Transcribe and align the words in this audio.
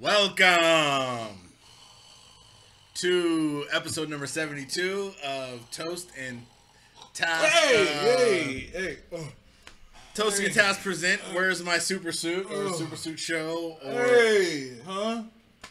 Welcome 0.00 1.36
to 2.94 3.66
episode 3.72 4.08
number 4.08 4.28
72 4.28 5.12
of 5.26 5.68
Toast 5.72 6.10
and 6.16 6.46
Task. 7.14 7.44
Hey, 7.46 7.82
uh, 7.82 8.16
hey, 8.16 8.58
hey. 8.72 8.96
Oh, 9.12 9.28
Toast 10.14 10.38
and 10.38 10.48
hey. 10.48 10.54
Task 10.54 10.82
present 10.82 11.20
Where's 11.32 11.64
My 11.64 11.78
Super 11.78 12.12
Suit 12.12 12.46
or 12.46 12.66
Oh. 12.68 12.72
Super 12.72 12.94
Suit 12.94 13.18
Show. 13.18 13.76
Or, 13.84 13.90
hey, 13.90 14.74
huh? 14.86 15.22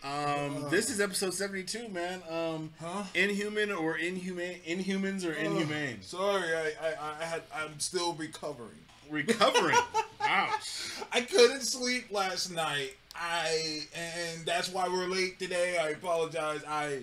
um, 0.04 0.66
this 0.70 0.90
is 0.90 1.00
episode 1.00 1.34
72, 1.34 1.88
man. 1.88 2.22
Um, 2.30 2.72
Huh? 2.82 3.04
Inhuman 3.16 3.72
or 3.72 3.98
Inhumane? 3.98 4.60
Inhumans 4.68 5.26
or 5.26 5.32
Inhumane? 5.34 6.02
Sorry, 6.02 6.54
I, 6.54 6.74
I, 6.82 7.16
I 7.22 7.24
had, 7.24 7.44
I'm 7.56 7.80
still 7.80 8.12
recovering. 8.14 8.80
Recovering. 9.10 9.78
Ouch. 10.22 10.92
I 11.14 11.22
couldn't 11.22 11.62
sleep 11.62 12.12
last 12.12 12.52
night. 12.52 12.98
I, 13.20 13.82
and 13.96 14.46
that's 14.46 14.70
why 14.70 14.88
we're 14.88 15.08
late 15.08 15.40
today. 15.40 15.78
I 15.78 15.90
apologize. 15.90 16.62
I 16.68 17.00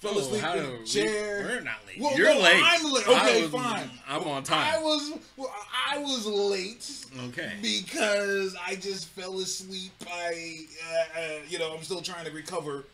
fell 0.00 0.12
Oh, 0.14 0.18
asleep 0.18 0.42
in 0.42 0.82
a 0.82 0.84
chair. 0.84 1.42
We're 1.44 1.60
not 1.60 1.76
late. 1.86 2.00
Well, 2.00 2.16
You're 2.16 2.34
no, 2.34 2.40
late. 2.40 2.62
I'm 2.64 2.92
late. 2.92 3.08
Okay, 3.08 3.42
was- 3.42 3.50
fine. 3.50 3.90
I'm 4.08 4.24
on 4.24 4.42
time. 4.42 4.74
I 4.74 4.82
was, 4.82 5.12
well, 5.36 5.54
I 5.90 5.98
was 5.98 6.26
late. 6.26 7.06
Okay. 7.28 7.52
because 7.62 8.56
I 8.66 8.74
just 8.76 9.06
fell 9.08 9.38
asleep. 9.38 9.92
I, 10.10 10.60
uh, 11.16 11.20
uh, 11.20 11.28
you 11.48 11.58
know, 11.58 11.74
I'm 11.76 11.82
still 11.82 12.02
trying 12.02 12.24
to 12.24 12.30
recover 12.32 12.84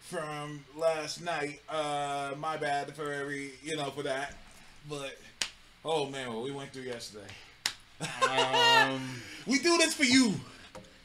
from 0.00 0.64
last 0.76 1.22
night. 1.22 1.60
Uh, 1.68 2.32
my 2.38 2.56
bad 2.56 2.94
for 2.96 3.12
every, 3.12 3.52
you 3.62 3.76
know, 3.76 3.90
for 3.90 4.02
that. 4.02 4.34
But 4.88 5.16
oh 5.84 6.06
man, 6.06 6.32
what 6.32 6.42
we 6.42 6.50
went 6.50 6.72
through 6.72 6.82
yesterday. 6.84 7.26
Um, 8.22 9.00
We 9.46 9.58
do 9.58 9.76
this 9.76 9.92
for 9.94 10.04
you. 10.04 10.34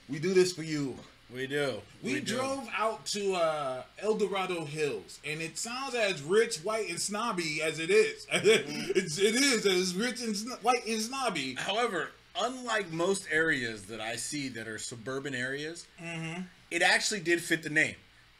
We 0.09 0.19
do 0.19 0.33
this 0.33 0.53
for 0.53 0.63
you. 0.63 0.95
we 1.33 1.47
do. 1.47 1.81
We, 2.03 2.19
do. 2.19 2.35
drove 2.35 2.67
out 2.77 3.05
to 3.07 3.33
uh, 3.33 3.83
El 3.99 4.15
Dorado 4.15 4.63
Hills, 4.65 5.19
and 5.25 5.41
it 5.41 5.57
sounds 5.57 5.95
as 5.95 6.21
rich, 6.21 6.57
white, 6.57 6.89
and 6.89 6.99
snobby 6.99 7.61
as 7.63 7.79
it 7.79 7.89
is. 7.89 8.27
it's, 8.33 9.17
it 9.17 9.35
is 9.35 9.65
as 9.65 9.95
rich 9.95 10.21
and 10.21 10.35
white 10.61 10.85
and 10.87 11.01
snobby. 11.01 11.55
However, 11.55 12.09
unlike 12.39 12.91
most 12.91 13.27
areas 13.31 13.83
that 13.83 13.99
I 14.01 14.15
see 14.17 14.49
that 14.49 14.67
are 14.67 14.77
suburban 14.77 15.33
areas, 15.33 15.87
Mm-hmm. 16.03 16.41
it 16.69 16.81
actually 16.83 17.21
did 17.21 17.41
fit 17.41 17.63
the 17.63 17.69
name. 17.69 17.95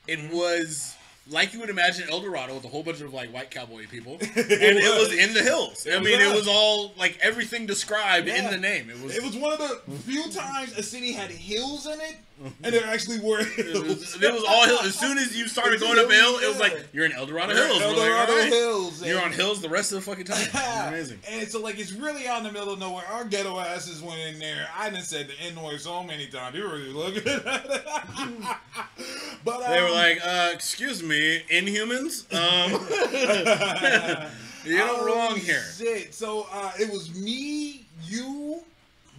It 0.07 0.31
was 0.31 0.95
like 1.27 1.53
you 1.53 1.59
would 1.59 1.69
imagine 1.69 2.07
El 2.09 2.21
Dorado 2.21 2.53
with 2.53 2.65
a 2.65 2.67
whole 2.67 2.83
bunch 2.83 3.01
of 3.01 3.13
like 3.13 3.33
white 3.33 3.49
cowboy 3.49 3.87
people, 3.87 4.13
and 4.21 4.29
it 4.35 4.99
was 4.99 5.11
in 5.13 5.33
the 5.33 5.41
hills. 5.41 5.87
I 5.91 5.99
mean, 5.99 6.19
it 6.19 6.33
was. 6.33 6.47
all 6.47 6.93
like 6.97 7.17
everything 7.21 7.65
described 7.65 8.27
in 8.27 8.49
the 8.51 8.57
name. 8.57 8.89
It 8.89 9.01
was. 9.01 9.15
It 9.15 9.23
was 9.23 9.35
one 9.35 9.53
of 9.53 9.59
the 9.59 9.91
few 9.99 10.29
times 10.31 10.77
a 10.77 10.83
city 10.83 11.11
had 11.11 11.31
hills 11.31 11.87
in 11.87 11.99
it, 11.99 12.17
and 12.63 12.73
there 12.73 12.85
actually 12.85 13.19
were 13.19 13.39
It 13.39 13.65
hills. 13.65 13.83
was, 13.83 14.21
it 14.21 14.33
was 14.33 14.43
all 14.47 14.65
hills. 14.65 14.85
As 14.85 14.95
soon 14.95 15.17
as 15.17 15.37
you 15.37 15.47
started 15.47 15.79
going 15.79 15.97
up 15.99 16.09
hill, 16.09 16.37
it 16.39 16.47
was 16.47 16.59
like 16.59 16.87
you're 16.93 17.05
in 17.05 17.13
El 17.13 17.25
Dorado 17.25 17.53
Hills. 17.53 17.81
El 17.81 17.95
We're 17.95 18.17
like, 18.17 18.27
right. 18.27 18.49
Hills. 18.51 19.05
You're 19.05 19.21
on 19.21 19.31
hills 19.31 19.61
the 19.61 19.69
rest 19.69 19.91
of 19.91 20.03
the 20.03 20.09
fucking 20.09 20.25
time. 20.25 20.87
Amazing. 20.87 21.19
And 21.29 21.47
so, 21.47 21.61
like, 21.61 21.79
it's 21.79 21.91
really 21.93 22.27
out 22.27 22.39
in 22.39 22.43
the 22.43 22.51
middle 22.51 22.73
of 22.73 22.79
nowhere. 22.79 23.05
Our 23.11 23.25
ghetto 23.25 23.59
asses 23.59 24.01
went 24.01 24.19
in 24.19 24.39
there. 24.39 24.67
I 24.77 24.89
didn't 24.89 25.05
said 25.05 25.27
the 25.27 25.39
N 25.41 25.61
word 25.61 25.79
so 25.79 26.03
many 26.03 26.27
times. 26.27 26.55
You 26.55 26.67
really 26.67 26.91
looking 26.91 27.27
at 27.31 27.45
it. 27.45 27.85
but 29.45 29.63
um, 29.63 29.71
They 29.71 29.81
were 29.81 29.91
like, 29.91 30.19
uh, 30.25 30.49
"Excuse 30.53 31.01
me, 31.01 31.41
Inhumans." 31.49 32.25
Um, 32.33 32.71
you're 34.65 34.81
oh, 34.81 35.05
wrong 35.05 35.37
here. 35.37 35.61
Shit. 35.77 36.13
So 36.13 36.47
uh, 36.51 36.71
it 36.79 36.91
was 36.91 37.13
me, 37.15 37.85
you, 38.03 38.61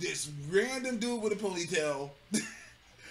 this 0.01 0.29
random 0.51 0.99
dude 0.99 1.23
with 1.23 1.33
a 1.33 1.37
ponytail, 1.37 2.11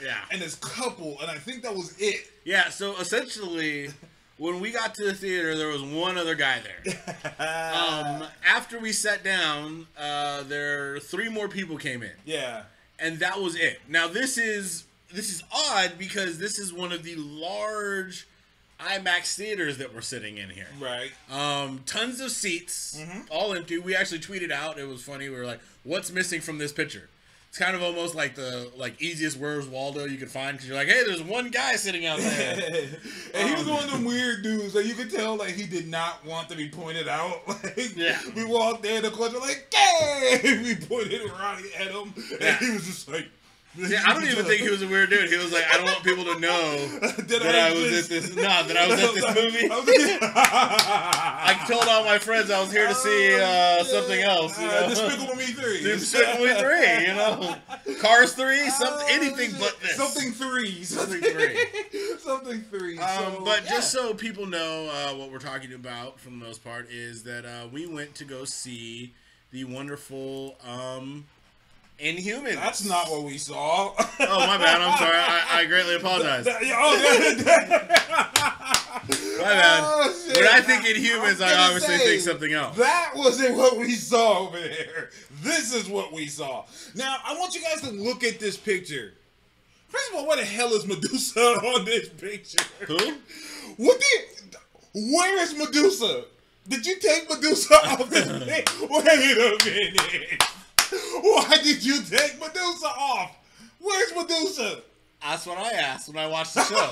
Yeah. 0.04 0.18
and 0.32 0.42
this 0.42 0.56
couple, 0.56 1.20
and 1.22 1.30
I 1.30 1.36
think 1.38 1.64
that 1.64 1.74
was 1.76 1.96
it. 2.00 2.28
Yeah, 2.44 2.70
so 2.70 2.96
essentially, 2.98 3.90
when 4.38 4.60
we 4.60 4.72
got 4.72 4.94
to 4.96 5.06
the 5.06 5.14
theater, 5.14 5.56
there 5.58 5.68
was 5.70 5.82
one 5.82 6.18
other 6.18 6.36
guy 6.36 6.60
there. 6.60 6.96
Um, 7.38 8.24
after 8.47 8.80
we 8.80 8.92
sat 8.94 9.24
down, 9.24 9.88
uh, 9.97 10.44
there 10.44 11.00
three 11.00 11.28
more 11.30 11.50
people 11.50 11.78
came 11.78 12.02
in, 12.02 12.12
yeah. 12.25 12.64
and 12.97 13.19
that 13.19 13.42
was 13.42 13.56
it. 13.56 13.81
Now 13.90 14.08
this 14.08 14.38
is 14.38 14.86
this 15.12 15.30
is 15.30 15.44
odd 15.53 15.94
because 15.98 16.38
this 16.40 16.58
is 16.58 16.72
one 16.74 16.92
of 16.94 17.03
the 17.03 17.16
large 17.18 18.25
IMAX 18.80 19.36
theaters 19.36 19.78
that 19.80 19.94
we're 19.94 20.02
sitting 20.02 20.38
in 20.38 20.50
here. 20.50 20.68
Right. 20.80 21.12
Um, 21.31 21.81
tons 21.86 22.19
of 22.22 22.31
seats, 22.31 23.02
all 23.30 23.53
empty. 23.53 23.78
We 23.78 23.96
actually 23.96 24.19
tweeted 24.19 24.52
out. 24.52 24.78
It 24.80 24.88
was 24.88 25.03
funny. 25.03 25.28
We 25.30 25.36
were 25.36 25.46
like, 25.46 25.59
"What's 25.84 26.12
missing 26.12 26.40
from 26.42 26.58
this 26.58 26.72
picture?" 26.72 27.09
It's 27.56 27.64
kind 27.64 27.74
of 27.74 27.84
almost 27.84 28.16
like 28.16 28.36
the 28.36 28.70
like 28.76 29.02
easiest 29.02 29.38
"Where's 29.38 29.66
Waldo" 29.66 30.04
you 30.04 30.18
could 30.18 30.30
find 30.30 30.58
because 30.58 30.68
you're 30.68 30.76
like, 30.76 30.90
"Hey, 30.90 31.04
there's 31.06 31.24
one 31.24 31.52
guy 31.52 31.78
sitting 31.78 32.06
out 32.06 32.20
there." 32.20 32.90
and 33.34 33.48
he 33.48 33.56
was 33.56 33.62
um, 33.66 33.70
one 33.76 33.84
of 33.86 33.92
them 33.92 34.04
weird 34.04 34.44
dudes 34.44 34.74
that 34.74 34.86
you 34.86 34.94
could 34.94 35.10
tell 35.10 35.38
like 35.38 35.52
he 35.52 35.66
did 35.66 35.88
not 35.88 36.26
want 36.26 36.50
to 36.50 36.58
be 36.58 36.68
pointed 36.68 37.08
out. 37.08 37.44
Like, 37.48 37.96
Yeah. 37.96 38.20
we 38.36 38.44
walked 38.44 38.86
in 38.86 39.04
the 39.04 39.10
corner 39.10 39.40
like, 39.40 39.74
"Hey!" 39.74 40.60
We 40.66 40.76
pointed 40.76 41.22
around 41.22 41.64
at 41.80 41.92
him, 41.92 42.14
and 42.42 42.58
he 42.58 42.72
was 42.72 42.88
just 42.88 43.08
like. 43.08 43.30
Yeah, 43.78 44.02
I 44.06 44.13
don't 44.13 44.24
even 44.25 44.46
think 44.46 44.62
he 44.62 44.69
was 44.69 44.81
a 44.81 44.88
weird 44.88 45.09
dude. 45.09 45.30
He 45.30 45.38
was 45.38 45.52
like, 45.52 45.63
I 45.74 45.78
don't 45.78 45.86
want 45.86 46.03
people 46.03 46.24
to 46.25 46.40
know 46.40 46.88
that 47.00 47.41
I 47.44 47.74
was 47.74 48.03
at 48.03 48.09
this. 48.09 48.36
No, 48.36 48.41
that 48.44 48.78
I 48.78 48.88
was 48.88 49.03
at 49.03 49.13
this 49.13 49.36
movie. 49.36 49.68
I 50.22 51.56
I 51.62 51.68
told 51.68 51.84
all 51.88 52.06
my 52.06 52.18
friends 52.18 52.50
I 52.52 52.59
was 52.62 52.72
here 52.72 52.88
to 52.88 52.96
see 52.96 53.36
uh, 53.36 53.84
something 53.84 54.22
else. 54.22 54.59
You 54.59 54.68
know? 54.68 54.74
Uh, 54.74 54.90
Despicable 54.90 55.36
Me 55.36 55.44
three. 55.46 55.84
Despicable 55.84 56.46
Me 56.46 56.53
three. 56.53 57.08
You 57.08 57.13
know, 57.16 57.56
Cars 58.02 58.34
three, 58.34 58.69
something, 58.69 59.08
anything 59.09 59.52
Oh, 59.56 59.59
but 59.59 59.80
this. 59.81 59.96
Something 59.96 60.31
three. 60.31 60.84
Something 60.84 61.22
three. 61.22 62.18
Something 62.19 62.62
three. 62.62 62.97
Um, 62.97 63.07
So, 63.36 63.42
but 63.46 63.63
yeah. 63.63 63.69
just 63.69 63.92
so 63.92 64.13
people 64.13 64.46
know 64.46 64.90
uh, 64.92 65.13
what 65.16 65.31
we're 65.31 65.40
talking 65.40 65.74
about 65.74 66.19
for 66.19 66.30
the 66.30 66.36
most 66.36 66.63
part 66.63 66.90
is 66.90 67.24
that 67.24 67.46
uh, 67.46 67.68
we 67.72 67.86
went 67.88 68.16
to 68.16 68.25
go 68.25 68.46
see 68.46 69.13
the 69.52 69.63
wonderful 69.66 70.57
um, 70.68 71.25
Inhumans. 72.00 72.56
That's 72.56 72.85
not 72.85 73.09
what 73.09 73.23
we 73.23 73.38
saw. 73.38 73.94
Oh 73.97 74.47
my 74.47 74.57
bad. 74.57 74.81
I'm 74.81 74.97
sorry. 74.97 75.16
I, 75.17 75.59
I 75.61 75.66
greatly 75.66 75.95
apologize. 75.95 76.45
That- 76.45 76.66
yeah, 76.66 76.75
oh, 76.78 76.97
that- 77.44 78.01
My 79.38 79.44
bad. 79.44 79.81
Oh. 79.83 80.31
When 80.33 80.47
I 80.47 80.61
think 80.61 80.83
Inhumans, 80.85 81.35
I'm 81.41 81.44
I 81.44 81.51
gonna 81.51 81.61
obviously 81.73 81.97
say, 81.97 82.06
think 82.06 82.22
something 82.22 82.53
else. 82.53 82.78
That 82.78 83.11
wasn't 83.16 83.56
what 83.57 83.78
we 83.78 83.91
saw 83.91 84.39
over 84.47 84.59
there. 84.59 85.09
This 85.44 85.73
is 85.73 85.88
what 85.89 86.11
we 86.11 86.28
saw. 86.28 86.66
Now, 86.95 87.17
I 87.23 87.38
want 87.38 87.53
you 87.56 87.61
guys 87.61 87.81
to 87.81 87.91
look 87.91 88.23
at 88.23 88.39
this 88.39 88.57
picture. 88.57 89.13
First 89.89 90.09
of 90.09 90.16
all, 90.17 90.25
what 90.27 90.39
the 90.39 90.45
hell 90.45 90.73
is 90.73 90.85
Medusa 90.88 91.39
on 91.75 91.85
this 91.85 92.09
picture? 92.09 92.63
Who? 92.88 92.97
What 93.77 94.00
the? 94.00 94.57
Where 94.94 95.41
is 95.44 95.53
Medusa? 95.57 96.23
Did 96.67 96.85
you 96.85 96.97
take 97.00 97.29
Medusa 97.29 97.75
off 97.85 98.09
this 98.09 98.25
pic? 98.44 98.69
Wait 98.89 99.07
a 99.07 99.66
minute. 99.66 100.44
Why 101.22 101.57
did 101.63 101.84
you 101.84 102.01
take 102.01 102.40
Medusa 102.40 102.88
off? 102.88 103.35
Where's 103.79 104.16
Medusa? 104.16 104.81
That's 105.22 105.46
what 105.46 105.57
I 105.57 105.72
asked 105.72 106.07
when 106.07 106.18
I 106.18 106.28
watched 106.28 106.53
the 106.53 106.63
show. 106.63 106.75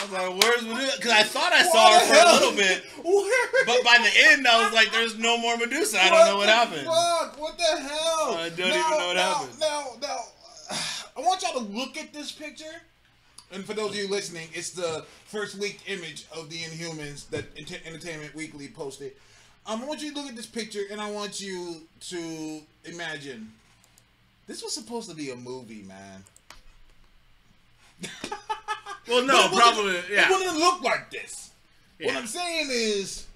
I 0.00 0.04
was 0.04 0.12
like, 0.12 0.42
"Where's 0.42 0.62
Medusa?" 0.62 0.96
Because 0.96 1.12
I 1.12 1.22
thought 1.22 1.52
I 1.52 1.62
saw 1.62 1.90
her 1.90 1.98
What 1.98 2.08
the 2.08 2.14
for 2.14 2.20
a 2.20 2.32
little 2.32 2.56
bit, 2.56 2.84
but 3.66 3.84
by 3.84 3.98
the 3.98 4.10
end, 4.30 4.46
I 4.46 4.64
was 4.64 4.72
like, 4.72 4.90
"There's 4.92 5.18
no 5.18 5.36
more 5.38 5.56
Medusa." 5.56 6.02
I 6.02 6.08
don't 6.08 6.26
know 6.26 6.36
what 6.38 6.48
happened. 6.48 6.86
Fuck? 6.86 7.40
What 7.40 7.58
the 7.58 7.64
hell? 7.64 8.34
I 8.36 8.48
don't 8.48 8.68
even 8.68 8.78
know 8.78 9.06
what 9.06 9.16
now, 9.16 9.34
happened. 9.34 9.60
Now, 9.60 9.86
now, 10.00 10.18
I 11.16 11.20
want 11.20 11.42
y'all 11.42 11.52
to 11.52 11.72
look 11.72 11.96
at 11.96 12.12
this 12.12 12.32
picture. 12.32 12.64
And 13.52 13.64
for 13.64 13.74
those 13.74 13.90
of 13.90 13.96
you 13.96 14.08
listening, 14.08 14.48
it's 14.52 14.70
the 14.70 15.04
first 15.24 15.58
leaked 15.58 15.88
image 15.88 16.24
of 16.34 16.50
the 16.50 16.58
Inhumans 16.58 17.28
that 17.30 17.44
Entertainment 17.84 18.34
Weekly 18.34 18.68
posted. 18.68 19.12
Um, 19.66 19.82
I 19.82 19.84
want 19.84 20.02
you 20.02 20.12
to 20.12 20.16
look 20.20 20.28
at 20.28 20.36
this 20.36 20.46
picture, 20.46 20.80
and 20.90 21.00
I 21.00 21.10
want 21.10 21.40
you 21.40 21.82
to 22.08 22.60
imagine 22.84 23.52
this 24.46 24.62
was 24.62 24.72
supposed 24.74 25.08
to 25.10 25.14
be 25.16 25.30
a 25.30 25.36
movie, 25.36 25.82
man. 25.82 26.24
Well, 29.08 29.24
no, 29.26 29.32
But 29.32 29.44
it 29.46 29.52
wasn't- 29.52 29.74
probably, 29.74 29.96
It 30.16 30.30
wouldn't 30.30 30.56
look 30.58 30.82
like 30.82 31.10
this. 31.10 31.50
What 32.00 32.14
I'm 32.16 32.28
saying 32.28 32.68
is, 32.70 33.26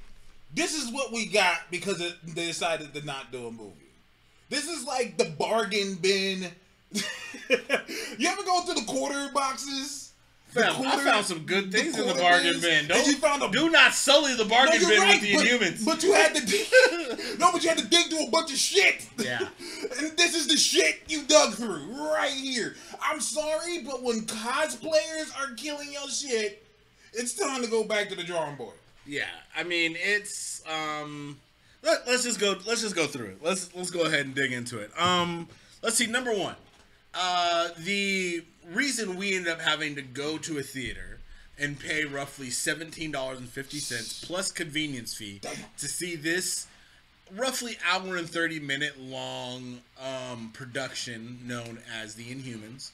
this 0.55 0.73
is 0.73 0.93
what 0.93 1.11
we 1.11 1.27
got 1.27 1.69
because 1.71 2.01
it, 2.01 2.15
they 2.25 2.47
decided 2.47 2.95
to 2.95 3.05
not 3.05 3.33
do 3.33 3.49
a 3.49 3.51
movie. 3.51 3.73
This 4.51 4.69
is 4.69 4.85
like 4.85 5.17
the 5.19 5.25
bargain 5.25 5.97
bin. 5.97 6.47
you 6.93 8.29
ever 8.29 8.43
go 8.45 8.65
to 8.67 8.75
the 8.75 8.85
quarter 8.87 9.31
boxes? 9.35 10.04
I 10.57 11.05
found 11.05 11.27
some 11.27 11.41
good 11.41 11.73
things 11.73 11.99
in 11.99 12.07
the 12.07 12.15
bargain 12.15 12.61
bin. 12.61 12.87
Don't, 12.89 13.07
you 13.07 13.17
found 13.17 13.43
a 13.43 13.51
do 13.51 13.71
not 13.71 13.93
sully 13.93 14.35
the 14.35 14.45
bargain 14.45 14.81
you're 14.81 14.91
bin 14.91 15.01
right, 15.01 15.21
with 15.21 15.23
the 15.23 15.35
but, 15.35 15.47
Inhumans. 15.47 15.85
But 15.85 16.03
you 16.03 16.13
had 16.13 16.35
to 16.35 16.47
dig. 16.47 17.39
no, 17.39 17.53
but 17.53 17.63
you 17.63 17.69
had 17.69 17.79
to 17.79 17.87
dig 17.87 18.07
through 18.07 18.27
a 18.27 18.31
bunch 18.31 18.53
of 18.53 18.59
shit. 18.59 19.07
Yeah. 19.19 19.41
and 19.99 20.17
this 20.17 20.35
is 20.35 20.47
the 20.47 20.57
shit 20.57 21.03
you 21.09 21.23
dug 21.25 21.55
through 21.55 21.83
right 22.13 22.31
here. 22.31 22.77
I'm 23.03 23.21
sorry, 23.21 23.83
but 23.83 24.03
when 24.03 24.23
cosplayers 24.23 25.37
are 25.41 25.55
killing 25.55 25.93
your 25.93 26.09
shit, 26.09 26.65
it's 27.13 27.35
time 27.35 27.63
to 27.63 27.69
go 27.69 27.85
back 27.85 28.09
to 28.11 28.15
the 28.15 28.25
drawing 28.25 28.57
board. 28.57 28.75
Yeah, 29.07 29.29
I 29.57 29.65
mean 29.65 29.97
it's 29.99 30.63
um 30.67 31.39
let, 31.83 32.09
us 32.09 32.25
just 32.25 32.41
go 32.41 32.57
let's 32.67 32.81
just 32.81 32.97
go 32.97 33.07
through 33.07 33.27
it. 33.27 33.39
Let's 33.43 33.75
let's 33.75 33.91
go 33.91 34.03
ahead 34.03 34.27
and 34.27 34.35
dig 34.35 34.53
into 34.53 34.79
it. 34.79 34.91
Um 34.99 35.49
let's 35.83 35.97
see 35.97 36.07
number 36.07 36.35
1. 36.35 36.55
Uh 37.15 37.69
the 37.79 38.45
reason 38.73 39.17
we 39.17 39.37
ended 39.37 39.53
up 39.53 39.61
having 39.61 39.95
to 39.97 40.03
go 40.03 40.39
to 40.39 40.59
a 40.59 40.63
theater 40.63 41.19
and 41.59 41.79
pay 41.79 42.05
roughly 42.05 42.51
seventeen 42.51 43.13
dollars 43.13 43.39
and 43.39 43.49
fifty 43.49 43.79
cents 43.79 44.25
plus 44.25 44.51
convenience 44.51 45.15
fee 45.15 45.41
to 45.79 45.87
see 45.87 46.17
this 46.17 46.67
roughly 47.37 47.77
hour 47.91 48.17
and 48.17 48.29
30 48.29 48.61
minute 48.61 49.01
long 49.01 49.79
um, 50.03 50.51
production 50.53 51.39
known 51.45 51.79
as 52.03 52.15
the 52.15 52.25
inhumans 52.25 52.91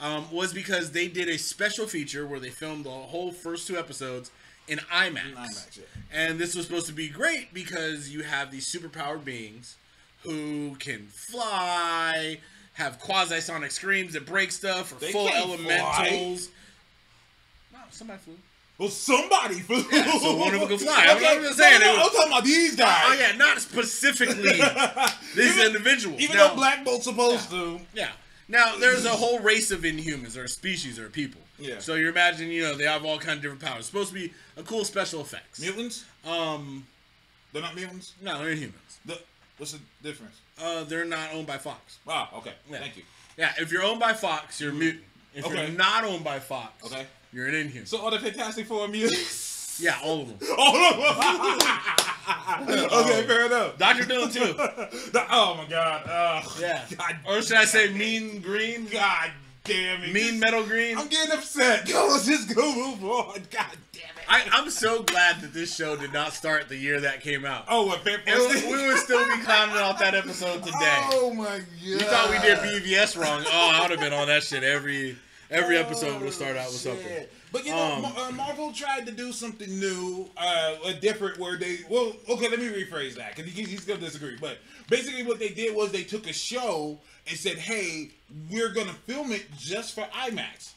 um, 0.00 0.26
was 0.32 0.52
because 0.52 0.92
they 0.92 1.08
did 1.08 1.28
a 1.28 1.38
special 1.38 1.86
feature 1.86 2.26
where 2.26 2.40
they 2.40 2.50
filmed 2.50 2.84
the 2.84 2.90
whole 2.90 3.30
first 3.32 3.66
two 3.66 3.78
episodes 3.78 4.30
in 4.68 4.78
IMAX. 4.78 5.34
IMAX, 5.34 5.78
yeah. 5.78 5.84
And 6.12 6.38
this 6.38 6.54
was 6.54 6.66
supposed 6.66 6.86
to 6.86 6.92
be 6.92 7.08
great 7.08 7.54
because 7.54 8.10
you 8.10 8.22
have 8.22 8.50
these 8.50 8.66
superpowered 8.66 9.24
beings 9.24 9.76
who 10.22 10.76
can 10.78 11.06
fly, 11.06 12.38
have 12.74 12.98
quasi-sonic 12.98 13.70
screams 13.70 14.14
that 14.14 14.26
break 14.26 14.50
stuff, 14.52 14.92
or 14.92 14.96
They 14.96 15.12
full 15.12 15.28
can't 15.28 15.44
elementals. 15.46 16.48
No, 17.72 17.78
somebody 17.90 18.18
flew. 18.20 18.36
Well, 18.78 18.88
somebody 18.88 19.60
flew. 19.60 19.84
Yeah, 19.92 20.18
so 20.18 20.36
one 20.36 20.54
of 20.54 20.60
them 20.60 20.68
could 20.68 20.80
fly. 20.80 21.06
I'm 21.08 21.20
not 21.22 21.36
even 21.36 21.52
saying 21.52 21.80
no, 21.80 21.86
no, 21.86 21.92
it 21.92 21.96
no, 21.96 22.02
was- 22.02 22.10
I'm 22.10 22.16
talking 22.16 22.32
about 22.32 22.44
these 22.44 22.76
guys. 22.76 23.02
Oh 23.06 23.12
yeah, 23.14 23.36
not 23.36 23.60
specifically 23.60 24.42
these 25.36 25.54
Even- 25.56 25.66
individuals. 25.66 26.20
Even 26.20 26.36
Now- 26.36 26.48
though 26.48 26.54
Black 26.56 26.84
Bolt's 26.84 27.04
supposed 27.04 27.50
to. 27.50 27.80
Yeah. 27.94 28.10
Now 28.48 28.76
there's 28.78 29.04
a 29.04 29.10
whole 29.10 29.38
race 29.40 29.70
of 29.70 29.82
inhumans 29.82 30.36
or 30.36 30.48
species 30.48 30.98
or 30.98 31.08
people. 31.08 31.40
Yeah. 31.58 31.78
So 31.78 31.94
you 31.94 32.08
imagine, 32.08 32.48
you 32.48 32.62
know, 32.62 32.74
they 32.74 32.84
have 32.84 33.04
all 33.04 33.18
kind 33.18 33.36
of 33.36 33.42
different 33.42 33.62
powers. 33.62 33.86
Supposed 33.86 34.08
to 34.08 34.14
be 34.14 34.32
a 34.56 34.62
cool 34.62 34.84
special 34.84 35.20
effects. 35.20 35.60
Mutants? 35.60 36.04
Um, 36.26 36.86
They're 37.52 37.62
not 37.62 37.76
mutants? 37.76 38.14
no, 38.20 38.38
they're 38.42 38.54
inhumans. 38.56 38.98
The, 39.04 39.18
what's 39.58 39.72
the 39.72 39.78
difference? 40.02 40.40
Uh, 40.60 40.84
they're 40.84 41.04
not 41.04 41.30
owned 41.32 41.46
by 41.46 41.58
Fox. 41.58 41.98
Wow, 42.04 42.28
okay. 42.36 42.52
Yeah. 42.70 42.78
Thank 42.78 42.96
you. 42.96 43.02
Yeah, 43.36 43.52
if 43.58 43.70
you're 43.72 43.82
owned 43.82 44.00
by 44.00 44.12
Fox, 44.12 44.60
you're 44.60 44.72
mutant. 44.72 45.04
If 45.34 45.46
Okay. 45.46 45.66
you're 45.68 45.76
not 45.76 46.04
owned 46.04 46.24
by 46.24 46.38
Fox, 46.40 46.84
Okay. 46.84 47.06
you're 47.32 47.46
an 47.48 47.54
inhuman. 47.54 47.86
So 47.86 47.98
all 47.98 48.10
the 48.10 48.18
Fantastic 48.18 48.66
Four 48.66 48.86
mutants? 48.88 49.78
yeah, 49.82 49.98
all 50.04 50.22
of 50.22 50.38
them. 50.38 50.48
All 50.58 50.76
of 50.76 51.58
them. 51.58 51.68
okay, 52.68 53.26
fair 53.26 53.46
enough. 53.46 53.78
Doctor 53.78 54.04
Doom 54.04 54.30
too. 54.30 54.54
oh 54.58 55.54
my 55.56 55.66
god. 55.68 56.44
Yeah. 56.60 56.84
God, 56.96 57.16
Or 57.26 57.40
should 57.42 57.56
I 57.56 57.64
say 57.64 57.90
Mean 57.92 58.40
Green? 58.40 58.86
god 58.86 59.30
damn 59.64 60.02
it. 60.02 60.12
Mean 60.12 60.38
Metal 60.38 60.62
Green? 60.64 60.98
I'm 60.98 61.08
getting 61.08 61.32
upset. 61.36 61.88
Go, 61.88 62.08
let's 62.10 62.26
just 62.26 62.54
go 62.54 62.74
move 62.74 63.02
on. 63.04 63.40
God. 63.50 63.66
I, 64.28 64.44
I'm 64.52 64.70
so 64.70 65.02
glad 65.02 65.40
that 65.40 65.52
this 65.52 65.74
show 65.74 65.96
did 65.96 66.12
not 66.12 66.32
start 66.32 66.68
the 66.68 66.76
year 66.76 67.00
that 67.00 67.20
came 67.20 67.44
out. 67.44 67.64
Oh, 67.68 67.86
what? 67.86 68.00
Fan- 68.00 68.20
It 68.26 68.34
was- 68.36 68.62
we 68.64 68.86
would 68.86 68.98
still 68.98 69.24
be 69.26 69.42
clowning 69.42 69.76
off 69.76 69.98
that 69.98 70.14
episode 70.14 70.62
today. 70.62 71.00
Oh 71.12 71.32
my 71.34 71.44
god. 71.58 71.64
You 71.80 71.98
thought 72.00 72.30
we 72.30 72.38
did 72.38 72.58
BVS 72.58 73.16
wrong? 73.20 73.42
Oh, 73.46 73.70
I 73.74 73.80
would 73.82 73.90
have 73.90 74.00
been 74.00 74.12
on 74.12 74.28
that 74.28 74.42
shit 74.42 74.62
every 74.64 75.16
every 75.50 75.76
episode 75.76 76.14
would 76.14 76.24
have 76.24 76.34
started 76.34 76.58
out 76.58 76.68
with 76.68 76.76
something. 76.80 77.26
But 77.52 77.66
you 77.66 77.72
know, 77.72 77.92
Um, 77.96 78.02
Ma- 78.02 78.14
uh, 78.28 78.30
Marvel 78.30 78.72
tried 78.72 79.04
to 79.04 79.12
do 79.12 79.30
something 79.32 79.68
new, 79.78 80.26
uh, 80.38 80.76
a 80.86 80.94
different 80.94 81.38
where 81.38 81.58
they. 81.58 81.80
Well, 81.90 82.14
okay, 82.30 82.48
let 82.48 82.58
me 82.58 82.68
rephrase 82.68 83.16
that 83.16 83.36
because 83.36 83.52
he, 83.52 83.64
he's 83.64 83.84
gonna 83.84 84.00
disagree. 84.00 84.38
But 84.40 84.56
basically, 84.88 85.24
what 85.24 85.38
they 85.38 85.50
did 85.50 85.76
was 85.76 85.92
they 85.92 86.04
took 86.04 86.26
a 86.26 86.32
show 86.32 86.98
and 87.28 87.36
said, 87.38 87.58
"Hey, 87.58 88.12
we're 88.50 88.70
gonna 88.70 88.94
film 89.06 89.32
it 89.32 89.44
just 89.58 89.94
for 89.94 90.02
IMAX." 90.14 90.70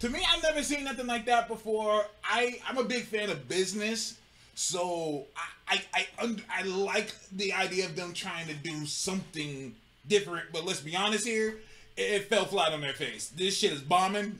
To 0.00 0.08
me, 0.08 0.20
I've 0.32 0.42
never 0.42 0.62
seen 0.62 0.84
nothing 0.84 1.06
like 1.06 1.26
that 1.26 1.48
before. 1.48 2.06
I 2.22 2.60
I'm 2.68 2.78
a 2.78 2.84
big 2.84 3.04
fan 3.04 3.30
of 3.30 3.48
business, 3.48 4.16
so 4.54 5.26
I 5.66 5.82
I 5.92 6.06
I, 6.18 6.36
I 6.50 6.62
like 6.62 7.12
the 7.32 7.52
idea 7.52 7.86
of 7.86 7.96
them 7.96 8.12
trying 8.12 8.46
to 8.46 8.54
do 8.54 8.86
something 8.86 9.74
different. 10.06 10.52
But 10.52 10.64
let's 10.64 10.80
be 10.80 10.94
honest 10.94 11.26
here, 11.26 11.58
it, 11.96 12.02
it 12.02 12.24
fell 12.28 12.44
flat 12.44 12.72
on 12.72 12.80
their 12.80 12.92
face. 12.92 13.28
This 13.28 13.56
shit 13.58 13.72
is 13.72 13.80
bombing. 13.80 14.38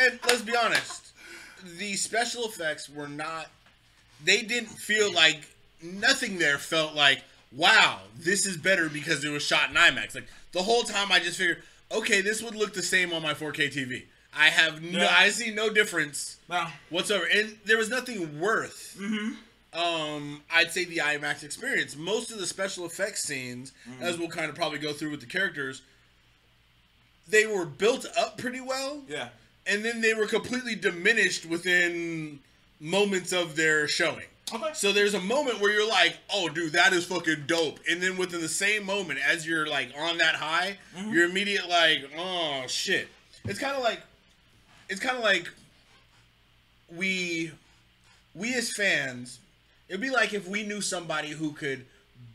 And 0.00 0.20
let's 0.28 0.42
be 0.42 0.54
honest, 0.54 1.08
the 1.76 1.94
special 1.94 2.44
effects 2.44 2.88
were 2.88 3.08
not. 3.08 3.46
They 4.24 4.42
didn't 4.42 4.68
feel 4.68 5.12
like 5.12 5.40
nothing 5.82 6.38
there 6.38 6.56
felt 6.56 6.94
like 6.94 7.24
wow, 7.52 8.00
this 8.18 8.46
is 8.46 8.56
better 8.56 8.88
because 8.88 9.24
it 9.24 9.30
was 9.30 9.42
shot 9.42 9.70
in 9.70 9.76
IMAX. 9.76 10.14
Like 10.14 10.28
the 10.52 10.62
whole 10.62 10.82
time, 10.82 11.10
I 11.10 11.18
just 11.18 11.38
figured, 11.38 11.62
okay, 11.92 12.20
this 12.20 12.42
would 12.42 12.54
look 12.54 12.74
the 12.74 12.82
same 12.82 13.12
on 13.12 13.22
my 13.22 13.34
4K 13.34 13.72
TV. 13.72 14.04
I 14.36 14.48
have 14.50 14.82
no, 14.82 15.00
Yeah. 15.00 15.14
I 15.16 15.30
see 15.30 15.50
no 15.50 15.70
difference 15.70 16.36
now, 16.48 16.72
whatsoever, 16.90 17.24
and 17.32 17.56
there 17.64 17.78
was 17.78 17.88
nothing 17.88 18.38
worth. 18.40 18.96
Um, 19.72 20.42
I'd 20.52 20.70
say 20.72 20.84
the 20.84 20.98
IMAX 20.98 21.42
experience. 21.42 21.96
Most 21.96 22.30
of 22.30 22.38
the 22.38 22.46
special 22.46 22.84
effects 22.86 23.22
scenes, 23.24 23.72
as 24.00 24.18
we'll 24.18 24.28
kind 24.28 24.48
of 24.48 24.54
probably 24.54 24.78
go 24.78 24.92
through 24.92 25.10
with 25.10 25.20
the 25.20 25.26
characters, 25.26 25.82
they 27.28 27.46
were 27.46 27.64
built 27.66 28.06
up 28.18 28.38
pretty 28.38 28.60
well, 28.60 29.02
yeah. 29.08 29.28
and 29.66 29.84
then 29.84 30.00
they 30.00 30.14
were 30.14 30.26
completely 30.26 30.74
diminished 30.74 31.44
within 31.46 32.40
moments 32.80 33.32
of 33.32 33.56
their 33.56 33.86
showing. 33.88 34.26
Okay. 34.52 34.70
So 34.74 34.92
there's 34.92 35.14
a 35.14 35.20
moment 35.20 35.60
where 35.60 35.72
you're 35.72 35.88
like, 35.88 36.16
"Oh, 36.32 36.48
dude, 36.48 36.72
that 36.72 36.92
is 36.92 37.04
fucking 37.06 37.44
dope," 37.46 37.80
and 37.90 38.02
then 38.02 38.16
within 38.16 38.40
the 38.40 38.48
same 38.48 38.84
moment, 38.84 39.20
as 39.26 39.46
you're 39.46 39.66
like 39.66 39.92
on 39.98 40.18
that 40.18 40.36
high, 40.36 40.78
mm-hmm. 40.96 41.12
you're 41.12 41.28
immediate 41.28 41.68
like, 41.68 42.10
"Oh 42.16 42.64
shit." 42.66 43.08
It's 43.44 43.58
kind 43.58 43.76
of 43.76 43.82
like, 43.82 44.00
it's 44.88 45.00
kind 45.00 45.16
of 45.16 45.22
like 45.22 45.48
we, 46.94 47.50
we 48.34 48.54
as 48.54 48.72
fans, 48.72 49.38
it'd 49.88 50.00
be 50.00 50.10
like 50.10 50.34
if 50.34 50.46
we 50.46 50.64
knew 50.64 50.80
somebody 50.80 51.30
who 51.30 51.52
could 51.52 51.86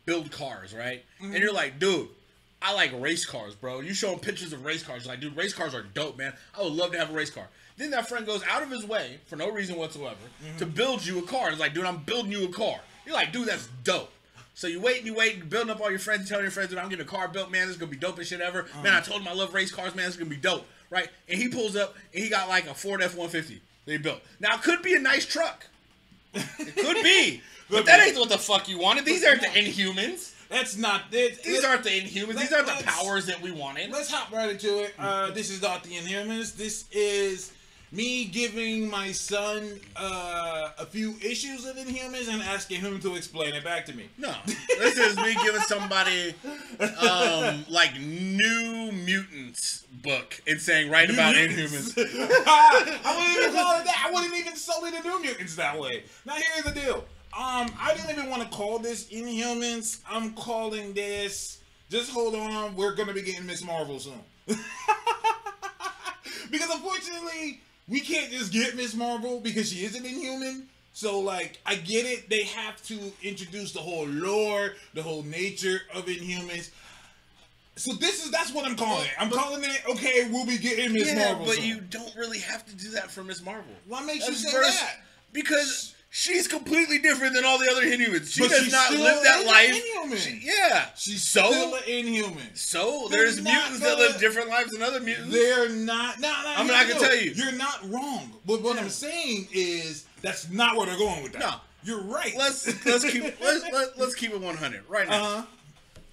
build 0.06 0.32
cars, 0.32 0.74
right? 0.74 1.04
And 1.20 1.34
mm-hmm. 1.34 1.42
you're 1.42 1.54
like, 1.54 1.80
"Dude." 1.80 2.10
I 2.66 2.74
like 2.74 2.94
race 2.98 3.26
cars, 3.26 3.56
bro. 3.56 3.82
You 3.82 3.94
show 3.94 4.12
them 4.12 4.20
pictures 4.20 4.54
of 4.54 4.64
race 4.64 4.84
cars. 4.84 5.04
You're 5.04 5.12
like, 5.12 5.20
dude, 5.20 5.36
race 5.36 5.54
cars 5.54 5.76
are 5.76 5.84
dope, 5.84 6.18
man. 6.18 6.32
I 6.58 6.64
would 6.64 6.72
love 6.72 6.94
to 6.94 6.98
have 6.98 7.10
a 7.10 7.14
race 7.14 7.30
car. 7.30 7.50
Then 7.78 7.92
that 7.92 8.08
friend 8.08 8.26
goes 8.26 8.44
out 8.50 8.64
of 8.64 8.70
his 8.70 8.86
way 8.86 9.20
for 9.26 9.36
no 9.36 9.50
reason 9.50 9.76
whatsoever 9.78 10.16
to 10.58 10.66
build 10.66 11.06
you 11.06 11.20
a 11.20 11.24
car. 11.24 11.50
It's 11.50 11.60
like, 11.60 11.74
dude, 11.74 11.86
I'm 11.86 11.98
building 11.98 12.32
you 12.32 12.46
a 12.46 12.52
car. 12.52 12.80
You're 13.06 13.16
like, 13.16 13.32
dude, 13.32 13.48
that's 13.48 13.68
dope. 13.84 14.12
So 14.56 14.68
you 14.68 14.80
wait 14.80 14.98
and 14.98 15.08
you 15.08 15.16
wait, 15.16 15.36
and 15.36 15.50
building 15.50 15.72
up 15.72 15.82
all 15.82 15.90
your 15.90 16.00
friends, 16.00 16.30
telling 16.30 16.46
your 16.46 16.52
friends, 16.52 16.70
dude, 16.70 16.78
I'm 16.78 16.88
getting 16.88 17.06
a 17.06 17.10
car 17.10 17.28
built, 17.28 17.50
man. 17.50 17.68
This 17.68 17.76
is 17.76 17.80
gonna 17.80 17.92
be 17.92 17.98
dope 17.98 18.20
as 18.20 18.28
shit 18.28 18.40
ever. 18.40 18.68
Man, 18.84 18.94
I 18.94 19.02
told 19.02 19.22
him 19.22 19.28
I 19.28 19.34
love 19.34 19.54
race 19.54 19.72
cars, 19.72 19.96
man. 19.96 20.06
This 20.06 20.14
is 20.16 20.20
gonna 20.20 20.30
be 20.30 20.38
dope, 20.38 20.66
right? 20.92 21.10
And 21.28 21.42
he 21.42 21.48
pulls 21.50 21.76
up 21.76 21.96
and 22.14 22.24
he 22.24 22.30
got 22.30 22.48
like 22.48 22.68
a 22.68 22.74
Ford 22.74 23.02
F-150 23.02 23.60
they 23.86 23.98
built. 23.98 24.22
Now 24.40 24.56
it 24.56 24.62
could 24.62 24.82
be 24.82 24.94
a 24.94 25.00
nice 25.00 25.26
truck. 25.26 25.68
It 26.34 26.76
could 26.76 27.04
be, 27.04 27.42
but 27.70 27.78
Could 27.78 27.86
that 27.88 28.08
ain't 28.08 28.18
what 28.18 28.30
the 28.30 28.38
fuck 28.38 28.70
you 28.70 28.80
wanted. 28.80 29.06
These 29.06 29.26
aren't 29.26 29.42
the 29.42 29.48
Inhumans. 29.48 30.32
That's 30.50 30.78
not 30.78 31.02
it. 31.12 31.44
These 31.44 31.64
aren't 31.64 31.84
the 31.84 31.90
Inhumans. 31.90 32.38
These 32.38 32.54
aren't 32.54 32.68
the 32.68 32.84
powers 32.84 33.26
that 33.26 33.42
we 33.42 33.52
wanted. 33.52 33.92
Let's 33.92 34.12
hop 34.12 34.32
right 34.32 34.52
into 34.52 34.84
it. 34.84 34.94
Uh, 35.00 35.32
this 35.32 35.50
is 35.50 35.62
not 35.62 35.84
the 35.84 35.96
Inhumans. 35.96 36.56
This 36.56 36.86
is 36.92 37.52
me 37.94 38.26
giving 38.26 38.90
my 38.90 39.12
son 39.12 39.80
uh, 39.96 40.72
a 40.80 40.86
few 40.86 41.16
issues 41.24 41.66
of 41.66 41.76
Inhumans 41.76 42.28
and 42.28 42.42
asking 42.42 42.82
him 42.82 43.00
to 43.02 43.16
explain 43.16 43.54
it 43.54 43.64
back 43.64 43.86
to 43.86 43.96
me. 43.96 44.10
No, 44.18 44.34
this 44.80 44.98
is 44.98 45.16
me 45.18 45.36
giving 45.44 45.62
somebody 45.62 46.34
um 46.80 47.64
like 47.70 48.00
new 48.00 48.92
mutants 48.92 49.86
book 50.02 50.42
and 50.48 50.60
saying 50.60 50.90
write 50.90 51.12
about 51.12 51.36
Inhumans. 51.36 51.94
I 51.98 53.16
wouldn't 53.16 53.38
even 53.38 53.54
call 53.54 53.80
it 53.80 53.86
that. 53.86 54.06
I 54.08 54.12
wouldn't 54.12 54.36
even 54.36 54.56
sully 54.56 54.90
the 54.90 55.02
New 55.02 55.22
Mutants 55.22 55.56
that 55.56 55.80
way. 55.80 56.04
Now 56.26 56.34
here's 56.34 56.66
the 56.66 56.80
deal. 56.80 57.06
Um, 57.38 57.68
I 57.80 57.94
didn't 57.96 58.12
even 58.18 58.30
want 58.30 58.42
to 58.44 58.50
call 58.50 58.80
this 58.80 59.10
Inhumans. 59.12 60.00
I'm 60.10 60.34
calling 60.34 60.94
this. 60.94 61.60
Just 61.90 62.12
hold 62.12 62.34
on. 62.34 62.76
We're 62.76 62.96
gonna 62.96 63.14
be 63.14 63.22
getting 63.22 63.46
Miss 63.46 63.64
Marvel 63.64 64.00
soon. 64.00 64.20
because 64.48 64.58
unfortunately, 66.74 67.62
we 67.88 68.00
can't 68.00 68.32
just 68.32 68.52
get 68.52 68.76
Miss 68.76 68.94
Marvel 68.94 69.40
because 69.40 69.72
she 69.72 69.86
is 69.86 69.96
an 69.96 70.06
Inhuman. 70.06 70.68
So 70.94 71.20
like, 71.20 71.60
I 71.66 71.76
get 71.76 72.06
it. 72.06 72.30
They 72.30 72.44
have 72.44 72.82
to 72.84 73.00
introduce 73.24 73.72
the 73.74 73.80
whole 73.80 74.06
lore, 74.08 74.74
the 74.94 75.02
whole 75.04 75.24
nature 75.24 75.82
of 75.94 76.06
Inhumans. 76.06 76.70
So 77.76 77.94
this 77.94 78.24
is 78.24 78.30
that's 78.32 78.54
what 78.54 78.66
I'm 78.66 78.76
calling 78.76 79.04
it. 79.06 79.12
I'm 79.20 79.32
calling 79.32 79.64
it. 79.64 79.82
Okay, 79.90 80.30
we'll 80.32 80.46
be 80.46 80.60
getting 80.60 80.94
Miss 80.94 81.08
Yeah, 81.12 81.30
Marvel. 81.34 81.48
but 81.48 81.66
you 81.66 81.82
don't 81.82 82.16
really 82.16 82.38
have 82.40 82.64
to 82.68 82.76
do 82.76 82.92
that 82.92 83.10
for 83.10 83.24
Miss 83.24 83.44
Marvel. 83.44 83.74
What 83.88 84.06
makes 84.06 84.28
That's 84.28 84.44
you 84.44 84.50
say 84.50 84.56
verse- 84.58 84.80
that? 84.80 84.98
Because 85.32 85.93
she's 86.16 86.48
completely 86.48 87.00
different 87.00 87.34
than 87.34 87.44
all 87.44 87.58
the 87.58 87.68
other 87.70 87.82
Inhumans. 87.82 88.32
She 88.32 88.42
But 88.42 88.52
does 88.52 88.72
not 88.72 88.86
still 88.86 89.02
live 89.02 89.24
that 89.24 89.46
life. 89.48 89.76
Inhuman. 89.76 90.18
She- 90.18 90.42
yeah. 90.44 90.86
She's 90.96 91.24
so 91.24 91.52
still 91.52 91.76
an 91.76 91.84
inhuman. 91.88 92.56
so 92.56 93.08
They're 93.10 93.24
there's 93.24 93.42
mutants 93.42 93.80
that 93.80 93.98
gonna- 93.98 94.00
live 94.00 94.20
different 94.20 94.48
lives 94.50 94.72
than 94.72 94.84
other 94.84 95.00
mutants. 95.00 95.34
They're 95.34 95.70
not. 95.70 96.20
No, 96.20 96.30
no. 96.30 96.54
I'm 96.56 96.68
not 96.68 96.88
gonna 96.88 97.00
tell 97.00 97.16
you. 97.16 97.32
You're 97.32 97.52
not 97.54 97.90
wrong. 97.90 98.32
But 98.46 98.62
what 98.62 98.78
I'm 98.78 98.90
saying 98.90 99.48
is 99.52 100.06
that's 100.22 100.50
not 100.50 100.78
where 100.78 100.86
they're 100.86 100.98
going 100.98 101.24
with 101.24 101.34
that. 101.34 101.40
No. 101.40 101.56
you're 101.84 102.04
right. 102.04 102.34
Let's 102.38 102.68
let's 102.86 103.04
keep 103.10 103.24
let's, 103.42 103.64
let, 103.74 103.98
let's 104.00 104.14
keep 104.16 104.32
it 104.32 104.40
100 104.40 104.84
right 104.88 105.10
now. 105.10 105.24
Uh 105.24 105.36
huh. 105.38 105.46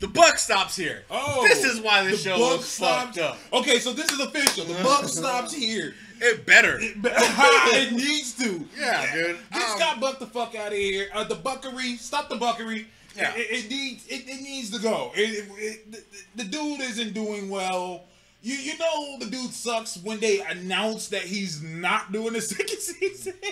The 0.00 0.08
buck 0.08 0.38
stops 0.38 0.76
here. 0.76 1.04
Oh, 1.10 1.46
this 1.46 1.62
is 1.62 1.78
why 1.78 2.02
the, 2.08 2.16
show 2.16 2.38
was 2.38 2.78
fucked 2.78 3.18
up. 3.18 3.36
Okay, 3.52 3.78
so 3.78 3.92
this 3.92 4.10
is 4.10 4.18
official. 4.18 4.64
The 4.64 4.72
buck 4.82 5.04
stops 5.04 5.52
here. 5.52 5.94
It 6.20 6.44
better. 6.46 6.78
it 6.80 7.92
needs 7.92 8.34
to. 8.34 8.66
Yeah, 8.78 9.12
dude. 9.14 9.38
Get 9.52 9.62
Um, 9.62 9.78
Scott 9.78 10.00
Buck 10.00 10.18
the 10.18 10.26
fuck 10.26 10.54
out 10.54 10.68
of 10.72 10.78
here. 10.78 11.08
Uh, 11.14 11.24
the 11.24 11.36
buckery. 11.36 11.96
Stop 11.98 12.28
the 12.28 12.36
buckery. 12.36 12.86
Yeah. 13.16 13.32
It, 13.34 13.40
it, 13.50 13.64
it 13.64 13.70
needs 13.70 14.06
it, 14.06 14.28
it 14.28 14.42
needs 14.42 14.70
to 14.70 14.78
go. 14.80 15.12
It, 15.14 15.20
it, 15.48 15.48
it- 15.58 15.92
the, 16.36 16.42
the 16.42 16.44
dude 16.44 16.80
isn't 16.80 17.14
doing 17.14 17.48
well. 17.48 18.04
You 18.42 18.54
you 18.54 18.78
know 18.78 19.18
the 19.18 19.26
dude 19.26 19.52
sucks 19.52 19.96
when 20.02 20.18
they 20.20 20.40
announce 20.40 21.08
that 21.08 21.22
he's 21.22 21.62
not 21.62 22.12
doing 22.12 22.32
the 22.34 22.40
second 22.40 22.78
season. 22.78 23.34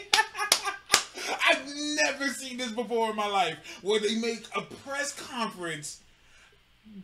I've 1.46 1.66
never 1.96 2.28
seen 2.28 2.56
this 2.58 2.70
before 2.70 3.10
in 3.10 3.16
my 3.16 3.26
life 3.26 3.56
where 3.82 4.00
they 4.00 4.14
make 4.14 4.46
a 4.56 4.62
press 4.62 5.12
conference 5.12 6.00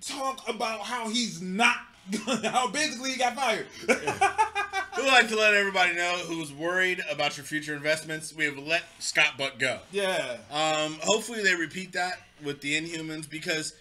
talk 0.01 0.49
about 0.49 0.81
how 0.81 1.09
he's 1.11 1.43
not 1.43 1.77
how 2.45 2.69
basically 2.69 3.13
he 3.13 3.17
got 3.19 3.35
fired. 3.35 3.67
We'd 3.89 5.07
like 5.09 5.29
to 5.29 5.37
let 5.37 5.55
everybody 5.55 5.95
know 5.95 6.13
who's 6.27 6.53
worried 6.53 7.03
about 7.11 7.37
your 7.37 7.45
future 7.45 7.75
investments. 7.75 8.35
We 8.35 8.45
have 8.45 8.57
let 8.59 8.85
Scott 9.01 9.37
Buck 9.37 9.59
go. 9.59 9.81
yeah. 9.91 10.37
Um, 10.53 10.99
hopefully 11.03 11.43
they 11.43 11.55
repeat 11.55 11.93
that 11.93 12.21
with 12.43 12.61
the 12.61 12.81
Inhumans 12.81 13.29
because 13.29 13.75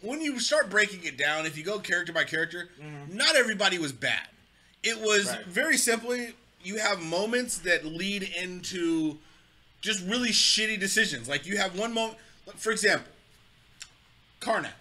when 0.00 0.20
you 0.20 0.40
start 0.40 0.68
breaking 0.70 1.04
it 1.04 1.16
down, 1.16 1.46
if 1.46 1.56
you 1.56 1.62
go 1.64 1.78
character 1.78 2.12
by 2.12 2.24
character, 2.24 2.68
not 3.10 3.36
everybody 3.36 3.78
was 3.78 3.92
bad. 3.92 4.26
It 4.82 4.98
was 5.00 5.26
Right. 5.28 5.44
very 5.46 5.76
simply 5.76 6.34
you 6.62 6.78
have 6.78 7.00
moments 7.00 7.58
that 7.58 7.84
lead 7.84 8.22
into 8.22 9.18
just 9.82 10.02
really 10.06 10.30
shitty 10.30 10.80
decisions. 10.80 11.28
Like 11.28 11.46
you 11.46 11.58
have 11.58 11.78
one 11.78 11.92
moment, 11.94 12.18
for 12.56 12.72
example, 12.72 13.12
Karnak. 14.40 14.72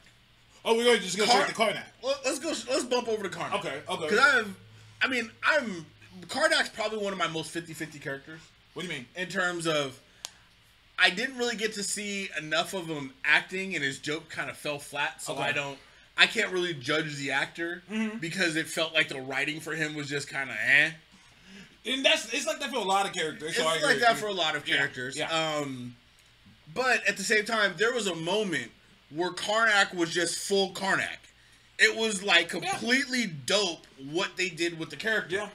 Oh, 0.70 0.76
we're 0.78 0.84
going 0.84 0.98
to 0.98 1.04
just 1.04 1.18
go 1.18 1.26
Car- 1.26 1.42
straight 1.48 1.56
to 1.56 1.80
Karnak. 1.80 1.84
Well, 2.04 2.16
let's 2.24 2.38
go. 2.38 2.50
Let's 2.50 2.84
bump 2.86 3.08
over 3.08 3.24
to 3.24 3.30
Karnak. 3.30 3.56
Okay, 3.60 3.82
okay. 3.90 4.04
Because 4.04 4.20
I 4.20 4.36
have, 4.36 4.48
I 5.02 5.08
mean, 5.08 5.32
I'm 5.44 5.86
Karnak's 6.28 6.70
probably 6.70 7.00
one 7.00 7.12
of 7.12 7.18
my 7.18 7.28
most 7.28 7.54
50-50 7.56 8.00
characters 8.02 8.40
What 8.76 8.84
do 8.84 8.88
you 8.88 8.94
mean? 8.94 9.06
in 9.16 9.28
terms 9.30 9.66
of 9.66 10.00
I 11.00 11.10
didn't 11.10 11.38
really 11.38 11.56
get 11.56 11.74
to 11.74 11.84
see 11.84 12.30
enough 12.38 12.74
of 12.76 12.86
him 12.88 13.14
acting, 13.26 13.74
and 13.74 13.84
his 13.84 13.98
joke 14.00 14.30
kind 14.30 14.50
of 14.50 14.58
fell 14.58 14.78
flat. 14.80 15.22
So 15.24 15.34
Okay. 15.34 15.42
I 15.44 15.52
don't, 15.54 15.78
I 16.18 16.28
can't 16.28 16.52
really 16.52 16.74
judge 16.76 17.16
the 17.16 17.32
actor 17.32 17.82
Mm-hmm. 17.92 18.20
because 18.20 18.56
it 18.56 18.68
felt 18.68 18.94
like 18.94 19.08
the 19.08 19.22
writing 19.22 19.60
for 19.62 19.74
him 19.74 19.96
was 19.96 20.08
just 20.08 20.28
kind 20.30 20.50
of 20.52 20.56
eh. 20.64 20.92
And 21.88 22.06
that's 22.06 22.32
it's 22.34 22.46
like 22.46 22.60
that 22.60 22.70
for 22.70 22.76
a 22.76 22.84
lot 22.84 23.08
of 23.08 23.14
characters. 23.14 23.50
It's 23.52 23.58
so 23.58 23.64
I 23.68 23.76
like 23.76 23.84
agree 23.86 24.00
that 24.02 24.18
for 24.18 24.28
a 24.28 24.34
lot 24.34 24.56
of 24.56 24.68
Yeah, 24.68 24.76
characters. 24.76 25.18
yeah. 25.18 25.32
Um, 25.32 25.96
but 26.76 27.02
at 27.08 27.18
the 27.18 27.24
same 27.24 27.46
time, 27.46 27.74
there 27.78 27.94
was 27.94 28.06
a 28.06 28.14
moment 28.16 28.70
where 29.14 29.32
Karnak 29.32 29.94
was 29.94 30.12
just 30.12 30.38
full 30.48 30.72
Karnak. 30.72 31.18
It 31.78 31.96
was 31.96 32.24
like 32.24 32.50
completely 32.50 33.26
dope 33.28 33.88
what 34.12 34.38
they 34.38 34.50
did 34.50 34.78
with 34.78 34.90
the 34.90 34.98
character. 34.98 35.36
Yeah. 35.36 35.50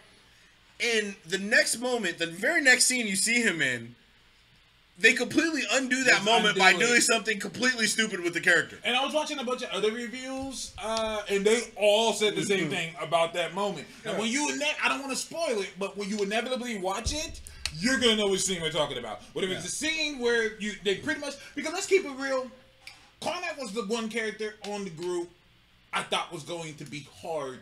And 0.82 1.14
the 1.26 1.38
next 1.38 1.78
moment, 1.78 2.18
the 2.18 2.26
very 2.26 2.60
next 2.62 2.84
scene 2.86 3.06
you 3.06 3.16
see 3.16 3.42
him 3.42 3.62
in, 3.62 3.94
they 4.98 5.12
completely 5.12 5.62
undo 5.72 6.04
that 6.04 6.24
moment 6.24 6.50
undo 6.50 6.60
by 6.60 6.70
it. 6.70 6.78
doing 6.78 7.00
something 7.00 7.38
completely 7.40 7.86
stupid 7.86 8.20
with 8.20 8.32
the 8.32 8.40
character. 8.40 8.78
And 8.84 8.96
I 8.96 9.04
was 9.04 9.12
watching 9.12 9.38
a 9.38 9.44
bunch 9.44 9.62
of 9.62 9.70
other 9.70 9.90
reviews, 9.92 10.72
uh, 10.82 11.22
and 11.28 11.44
they 11.44 11.62
all 11.76 12.12
said 12.12 12.36
the 12.36 12.44
same 12.44 12.70
thing 12.70 12.94
about 13.00 13.34
that 13.34 13.54
moment. 13.54 13.86
And 14.04 14.18
when 14.18 14.30
you, 14.30 14.48
ine- 14.52 14.62
I 14.82 14.88
don't 14.88 15.00
want 15.00 15.10
to 15.12 15.16
spoil 15.18 15.60
it, 15.60 15.70
but 15.78 15.96
when 15.96 16.08
you 16.08 16.22
inevitably 16.22 16.78
watch 16.78 17.12
it, 17.12 17.40
you're 17.76 17.98
gonna 17.98 18.16
know 18.16 18.28
which 18.28 18.42
scene 18.42 18.62
we're 18.62 18.70
talking 18.70 18.98
about. 18.98 19.22
Whether 19.32 19.48
it's 19.48 19.64
the 19.64 19.68
scene 19.68 20.20
where 20.20 20.56
you, 20.60 20.72
they 20.84 20.96
pretty 20.96 21.20
much, 21.20 21.34
because 21.56 21.72
let's 21.72 21.86
keep 21.86 22.04
it 22.04 22.12
real, 22.16 22.48
Karnak 23.24 23.58
was 23.58 23.72
the 23.72 23.86
one 23.86 24.10
character 24.10 24.54
on 24.68 24.84
the 24.84 24.90
group 24.90 25.30
I 25.92 26.02
thought 26.02 26.30
was 26.30 26.42
going 26.42 26.74
to 26.74 26.84
be 26.84 27.08
hard 27.22 27.60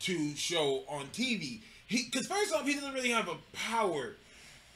to 0.00 0.36
show 0.36 0.82
on 0.88 1.06
TV. 1.06 1.60
He, 1.86 2.04
because 2.04 2.26
first 2.26 2.52
off, 2.52 2.66
he 2.66 2.74
doesn't 2.74 2.92
really 2.92 3.10
have 3.10 3.28
a 3.28 3.36
power. 3.54 4.12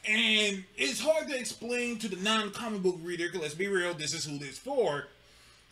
And 0.09 0.65
it's 0.77 1.01
hard 1.01 1.29
to 1.29 1.39
explain 1.39 1.99
to 1.99 2.09
the 2.09 2.17
non-comic 2.17 2.83
book 2.83 2.97
reader. 3.03 3.29
Cause 3.29 3.43
let's 3.43 3.55
be 3.55 3.69
real, 3.69 3.93
this 3.93 4.15
is 4.15 4.25
who 4.25 4.39
this 4.39 4.59
for. 4.59 5.07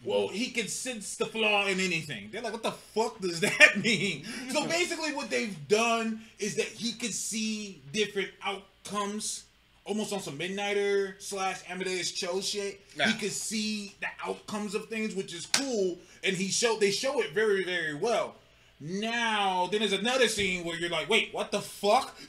Well, 0.05 0.29
he 0.29 0.51
can 0.51 0.69
sense 0.69 1.17
the 1.17 1.27
flaw 1.27 1.67
in 1.67 1.81
anything. 1.81 2.29
They're 2.31 2.43
like, 2.43 2.53
what 2.53 2.63
the 2.63 2.71
fuck 2.71 3.19
does 3.21 3.41
that 3.41 3.79
mean? 3.83 4.25
so 4.51 4.67
basically, 4.67 5.15
what 5.15 5.31
they've 5.31 5.57
done 5.69 6.21
is 6.39 6.57
that 6.57 6.67
he 6.67 6.93
can 6.93 7.11
see 7.11 7.83
different 7.93 8.29
outcomes, 8.45 9.45
almost 9.85 10.13
on 10.13 10.21
some 10.21 10.39
Midnighter 10.39 11.21
slash 11.21 11.61
Amadeus 11.69 12.13
Cho 12.13 12.41
shit. 12.41 12.81
Yeah. 12.97 13.09
He 13.09 13.19
can 13.19 13.31
see 13.31 13.95
the 14.01 14.09
outcomes 14.25 14.75
of 14.75 14.87
things, 14.87 15.15
which 15.15 15.35
is 15.35 15.47
cool, 15.47 15.99
and 16.25 16.37
he 16.37 16.49
show 16.49 16.77
they 16.79 16.91
show 16.91 17.21
it 17.21 17.33
very, 17.33 17.65
very 17.65 17.95
well. 17.95 18.35
Now, 18.81 19.69
then 19.71 19.81
there's 19.81 19.93
another 19.93 20.29
scene 20.29 20.65
where 20.65 20.77
you're 20.77 20.89
like, 20.91 21.09
wait, 21.09 21.31
what 21.33 21.51
the 21.53 21.61
fuck? 21.61 22.17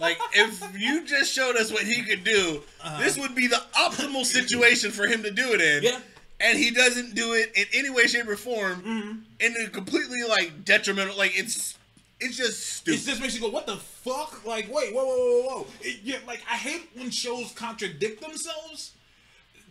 Like, 0.00 0.18
if 0.32 0.80
you 0.80 1.04
just 1.04 1.32
showed 1.32 1.56
us 1.56 1.72
what 1.72 1.82
he 1.82 2.02
could 2.02 2.22
do, 2.22 2.62
this 2.98 3.18
would 3.18 3.34
be 3.34 3.48
the 3.48 3.60
optimal 3.74 4.24
situation 4.24 4.90
for 4.90 5.06
him 5.06 5.22
to 5.24 5.30
do 5.30 5.52
it 5.54 5.60
in. 5.60 5.78
Uh-huh. 5.78 5.80
Yeah. 5.82 5.90
Mm-hmm. 5.90 6.02
And 6.40 6.56
he 6.56 6.70
doesn't 6.70 7.16
do 7.16 7.32
it 7.32 7.50
in 7.56 7.64
any 7.72 7.90
way, 7.90 8.06
shape, 8.06 8.28
or 8.28 8.36
form 8.36 9.24
in 9.40 9.56
a 9.56 9.68
completely 9.70 10.22
like 10.22 10.64
detrimental. 10.64 11.16
Like 11.16 11.36
it's, 11.36 11.76
it's 12.20 12.36
just 12.36 12.76
stupid. 12.76 13.00
It 13.00 13.04
just 13.04 13.20
makes 13.20 13.34
you 13.34 13.40
go, 13.40 13.48
what 13.48 13.66
the 13.66 13.76
fuck? 13.76 14.44
Like, 14.44 14.72
wait, 14.72 14.92
whoa, 14.94 15.04
whoa, 15.04 15.16
whoa, 15.16 15.42
whoa. 15.48 15.66
It, 15.80 16.00
yeah, 16.02 16.16
like, 16.26 16.40
I 16.50 16.56
hate 16.56 16.88
when 16.94 17.10
shows 17.10 17.52
contradict 17.52 18.20
themselves. 18.20 18.92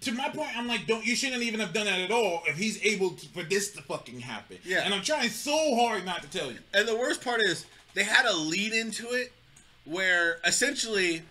To 0.01 0.11
my 0.11 0.29
point, 0.29 0.55
I'm 0.55 0.67
like, 0.67 0.85
don't 0.85 1.05
you 1.05 1.15
shouldn't 1.15 1.41
even 1.41 1.59
have 1.59 1.73
done 1.73 1.85
that 1.85 1.99
at 1.99 2.11
all 2.11 2.43
if 2.45 2.55
he's 2.57 2.83
able 2.85 3.11
to, 3.11 3.27
for 3.29 3.43
this 3.43 3.71
to 3.71 3.81
fucking 3.81 4.19
happen. 4.19 4.57
Yeah. 4.63 4.83
And 4.85 4.93
I'm 4.93 5.01
trying 5.01 5.29
so 5.29 5.75
hard 5.75 6.05
not 6.05 6.21
to 6.21 6.29
tell 6.29 6.51
you. 6.51 6.59
And 6.73 6.87
the 6.87 6.95
worst 6.95 7.23
part 7.23 7.41
is 7.41 7.65
they 7.95 8.03
had 8.03 8.25
a 8.25 8.35
lead 8.35 8.73
into 8.73 9.07
it 9.09 9.33
where 9.85 10.37
essentially 10.45 11.23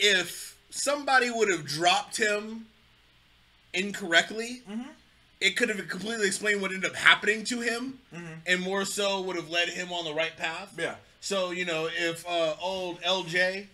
if 0.00 0.58
somebody 0.70 1.30
would 1.30 1.48
have 1.50 1.64
dropped 1.64 2.16
him 2.16 2.66
incorrectly, 3.72 4.62
mm-hmm. 4.68 4.88
It 5.42 5.56
could 5.56 5.68
have 5.68 5.88
completely 5.88 6.26
explained 6.26 6.60
what 6.62 6.72
ended 6.72 6.90
up 6.90 6.96
happening 6.96 7.44
to 7.44 7.60
him 7.60 7.98
and 8.46 8.60
more 8.60 8.84
so 8.84 9.20
would 9.22 9.36
have 9.36 9.50
led 9.50 9.68
him 9.68 9.92
on 9.92 10.04
the 10.04 10.14
right 10.14 10.36
path. 10.36 10.74
Yeah. 10.78 10.94
So, 11.20 11.50
you 11.50 11.64
know, 11.64 11.88
if 11.92 12.26
uh, 12.28 12.54
old 12.60 13.00
LJ 13.02 13.66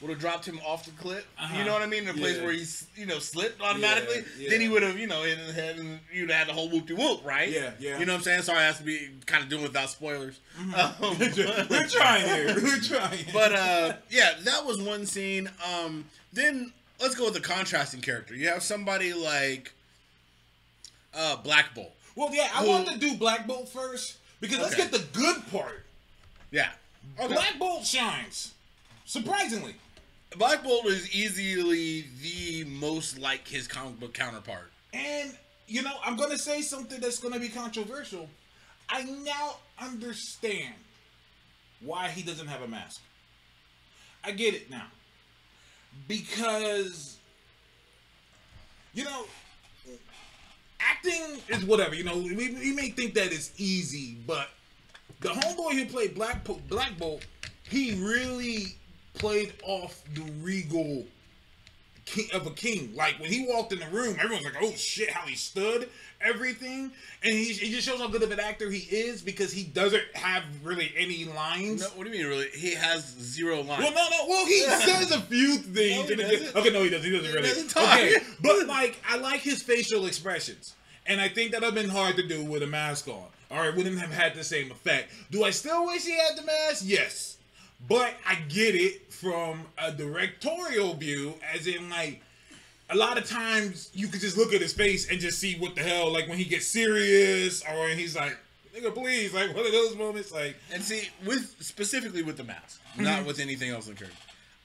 would 0.00 0.10
have 0.10 0.18
dropped 0.18 0.46
him 0.46 0.58
off 0.66 0.84
the 0.86 0.90
cliff, 0.92 1.26
you 1.56 1.62
know 1.64 1.72
what 1.74 1.82
I 1.82 1.86
mean? 1.86 2.04
In 2.04 2.08
a 2.10 2.14
place 2.14 2.36
Yeah. 2.38 2.44
where 2.44 2.52
he's, 2.52 2.86
you 2.96 3.04
know, 3.06 3.18
slipped 3.18 3.60
automatically, 3.60 4.24
Yeah, 4.38 4.48
then 4.50 4.60
he 4.62 4.68
would 4.68 4.82
have, 4.82 4.98
you 4.98 5.06
know, 5.06 5.22
hit 5.24 5.38
in 5.38 5.46
the 5.46 5.52
head 5.52 5.78
and 5.78 6.00
you'd 6.12 6.30
have 6.30 6.38
had 6.38 6.48
the 6.48 6.52
whole 6.54 6.70
whoop 6.70 6.86
de 6.86 6.94
whoop, 6.96 7.24
right? 7.24 7.50
Yeah, 7.50 7.72
yeah. 7.78 7.98
You 7.98 8.06
know 8.06 8.12
what 8.14 8.18
I'm 8.20 8.24
saying? 8.24 8.42
Sorry, 8.42 8.58
I 8.60 8.64
have 8.64 8.78
to 8.78 8.84
be 8.84 9.10
kind 9.26 9.42
of 9.44 9.50
doing 9.50 9.62
without 9.62 9.90
spoilers. 9.90 10.40
Um, 10.58 10.94
We're 11.18 11.86
trying 11.88 12.24
here. 12.26 12.54
We're 12.62 12.80
trying. 12.80 13.24
but 13.32 13.52
uh, 13.52 13.92
yeah, 14.08 14.34
that 14.44 14.64
was 14.64 14.80
one 14.80 15.04
scene. 15.06 15.50
Um, 15.70 16.06
then 16.32 16.72
let's 17.00 17.14
go 17.14 17.26
with 17.26 17.34
the 17.34 17.40
contrasting 17.40 18.00
character. 18.00 18.34
You 18.34 18.48
have 18.48 18.62
somebody 18.62 19.12
like 19.12 19.72
uh, 21.14 21.36
Black 21.36 21.74
Bolt. 21.74 21.92
well, 22.16 22.34
yeah, 22.34 22.48
I 22.54 22.62
Who- 22.64 22.68
wanted 22.68 22.94
to 22.94 22.98
do 22.98 23.16
Black 23.16 23.46
Bolt 23.46 23.68
first 23.68 24.18
because 24.40 24.58
let's 24.58 24.74
get 24.74 24.90
the 24.92 25.04
good 25.12 25.46
part. 25.50 25.84
Yeah. 26.50 26.70
Okay. 27.18 27.32
Black 27.34 27.58
Bolt 27.58 27.84
shines. 27.86 28.54
Surprisingly. 29.04 29.74
Black 30.36 30.62
Bolt 30.62 30.86
is 30.86 31.12
easily 31.14 32.04
the 32.22 32.64
most 32.64 33.18
like 33.18 33.46
his 33.48 33.66
comic 33.66 33.98
book 33.98 34.14
counterpart. 34.14 34.70
And 34.92 35.36
you 35.66 35.82
know, 35.82 35.94
I'm 36.04 36.16
gonna 36.16 36.38
say 36.38 36.62
something 36.62 37.00
that's 37.00 37.18
gonna 37.18 37.38
be 37.40 37.48
controversial. 37.48 38.28
I 38.88 39.02
now 39.04 39.56
understand 39.80 40.74
why 41.80 42.08
he 42.08 42.22
doesn't 42.22 42.48
have 42.48 42.62
a 42.62 42.68
mask. 42.68 43.00
I 44.24 44.32
get 44.32 44.54
it 44.54 44.70
now. 44.70 44.86
Because 46.08 47.16
you 48.94 49.04
know, 49.04 49.24
acting 50.80 51.38
is 51.48 51.64
whatever. 51.64 51.94
You 51.94 52.04
know, 52.04 52.16
we, 52.16 52.34
we 52.34 52.72
may 52.74 52.90
think 52.90 53.14
that 53.14 53.32
it's 53.32 53.52
easy, 53.56 54.18
but 54.26 54.48
the 55.20 55.28
homeboy 55.28 55.72
who 55.72 55.86
played 55.86 56.14
Black 56.14 56.44
Po- 56.44 56.60
Black 56.68 56.98
Bolt, 56.98 57.24
he 57.68 57.94
really 57.94 58.76
played 59.14 59.52
off 59.62 60.02
the 60.14 60.22
regal 60.40 61.04
king 62.04 62.28
of 62.32 62.46
a 62.46 62.50
king. 62.50 62.94
Like 62.94 63.18
when 63.20 63.30
he 63.30 63.46
walked 63.46 63.72
in 63.72 63.78
the 63.78 63.88
room, 63.88 64.16
everyone's 64.18 64.44
like, 64.44 64.56
"Oh 64.60 64.72
shit!" 64.72 65.10
How 65.10 65.26
he 65.26 65.36
stood, 65.36 65.88
everything, 66.20 66.92
and 67.22 67.32
he, 67.32 67.52
he 67.52 67.70
just 67.72 67.86
shows 67.86 67.98
how 67.98 68.08
good 68.08 68.22
of 68.22 68.30
an 68.30 68.40
actor 68.40 68.70
he 68.70 68.80
is 68.94 69.22
because 69.22 69.52
he 69.52 69.64
doesn't 69.64 70.02
have 70.14 70.42
really 70.62 70.92
any 70.96 71.24
lines. 71.24 71.80
No, 71.82 71.88
what 71.96 72.04
do 72.06 72.10
you 72.12 72.18
mean? 72.18 72.26
Really? 72.28 72.48
He 72.54 72.74
has 72.74 73.04
zero 73.18 73.62
lines. 73.62 73.82
Well, 73.84 73.92
no, 73.92 74.08
no. 74.10 74.28
Well, 74.28 74.46
he 74.46 74.60
says 74.62 75.10
a 75.12 75.20
few 75.20 75.56
things. 75.56 76.08
No, 76.10 76.60
okay, 76.60 76.70
no, 76.70 76.82
he 76.82 76.90
doesn't. 76.90 77.10
He 77.10 77.16
doesn't 77.16 77.30
He 77.30 77.32
really. 77.36 77.48
doesn't 77.48 77.68
talk. 77.68 77.98
Okay, 77.98 78.16
but 78.42 78.66
like, 78.66 79.00
I 79.08 79.16
like 79.16 79.40
his 79.40 79.62
facial 79.62 80.06
expressions, 80.06 80.74
and 81.06 81.20
I 81.20 81.28
think 81.28 81.52
that 81.52 81.62
have 81.62 81.74
been 81.74 81.88
hard 81.90 82.16
to 82.16 82.26
do 82.26 82.44
with 82.44 82.62
a 82.62 82.66
mask 82.66 83.08
on. 83.08 83.24
All 83.50 83.58
right, 83.58 83.74
wouldn't 83.74 83.98
have 83.98 84.12
had 84.12 84.34
the 84.34 84.44
same 84.44 84.70
effect. 84.70 85.10
Do 85.30 85.44
I 85.44 85.50
still 85.50 85.86
wish 85.86 86.04
he 86.04 86.12
had 86.16 86.36
the 86.36 86.42
mask? 86.42 86.82
Yes, 86.86 87.38
but 87.88 88.14
I 88.26 88.36
get 88.48 88.74
it 88.76 89.12
from 89.12 89.62
a 89.78 89.90
directorial 89.92 90.94
view, 90.94 91.34
as 91.54 91.66
in 91.66 91.88
like. 91.90 92.22
A 92.90 92.96
lot 92.96 93.16
of 93.18 93.28
times 93.28 93.90
you 93.94 94.08
could 94.08 94.20
just 94.20 94.36
look 94.36 94.52
at 94.52 94.60
his 94.60 94.72
face 94.72 95.08
and 95.10 95.20
just 95.20 95.38
see 95.38 95.56
what 95.58 95.74
the 95.74 95.82
hell, 95.82 96.12
like 96.12 96.28
when 96.28 96.38
he 96.38 96.44
gets 96.44 96.66
serious 96.66 97.62
or 97.62 97.78
when 97.80 97.96
he's 97.96 98.16
like, 98.16 98.36
nigga, 98.76 98.92
please, 98.94 99.32
like 99.32 99.54
one 99.54 99.64
of 99.64 99.72
those 99.72 99.96
moments, 99.96 100.32
like, 100.32 100.56
And 100.72 100.82
see, 100.82 101.08
with 101.24 101.56
specifically 101.60 102.22
with 102.22 102.36
the 102.36 102.44
mask, 102.44 102.80
Mm-hmm. 102.94 103.04
not 103.04 103.24
with 103.24 103.38
anything 103.38 103.70
else 103.70 103.86
in 103.86 103.94
the 103.94 103.98
character. 104.00 104.18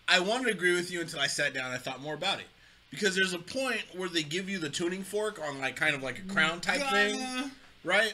I 0.08 0.20
wanted 0.20 0.46
to 0.46 0.51
agree 0.51 0.74
with 0.74 0.91
you 0.91 1.01
until 1.01 1.20
I 1.20 1.27
sat 1.27 1.53
down 1.53 1.65
and 1.65 1.75
I 1.75 1.77
thought 1.77 2.01
more 2.01 2.15
about 2.15 2.39
it. 2.39 2.46
Because 2.89 3.15
there's 3.15 3.34
a 3.34 3.39
point 3.39 3.82
where 3.96 4.10
they 4.10 4.24
give 4.24 4.50
you 4.50 4.58
the 4.58 4.70
tuning 4.70 5.03
fork 5.03 5.39
on 5.39 5.60
like 5.60 5.75
kind 5.75 5.94
of 5.96 6.01
like 6.01 6.17
a 6.20 6.22
crown 6.34 6.62
type 6.62 6.82
thing, 6.89 7.51
right? 7.84 8.13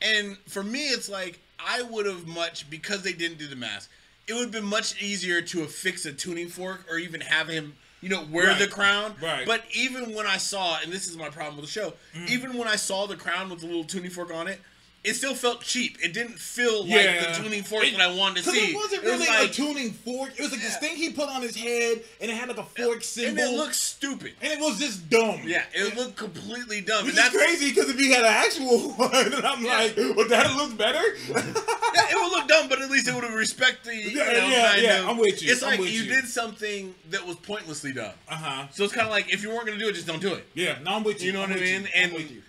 And 0.00 0.36
for 0.48 0.62
me, 0.62 0.88
it's 0.88 1.08
like 1.08 1.40
I 1.58 1.82
would 1.82 2.06
have 2.06 2.26
much 2.26 2.68
because 2.70 3.02
they 3.02 3.12
didn't 3.12 3.38
do 3.38 3.46
the 3.46 3.56
mask. 3.56 3.90
It 4.28 4.34
would 4.34 4.42
have 4.42 4.50
been 4.52 4.64
much 4.64 5.02
easier 5.02 5.42
to 5.42 5.62
affix 5.64 6.06
a 6.06 6.12
tuning 6.12 6.48
fork 6.48 6.86
or 6.90 6.98
even 6.98 7.20
have 7.22 7.48
him, 7.48 7.74
you 8.02 8.08
know, 8.08 8.26
wear 8.30 8.48
Right. 8.48 8.58
the 8.58 8.66
crown. 8.66 9.14
Right. 9.22 9.46
But 9.46 9.64
even 9.72 10.12
when 10.12 10.26
I 10.26 10.36
saw, 10.36 10.78
and 10.82 10.92
this 10.92 11.08
is 11.08 11.16
my 11.16 11.30
problem 11.30 11.56
with 11.56 11.64
the 11.66 11.70
show, 11.70 11.94
Mm. 12.14 12.28
even 12.28 12.58
when 12.58 12.68
I 12.68 12.76
saw 12.76 13.06
the 13.06 13.16
crown 13.16 13.48
with 13.48 13.60
the 13.60 13.66
little 13.66 13.84
tuning 13.84 14.10
fork 14.10 14.30
on 14.32 14.48
it. 14.48 14.60
It 15.04 15.14
still 15.14 15.34
felt 15.34 15.62
cheap. 15.62 15.98
It 16.00 16.12
didn't 16.12 16.38
feel 16.38 16.86
Yeah. 16.86 16.96
like 17.24 17.34
the 17.36 17.42
tuning 17.42 17.64
fork 17.64 17.84
It- 17.84 17.90
that 17.96 18.00
I 18.02 18.12
wanted 18.12 18.44
to 18.44 18.50
see. 18.52 18.70
it 18.70 18.74
wasn't 18.76 19.02
was 19.02 19.12
really 19.12 19.26
like- 19.26 19.50
a 19.50 19.52
tuning 19.52 19.92
fork. 19.92 20.30
It 20.38 20.42
was 20.42 20.52
like 20.52 20.62
this 20.62 20.76
thing 20.76 20.94
he 20.94 21.10
put 21.10 21.28
on 21.28 21.42
his 21.42 21.56
head, 21.56 22.02
and 22.20 22.30
it 22.30 22.34
had 22.34 22.48
like 22.48 22.58
a 22.58 22.64
fork 22.64 23.02
symbol. 23.02 23.42
and 23.42 23.52
it 23.52 23.56
looked 23.56 23.74
stupid. 23.74 24.34
and 24.40 24.52
it 24.52 24.60
was 24.60 24.78
just 24.78 25.10
dumb. 25.10 25.40
Yeah, 25.44 25.64
it 25.74 25.96
looked 25.96 26.14
completely 26.16 26.82
dumb. 26.82 27.04
Which 27.04 27.16
And 27.16 27.18
is 27.18 27.32
that's 27.32 27.36
crazy 27.36 27.70
because 27.70 27.90
if 27.90 27.98
he 27.98 28.12
had 28.12 28.20
an 28.20 28.26
actual 28.32 28.92
one, 28.96 29.10
and 29.32 29.44
I'm 29.44 29.64
Yeah. 29.64 29.76
like, 29.76 29.96
would 29.96 30.28
that 30.28 30.54
look 30.54 30.76
better? 30.78 31.02
yeah, 31.28 32.08
it 32.10 32.14
would 32.14 32.30
look 32.30 32.46
dumb, 32.46 32.68
but 32.68 32.80
at 32.80 32.88
least 32.88 33.08
it 33.08 33.14
would 33.14 33.24
have 33.24 33.34
respect 33.34 33.84
the. 33.84 33.96
You 33.96 34.10
Yeah, 34.10 34.24
know, 34.24 34.32
yeah, 34.48 34.76
yeah, 34.76 34.98
of- 35.00 35.08
I'm 35.08 35.16
with 35.18 35.42
you, 35.42 35.50
It's 35.50 35.64
I'm 35.64 35.70
like 35.80 35.80
you 35.80 36.02
you. 36.02 36.14
did 36.14 36.28
something 36.28 36.94
that 37.10 37.26
was 37.26 37.36
pointlessly 37.36 37.92
done. 37.92 38.12
uh 38.28 38.36
huh. 38.36 38.66
So 38.72 38.84
it's 38.84 38.92
kind 38.92 39.06
of 39.08 39.12
like 39.12 39.32
if 39.32 39.42
you 39.42 39.48
weren't 39.50 39.66
going 39.66 39.78
to 39.78 39.84
do 39.84 39.90
it, 39.90 39.94
just 39.94 40.06
don't 40.06 40.22
do 40.22 40.34
it. 40.34 40.46
Yeah, 40.54 40.78
no, 40.84 40.92
I'm 40.92 41.02
with 41.02 41.20
you. 41.20 41.26
You 41.28 41.32
know 41.32 41.42
I'm 41.42 41.50
what 41.50 41.58
I 41.58 41.62
mean? 41.62 41.88
And- 41.92 42.12
with 42.12 42.30
you. 42.30 42.42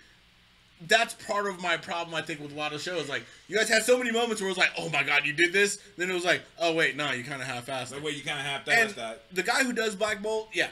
That's 0.86 1.14
part 1.14 1.46
of 1.46 1.60
my 1.62 1.76
problem, 1.76 2.14
I 2.14 2.22
think, 2.22 2.40
with 2.40 2.52
a 2.52 2.54
lot 2.56 2.72
of 2.72 2.82
shows. 2.82 3.08
Like 3.08 3.24
you 3.48 3.56
guys 3.56 3.68
had 3.68 3.84
so 3.84 3.96
many 3.96 4.10
moments 4.12 4.40
where 4.42 4.48
it 4.48 4.52
was 4.52 4.58
like, 4.58 4.70
"Oh 4.76 4.88
my 4.90 5.02
god, 5.02 5.24
you 5.24 5.32
did 5.32 5.52
this," 5.52 5.78
then 5.96 6.10
it 6.10 6.14
was 6.14 6.24
like, 6.24 6.42
"Oh 6.58 6.74
wait, 6.74 6.96
no, 6.96 7.10
you 7.12 7.24
kind 7.24 7.40
of 7.40 7.48
half-assed." 7.48 7.90
That 7.90 7.96
it. 7.98 8.02
way 8.02 8.10
you 8.12 8.22
kind 8.22 8.38
of 8.38 8.64
to 8.64 8.94
that. 8.96 9.24
the 9.32 9.42
guy 9.42 9.62
who 9.64 9.72
does 9.72 9.94
Black 9.94 10.20
Bolt, 10.22 10.48
yeah, 10.52 10.68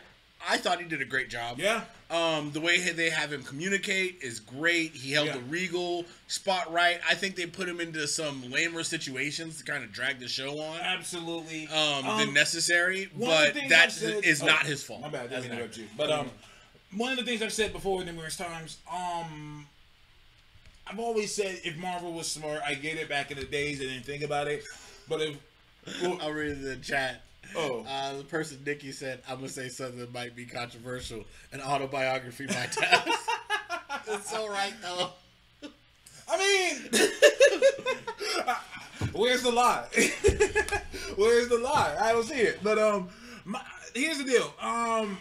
I 0.47 0.59
thought 0.59 0.81
he 0.81 0.89
did 0.89 1.01
a 1.01 1.05
great 1.07 1.31
job. 1.31 1.59
Yeah. 1.59 1.85
Um, 2.11 2.51
the 2.53 2.61
way 2.61 2.79
they 2.79 3.09
have 3.09 3.33
him 3.33 3.43
communicate 3.43 4.19
is 4.21 4.39
great. 4.39 4.93
He 4.93 5.13
held 5.13 5.29
Yeah. 5.29 5.35
the 5.35 5.41
regal 5.45 6.05
spot 6.27 6.71
right. 6.71 7.01
I 7.09 7.15
think 7.15 7.37
they 7.37 7.47
put 7.47 7.67
him 7.67 7.81
into 7.81 8.07
some 8.07 8.51
lamer 8.51 8.83
situations 8.83 9.59
to 9.59 9.65
kind 9.65 9.83
of 9.83 9.93
drag 9.93 10.19
the 10.21 10.29
show 10.29 10.59
on. 10.61 10.79
Absolutely. 10.81 11.69
um, 11.69 12.05
than 12.19 12.29
Um, 12.29 12.35
necessary, 12.35 13.05
of 13.05 13.19
the 13.19 13.25
but 13.25 13.55
that 13.71 13.93
said- 13.93 14.25
is 14.25 14.43
oh, 14.43 14.47
not 14.47 14.67
his 14.67 14.83
fault. 14.83 15.01
My 15.01 15.09
bad, 15.09 15.33
as 15.33 15.43
didn't 15.45 15.57
interrupt 15.57 15.77
you. 15.79 15.89
But 15.97 16.11
um, 16.11 16.31
one 16.91 17.13
of 17.13 17.17
the 17.19 17.25
things 17.25 17.41
I've 17.41 17.53
said 17.53 17.73
before 17.73 18.05
numerous 18.05 18.37
times, 18.37 18.77
um, 18.93 19.67
I've 20.87 20.99
always 20.99 21.35
said 21.35 21.61
if 21.65 21.77
Marvel 21.77 22.13
was 22.13 22.27
smart, 22.27 22.61
I 22.67 22.75
get 22.75 22.99
it 22.99 23.09
back 23.09 23.31
in 23.31 23.39
the 23.39 23.45
days. 23.45 23.81
I 23.81 23.85
didn't 23.85 24.05
think 24.05 24.23
about 24.23 24.49
it, 24.49 24.65
but 25.09 25.21
if 25.21 25.37
well, 26.03 26.19
I'll 26.23 26.33
read 26.33 26.61
the 26.63 26.77
chat. 26.77 27.23
Oh. 27.57 27.85
Uh, 27.89 28.17
the 28.19 28.25
person 28.25 28.59
Nikki 28.65 28.93
said, 28.93 29.21
"I'm 29.29 29.37
gonna 29.37 29.49
say 29.49 29.69
something 29.69 29.99
that 29.99 30.13
might 30.13 30.35
be 30.35 30.47
controversial. 30.47 31.25
An 31.53 31.61
autobiography 31.61 32.47
by 32.47 32.67
Taz." 32.67 33.07
it's 34.09 34.31
so 34.31 34.49
right 34.49 34.75
though. 34.81 35.11
I 36.29 36.39
mean, 36.39 36.89
where's 39.13 39.43
the 39.43 39.51
lie? 39.51 39.87
where's 41.17 41.49
the 41.49 41.59
lie? 41.59 41.97
I 42.01 42.13
don't 42.13 42.25
see 42.25 42.35
it. 42.37 42.61
But 42.63 42.79
um, 42.79 43.09
my, 43.45 43.61
here's 43.95 44.19
the 44.19 44.25
deal. 44.25 44.55
Um, 44.61 45.19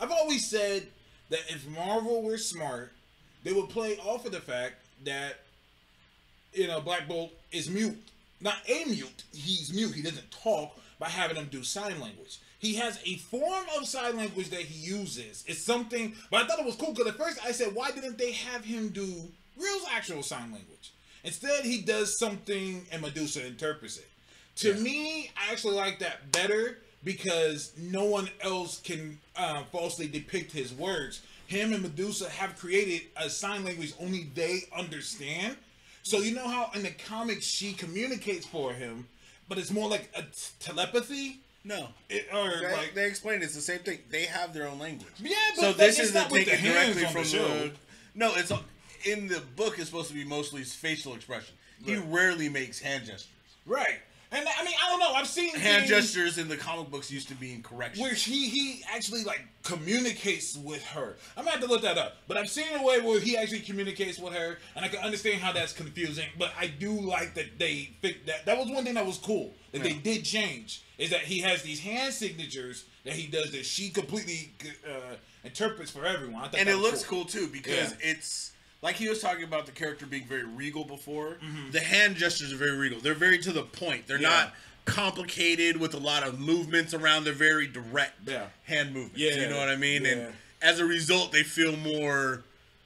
I've 0.00 0.10
always 0.10 0.46
said 0.50 0.86
that 1.30 1.40
if 1.48 1.66
Marvel 1.68 2.22
were 2.22 2.36
smart, 2.36 2.92
they 3.46 3.52
would 3.52 3.68
play 3.68 3.96
off 3.98 4.26
of 4.26 4.32
the 4.32 4.40
fact 4.40 4.74
that 5.04 5.36
you 6.52 6.66
know 6.66 6.80
Black 6.80 7.06
Bolt 7.06 7.30
is 7.52 7.70
mute, 7.70 7.96
not 8.40 8.56
a 8.68 8.84
mute. 8.86 9.22
He's 9.32 9.72
mute. 9.72 9.94
He 9.94 10.02
doesn't 10.02 10.30
talk 10.32 10.76
by 10.98 11.08
having 11.08 11.36
him 11.36 11.46
do 11.48 11.62
sign 11.62 12.00
language. 12.00 12.40
He 12.58 12.74
has 12.74 12.98
a 13.06 13.16
form 13.18 13.64
of 13.78 13.86
sign 13.86 14.16
language 14.16 14.50
that 14.50 14.62
he 14.62 14.74
uses. 14.90 15.44
It's 15.46 15.64
something, 15.64 16.14
but 16.28 16.42
I 16.42 16.46
thought 16.48 16.58
it 16.58 16.64
was 16.66 16.74
cool 16.74 16.92
because 16.92 17.06
at 17.06 17.16
first 17.18 17.38
I 17.44 17.52
said, 17.52 17.72
why 17.74 17.92
didn't 17.92 18.18
they 18.18 18.32
have 18.32 18.64
him 18.64 18.88
do 18.88 19.06
real 19.56 19.80
actual 19.92 20.22
sign 20.24 20.50
language? 20.52 20.90
Instead, 21.22 21.64
he 21.64 21.82
does 21.82 22.18
something 22.18 22.84
and 22.90 23.02
Medusa 23.02 23.46
interprets 23.46 23.98
it. 23.98 24.08
To 24.56 24.68
Yeah. 24.72 24.80
me, 24.80 25.30
I 25.36 25.52
actually 25.52 25.76
like 25.76 25.98
that 26.00 26.32
better 26.32 26.78
because 27.04 27.72
no 27.78 28.04
one 28.06 28.28
else 28.40 28.80
can 28.80 29.18
uh, 29.36 29.62
falsely 29.70 30.08
depict 30.08 30.50
his 30.50 30.72
words. 30.72 31.20
Him 31.46 31.72
and 31.72 31.82
Medusa 31.82 32.28
have 32.28 32.56
created 32.58 33.02
a 33.16 33.30
sign 33.30 33.64
language 33.64 33.92
only 34.00 34.28
they 34.34 34.62
understand. 34.76 35.56
So 36.02 36.18
you 36.18 36.34
know 36.34 36.46
how 36.48 36.70
in 36.74 36.82
the 36.82 36.90
comics 36.90 37.44
she 37.46 37.72
communicates 37.72 38.46
for 38.46 38.72
him, 38.72 39.06
but 39.48 39.58
it's 39.58 39.70
more 39.70 39.88
like 39.88 40.08
a 40.14 40.22
t- 40.22 40.28
telepathy, 40.60 41.40
No, 41.64 41.88
it, 42.08 42.26
or 42.32 42.60
they, 42.60 42.72
like 42.72 42.94
they 42.94 43.06
explained 43.06 43.42
it's 43.42 43.54
the 43.54 43.60
same 43.60 43.80
thing. 43.80 43.98
They 44.10 44.24
have 44.26 44.52
their 44.54 44.68
own 44.68 44.78
language. 44.78 45.12
yeah. 45.18 45.34
But 45.56 45.60
so 45.60 45.66
like, 45.68 45.76
this 45.78 45.98
it's 45.98 46.08
is 46.08 46.14
not 46.14 46.30
with 46.30 46.44
taken 46.46 46.64
the 46.64 46.70
hands 46.70 46.94
directly 46.96 47.04
on 47.06 47.12
from 47.12 47.22
the 47.22 47.28
the, 47.28 47.64
show. 47.68 47.70
No, 48.14 48.34
it's 48.36 48.52
in 49.04 49.28
the 49.28 49.42
book. 49.56 49.78
It's 49.78 49.88
supposed 49.88 50.08
to 50.08 50.14
be 50.14 50.24
mostly 50.24 50.62
facial 50.62 51.14
expression. 51.14 51.54
He 51.84 51.96
rarely 51.96 52.48
makes 52.48 52.78
hand 52.80 53.04
gestures. 53.06 53.28
right. 53.66 53.98
And 54.32 54.46
I 54.48 54.64
mean, 54.64 54.74
I 54.84 54.90
don't 54.90 54.98
know. 54.98 55.12
I've 55.12 55.28
seen 55.28 55.50
Hand 55.54 55.86
things 55.86 55.88
gestures 55.88 56.36
in 56.38 56.48
the 56.48 56.56
comic 56.56 56.90
books 56.90 57.10
used 57.10 57.28
to 57.28 57.34
be 57.34 57.52
in 57.52 57.62
correction. 57.62 58.02
where 58.02 58.12
he 58.12 58.48
he 58.48 58.82
actually 58.92 59.22
like 59.24 59.46
communicates 59.62 60.56
with 60.56 60.82
her. 60.88 61.16
I'm 61.36 61.44
gonna 61.44 61.52
have 61.58 61.60
to 61.60 61.66
look 61.68 61.82
that 61.82 61.96
up. 61.96 62.16
But 62.26 62.36
I've 62.36 62.50
seen 62.50 62.66
a 62.74 62.82
way 62.82 63.00
where 63.00 63.20
he 63.20 63.36
actually 63.36 63.60
communicates 63.60 64.18
with 64.18 64.32
her, 64.34 64.58
and 64.74 64.84
I 64.84 64.88
can 64.88 64.98
understand 65.04 65.40
how 65.40 65.52
that's 65.52 65.72
confusing. 65.72 66.26
But 66.38 66.50
I 66.58 66.66
do 66.66 66.90
like 66.92 67.34
that 67.34 67.58
they 67.58 67.90
that. 68.02 68.46
That 68.46 68.58
was 68.58 68.68
one 68.68 68.84
thing 68.84 68.94
that 68.94 69.06
was 69.06 69.18
cool 69.18 69.54
that 69.72 69.82
they 69.82 69.92
did 69.94 70.24
change 70.24 70.82
is 70.98 71.10
that 71.10 71.20
he 71.20 71.40
has 71.40 71.62
these 71.62 71.80
hand 71.80 72.12
signatures 72.12 72.84
that 73.04 73.12
he 73.14 73.26
does 73.28 73.52
that 73.52 73.64
she 73.64 73.90
completely 73.90 74.52
uh, 74.88 75.14
interprets 75.44 75.90
for 75.90 76.04
everyone. 76.04 76.42
I 76.42 76.48
thought 76.48 76.60
and 76.60 76.68
it 76.68 76.76
looks 76.78 77.04
cool, 77.04 77.24
too 77.26 77.48
because 77.52 77.92
Yeah. 77.92 78.10
it's 78.10 78.52
like 78.82 78.96
he 78.96 79.08
was 79.08 79.20
talking 79.20 79.44
about 79.44 79.66
the 79.66 79.72
character 79.72 80.06
being 80.06 80.24
very 80.26 80.44
regal 80.44 80.84
before. 80.84 81.38
Mm-hmm. 81.44 81.70
The 81.72 81.80
hand 81.80 82.16
gestures 82.16 82.52
are 82.52 82.56
very 82.56 82.76
regal. 82.76 83.00
They're 83.00 83.14
very 83.14 83.38
to 83.38 83.52
the 83.52 83.62
point. 83.62 84.06
They're 84.06 84.20
Yeah. 84.20 84.28
not 84.28 84.54
complicated 84.84 85.76
with 85.78 85.94
a 85.94 85.98
lot 85.98 86.22
of 86.26 86.38
movements 86.40 86.94
around. 86.94 87.24
They're 87.24 87.32
very 87.32 87.66
direct 87.66 88.14
Yeah. 88.26 88.46
hand 88.64 88.92
movements. 88.94 89.18
Yeah. 89.18 89.42
you 89.42 89.48
know 89.50 89.58
what 89.58 89.68
I 89.68 89.76
mean. 89.76 90.04
Yeah. 90.04 90.10
And 90.12 90.34
as 90.62 90.78
a 90.80 90.84
result, 90.84 91.32
they 91.32 91.42
feel 91.42 91.76
more. 91.76 92.42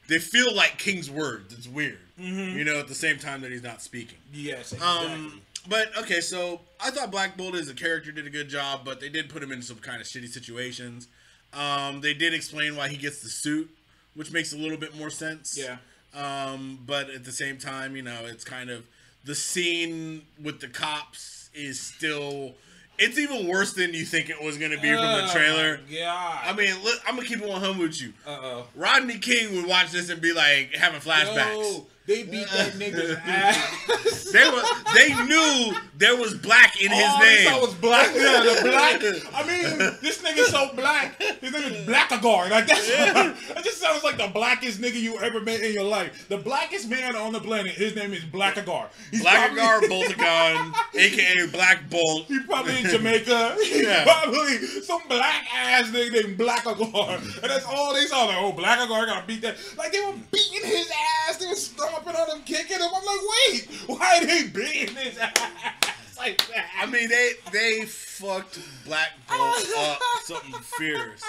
They 0.09 0.18
feel 0.18 0.53
like 0.55 0.76
King's 0.79 1.09
words. 1.11 1.55
It's 1.55 1.68
weird. 1.68 1.98
You 2.18 2.64
know, 2.64 2.79
at 2.79 2.88
the 2.88 2.94
same 2.94 3.18
time 3.18 3.40
that 3.42 3.50
he's 3.50 3.62
not 3.62 3.81
speaking. 3.81 4.18
Yes, 4.33 4.72
exactly. 4.72 5.11
Um, 5.12 5.40
but 5.68 5.96
okay, 5.98 6.20
so 6.20 6.61
I 6.79 6.90
thought 6.90 7.11
Black 7.11 7.35
Bolt 7.37 7.55
as 7.55 7.68
a 7.70 7.74
character 7.74 8.12
did 8.12 8.26
a 8.26 8.31
good 8.31 8.48
job, 8.50 8.85
but 8.85 9.00
they 9.00 9.09
did 9.09 9.31
put 9.31 9.42
him 9.42 9.50
in 9.53 9.62
some 9.62 9.76
kind 9.79 10.03
of 10.03 10.07
shitty 10.07 10.29
situations. 10.29 11.09
Um, 11.55 12.03
they 12.03 12.12
did 12.12 12.35
explain 12.35 12.76
why 12.76 12.88
he 12.88 12.96
gets 12.98 13.22
the 13.22 13.31
suit, 13.31 13.70
which 14.14 14.33
makes 14.33 14.53
a 14.53 14.57
little 14.57 14.77
bit 14.79 14.96
more 14.96 15.11
sense. 15.11 15.59
Yeah. 15.59 15.77
Um, 16.14 16.79
but 16.87 17.09
at 17.11 17.25
the 17.25 17.33
same 17.33 17.59
time, 17.59 17.94
you 17.96 18.03
know, 18.03 18.18
it's 18.25 18.44
kind 18.44 18.68
of 18.70 18.85
the 19.25 19.35
scene 19.35 20.23
with 20.42 20.61
the 20.61 20.68
cops 20.68 21.51
is 21.55 21.81
still. 21.81 22.55
It's 23.03 23.18
even 23.18 23.46
worse 23.49 23.73
than 23.73 23.94
you 23.94 24.05
think 24.05 24.29
it 24.29 24.42
was 24.42 24.59
going 24.59 24.73
to 24.73 24.77
be 24.77 24.88
from 24.92 25.01
the 25.01 25.25
Oh, 25.27 25.33
trailer. 25.33 25.81
Yeah. 25.88 26.12
I 26.14 26.53
mean, 26.53 26.75
look, 26.85 27.01
I'm 27.09 27.16
gonna 27.16 27.27
keep 27.27 27.40
it 27.40 27.49
100 27.49 27.79
with 27.79 28.03
you. 28.03 28.12
uh 28.27 28.31
oh. 28.42 28.66
Rodney 28.77 29.16
King 29.18 29.57
would 29.57 29.66
watch 29.66 29.90
this 29.90 30.11
and 30.11 30.20
be 30.20 30.35
like 30.35 30.75
having 30.75 31.01
flashbacks. 31.01 31.55
Yo, 31.79 31.87
they 32.07 32.25
beat 32.25 32.46
that 32.49 32.73
nigga's 32.79 33.16
ass. 33.25 34.31
They 34.33 34.51
were, 34.51 34.62
they 34.94 35.14
knew 35.25 35.73
there 35.96 36.14
was 36.16 36.35
black 36.35 36.79
in 36.83 36.90
his 36.90 37.03
I 37.03 37.20
name. 37.25 37.49
saw 37.49 37.61
was 37.62 37.75
black. 37.75 38.11
Yeah, 38.14 38.42
the 38.42 38.68
black. 38.68 39.01
I 39.35 39.46
mean, 39.46 39.79
this 40.03 40.18
nigga's 40.20 40.49
so 40.49 40.70
black. 40.75 41.18
His 41.40 41.53
name 41.53 41.73
is 41.73 41.87
Blackagar. 41.87 42.51
Like 42.51 42.66
that's 42.66 42.87
that 42.87 43.37
just 43.64 43.69
sounds 43.80 44.04
like 44.04 44.16
the 44.18 44.28
blackest 44.28 44.80
nigga 44.80 45.00
you 45.00 45.18
ever 45.18 45.40
met 45.40 45.60
in 45.60 45.72
your 45.72 45.84
life. 45.84 46.28
The 46.28 46.36
blackest 46.38 46.88
man 46.88 47.16
on 47.16 47.32
the 47.32 47.40
planet. 47.40 47.72
His 47.72 47.96
name 47.96 48.12
is 48.12 48.22
Blackagar. 48.24 48.88
He's 49.10 49.22
Blackagar 49.24 49.78
probably- 49.80 49.88
Boltagon, 50.14 50.74
aka 50.94 51.46
Black 51.48 51.90
Bolt. 51.90 52.26
He 52.26 52.38
probably 52.40 52.78
in 52.78 52.84
Jamaica. 52.90 53.56
Yeah. 53.80 54.04
probably 54.04 54.58
some 54.82 55.00
black 55.08 55.46
ass 55.54 55.88
nigga 55.90 56.12
named 56.24 56.38
Blackagar. 56.38 57.16
And 57.42 57.50
that's 57.50 57.64
all 57.64 57.94
they 57.94 58.04
saw. 58.06 58.24
Like, 58.26 58.36
oh, 58.38 58.52
Blackagar 58.52 59.06
gotta 59.06 59.26
beat 59.26 59.42
that. 59.42 59.56
Like, 59.78 59.92
they 59.92 60.00
were 60.00 60.12
beating 60.30 60.64
his 60.68 60.90
ass. 61.28 61.36
They 61.38 61.46
were 61.46 61.54
stomping 61.54 62.14
on 62.14 62.36
him, 62.36 62.42
kicking 62.44 62.76
him. 62.78 62.82
I'm 62.94 63.04
like, 63.04 63.20
wait, 63.48 63.68
why 63.86 64.18
are 64.18 64.26
they 64.26 64.42
beating 64.48 64.94
his 64.96 65.16
ass 65.18 65.32
like 66.18 66.38
that? 66.48 66.66
I 66.80 66.86
mean, 66.86 67.08
they 67.08 67.32
they 67.52 67.84
fucked 67.86 68.58
Black 68.84 69.12
Bolt 69.28 69.66
up 69.78 69.98
something 70.24 70.52
fierce. 70.60 71.22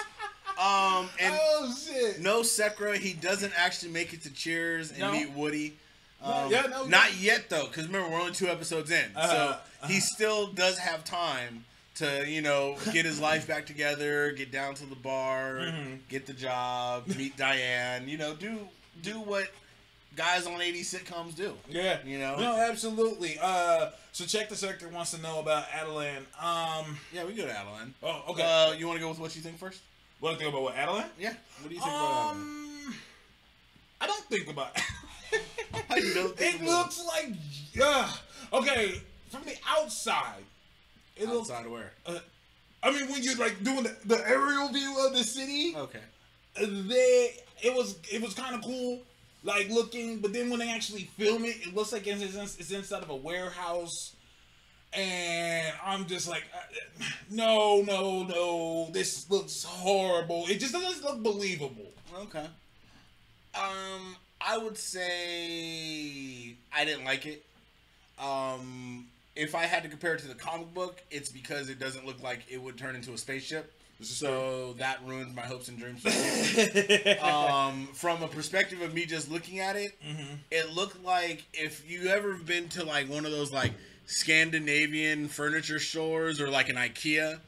Um, 0.58 1.08
and 1.20 1.34
oh, 1.40 1.74
shit. 1.74 2.20
no 2.20 2.40
Sekra, 2.42 2.96
he 2.96 3.12
doesn't 3.12 3.52
actually 3.56 3.92
make 3.92 4.12
it 4.12 4.22
to 4.22 4.30
Cheers 4.32 4.90
and 4.90 5.00
No. 5.00 5.12
meet 5.12 5.30
Woody. 5.30 5.76
Um, 6.22 6.50
Yeah, 6.52 6.62
no, 6.70 6.84
not 6.86 7.16
yet 7.20 7.48
though, 7.50 7.66
because 7.66 7.86
remember 7.86 8.10
we're 8.10 8.20
only 8.20 8.32
two 8.32 8.48
episodes 8.48 8.90
in, 8.90 9.10
Uh-huh, 9.16 9.58
so 9.82 9.86
he 9.88 9.98
still 10.00 10.46
does 10.48 10.78
have 10.78 11.04
time 11.04 11.64
to 11.96 12.24
you 12.28 12.40
know 12.42 12.76
get 12.92 13.04
his 13.04 13.20
life 13.20 13.46
back 13.46 13.66
together, 13.66 14.30
get 14.32 14.50
down 14.52 14.74
to 14.76 14.86
the 14.86 14.94
bar, 14.96 15.56
Mm-hmm. 15.60 15.94
get 16.08 16.26
the 16.26 16.32
job, 16.32 17.06
meet 17.08 17.36
Diane, 17.36 18.08
you 18.08 18.18
know, 18.18 18.34
do 18.34 18.68
do 19.02 19.18
what 19.20 19.50
guys 20.14 20.46
on 20.46 20.60
80 20.60 20.82
sitcoms 20.82 21.34
do. 21.34 21.54
Yeah, 21.70 21.96
You 22.04 22.18
know? 22.18 22.36
No, 22.38 22.54
absolutely. 22.56 23.38
Uh, 23.40 23.88
so 24.12 24.26
check 24.26 24.50
the 24.50 24.56
sector 24.56 24.86
wants 24.90 25.10
to 25.12 25.18
know 25.22 25.40
about 25.40 25.64
Attilan. 25.70 26.18
Um, 26.38 26.98
Yeah, 27.12 27.24
we 27.24 27.32
go 27.32 27.46
to 27.46 27.52
Attilan. 27.52 27.92
oh, 28.02 28.22
okay. 28.28 28.42
Uh, 28.42 28.72
you 28.74 28.86
want 28.86 28.98
to 28.98 29.00
go 29.02 29.08
with 29.08 29.18
what 29.18 29.34
you 29.34 29.40
think 29.42 29.58
first? 29.58 29.80
What 30.22 30.38
do 30.38 30.44
you 30.44 30.50
think 30.52 30.54
about 30.54 30.62
what 30.62 30.76
Attilan? 30.76 31.08
Yeah. 31.18 31.32
What 31.60 31.68
do 31.68 31.74
you 31.74 31.80
think 31.80 31.92
about 31.92 32.26
Attilan? 32.26 32.30
Um, 32.30 32.94
I 34.00 34.06
don't 34.06 34.24
think 34.26 34.48
about. 34.48 34.76
Don't 35.88 36.36
think 36.36 36.54
it 36.56 36.60
it 36.62 36.66
looks 36.66 37.04
like 37.06 37.32
yeah. 37.74 38.08
Okay, 38.52 39.00
from 39.30 39.42
the 39.44 39.54
outside, 39.68 40.44
it 41.16 41.28
looks. 41.28 41.50
outside 41.50 41.66
of 41.66 41.72
where? 41.72 41.92
Uh, 42.06 42.18
I 42.82 42.92
mean, 42.92 43.10
when 43.10 43.22
you're 43.22 43.36
like 43.36 43.62
doing 43.64 43.82
the, 43.82 43.96
the 44.04 44.28
aerial 44.28 44.68
view 44.68 44.96
of 45.06 45.12
the 45.14 45.24
city, 45.24 45.74
Okay. 45.76 46.00
they 46.54 47.34
it 47.62 47.74
was 47.74 47.98
it 48.12 48.22
was 48.22 48.34
kind 48.34 48.54
of 48.54 48.62
cool, 48.62 49.00
like 49.44 49.70
looking. 49.70 50.18
But 50.18 50.32
then 50.32 50.50
when 50.50 50.60
they 50.60 50.70
actually 50.70 51.10
film 51.18 51.44
it, 51.44 51.56
it 51.66 51.74
looks 51.74 51.92
like 51.92 52.06
it's, 52.06 52.22
it's, 52.22 52.58
it's 52.58 52.70
inside 52.70 53.02
of 53.02 53.10
a 53.10 53.16
warehouse, 53.16 54.14
and 54.94 55.72
I'm 55.84 56.06
just 56.06 56.28
like, 56.28 56.44
uh, 56.54 57.04
no, 57.30 57.82
no, 57.82 58.24
no, 58.24 58.90
this 58.92 59.30
looks 59.30 59.64
horrible. 59.64 60.44
It 60.48 60.60
just 60.60 60.72
doesn't 60.72 61.04
look 61.04 61.22
believable. 61.22 61.92
Okay. 62.14 62.46
Um, 63.54 64.16
I 64.40 64.58
would 64.58 64.76
say 64.76 66.54
I 66.74 66.84
didn't 66.84 67.04
like 67.04 67.26
it. 67.26 67.44
Um, 68.18 69.06
if 69.34 69.54
I 69.54 69.64
had 69.64 69.82
to 69.82 69.88
compare 69.88 70.14
it 70.14 70.20
to 70.20 70.28
the 70.28 70.34
comic 70.34 70.72
book, 70.74 71.02
it's 71.10 71.28
because 71.28 71.70
it 71.70 71.78
doesn't 71.78 72.06
look 72.06 72.22
like 72.22 72.40
it 72.50 72.60
would 72.60 72.76
turn 72.76 72.94
into 72.94 73.12
a 73.12 73.18
spaceship. 73.18 73.72
So 74.00 74.74
that 74.78 74.98
ruins 75.06 75.34
my 75.34 75.42
hopes 75.42 75.68
and 75.68 75.78
dreams. 75.78 76.04
um, 77.22 77.88
from 77.94 78.22
a 78.22 78.28
perspective 78.28 78.82
of 78.82 78.92
me 78.92 79.06
just 79.06 79.30
looking 79.30 79.60
at 79.60 79.76
it, 79.76 79.96
it 80.50 80.74
looked 80.74 81.02
like 81.04 81.44
if 81.54 81.88
you 81.88 82.08
ever 82.08 82.34
been 82.34 82.68
to 82.70 82.84
like 82.84 83.08
one 83.08 83.24
of 83.24 83.30
those 83.30 83.52
like 83.52 83.72
Scandinavian 84.12 85.28
furniture 85.28 85.78
stores 85.78 86.40
or 86.40 86.48
like 86.48 86.68
an 86.68 86.76
IKEA, 86.76 87.38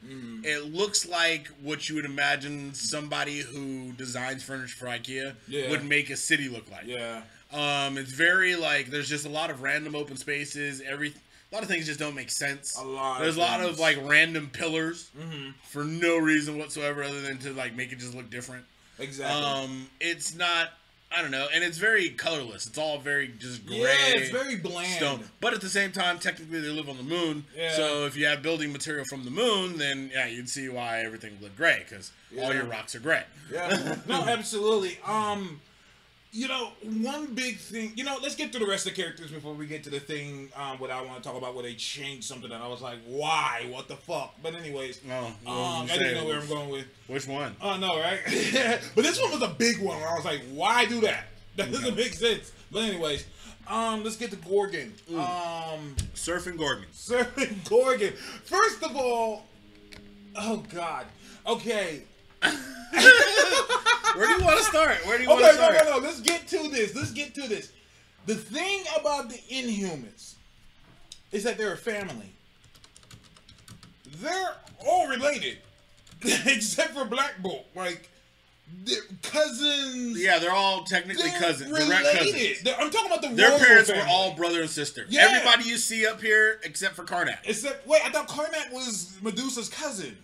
it 0.45 0.73
looks 0.73 1.07
like 1.09 1.49
what 1.63 1.89
you 1.89 1.95
would 1.97 2.05
imagine 2.05 2.73
somebody 2.75 3.41
who 3.41 3.93
designs 3.93 4.43
furniture 4.43 4.75
for 4.77 4.87
IKEA 4.87 5.35
Yeah. 5.49 5.71
would 5.71 5.85
make 5.85 6.11
a 6.11 6.17
city 6.17 6.49
look 6.49 6.71
like. 6.71 6.87
Yeah. 6.87 7.23
Um, 7.53 7.99
it's 7.99 8.13
very 8.13 8.57
like 8.57 8.87
there's 8.91 9.09
just 9.09 9.27
a 9.27 9.29
lot 9.29 9.51
of 9.51 9.63
random 9.63 9.95
open 9.95 10.17
spaces. 10.17 10.81
Every 10.85 11.11
a 11.11 11.55
lot 11.55 11.63
of 11.63 11.69
things 11.69 11.87
just 11.87 12.01
don't 12.01 12.17
make 12.17 12.31
sense. 12.31 12.77
A 12.77 12.83
lot 12.85 13.19
of 13.19 13.23
There's 13.23 13.37
a 13.37 13.41
lot 13.41 13.61
of 13.61 13.79
like 13.79 13.97
random 14.03 14.51
pillars 14.53 15.11
Mm-hmm. 15.19 15.51
for 15.63 15.85
no 15.85 16.17
reason 16.19 16.59
whatsoever 16.59 17.03
other 17.05 17.21
than 17.21 17.39
to 17.39 17.53
like 17.53 17.75
make 17.77 17.93
it 17.93 17.99
just 17.99 18.15
look 18.15 18.29
different. 18.31 18.65
Exactly. 18.99 19.43
Um, 19.43 19.87
it's 20.01 20.35
not. 20.35 20.71
I 21.17 21.23
don't 21.23 21.31
know, 21.31 21.47
and 21.55 21.63
it's 21.63 21.79
very 21.79 22.09
colorless. 22.11 22.67
It's 22.67 22.79
all 22.79 22.99
very 22.99 23.29
just 23.39 23.67
gray. 23.67 23.79
yeah, 23.79 24.15
it's 24.15 24.31
very 24.31 24.57
bland. 24.57 24.89
stone. 24.89 25.25
But 25.41 25.55
at 25.55 25.61
the 25.61 25.69
same 25.69 25.93
time, 25.93 26.19
technically 26.19 26.61
they 26.61 26.69
live 26.69 26.89
on 26.89 26.97
the 26.97 27.03
moon. 27.05 27.45
Yeah. 27.57 27.77
So 27.77 28.07
if 28.07 28.17
you 28.17 28.27
have 28.27 28.43
building 28.43 28.73
material 28.73 29.05
from 29.05 29.25
the 29.25 29.31
moon, 29.31 29.79
then 29.79 30.11
yeah, 30.13 30.27
you'd 30.27 30.49
see 30.49 30.69
why 30.69 31.01
everything 31.01 31.33
would 31.35 31.43
look 31.43 31.57
gray 31.57 31.85
because 31.89 32.11
all 32.41 32.53
your 32.53 32.65
rocks 32.65 32.95
are 32.95 33.01
gray. 33.01 33.23
Yeah. 33.53 33.97
no, 34.09 34.23
absolutely. 34.23 34.99
Um, 35.07 35.61
you 36.35 36.49
know, 36.49 36.73
one 36.83 37.33
big 37.33 37.59
thing. 37.59 37.93
You 37.95 38.03
know, 38.03 38.19
let's 38.21 38.35
get 38.35 38.53
to 38.53 38.59
the 38.59 38.67
rest 38.67 38.87
of 38.89 38.95
the 38.95 39.01
characters 39.01 39.31
before 39.31 39.55
we 39.55 39.67
get 39.67 39.85
to 39.85 39.91
the 39.91 40.01
thing. 40.01 40.51
Um, 40.57 40.79
what 40.79 40.91
I 40.91 41.01
want 41.01 41.23
to 41.23 41.29
talk 41.29 41.39
about, 41.39 41.55
where 41.55 41.63
they 41.63 41.75
changed 41.75 42.25
something, 42.25 42.51
and 42.51 42.61
I 42.61 42.67
was 42.67 42.83
like, 42.83 42.99
why? 43.07 43.67
What 43.71 43.87
the 43.87 43.95
fuck? 43.95 44.35
But 44.43 44.57
anyways, 44.57 45.05
No, 45.05 45.27
um, 45.27 45.33
I 45.47 45.87
didn't 45.97 46.15
know 46.15 46.25
where 46.27 46.41
I'm 46.41 46.49
going 46.49 46.71
with. 46.71 46.87
Which 47.07 47.29
one? 47.29 47.55
Oh 47.63 47.77
no, 47.79 48.01
right? 48.01 48.19
but 48.97 49.05
this 49.05 49.21
one 49.23 49.31
was 49.31 49.43
a 49.43 49.55
big 49.57 49.79
one 49.79 49.97
where 50.01 50.09
I 50.09 50.15
was 50.17 50.25
like, 50.25 50.43
why 50.53 50.85
do 50.87 51.01
that? 51.03 51.27
That 51.57 51.71
doesn't 51.71 51.95
make 51.95 52.15
sense. 52.15 52.51
But 52.73 52.83
anyways, 52.83 53.25
um, 53.69 54.03
let's 54.03 54.17
get 54.17 54.31
to 54.33 54.37
Gorgon. 54.37 54.93
Um, 55.11 55.95
Surfing 56.17 56.59
Gorgon. 56.59 56.87
Surfing 56.93 57.65
Gorgon. 57.71 58.13
First 58.45 58.83
of 58.83 58.97
all, 58.97 59.45
oh 60.35 60.65
god. 60.75 61.07
Okay. 61.47 62.03
Where 64.17 64.27
do 64.27 64.33
you 64.35 64.45
want 64.45 64.59
to 64.59 64.65
start? 64.65 64.97
Where 65.07 65.17
do 65.19 65.25
you 65.25 65.31
Okay, 65.31 65.43
want 65.43 65.55
to 65.55 65.61
no, 65.61 65.69
start? 65.73 65.85
no, 65.87 65.91
no. 65.99 65.99
Let's 66.07 66.21
get 66.21 66.47
to 66.49 66.69
this. 66.69 66.95
Let's 66.95 67.13
get 67.13 67.35
to 67.35 67.49
this. 67.49 67.73
The 68.27 68.35
thing 68.35 68.85
about 68.99 69.29
the 69.29 69.37
Inhumans 69.51 70.35
is 71.33 71.45
that 71.45 71.59
they're 71.59 71.73
a 71.73 71.77
family. 71.77 72.33
They're 74.21 74.55
all 74.87 75.09
related, 75.09 75.59
except 76.23 76.95
for 76.95 77.05
Black 77.05 77.43
Bolt. 77.43 77.67
Like, 77.75 78.09
they're 78.85 78.97
cousins. 79.23 80.19
Yeah, 80.23 80.39
they're 80.39 80.53
all 80.53 80.85
technically 80.85 81.29
they're 81.31 81.39
cousins, 81.41 81.71
direct 81.71 81.89
related. 81.91 82.19
cousins. 82.19 82.63
They're- 82.63 82.77
I'm 82.79 82.91
talking 82.91 83.07
about 83.13 83.23
the 83.23 83.29
Their 83.35 83.59
parents 83.59 83.91
family. 83.91 84.05
were 84.05 84.09
all 84.09 84.35
brother 84.35 84.61
and 84.63 84.71
sister. 84.71 85.05
Yeah. 85.09 85.27
Everybody 85.31 85.69
you 85.69 85.77
see 85.77 86.07
up 86.07 86.21
here, 86.21 86.61
except 86.65 86.95
for 86.95 87.05
Karnak. 87.05 87.39
Except, 87.45 87.87
wait, 87.87 88.03
I 88.05 88.11
thought 88.11 88.29
Karnak 88.29 88.73
was 88.73 89.17
Medusa's 89.23 89.69
cousin. 89.69 90.17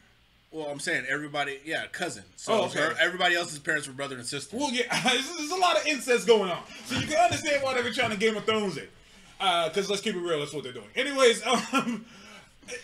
Well, 0.52 0.66
I'm 0.66 0.80
saying 0.80 1.04
everybody, 1.08 1.60
yeah, 1.64 1.86
cousin. 1.86 2.24
So 2.36 2.52
Oh, 2.52 2.64
okay. 2.64 2.80
her- 2.80 2.96
everybody 3.00 3.36
else's 3.36 3.60
parents 3.60 3.86
were 3.86 3.94
brother 3.94 4.16
and 4.16 4.26
sister. 4.26 4.56
Well, 4.56 4.70
yeah, 4.72 4.82
there's, 5.04 5.50
a 5.50 5.56
lot 5.56 5.76
of 5.78 5.86
incest 5.86 6.26
going 6.26 6.50
on, 6.50 6.62
so 6.86 6.96
you 6.96 7.06
can 7.06 7.16
understand 7.16 7.62
why 7.62 7.74
they 7.74 7.82
were 7.82 7.92
trying 7.92 8.10
to 8.10 8.16
Game 8.16 8.36
of 8.36 8.44
Thrones 8.44 8.76
it. 8.76 8.90
Because 9.38 9.88
let's 9.88 10.02
keep 10.02 10.14
it 10.16 10.20
real, 10.20 10.40
that's 10.40 10.52
what 10.52 10.64
they're 10.64 10.72
doing. 10.72 10.88
Anyways, 10.96 11.46
um, 11.72 12.04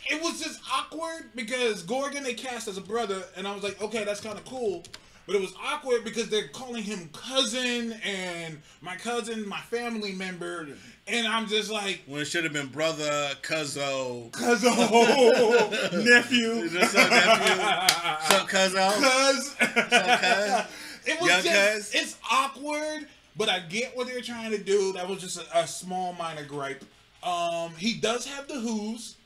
it 0.08 0.22
was 0.22 0.40
just 0.40 0.60
awkward 0.72 1.30
because 1.34 1.82
Gorgon 1.82 2.22
they 2.22 2.34
cast 2.34 2.68
as 2.68 2.76
a 2.78 2.80
brother, 2.80 3.22
and 3.36 3.46
I 3.48 3.54
was 3.54 3.62
like, 3.64 3.80
okay, 3.82 4.04
that's 4.04 4.20
kind 4.20 4.38
of 4.38 4.44
cool. 4.44 4.84
But 5.26 5.34
it 5.34 5.40
was 5.40 5.54
awkward 5.60 6.04
because 6.04 6.28
they're 6.28 6.46
calling 6.48 6.84
him 6.84 7.10
cousin 7.12 7.94
and 8.04 8.60
my 8.80 8.94
cousin, 8.94 9.48
my 9.48 9.58
family 9.58 10.12
member, 10.12 10.68
and 11.08 11.26
I'm 11.26 11.48
just 11.48 11.68
like, 11.70 12.02
when 12.06 12.20
it 12.22 12.26
should 12.26 12.44
have 12.44 12.52
been 12.52 12.68
brother, 12.68 13.30
cuzzo, 13.42 14.30
cousin, 14.30 14.70
nephew, 16.04 16.68
Just 16.68 16.92
so 16.92 17.08
nephew. 17.08 17.56
so 18.28 18.44
cuzzo. 18.46 18.92
cuz. 18.94 19.54
cuz? 19.58 20.66
it 21.06 21.20
was 21.20 21.28
Young 21.30 21.42
just, 21.42 21.92
cuz? 21.92 22.02
it's 22.02 22.16
awkward, 22.30 23.08
but 23.36 23.48
I 23.48 23.60
get 23.60 23.96
what 23.96 24.06
they're 24.06 24.20
trying 24.20 24.52
to 24.52 24.58
do. 24.58 24.92
That 24.92 25.08
was 25.08 25.20
just 25.20 25.38
a, 25.38 25.58
a 25.58 25.66
small 25.66 26.12
minor 26.12 26.44
gripe. 26.44 26.84
Um, 27.24 27.72
he 27.76 27.94
does 27.94 28.26
have 28.26 28.46
the 28.46 28.60
who's. 28.60 29.16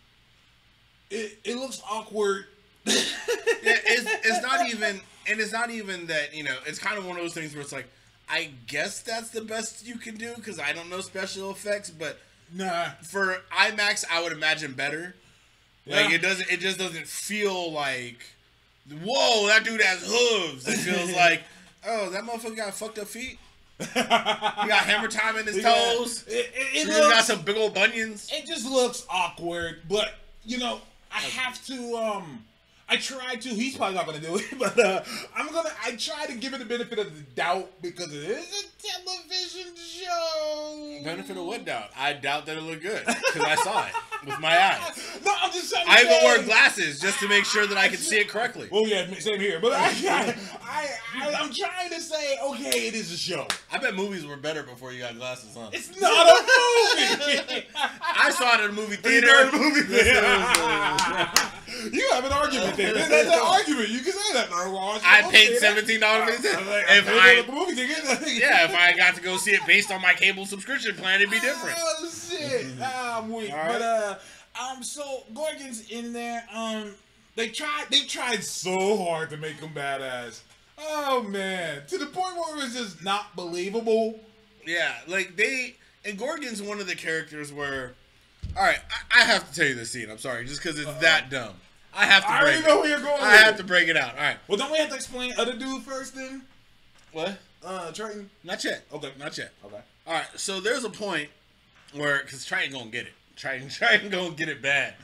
It, 1.11 1.39
it 1.45 1.57
looks 1.57 1.83
awkward. 1.91 2.47
Yeah, 2.87 2.95
it's, 3.63 4.27
it's 4.27 4.43
not 4.43 4.67
even, 4.71 5.01
and 5.31 5.40
it's 5.40 5.53
not 5.53 5.71
even 5.71 6.07
that 6.07 6.35
you 6.35 6.43
know. 6.45 6.57
It's 6.66 6.79
kind 6.79 6.99
of 6.99 7.07
one 7.07 7.16
of 7.16 7.23
those 7.23 7.35
things 7.35 7.55
where 7.55 7.62
it's 7.62 7.73
like, 7.73 7.87
I 8.29 8.51
guess 8.66 9.01
that's 9.01 9.31
the 9.31 9.40
best 9.43 9.87
you 9.87 9.97
can 9.97 10.16
do 10.16 10.35
because 10.37 10.59
I 10.59 10.73
don't 10.73 10.90
know 10.90 11.01
special 11.01 11.51
effects, 11.51 11.90
but 11.90 12.19
Nah. 12.53 12.90
for 13.03 13.38
IMAX, 13.53 14.05
I 14.11 14.23
would 14.23 14.33
imagine 14.33 14.73
better. 14.73 15.14
Like 15.87 16.11
it 16.12 16.21
doesn't. 16.23 16.51
It 16.51 16.61
just 16.61 16.79
doesn't 16.79 17.07
feel 17.07 17.73
like, 17.73 18.19
whoa, 19.03 19.47
that 19.47 19.64
dude 19.64 19.81
has 19.81 20.01
hooves. 20.05 20.69
It 20.69 20.77
feels 20.79 21.12
like, 21.16 21.43
oh, 21.87 22.11
that 22.11 22.25
motherfucker 22.25 22.57
got 22.57 22.75
fucked 22.75 22.99
up 22.99 23.07
feet. 23.09 23.38
He 23.79 23.87
got 23.95 24.85
hammer 24.85 25.09
time 25.09 25.37
in 25.38 25.47
his 25.47 25.57
Yeah. 25.62 25.73
toes. 25.97 26.25
It, 26.29 26.33
it, 26.33 26.53
it 26.55 26.66
He 26.73 26.85
just 26.85 27.11
got 27.11 27.25
some 27.25 27.43
big 27.43 27.57
old 27.57 27.75
bunions. 27.75 28.29
it 28.33 28.47
just 28.47 28.69
looks 28.71 29.07
awkward. 29.09 29.81
But 29.88 30.14
you 30.45 30.59
know, 30.59 30.81
I 31.11 31.21
have 31.21 31.64
to. 31.66 31.97
Um, 31.97 32.45
I 32.90 32.96
try 32.96 33.37
to. 33.37 33.48
He's 33.48 33.76
probably 33.76 33.94
not 33.94 34.05
gonna 34.07 34.18
do 34.18 34.37
it, 34.37 34.44
but 34.59 34.79
uh, 34.79 35.03
I'm 35.37 35.53
gonna. 35.53 35.70
I 35.85 35.92
try 35.92 36.26
to 36.26 36.35
give 36.35 36.53
it 36.55 36.59
the 36.59 36.64
benefit 36.64 36.98
of 36.98 37.14
the 37.14 37.22
doubt 37.35 37.70
because 37.81 38.12
it 38.12 38.29
is 38.29 38.64
a 38.64 38.83
television 38.83 39.72
show. 39.76 41.00
Benefit 41.05 41.37
of 41.37 41.44
what 41.44 41.64
doubt? 41.64 41.90
I 41.96 42.14
doubt 42.14 42.46
that 42.46 42.57
it 42.57 42.62
looked 42.62 42.83
good 42.83 43.05
because 43.07 43.42
I 43.42 43.55
saw 43.55 43.87
it 43.87 43.92
with 44.26 44.40
my 44.40 44.48
eyes. 44.72 45.20
No, 45.24 45.33
I'm 45.40 45.53
just 45.53 45.72
I 45.76 46.03
even 46.03 46.18
wore 46.22 46.42
glasses 46.42 46.98
just 46.98 47.20
to 47.20 47.29
make 47.29 47.44
sure 47.44 47.66
that 47.66 47.79
I 47.79 47.88
could 47.88 48.00
see 48.00 48.18
it 48.18 48.29
correctly. 48.29 48.68
Well, 48.72 48.88
yeah, 48.88 49.07
same 49.18 49.38
here. 49.38 49.61
But 49.61 49.72
I, 49.72 49.87
I, 49.87 50.35
I, 50.62 50.88
I, 51.14 51.35
I'm 51.35 51.53
trying 51.53 51.90
to 51.90 52.00
say, 52.00 52.38
okay, 52.44 52.88
it 52.88 52.94
is 52.94 53.12
a 53.12 53.16
show. 53.16 53.46
I 53.70 53.79
bet 53.79 53.94
movies 53.94 54.26
were 54.26 54.37
better 54.37 54.64
before 54.64 54.92
you 54.92 55.00
got 55.00 55.16
glasses, 55.16 55.57
huh? 55.57 55.70
It's 55.72 55.88
not 56.00 56.26
a 56.26 56.42
movie. 56.42 57.66
I 58.03 58.31
saw 58.31 58.55
it 58.55 58.64
in 58.64 58.70
a 58.70 58.72
movie 58.72 58.96
theater. 58.96 59.26
know, 59.26 59.48
a 59.48 59.53
movie. 59.53 59.94
you 61.96 62.11
have 62.12 62.24
an 62.24 62.33
argument 62.33 62.76
That's, 62.87 63.09
that's 63.09 63.29
an 63.29 63.40
argument. 63.43 63.88
You 63.88 64.01
can 64.01 64.12
say 64.12 64.33
that. 64.35 64.51
Well, 64.51 65.01
I 65.05 65.23
paid 65.31 65.57
seventeen 65.59 66.01
dollars 66.01 66.37
for 66.37 66.47
it. 66.47 66.66
like, 66.66 66.85
If 66.88 67.09
I, 67.09 67.43
the 67.43 67.53
movie 67.53 67.75
ticket. 67.75 68.05
yeah, 68.40 68.64
if 68.64 68.75
I 68.75 68.97
got 68.97 69.14
to 69.16 69.23
go 69.23 69.37
see 69.37 69.53
it 69.53 69.61
based 69.66 69.90
on 69.90 70.01
my 70.01 70.14
cable 70.14 70.47
subscription 70.47 70.95
plan, 70.97 71.21
it'd 71.21 71.31
be 71.31 71.40
different. 71.40 71.77
Oh 71.79 72.09
shit! 72.11 72.66
Ah, 72.81 73.19
I'm 73.23 73.33
weak. 73.33 73.53
Right. 73.53 73.69
But 73.69 73.83
uh, 73.83 74.14
um, 74.61 74.83
so 74.83 75.25
Gorgon's 75.35 75.90
in 75.90 76.12
there. 76.12 76.45
Um, 76.55 76.93
they 77.37 77.49
tried. 77.49 77.87
They 77.90 78.01
tried 78.01 78.45
so 78.45 78.97
hard 79.05 79.31
to 79.31 79.37
make 79.37 79.57
him 79.57 79.71
badass. 79.75 80.40
Oh 80.79 81.23
man, 81.23 81.83
to 81.88 81.99
the 81.99 82.07
point 82.07 82.37
where 82.37 82.57
it 82.57 82.62
was 82.64 82.75
just 82.75 83.05
not 83.05 83.37
believable. 83.37 84.21
Yeah, 84.66 84.95
like 85.07 85.37
they 85.37 85.77
and 86.05 86.19
Gorgon's 86.19 86.62
one 86.62 86.81
of 86.81 86.87
the 86.87 86.95
characters 86.95 87.53
where, 87.53 87.95
all 88.57 88.62
right, 88.62 88.79
I, 89.12 89.21
I 89.21 89.25
have 89.25 89.49
to 89.51 89.55
tell 89.55 89.69
you 89.69 89.75
this 89.75 89.90
scene. 89.90 90.11
I'm 90.11 90.19
sorry, 90.19 90.45
just 90.47 90.62
because 90.62 90.79
it's 90.79 90.93
that 91.01 91.31
dumb. 91.31 91.55
I 91.94 92.05
have 92.07 92.22
to 92.24 92.31
I 92.31 92.40
break 92.42 92.55
already 92.55 92.59
it. 92.59 92.68
know 92.68 92.81
where 92.81 92.88
you're 92.88 93.00
going. 93.00 93.20
I 93.22 93.37
have 93.37 93.55
it. 93.55 93.59
to 93.59 93.64
break 93.64 93.88
it 93.88 93.96
out. 93.96 94.14
All 94.16 94.22
right, 94.22 94.37
Well, 94.48 94.57
don't 94.59 94.70
we 94.70 94.79
have 94.79 94.88
to 94.90 94.94
explain 94.94 95.33
other 95.38 95.57
dude 95.57 95.83
first 95.83 96.14
then? 96.14 96.42
what? 97.12 97.38
Uh, 97.64 97.90
Triton. 97.92 98.31
Not 98.44 98.62
yet. 98.64 98.85
Okay. 98.92 99.12
Not 99.18 99.37
yet. 99.37 99.53
Okay. 99.64 99.81
All 100.07 100.14
right, 100.14 100.26
so 100.37 100.61
there's 100.61 100.85
a 100.85 100.90
point 100.90 101.29
where 101.92 102.20
because 102.22 102.44
Triton 102.44 102.72
gonna 102.72 102.90
get 102.90 103.07
it. 103.07 103.12
Triton, 103.37 103.68
Triton 103.70 104.09
gonna 104.11 104.31
get 104.35 104.48
it 104.48 104.62
bad. 104.62 104.94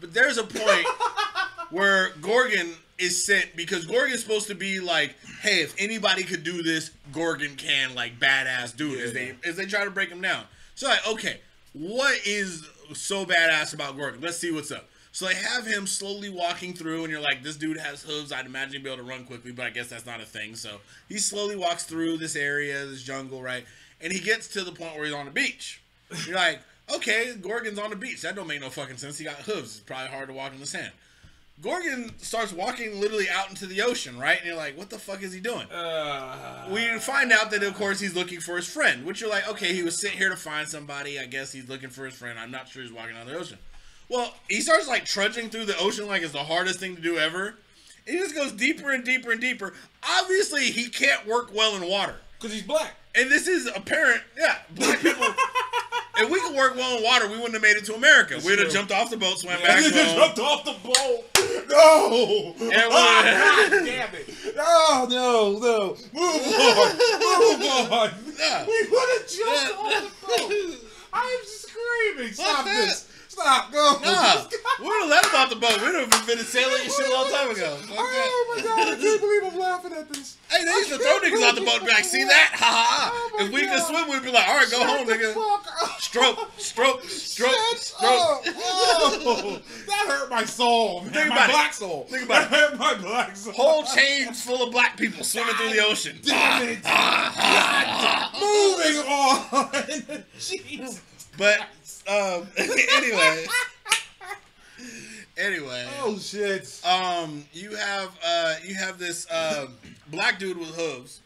But 0.00 0.12
there's 0.14 0.38
a 0.38 0.44
point 0.44 0.86
where 1.70 2.10
Gorgon 2.20 2.72
is 2.98 3.24
sent 3.24 3.54
because 3.56 3.86
Gorgon's 3.86 4.20
supposed 4.22 4.48
to 4.48 4.54
be 4.54 4.80
like, 4.80 5.14
hey, 5.42 5.62
if 5.62 5.74
anybody 5.78 6.24
could 6.24 6.42
do 6.44 6.62
this, 6.62 6.90
Gorgon 7.12 7.54
can, 7.56 7.94
like 7.94 8.18
badass 8.18 8.76
dude, 8.76 9.00
as 9.00 9.12
they 9.12 9.34
as 9.44 9.56
they 9.56 9.66
try 9.66 9.84
to 9.84 9.90
break 9.90 10.08
him 10.08 10.20
down. 10.20 10.44
So 10.74 10.88
like, 10.88 11.06
okay, 11.06 11.40
what 11.72 12.18
is 12.26 12.66
so 12.94 13.24
badass 13.24 13.74
about 13.74 13.96
Gorgon? 13.96 14.20
Let's 14.20 14.38
see 14.38 14.50
what's 14.50 14.72
up. 14.72 14.88
So 15.12 15.26
they 15.26 15.34
have 15.34 15.66
him 15.66 15.86
slowly 15.86 16.30
walking 16.30 16.72
through, 16.72 17.02
and 17.04 17.12
you're 17.12 17.20
like, 17.20 17.42
this 17.42 17.56
dude 17.56 17.76
has 17.76 18.02
hooves. 18.02 18.32
I'd 18.32 18.46
imagine 18.46 18.72
he'd 18.72 18.82
be 18.82 18.90
able 18.90 19.04
to 19.04 19.08
run 19.08 19.24
quickly, 19.24 19.52
but 19.52 19.66
I 19.66 19.70
guess 19.70 19.88
that's 19.88 20.06
not 20.06 20.20
a 20.20 20.24
thing. 20.24 20.56
So 20.56 20.78
he 21.08 21.18
slowly 21.18 21.54
walks 21.54 21.84
through 21.84 22.16
this 22.16 22.34
area, 22.34 22.86
this 22.86 23.02
jungle, 23.02 23.42
right? 23.42 23.64
And 24.00 24.10
he 24.10 24.20
gets 24.20 24.48
to 24.48 24.64
the 24.64 24.72
point 24.72 24.94
where 24.96 25.04
he's 25.04 25.14
on 25.14 25.26
the 25.26 25.30
beach. 25.30 25.82
You're 26.26 26.34
like, 26.34 26.60
okay, 26.94 27.34
Gorgon's 27.40 27.78
on 27.78 27.90
the 27.90 27.96
beach. 27.96 28.22
That 28.22 28.34
don't 28.34 28.46
make 28.46 28.62
no 28.62 28.70
fucking 28.70 28.96
sense. 28.96 29.18
He 29.18 29.24
got 29.24 29.36
hooves. 29.36 29.76
It's 29.76 29.80
probably 29.80 30.08
hard 30.08 30.28
to 30.28 30.34
walk 30.34 30.54
in 30.54 30.60
the 30.60 30.66
sand. 30.66 30.92
Gorgon 31.60 32.18
starts 32.18 32.52
walking 32.52 32.98
literally 32.98 33.28
out 33.30 33.50
into 33.50 33.66
the 33.66 33.82
ocean, 33.82 34.18
right? 34.18 34.38
And 34.38 34.46
you're 34.46 34.56
like, 34.56 34.76
what 34.76 34.88
the 34.90 34.98
fuck 34.98 35.22
is 35.22 35.32
he 35.32 35.40
doing? 35.40 35.70
Uh, 35.70 36.68
we 36.72 36.98
find 36.98 37.30
out 37.32 37.50
that, 37.50 37.62
of 37.62 37.74
course, 37.74 38.00
he's 38.00 38.16
looking 38.16 38.40
for 38.40 38.56
his 38.56 38.66
friend, 38.66 39.04
which 39.04 39.20
you're 39.20 39.30
like, 39.30 39.48
okay, 39.48 39.74
he 39.74 39.82
was 39.82 40.00
sent 40.00 40.14
here 40.14 40.30
to 40.30 40.36
find 40.36 40.66
somebody. 40.66 41.20
I 41.20 41.26
guess 41.26 41.52
he's 41.52 41.68
looking 41.68 41.90
for 41.90 42.06
his 42.06 42.14
friend. 42.14 42.38
I'm 42.38 42.50
not 42.50 42.68
sure 42.68 42.82
he's 42.82 42.92
walking 42.92 43.14
out 43.14 43.26
the 43.26 43.36
ocean. 43.36 43.58
Well, 44.12 44.34
he 44.48 44.60
starts 44.60 44.86
like 44.88 45.04
trudging 45.06 45.48
through 45.50 45.64
the 45.64 45.78
ocean 45.78 46.06
like 46.06 46.22
it's 46.22 46.32
the 46.32 46.44
hardest 46.44 46.78
thing 46.78 46.94
to 46.96 47.02
do 47.02 47.16
ever. 47.18 47.54
He 48.06 48.18
just 48.18 48.34
goes 48.34 48.52
deeper 48.52 48.90
and 48.90 49.04
deeper 49.04 49.32
and 49.32 49.40
deeper. 49.40 49.72
Obviously, 50.06 50.70
he 50.70 50.88
can't 50.88 51.26
work 51.26 51.50
well 51.54 51.74
in 51.76 51.88
water. 51.88 52.16
Because 52.38 52.52
he's 52.52 52.62
black. 52.64 52.94
And 53.14 53.30
this 53.30 53.46
is 53.46 53.66
apparent. 53.74 54.20
Yeah, 54.36 54.56
black 54.74 54.98
people. 55.00 55.22
if 56.16 56.28
we 56.28 56.40
could 56.40 56.56
work 56.56 56.74
well 56.74 56.96
in 56.98 57.04
water, 57.04 57.26
we 57.28 57.34
wouldn't 57.36 57.52
have 57.54 57.62
made 57.62 57.76
it 57.76 57.84
to 57.84 57.94
America. 57.94 58.40
We'd 58.44 58.58
have 58.58 58.70
jumped 58.72 58.90
off 58.90 59.10
the 59.10 59.16
boat, 59.16 59.38
swam 59.38 59.58
Yeah, 59.60 59.66
back 59.66 59.82
home. 59.94 60.16
jumped 60.18 60.38
off 60.40 60.64
the 60.64 60.72
boat. 60.82 61.68
No. 61.68 62.54
And 62.60 62.72
Ah, 62.90 63.68
God 63.70 63.84
damn 63.86 64.14
it. 64.14 64.28
No, 64.56 65.06
no, 65.08 65.58
no. 65.58 65.96
Move 66.12 66.42
on. 66.52 67.58
Move 67.60 67.92
on. 67.92 68.10
Yeah. 68.38 68.66
We 68.66 68.88
would 68.90 69.08
have 69.20 69.28
jumped 69.28 69.72
Yeah. 69.72 69.76
off 69.78 70.20
the 70.20 70.26
boat. 70.26 70.76
I'm 71.14 71.38
screaming. 71.44 72.32
Stop 72.32 72.64
this. 72.64 73.08
Stop. 73.32 73.72
Go. 73.72 73.98
Nah, 74.04 74.44
we 74.78 74.84
would 74.84 75.10
have 75.10 75.24
him 75.24 75.34
off 75.40 75.48
the 75.48 75.56
boat. 75.56 75.80
We'd 75.80 75.94
have 75.94 76.26
been 76.26 76.38
sailing 76.44 76.82
and 76.84 76.92
shit 76.92 77.08
a 77.08 77.10
long 77.10 77.30
time 77.30 77.50
ago. 77.50 77.76
Fuck 77.76 77.96
that. 77.96 78.28
Oh 78.28 78.54
my 78.54 78.62
god, 78.62 78.78
I 78.92 78.96
can't 79.00 79.20
believe 79.20 79.42
I'm 79.44 79.58
laughing 79.58 79.92
at 79.94 80.08
this. 80.12 80.36
Hey, 80.50 80.64
they 80.66 80.70
used 80.70 80.90
to 80.90 80.98
throw 80.98 81.18
niggas 81.18 81.42
out 81.42 81.54
the 81.54 81.62
boat 81.62 81.78
and 81.78 81.86
be 81.86 81.92
like, 81.92 82.04
see 82.04 82.24
that? 82.24 82.50
Ha 82.52 82.66
ha 82.66 83.10
Oh 83.14 83.30
ha. 83.38 83.44
If 83.44 83.52
we 83.52 83.66
could 83.66 83.80
swim, 83.80 84.10
we'd 84.10 84.22
be 84.22 84.30
like, 84.30 84.46
all 84.46 84.56
right, 84.56 84.70
go 84.70 84.80
Shut 84.80 84.98
home, 84.98 85.08
nigga. 85.08 85.32
Stroke, 85.98 86.50
stroke, 86.58 87.04
stroke, 87.04 87.54
Shut 87.56 87.78
stroke. 87.78 88.02
Oh, 88.04 89.62
that 89.86 90.04
hurt 90.08 90.28
my 90.30 90.44
soul. 90.44 91.00
Man. 91.00 91.12
Think 91.14 91.28
my 91.30 91.34
about 91.36 91.48
it. 91.48 91.52
black 91.52 91.72
soul. 91.72 92.06
Think 92.10 92.24
about 92.26 92.50
that 92.50 92.70
hurt 92.70 92.78
my 92.78 92.94
black 92.94 93.34
soul. 93.34 93.54
Whole 93.54 93.84
chains 93.84 94.42
full 94.44 94.62
of 94.62 94.70
black 94.72 94.98
people 94.98 95.24
swimming 95.24 95.54
through 95.54 95.72
the 95.72 95.82
ocean. 95.82 96.18
Damn 96.22 96.68
it. 96.68 96.84
Moving 98.36 99.10
on. 99.10 100.24
Jeez. 100.38 101.00
But 101.38 101.60
um, 102.08 102.46
anyway, 102.56 103.46
anyway, 105.36 105.86
Oh 106.00 106.18
shit. 106.18 106.80
um, 106.84 107.44
you 107.52 107.74
have 107.76 108.10
uh, 108.24 108.54
you 108.64 108.74
have 108.74 108.98
this 108.98 109.26
um, 109.30 109.74
black 110.08 110.38
dude 110.38 110.58
with 110.58 110.74
hooves 110.74 111.20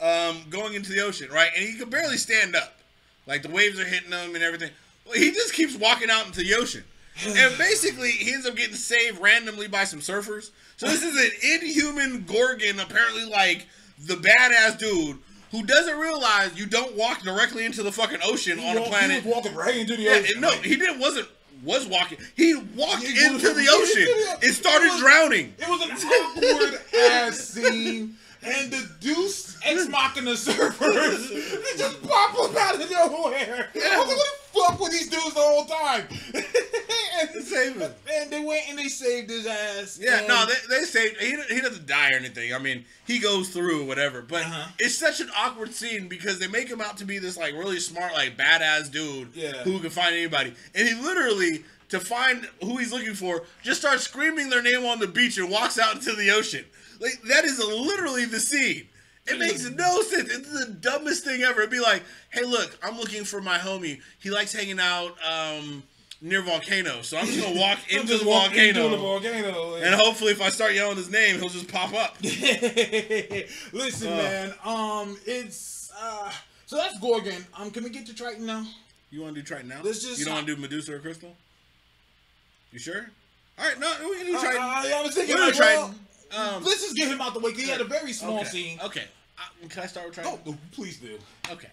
um, 0.00 0.38
going 0.50 0.74
into 0.74 0.92
the 0.92 1.00
ocean, 1.00 1.28
right? 1.32 1.50
And 1.56 1.66
he 1.66 1.74
can 1.76 1.90
barely 1.90 2.16
stand 2.16 2.54
up. 2.56 2.78
Like 3.26 3.42
the 3.42 3.50
waves 3.50 3.78
are 3.78 3.84
hitting 3.84 4.12
him 4.12 4.34
and 4.34 4.42
everything. 4.44 4.70
Well, 5.04 5.14
he 5.16 5.30
just 5.32 5.52
keeps 5.54 5.76
walking 5.76 6.10
out 6.10 6.26
into 6.26 6.40
the 6.40 6.54
ocean. 6.54 6.84
And 7.26 7.58
basically, 7.58 8.10
he 8.12 8.32
ends 8.32 8.46
up 8.46 8.54
getting 8.54 8.76
saved 8.76 9.20
randomly 9.20 9.66
by 9.66 9.82
some 9.84 9.98
surfers. 9.98 10.50
So 10.76 10.86
this 10.86 11.02
is 11.02 11.16
an 11.16 11.30
inhuman 11.60 12.24
Gorgon, 12.26 12.78
apparently 12.78 13.24
like 13.24 13.66
the 13.98 14.14
badass 14.14 14.78
dude 14.78 15.18
who 15.50 15.64
doesn't 15.64 15.98
realize 15.98 16.58
you 16.58 16.66
don't 16.66 16.94
walk 16.96 17.22
directly 17.22 17.64
into 17.64 17.82
the 17.82 17.92
fucking 17.92 18.18
ocean 18.24 18.58
on 18.58 18.76
a 18.76 18.82
planet. 18.82 19.22
He 19.22 19.28
was 19.28 19.36
walking 19.36 19.54
right 19.54 19.76
into 19.76 19.96
the 19.96 20.02
Yeah, 20.02 20.10
ocean. 20.12 20.40
no, 20.40 20.50
he 20.50 20.76
didn't. 20.76 20.98
Wasn't 20.98 21.28
was 21.64 21.86
walking. 21.86 22.18
He 22.36 22.54
walked 22.54 23.02
was- 23.02 23.22
into 23.22 23.52
the 23.52 23.66
ocean. 23.70 24.06
It 24.42 24.52
started 24.54 24.86
it 24.86 24.90
was- 24.92 25.00
drowning. 25.00 25.54
It 25.58 25.68
was 25.68 25.82
an 25.82 25.90
awkward 25.92 26.80
ass 26.96 27.38
scene. 27.38 28.16
And 28.42 28.70
the 28.70 28.88
deus 29.00 29.58
ex 29.64 29.88
machina 29.88 30.32
surfers, 30.32 31.28
they 31.28 31.78
just 31.78 32.02
pop 32.02 32.38
up 32.38 32.56
out 32.56 32.80
of 32.80 32.90
nowhere. 32.90 33.68
I 33.74 33.98
was 33.98 34.08
like, 34.08 34.16
what 34.16 34.16
the 34.52 34.60
fuck 34.60 34.80
with 34.80 34.92
these 34.92 35.08
dudes 35.10 35.34
the 35.34 35.40
whole 35.40 35.64
time? 35.64 36.06
and, 37.34 37.44
Save 37.44 37.76
him. 37.80 37.92
and 38.12 38.30
they 38.30 38.44
went 38.44 38.68
and 38.68 38.78
they 38.78 38.88
saved 38.88 39.28
his 39.30 39.46
ass. 39.46 39.98
Yeah, 40.00 40.24
no, 40.28 40.46
they, 40.46 40.54
they 40.78 40.84
say 40.84 41.14
he, 41.18 41.36
he 41.54 41.60
doesn't 41.60 41.86
die 41.86 42.12
or 42.12 42.16
anything. 42.16 42.54
I 42.54 42.58
mean, 42.58 42.84
he 43.06 43.18
goes 43.18 43.48
through 43.48 43.86
whatever. 43.86 44.22
But 44.22 44.42
Uh-huh. 44.42 44.68
it's 44.78 44.96
such 44.96 45.20
an 45.20 45.30
awkward 45.36 45.74
scene 45.74 46.08
because 46.08 46.38
they 46.38 46.46
make 46.46 46.68
him 46.68 46.80
out 46.80 46.96
to 46.98 47.04
be 47.04 47.18
this 47.18 47.36
like 47.36 47.54
really 47.54 47.80
smart, 47.80 48.12
like 48.12 48.36
badass 48.36 48.90
dude 48.90 49.30
Yeah. 49.34 49.62
who 49.64 49.80
can 49.80 49.90
find 49.90 50.14
anybody, 50.14 50.54
and 50.74 50.86
he 50.88 50.94
literally 50.94 51.64
to 51.88 51.98
find 51.98 52.46
who 52.62 52.76
he's 52.76 52.92
looking 52.92 53.14
for 53.14 53.44
just 53.62 53.80
starts 53.80 54.04
screaming 54.04 54.50
their 54.50 54.60
name 54.62 54.84
on 54.84 54.98
the 55.00 55.06
beach 55.06 55.38
and 55.38 55.50
walks 55.50 55.78
out 55.78 55.94
into 55.96 56.14
the 56.14 56.30
ocean. 56.30 56.64
Like 57.00 57.20
that 57.28 57.44
is 57.44 57.58
literally 57.58 58.24
the 58.24 58.40
scene. 58.40 58.88
It 59.26 59.38
makes 59.38 59.68
no 59.70 60.00
sense. 60.02 60.30
It's 60.34 60.48
the 60.66 60.72
dumbest 60.72 61.22
thing 61.24 61.42
ever. 61.42 61.60
It'd 61.60 61.70
be 61.70 61.80
like, 61.80 62.02
hey, 62.30 62.44
look, 62.44 62.78
I'm 62.82 62.96
looking 62.98 63.24
for 63.24 63.42
my 63.42 63.58
homie. 63.58 64.00
He 64.20 64.30
likes 64.30 64.54
hanging 64.54 64.80
out 64.80 65.16
um, 65.22 65.82
near 66.22 66.40
volcanoes, 66.40 67.08
so 67.08 67.18
I'm 67.18 67.26
just 67.26 67.38
gonna 67.42 67.60
walk 67.60 67.78
into 67.92 68.16
the 68.16 68.24
volcano. 68.24 68.84
into 68.86 68.88
the 68.88 68.96
volcano. 68.96 69.74
And 69.74 69.94
hopefully, 69.94 70.32
if 70.32 70.40
I 70.40 70.48
start 70.48 70.72
yelling 70.74 70.96
his 70.96 71.10
name, 71.10 71.38
he'll 71.38 71.50
just 71.50 71.68
pop 71.70 71.92
up. 71.92 72.16
Listen, 72.22 74.12
Uh. 74.12 74.16
man. 74.16 74.54
Um, 74.64 75.18
it's 75.26 75.90
uh. 76.00 76.32
So 76.66 76.76
that's 76.76 76.98
Gorgon. 76.98 77.44
Um, 77.58 77.70
can 77.70 77.84
we 77.84 77.90
get 77.90 78.06
to 78.06 78.14
Triton 78.14 78.46
now? 78.46 78.64
You 79.10 79.22
want 79.22 79.34
to 79.34 79.40
do 79.40 79.46
Triton 79.46 79.68
now? 79.68 79.80
Let's 79.82 80.02
just- 80.02 80.18
You 80.18 80.24
don't 80.26 80.34
want 80.34 80.46
to 80.46 80.54
do 80.54 80.60
Medusa 80.60 80.94
or 80.94 80.98
Crystal? 80.98 81.34
You 82.72 82.78
sure? 82.78 83.10
All 83.58 83.64
right, 83.66 83.78
no, 83.80 83.90
we 84.08 84.16
can 84.18 84.26
do 84.26 84.36
Uh, 84.36 84.40
Triton. 84.40 84.62
uh, 84.62 84.66
I 84.66 85.02
was 85.02 85.14
thinking, 85.14 85.34
We'll 85.34 85.46
like, 85.46 85.58
well, 85.58 85.86
Triton. 85.88 86.06
Um, 86.36 86.62
let's 86.64 86.82
just 86.82 86.96
get 86.96 87.08
him 87.08 87.20
out 87.20 87.34
the 87.34 87.40
way. 87.40 87.52
'cause 87.52 87.62
He 87.62 87.68
had 87.68 87.80
a 87.80 87.84
very 87.84 88.12
small 88.12 88.40
okay. 88.40 88.48
scene. 88.48 88.80
Okay. 88.82 89.04
Uh, 89.38 89.68
can 89.68 89.82
I 89.82 89.86
start 89.86 90.06
with 90.06 90.14
Triton? 90.16 90.38
Oh, 90.46 90.56
please 90.72 90.98
do. 90.98 91.18
Okay. 91.50 91.68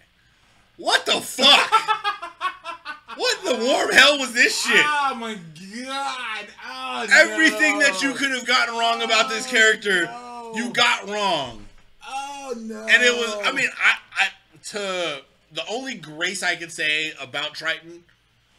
What 0.76 1.04
the 1.06 1.20
fuck? 1.20 1.70
what 3.16 3.44
the 3.44 3.64
warm 3.64 3.90
hell 3.92 4.18
was 4.18 4.32
this 4.32 4.60
shit? 4.62 4.84
Oh 4.84 5.14
my 5.14 5.34
god! 5.34 6.46
Oh, 6.66 7.06
Everything 7.12 7.78
no. 7.78 7.86
that 7.86 8.02
you 8.02 8.12
could 8.14 8.30
have 8.30 8.46
gotten 8.46 8.76
wrong 8.76 9.02
about 9.02 9.28
this 9.28 9.46
character, 9.46 10.04
no. 10.04 10.52
you 10.54 10.70
got 10.70 11.08
wrong. 11.08 11.64
Oh 12.06 12.54
no! 12.58 12.80
And 12.82 13.02
it 13.02 13.14
was, 13.14 13.34
I 13.44 13.52
mean, 13.52 13.68
I, 13.82 13.94
I, 14.20 14.28
to 14.70 15.22
the 15.52 15.66
only 15.68 15.94
grace 15.94 16.42
I 16.42 16.56
could 16.56 16.72
say 16.72 17.12
about 17.20 17.54
Triton 17.54 18.04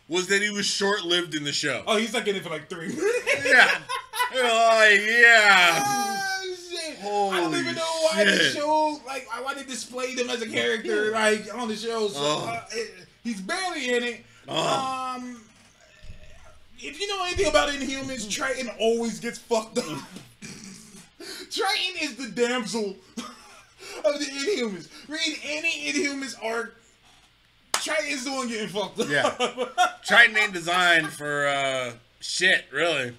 was 0.08 0.28
that 0.28 0.42
he 0.42 0.50
was 0.50 0.66
short 0.66 1.04
lived 1.04 1.36
in 1.36 1.44
the 1.44 1.52
show. 1.52 1.84
oh, 1.88 1.98
he's 1.98 2.14
like 2.14 2.28
in 2.28 2.36
it 2.36 2.44
for 2.44 2.50
like 2.50 2.70
three 2.70 2.88
minutes. 2.90 3.46
Yeah. 3.46 3.70
Oh, 4.34 4.90
yeah. 4.90 5.84
Oh, 5.86 6.56
shit. 6.70 6.98
I 7.02 7.40
don't 7.40 7.56
even 7.56 7.76
know 7.76 8.00
why 8.12 8.26
shit. 8.26 8.54
showed 8.54 9.00
like 9.08 9.26
why 9.42 9.54
they 9.54 9.64
displayed 9.64 10.20
him 10.20 10.30
as 10.30 10.42
a 10.42 10.50
character 10.50 11.12
like 11.12 11.48
on 11.56 11.70
the 11.70 11.76
show. 11.78 12.10
So 12.10 12.20
Oh. 12.20 12.46
uh, 12.50 12.66
it, 12.72 12.92
he's 13.24 13.40
barely 13.40 13.96
in 13.96 14.04
it. 14.04 14.26
Oh. 14.50 15.16
Um, 15.18 15.42
if 16.78 17.00
you 17.00 17.08
know 17.08 17.24
anything 17.26 17.48
about 17.48 17.70
Inhumans, 17.70 18.30
Triton 18.30 18.70
always 18.82 19.22
gets 19.22 19.38
fucked 19.40 19.78
up. 19.78 19.86
Triton 21.50 21.96
is 22.02 22.16
the 22.18 22.28
damsel 22.30 22.98
of 23.18 24.20
the 24.20 24.26
Inhumans. 24.26 24.90
Read 25.08 25.40
any 25.46 25.92
Inhumans 25.94 26.36
arc. 26.44 26.76
Triton's 27.88 28.26
the 28.26 28.32
one 28.32 28.48
getting 28.48 28.68
fucked 28.68 29.00
up. 29.00 29.10
Yeah. 29.10 29.66
Triton 30.06 30.38
ain't 30.38 30.54
designed 30.54 31.08
for 31.08 31.48
uh, 31.48 31.94
shit, 32.20 32.66
really. 32.72 33.14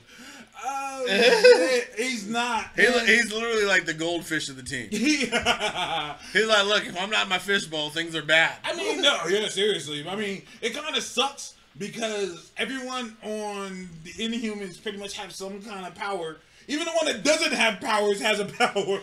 Oh, 0.62 1.04
shit. 1.08 1.94
he's 1.96 2.28
not. 2.28 2.66
He, 2.76 2.82
he's 3.06 3.32
literally 3.32 3.64
like 3.64 3.86
the 3.86 3.94
goldfish 3.94 4.48
of 4.48 4.56
the 4.56 4.62
team. 4.62 4.88
Yeah. 4.92 6.16
He's 6.32 6.46
like, 6.46 6.66
look, 6.66 6.86
if 6.86 7.00
I'm 7.00 7.10
not 7.10 7.24
in 7.24 7.28
my 7.28 7.38
fishbowl, 7.38 7.90
things 7.90 8.14
are 8.14 8.22
bad. 8.22 8.56
I 8.64 8.74
mean, 8.76 9.00
no, 9.00 9.18
yeah, 9.28 9.48
seriously. 9.48 10.06
I 10.06 10.16
mean, 10.16 10.42
it 10.60 10.74
kind 10.74 10.96
of 10.96 11.02
sucks 11.02 11.54
because 11.78 12.50
everyone 12.56 13.16
on 13.22 13.88
the 14.04 14.10
Inhumans 14.12 14.82
pretty 14.82 14.98
much 14.98 15.16
have 15.16 15.32
some 15.32 15.62
kind 15.62 15.86
of 15.86 15.94
power. 15.94 16.36
Even 16.66 16.84
the 16.84 16.92
one 16.92 17.06
that 17.06 17.24
doesn't 17.24 17.52
have 17.52 17.80
powers 17.80 18.20
has 18.20 18.40
a 18.40 18.44
power. 18.44 19.00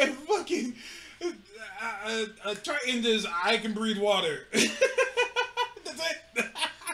and 0.00 0.14
fucking 0.14 0.74
uh, 1.82 1.92
uh, 2.06 2.24
uh, 2.50 2.54
Triton 2.62 3.02
just, 3.02 3.26
I 3.44 3.56
can 3.56 3.72
breathe 3.72 3.98
water. 3.98 4.46
That's 4.52 4.70
it. 5.86 6.46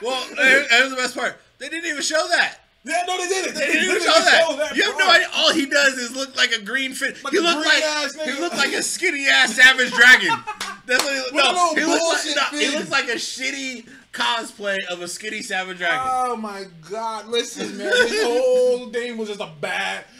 Well, 0.02 0.22
here's 0.36 0.90
the 0.90 0.96
best 0.96 1.16
part. 1.16 1.40
They 1.58 1.68
didn't 1.68 1.88
even 1.88 2.02
show 2.02 2.26
that. 2.28 2.58
yeah, 2.84 3.02
no, 3.06 3.16
they 3.18 3.28
didn't. 3.28 3.54
They 3.54 3.66
didn't 3.66 3.82
even 3.84 3.94
literally 3.94 4.06
show 4.06 4.20
that. 4.24 4.46
show 4.48 4.56
that 4.56 4.76
You 4.76 4.82
have 4.84 4.98
no 4.98 5.10
idea. 5.10 5.28
All 5.34 5.52
he 5.52 5.66
does 5.66 5.94
is 5.94 6.14
look 6.14 6.36
like 6.36 6.52
a 6.52 6.60
green 6.62 6.92
fish. 6.92 7.24
Like 7.24 7.32
he 7.32 7.38
a 7.38 7.42
looked 7.42 7.66
like 7.66 8.26
he 8.26 8.40
looked 8.40 8.56
like 8.56 8.72
a 8.72 8.82
skinny 8.82 9.26
ass 9.26 9.54
savage 9.56 9.92
dragon. 9.92 10.30
That's 10.86 11.02
what 11.02 11.14
he, 11.14 11.36
no, 11.36 11.74
he 11.74 11.84
looks 11.84 12.36
like 12.36 12.52
no, 12.52 12.58
he 12.58 12.68
looks 12.76 12.90
like 12.90 13.06
a 13.08 13.16
shitty 13.16 13.88
cosplay 14.12 14.84
of 14.86 15.02
a 15.02 15.08
skinny 15.08 15.42
Savage 15.42 15.78
Dragon. 15.78 15.98
Oh 16.00 16.36
my 16.36 16.64
god! 16.88 17.26
Listen, 17.26 17.76
man, 17.76 17.90
this 17.90 18.22
whole 18.24 18.88
thing 18.90 19.16
was 19.18 19.28
just 19.28 19.40
a 19.40 19.50
bad. 19.60 20.04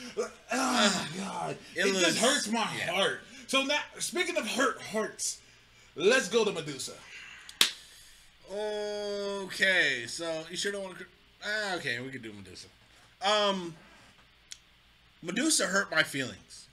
Oh 0.52 1.08
my 1.12 1.18
god, 1.20 1.56
It 1.76 1.80
it, 1.80 1.86
looks- 1.92 2.00
just 2.06 2.18
hurts 2.18 2.48
my 2.48 2.66
yeah. 2.78 2.92
heart. 2.92 3.20
So 3.46 3.62
now, 3.62 3.78
speaking 3.98 4.36
of 4.36 4.48
hurt 4.48 4.80
hearts, 4.80 5.38
let's 5.94 6.28
go 6.28 6.44
to 6.44 6.52
Medusa. 6.52 6.92
Okay, 8.52 10.04
so 10.06 10.42
you 10.50 10.56
sure 10.56 10.72
don't 10.72 10.84
want 10.84 10.98
to. 10.98 11.04
Ah, 11.44 11.76
okay, 11.76 12.00
we 12.00 12.08
could 12.10 12.22
do 12.22 12.32
Medusa. 12.32 12.68
Um, 13.24 13.74
Medusa 15.22 15.66
hurt 15.66 15.90
my 15.90 16.02
feelings. 16.02 16.66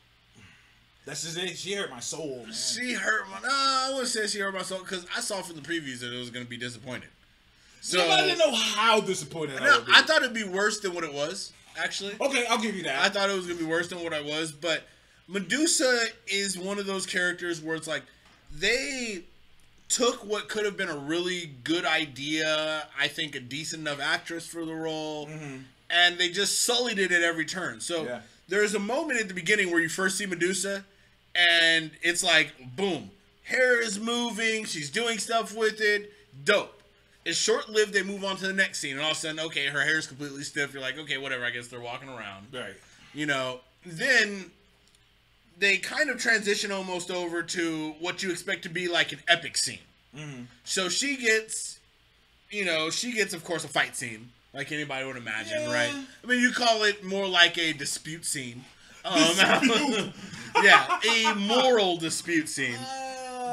That's 1.05 1.23
just 1.23 1.37
it. 1.37 1.57
She 1.57 1.73
hurt 1.73 1.89
my 1.91 1.99
soul, 1.99 2.43
man. 2.43 2.53
She 2.53 2.93
hurt 2.93 3.27
my. 3.29 3.39
No, 3.41 3.49
I 3.49 3.89
wouldn't 3.91 4.07
say 4.07 4.27
she 4.27 4.39
hurt 4.39 4.53
my 4.53 4.61
soul 4.61 4.79
because 4.79 5.05
I 5.15 5.19
saw 5.19 5.41
from 5.41 5.57
the 5.57 5.61
previews 5.61 5.99
that 5.99 6.13
it 6.13 6.17
was 6.17 6.29
going 6.29 6.45
to 6.45 6.49
be 6.49 6.57
disappointed. 6.57 7.09
So 7.81 7.99
I 8.09 8.21
didn't 8.21 8.39
know 8.39 8.55
how 8.55 9.01
disappointed 9.01 9.59
I 9.59 9.79
be. 9.79 9.91
I 9.93 10.03
thought 10.03 10.21
it'd 10.21 10.33
be 10.33 10.45
worse 10.45 10.79
than 10.79 10.93
what 10.93 11.03
it 11.03 11.13
was. 11.13 11.51
Actually, 11.77 12.13
okay, 12.21 12.45
I'll 12.49 12.61
give 12.61 12.75
you 12.75 12.83
that. 12.83 13.03
I 13.03 13.09
thought 13.09 13.29
it 13.29 13.35
was 13.35 13.45
gonna 13.45 13.59
be 13.59 13.65
worse 13.65 13.89
than 13.89 14.01
what 14.03 14.13
I 14.13 14.21
was, 14.21 14.51
but 14.53 14.83
Medusa 15.27 16.07
is 16.27 16.57
one 16.57 16.79
of 16.79 16.85
those 16.85 17.05
characters 17.05 17.61
where 17.61 17.75
it's 17.75 17.87
like 17.87 18.03
they 18.53 19.23
took 19.89 20.25
what 20.25 20.49
could 20.49 20.65
have 20.65 20.75
been 20.75 20.89
a 20.89 20.97
really 20.97 21.51
good 21.63 21.85
idea, 21.85 22.87
I 22.99 23.07
think 23.07 23.35
a 23.35 23.39
decent 23.39 23.81
enough 23.81 23.99
actress 24.01 24.47
for 24.47 24.65
the 24.65 24.73
role, 24.73 25.27
mm-hmm. 25.27 25.57
and 25.89 26.17
they 26.17 26.29
just 26.29 26.61
sullied 26.61 26.99
it 26.99 27.11
at 27.11 27.21
every 27.21 27.45
turn. 27.45 27.79
So 27.79 28.03
Yeah. 28.03 28.21
there's 28.47 28.73
a 28.73 28.79
moment 28.79 29.19
at 29.19 29.27
the 29.27 29.33
beginning 29.33 29.71
where 29.71 29.79
you 29.79 29.89
first 29.89 30.17
see 30.17 30.25
Medusa, 30.25 30.83
and 31.35 31.91
it's 32.01 32.23
like 32.23 32.75
boom, 32.75 33.11
hair 33.43 33.81
is 33.81 33.99
moving, 33.99 34.65
she's 34.65 34.89
doing 34.89 35.19
stuff 35.19 35.55
with 35.55 35.79
it, 35.79 36.11
dope. 36.43 36.81
It's 37.25 37.37
short 37.37 37.69
lived. 37.69 37.93
They 37.93 38.03
move 38.03 38.25
on 38.25 38.35
to 38.37 38.47
the 38.47 38.53
next 38.53 38.79
scene, 38.79 38.93
and 38.93 39.01
all 39.01 39.11
of 39.11 39.17
a 39.17 39.19
sudden, 39.19 39.39
okay, 39.39 39.67
her 39.67 39.81
hair 39.81 39.97
is 39.97 40.07
completely 40.07 40.43
stiff. 40.43 40.73
You're 40.73 40.81
like, 40.81 40.97
okay, 40.97 41.17
whatever. 41.17 41.45
I 41.45 41.51
guess 41.51 41.67
they're 41.69 41.79
walking 41.79 42.09
around 42.09 42.47
right. 42.51 42.73
you 43.13 43.25
know, 43.25 43.61
then 43.85 44.51
they 45.57 45.77
kind 45.77 46.09
of 46.09 46.19
transition 46.19 46.71
almost 46.71 47.11
over 47.11 47.43
to 47.43 47.93
what 47.99 48.23
you 48.23 48.31
expect 48.31 48.63
to 48.63 48.69
be 48.69 48.87
like 48.87 49.11
an 49.11 49.19
epic 49.27 49.57
scene. 49.57 49.79
So 50.63 50.89
she 50.89 51.15
gets, 51.17 51.79
you 52.51 52.65
know, 52.65 52.89
she 52.91 53.13
gets, 53.13 53.33
of 53.33 53.43
course, 53.43 53.63
a 53.63 53.67
fight 53.67 53.95
scene, 53.95 54.29
like 54.53 54.71
anybody 54.71 55.05
would 55.05 55.17
imagine, 55.17 55.61
Yeah. 55.61 55.73
right? 55.73 55.93
I 56.23 56.27
mean, 56.27 56.39
you 56.39 56.51
call 56.51 56.83
it 56.83 57.03
more 57.03 57.27
like 57.27 57.57
a 57.57 57.73
dispute 57.73 58.25
scene. 58.25 58.65
Um, 59.05 59.13
yeah, 60.63 60.97
a 61.11 61.35
moral 61.35 61.97
dispute 61.97 62.47
scene. 62.47 62.77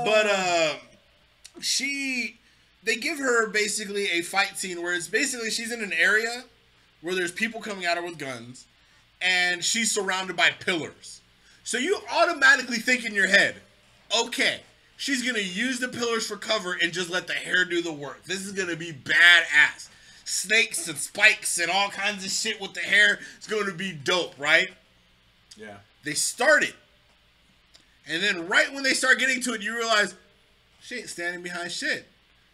But 0.05 0.27
uh, 0.31 0.75
she, 1.61 2.37
they 2.85 2.95
give 2.95 3.19
her 3.19 3.49
basically 3.49 4.07
a 4.13 4.23
fight 4.23 4.57
scene 4.59 4.81
where 4.81 4.95
it's 4.95 5.09
basically 5.09 5.51
she's 5.51 5.73
in 5.73 5.83
an 5.83 5.93
area 5.93 6.45
where 7.01 7.17
there's 7.17 7.33
people 7.33 7.61
coming 7.61 7.85
at 7.85 7.97
her 7.97 8.03
with 8.05 8.17
guns, 8.17 8.67
and 9.21 9.65
she's 9.65 9.91
surrounded 9.91 10.37
by 10.37 10.51
pillars. 10.51 11.20
So 11.65 11.79
you 11.79 11.99
automatically 12.13 12.79
think 12.79 13.05
in 13.05 13.15
your 13.15 13.29
head, 13.29 13.57
okay, 14.19 14.61
she's 14.97 15.25
gonna 15.25 15.39
use 15.41 15.79
the 15.79 15.89
pillars 15.89 16.27
for 16.27 16.37
cover 16.37 16.77
and 16.83 16.93
just 16.93 17.11
let 17.11 17.27
the 17.27 17.35
hair 17.35 17.65
do 17.65 17.83
the 17.83 17.93
work. 17.93 18.25
This 18.25 18.45
is 18.45 18.53
gonna 18.53 18.77
be 18.77 18.93
badass. 18.93 19.89
Snakes 20.25 20.87
and 20.89 20.97
spikes 20.97 21.59
and 21.59 21.71
all 21.71 21.89
kinds 21.89 22.25
of 22.25 22.31
shit 22.31 22.61
with 22.61 22.73
the 22.75 22.81
hair. 22.81 23.19
It's 23.37 23.49
going 23.49 23.67
to 23.67 23.73
be 23.73 23.93
dope, 23.93 24.35
right? 24.39 24.71
yeah. 25.57 25.79
They 26.05 26.15
started. 26.15 26.75
And 28.09 28.23
then 28.23 28.49
right 28.49 28.73
when 28.73 28.83
they 28.83 28.95
start 28.95 29.19
getting 29.19 29.41
to 29.43 29.55
it, 29.55 29.63
you 29.63 29.77
realize 29.77 30.15
she 30.81 30.97
ain't 30.97 31.09
standing 31.09 31.43
behind 31.43 31.71
shit. 31.73 32.07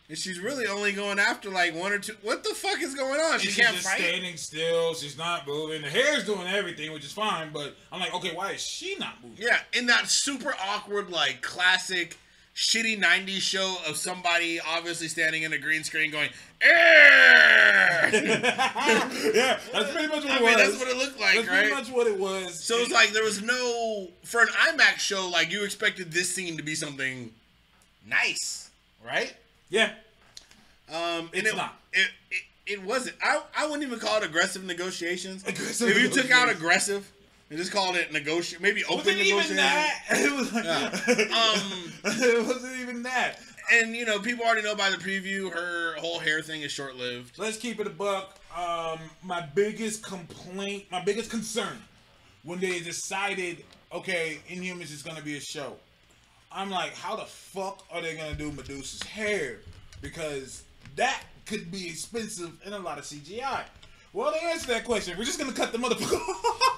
And 0.08 0.16
she's 0.16 0.38
really 0.38 0.66
only 0.68 0.92
going 0.92 1.18
after 1.18 1.50
like 1.50 1.74
one 1.74 1.92
or 1.92 1.98
two. 1.98 2.14
What 2.22 2.44
the 2.44 2.54
fuck 2.54 2.80
is 2.80 2.94
going 2.94 3.20
on? 3.20 3.40
She 3.40 3.48
she's 3.48 3.56
can't 3.56 3.74
just 3.76 3.88
fight. 3.88 3.98
standing 4.00 4.36
still. 4.36 4.94
She's 4.94 5.18
not 5.18 5.46
moving. 5.48 5.82
The 5.82 5.88
hair's 5.90 6.24
doing 6.24 6.46
everything, 6.46 6.92
which 6.92 7.04
is 7.04 7.12
fine. 7.12 7.50
But 7.52 7.74
I'm 7.90 7.98
like, 8.00 8.14
okay, 8.14 8.32
why 8.34 8.52
is 8.52 8.60
she 8.60 8.94
not 8.96 9.20
moving? 9.22 9.44
Yeah, 9.44 9.58
in 9.72 9.86
that 9.86 10.08
super 10.08 10.54
awkward, 10.68 11.10
like 11.10 11.42
classic 11.42 12.16
shitty 12.54 13.02
90s 13.02 13.40
show 13.40 13.76
of 13.86 13.96
somebody 13.96 14.58
obviously 14.60 15.08
standing 15.08 15.42
in 15.42 15.52
a 15.52 15.58
green 15.58 15.82
screen 15.84 16.10
going, 16.10 16.30
yeah, 16.62 18.08
that's 19.72 19.92
pretty 19.92 20.08
much 20.08 20.24
what 20.24 20.30
I 20.30 20.36
it 20.36 20.40
mean, 20.42 20.54
was. 20.54 20.56
that's 20.56 20.78
what 20.78 20.88
it 20.88 20.96
looked 20.96 21.20
like, 21.20 21.34
That's 21.36 21.48
pretty 21.48 21.68
right? 21.70 21.78
much 21.82 21.90
what 21.90 22.06
it 22.06 22.18
was. 22.18 22.62
So 22.64 22.76
it's 22.78 22.90
like 22.92 23.10
there 23.10 23.24
was 23.24 23.42
no, 23.42 24.08
for 24.24 24.40
an 24.40 24.48
IMAX 24.48 24.98
show, 24.98 25.28
like 25.28 25.50
you 25.50 25.64
expected 25.64 26.12
this 26.12 26.34
scene 26.34 26.56
to 26.56 26.62
be 26.62 26.74
something 26.74 27.32
nice, 28.08 28.70
right? 29.04 29.34
Yeah, 29.68 29.92
Um, 30.88 30.96
and 30.96 31.30
It's 31.34 31.52
it, 31.52 31.56
not. 31.56 31.76
It, 31.92 32.08
it, 32.30 32.72
it 32.74 32.82
wasn't. 32.82 33.16
I, 33.22 33.40
I 33.56 33.64
wouldn't 33.66 33.84
even 33.84 33.98
call 33.98 34.18
it 34.18 34.24
aggressive 34.24 34.64
negotiations. 34.64 35.46
Aggressive 35.46 35.88
if 35.88 36.00
you 36.00 36.08
took 36.08 36.30
out 36.30 36.48
aggressive 36.48 37.10
and 37.50 37.58
just 37.58 37.72
called 37.72 37.96
it 37.96 38.12
negotiate, 38.12 38.60
maybe 38.60 38.84
open 38.84 39.08
it 39.18 39.26
even 39.26 39.56
negotiations. 39.56 39.56
that? 39.56 40.00
It 40.10 40.32
was 40.32 40.52
like, 40.52 40.66
Um, 41.30 41.92
it 42.22 42.46
wasn't 42.46 42.80
even 42.80 43.02
that. 43.04 43.38
And 43.72 43.96
you 43.96 44.04
know, 44.06 44.20
people 44.20 44.44
already 44.44 44.62
know 44.62 44.74
by 44.76 44.90
the 44.90 44.96
preview, 44.96 45.52
her 45.52 45.94
whole 45.98 46.18
hair 46.20 46.40
thing 46.42 46.62
is 46.62 46.70
short 46.72 46.96
lived. 46.96 47.38
Let's 47.38 47.56
keep 47.56 47.80
it 47.80 47.86
a 47.86 47.90
buck. 47.90 48.38
Um, 48.56 48.98
my 49.22 49.40
biggest 49.54 50.02
complaint, 50.04 50.84
my 50.90 51.02
biggest 51.04 51.30
concern, 51.30 51.82
when 52.44 52.58
they 52.60 52.78
decided, 52.80 53.64
okay, 53.92 54.38
Inhumans 54.48 54.92
is 54.92 55.02
gonna 55.02 55.20
be 55.22 55.36
a 55.36 55.40
show. 55.40 55.76
I'm 56.52 56.70
like, 56.70 56.94
how 56.94 57.16
the 57.16 57.24
fuck 57.24 57.84
are 57.92 58.00
they 58.00 58.16
gonna 58.16 58.34
do 58.34 58.50
Medusa's 58.52 59.02
hair? 59.02 59.58
Because 60.00 60.62
that 60.96 61.22
could 61.44 61.70
be 61.70 61.86
expensive 61.88 62.50
and 62.64 62.74
a 62.74 62.78
lot 62.78 62.98
of 62.98 63.04
CGI. 63.04 63.62
Well, 64.12 64.32
they 64.32 64.46
answered 64.48 64.68
that 64.70 64.84
question. 64.84 65.16
We're 65.18 65.24
just 65.24 65.38
gonna 65.38 65.52
cut 65.52 65.72
the 65.72 65.78
motherfucker. 65.78 66.20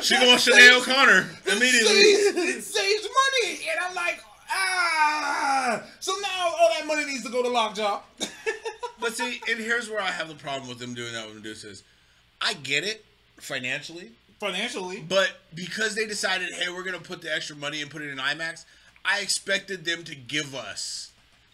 She 0.00 0.14
going 0.14 0.38
Sinead 0.38 0.78
O'Connor 0.80 1.28
It 1.44 1.52
immediately. 1.56 1.88
saves, 2.14 2.36
it 2.36 2.62
saves 2.62 3.02
money, 3.02 3.58
and 3.68 3.80
I'm 3.84 3.94
like, 3.96 4.20
ah. 4.48 5.82
So 5.98 6.12
now 6.22 6.52
all 6.58 6.70
that 6.78 6.86
money 6.86 7.04
needs 7.04 7.24
to 7.24 7.30
go 7.30 7.42
to 7.42 7.48
Lockjaw. 7.48 8.00
But 9.00 9.14
see, 9.14 9.40
and 9.48 9.58
here's 9.60 9.88
where 9.88 10.00
I 10.00 10.10
have 10.10 10.28
the 10.28 10.34
problem 10.34 10.68
with 10.68 10.78
them 10.80 10.92
doing 10.94 11.12
that 11.12 11.26
with 11.26 11.36
Medusa 11.36 11.68
is, 11.70 11.82
I 12.40 12.54
get 12.54 12.82
it 12.84 13.04
financially, 13.36 14.10
Financially, 14.38 15.04
but 15.08 15.30
because 15.54 15.94
they 15.96 16.06
decided, 16.06 16.52
hey, 16.52 16.68
we're 16.70 16.84
gonna 16.84 17.00
put 17.00 17.22
the 17.22 17.34
extra 17.34 17.56
money 17.56 17.82
and 17.82 17.90
put 17.90 18.02
it 18.02 18.10
in 18.10 18.18
IMAX, 18.18 18.64
I 19.04 19.20
expected 19.20 19.84
them 19.84 20.04
to 20.04 20.14
give 20.14 20.54
us 20.54 21.10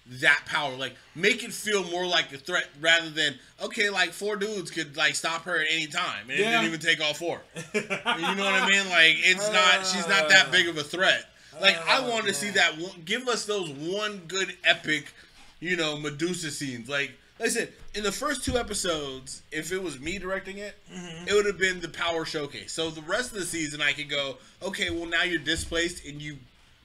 that 0.06 0.42
power, 0.44 0.76
like 0.76 0.94
make 1.14 1.42
it 1.42 1.52
feel 1.52 1.82
more 1.84 2.06
like 2.06 2.30
a 2.32 2.36
threat 2.36 2.66
rather 2.80 3.08
than 3.08 3.38
okay, 3.62 3.88
like 3.88 4.10
four 4.12 4.36
dudes 4.36 4.70
could 4.70 4.96
like 4.98 5.14
stop 5.14 5.44
her 5.44 5.60
at 5.60 5.66
any 5.70 5.86
time, 5.86 6.28
and 6.28 6.32
it 6.32 6.44
didn't 6.44 6.64
even 6.66 6.80
take 6.80 7.00
all 7.00 7.14
four. 7.14 7.40
you 7.74 7.80
know 7.80 8.44
what 8.44 8.54
I 8.54 8.68
mean? 8.68 8.86
Like 8.90 9.16
it's 9.20 9.50
not, 9.50 9.86
she's 9.86 10.06
not 10.06 10.28
that 10.28 10.50
big 10.52 10.68
of 10.68 10.76
a 10.76 10.82
threat. 10.84 11.24
Like 11.60 11.76
I 11.88 12.04
Oh, 12.04 12.10
wanted 12.10 12.26
to 12.28 12.34
see 12.34 12.50
oh, 12.50 12.52
that. 12.52 12.76
One, 12.76 13.02
give 13.06 13.28
us 13.28 13.46
those 13.46 13.70
one 13.70 14.18
good 14.28 14.54
epic, 14.64 15.12
you 15.60 15.76
know, 15.76 15.96
Medusa 15.96 16.50
scenes. 16.50 16.88
Like, 16.88 17.12
like 17.40 17.48
I 17.48 17.52
said, 17.52 17.72
in 17.94 18.02
the 18.04 18.12
first 18.12 18.44
two 18.44 18.56
episodes, 18.56 19.42
if 19.50 19.72
it 19.72 19.82
was 19.82 19.98
me 20.00 20.18
directing 20.18 20.58
it, 20.58 20.76
Mm-hmm. 20.92 21.28
it 21.28 21.32
would 21.34 21.46
have 21.46 21.58
been 21.58 21.80
the 21.80 21.88
power 21.88 22.24
showcase. 22.24 22.72
So 22.72 22.90
the 22.90 23.02
rest 23.02 23.32
of 23.32 23.38
the 23.38 23.44
season, 23.44 23.80
I 23.82 23.92
could 23.92 24.08
go, 24.08 24.36
okay, 24.62 24.90
well 24.90 25.06
now 25.06 25.22
you're 25.24 25.38
displaced 25.40 26.04
and 26.06 26.20
you 26.22 26.38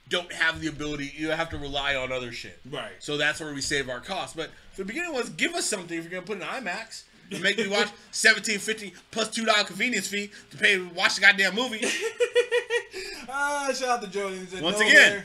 don't 0.10 0.32
have 0.34 0.60
the 0.60 0.68
ability. 0.68 1.14
You 1.16 1.30
have 1.30 1.50
to 1.52 1.58
rely 1.58 1.96
on 1.96 2.12
other 2.12 2.32
shit. 2.32 2.60
Right. 2.70 2.94
So 3.00 3.16
that's 3.18 3.40
where 3.40 3.54
we 3.54 3.62
save 3.62 3.90
our 3.90 4.00
costs. 4.00 4.36
But 4.36 4.50
the 4.76 4.84
beginning 4.86 5.14
was 5.14 5.30
give 5.30 5.54
us 5.54 5.66
something 5.66 5.96
if 5.98 6.04
you're 6.04 6.12
gonna 6.12 6.26
put 6.26 6.38
in 6.38 6.44
IMAX. 6.44 7.04
And 7.32 7.44
make 7.44 7.60
me 7.60 7.68
watch 7.68 7.90
seventeen 8.12 8.58
fifty 8.58 8.92
plus 9.12 9.30
two 9.30 9.46
dollar 9.46 9.64
convenience 9.64 10.08
fee 10.08 10.32
to 10.50 10.58
pay 10.58 10.78
to 10.78 10.90
watch 10.96 11.14
the 11.16 11.22
goddamn 11.22 11.54
movie. 11.56 11.86
Ah, 13.32 13.70
shout 13.74 13.90
out 13.90 14.02
to 14.02 14.08
Jordan. 14.10 14.48
Once 14.62 14.80
"No, 14.80 14.88
again. 14.88 15.24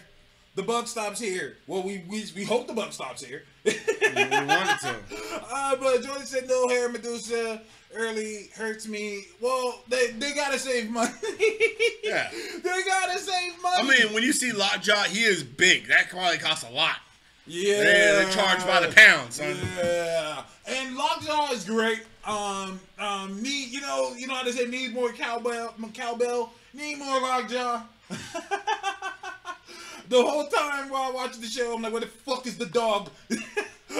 the 0.54 0.62
buck 0.62 0.86
stops 0.86 1.18
here. 1.18 1.56
Well, 1.66 1.82
we 1.82 2.04
we, 2.06 2.24
we 2.36 2.44
hope 2.44 2.66
the 2.66 2.74
buck 2.74 2.92
stops 2.92 3.24
here. 3.24 3.44
uh, 5.54 5.76
but 5.76 6.02
Jordan 6.02 6.26
said 6.26 6.48
no 6.48 6.68
hair 6.68 6.88
Medusa 6.88 7.60
early 7.94 8.48
hurts 8.56 8.88
me. 8.88 9.24
Well, 9.40 9.82
they 9.88 10.10
they 10.12 10.34
gotta 10.34 10.58
save 10.58 10.90
money. 10.90 11.12
Yeah. 12.02 12.30
they 12.62 12.82
gotta 12.86 13.18
save 13.18 13.62
money. 13.62 13.76
I 13.78 13.82
mean, 13.82 14.12
when 14.12 14.22
you 14.22 14.32
see 14.34 14.52
Lockjaw, 14.52 15.04
he 15.04 15.22
is 15.24 15.42
big. 15.42 15.88
That 15.88 16.10
probably 16.10 16.36
costs 16.36 16.68
a 16.68 16.70
lot. 16.70 16.96
yeah, 17.46 17.78
They, 17.78 18.24
they 18.24 18.30
charge 18.30 18.64
by 18.66 18.80
the 18.86 18.92
pound, 18.94 19.32
son. 19.32 19.56
Yeah, 19.78 20.42
and 20.66 20.96
Lockjaw 20.96 21.52
is 21.52 21.64
great. 21.64 22.02
Um, 22.26 22.78
um, 22.98 23.42
need 23.42 23.70
you 23.70 23.80
know 23.80 24.12
you 24.16 24.26
know 24.26 24.34
how 24.34 24.44
they 24.44 24.52
say 24.52 24.66
need 24.66 24.92
more 24.94 25.12
cowbell, 25.12 25.74
cowbell, 25.94 26.52
need 26.74 26.98
more 26.98 27.20
Lockjaw. 27.20 27.82
the 30.10 30.22
whole 30.22 30.46
time 30.48 30.90
while 30.90 31.14
watching 31.14 31.40
the 31.40 31.46
show, 31.46 31.74
I'm 31.74 31.82
like, 31.82 31.92
where 31.92 32.02
the 32.02 32.06
fuck 32.06 32.46
is 32.46 32.58
the 32.58 32.66
dog? 32.66 33.08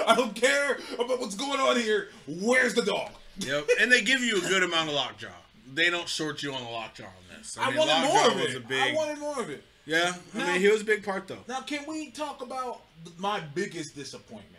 I 0.07 0.15
don't 0.15 0.35
care 0.35 0.77
about 0.99 1.19
what's 1.19 1.35
going 1.35 1.59
on 1.59 1.77
here. 1.77 2.09
Where's 2.27 2.73
the 2.73 2.83
dog? 2.83 3.11
Yep. 3.39 3.67
And 3.81 3.91
they 3.91 4.01
give 4.01 4.21
you 4.21 4.37
a 4.37 4.41
good 4.41 4.63
amount 4.63 4.89
of 4.89 4.95
Lockjaw. 4.95 5.27
They 5.73 5.89
don't 5.89 6.07
short 6.07 6.41
you 6.43 6.53
on 6.53 6.63
the 6.63 6.69
Lockjaw 6.69 7.03
on 7.05 7.37
this. 7.37 7.57
I, 7.59 7.69
mean, 7.69 7.79
wanted 7.79 8.07
more 8.07 8.27
of 8.31 8.39
it. 8.55 8.67
big- 8.67 8.81
I 8.81 8.93
wanted 8.95 9.19
more 9.19 9.39
of 9.41 9.49
it. 9.49 9.63
yeah. 9.85 10.13
I 10.33 10.37
No. 10.37 10.47
mean, 10.47 10.61
he 10.61 10.69
was 10.69 10.81
a 10.81 10.85
big 10.85 11.03
part 11.03 11.27
though. 11.27 11.43
Now, 11.47 11.61
can 11.61 11.85
we 11.87 12.11
talk 12.11 12.41
about 12.41 12.81
my 13.17 13.39
biggest 13.39 13.95
disappointment? 13.95 14.51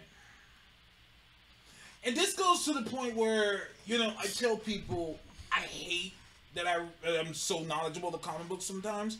and 2.05 2.16
this 2.16 2.34
goes 2.34 2.64
to 2.64 2.72
the 2.72 2.82
point 2.89 3.16
where 3.16 3.68
you 3.87 3.99
know 3.99 4.12
I 4.18 4.26
tell 4.26 4.57
people 4.57 5.18
I 5.53 5.61
hate 5.61 6.12
that 6.55 6.66
I 6.66 6.84
am 7.18 7.34
so 7.34 7.61
knowledgeable 7.61 8.14
of 8.14 8.22
comic 8.22 8.49
books 8.49 8.64
sometimes 8.64 9.18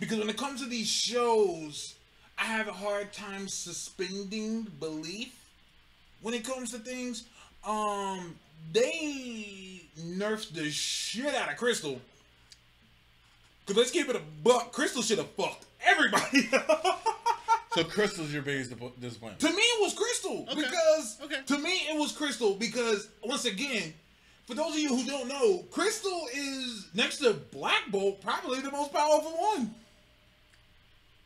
because 0.00 0.18
when 0.18 0.28
it 0.30 0.36
comes 0.36 0.60
to 0.62 0.66
these 0.68 0.88
shows, 0.88 1.94
I 2.38 2.44
have 2.44 2.68
a 2.68 2.72
hard 2.72 3.12
time 3.12 3.46
suspending 3.48 4.62
belief 4.80 5.41
when 6.22 6.34
it 6.34 6.44
comes 6.44 6.70
to 6.72 6.78
things. 6.78 7.24
Um, 7.66 8.34
they 8.72 9.82
nerfed 10.00 10.54
the 10.54 10.70
shit 10.70 11.34
out 11.34 11.50
of 11.50 11.56
Crystal. 11.56 12.00
Cause 13.66 13.76
let's 13.76 13.90
keep 13.90 14.08
it 14.08 14.16
a 14.16 14.22
buck. 14.42 14.72
Crystal 14.72 15.02
should 15.02 15.18
have 15.18 15.30
fucked 15.30 15.64
everybody. 15.84 16.48
So 17.74 17.82
Crystal's 17.84 18.30
your 18.30 18.42
biggest 18.42 18.70
disappo- 18.70 18.92
disappointment. 19.00 19.40
To 19.40 19.46
me, 19.48 19.62
it 19.62 19.80
was 19.82 19.94
Crystal 19.94 20.46
Okay. 20.52 20.60
because 20.60 21.16
Okay. 21.24 21.40
to 21.46 21.56
me 21.58 21.70
it 21.70 21.98
was 21.98 22.12
Crystal 22.12 22.52
because 22.52 23.08
once 23.24 23.46
again, 23.46 23.94
for 24.46 24.52
those 24.52 24.74
of 24.74 24.78
you 24.78 24.88
who 24.94 25.06
don't 25.06 25.26
know, 25.26 25.64
Crystal 25.70 26.28
is 26.34 26.88
next 26.92 27.16
to 27.20 27.32
Black 27.32 27.90
Bolt 27.90 28.20
probably 28.20 28.60
the 28.60 28.70
most 28.70 28.92
powerful 28.92 29.30
one. 29.32 29.74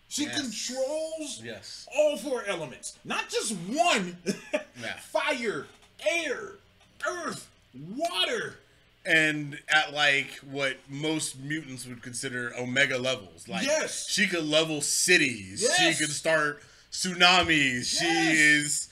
She 0.08 0.24
Yes. 0.24 0.40
controls 0.40 1.40
Yes. 1.42 1.88
all 1.94 2.16
four 2.16 2.44
elements, 2.46 2.94
not 3.04 3.28
just 3.28 3.52
one. 3.52 4.16
Yeah. 4.80 4.98
Fire, 5.00 5.66
air, 6.06 6.52
earth, 7.06 7.48
water. 7.74 8.58
And 9.06 9.58
at 9.68 9.92
like 9.94 10.34
what 10.50 10.76
most 10.88 11.38
mutants 11.38 11.86
would 11.86 12.02
consider 12.02 12.52
omega 12.58 12.98
levels. 12.98 13.48
Like 13.48 13.64
Yes. 13.64 14.06
she 14.08 14.26
could 14.26 14.44
level 14.44 14.80
cities. 14.82 15.62
Yes. 15.62 15.78
She 15.78 15.94
could 16.04 16.14
start 16.14 16.62
tsunamis. 16.92 17.98
She 17.98 18.06
is 18.06 18.88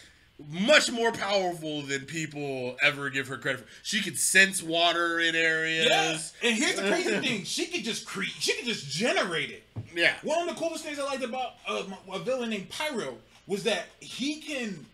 much 0.51 0.91
more 0.91 1.13
powerful 1.13 1.83
than 1.83 2.01
people 2.07 2.77
ever 2.83 3.09
give 3.11 3.29
her 3.29 3.39
credit 3.39 3.61
for. 3.61 3.67
She 3.83 4.03
could 4.03 4.19
sense 4.19 4.63
water 4.63 5.21
in 5.21 5.35
areas. 5.37 5.87
Yes. 5.87 6.33
And 6.43 6.57
here's 6.57 6.75
the 6.77 6.83
crazy 6.89 7.19
thing: 7.21 7.45
she 7.45 7.67
could 7.67 7.85
just 7.85 8.05
create. 8.07 8.33
She 8.39 8.55
could 8.57 8.67
just 8.67 8.89
generate 8.91 9.51
it. 9.51 9.63
Yeah. 9.95 10.15
One 10.23 10.49
of 10.49 10.55
the 10.55 10.61
coolest 10.61 10.85
things 10.85 10.99
I 10.99 11.05
liked 11.05 11.23
about 11.23 11.53
uh, 11.69 11.85
a 12.13 12.19
villain 12.19 12.51
named 12.51 12.69
Pyro 12.69 13.17
was 13.47 13.63
that 13.65 13.87
he 14.01 14.41
can 14.41 14.85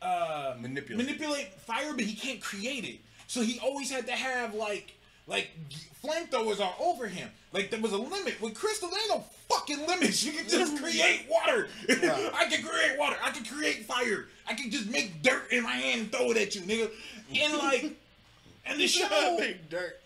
uh, 0.00 0.54
Manipulate. 0.60 1.04
manipulate 1.04 1.52
fire, 1.60 1.92
but 1.92 2.04
he 2.04 2.14
can't 2.14 2.40
create 2.40 2.84
it. 2.84 2.98
So 3.26 3.42
he 3.42 3.58
always 3.58 3.90
had 3.90 4.06
to 4.06 4.12
have 4.12 4.54
like 4.54 4.92
like 5.26 5.50
flamethrowers 6.02 6.60
are 6.60 6.74
over 6.80 7.06
him. 7.06 7.28
Like 7.52 7.70
there 7.70 7.80
was 7.80 7.92
a 7.92 7.98
limit. 7.98 8.40
With 8.40 8.54
Crystal, 8.54 8.88
there 8.88 9.00
ain't 9.00 9.10
no 9.10 9.24
fucking 9.48 9.86
limit. 9.86 10.22
You 10.22 10.32
can 10.32 10.48
just 10.48 10.76
create 10.82 11.26
water. 11.28 11.68
I 11.88 12.46
can 12.50 12.64
create 12.64 12.98
water. 12.98 13.16
I 13.22 13.30
can 13.30 13.44
create 13.44 13.84
fire. 13.84 14.26
I 14.48 14.54
can 14.54 14.70
just 14.70 14.88
make 14.88 15.22
dirt 15.22 15.50
in 15.50 15.64
my 15.64 15.72
hand 15.72 16.00
and 16.02 16.12
throw 16.12 16.30
it 16.30 16.36
at 16.36 16.54
you, 16.54 16.62
nigga. 16.62 16.90
And 17.40 17.58
like, 17.58 17.96
and 18.66 18.80
the 18.80 18.86
show. 18.86 19.06
I 19.10 19.36
make 19.38 19.68
dirt. 19.68 20.00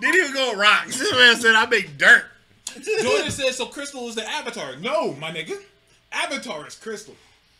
Didn't 0.00 0.16
even 0.16 0.32
go 0.32 0.56
rocks. 0.56 0.98
This 0.98 1.12
man 1.12 1.36
said 1.36 1.54
I 1.54 1.66
make 1.66 1.96
dirt. 1.96 2.24
Jordan 3.02 3.30
says, 3.30 3.56
so 3.56 3.66
Crystal 3.66 4.08
is 4.08 4.14
the 4.14 4.26
Avatar. 4.26 4.76
No, 4.76 5.12
my 5.14 5.30
nigga. 5.30 5.60
Avatar 6.10 6.66
is 6.66 6.74
Crystal. 6.74 7.14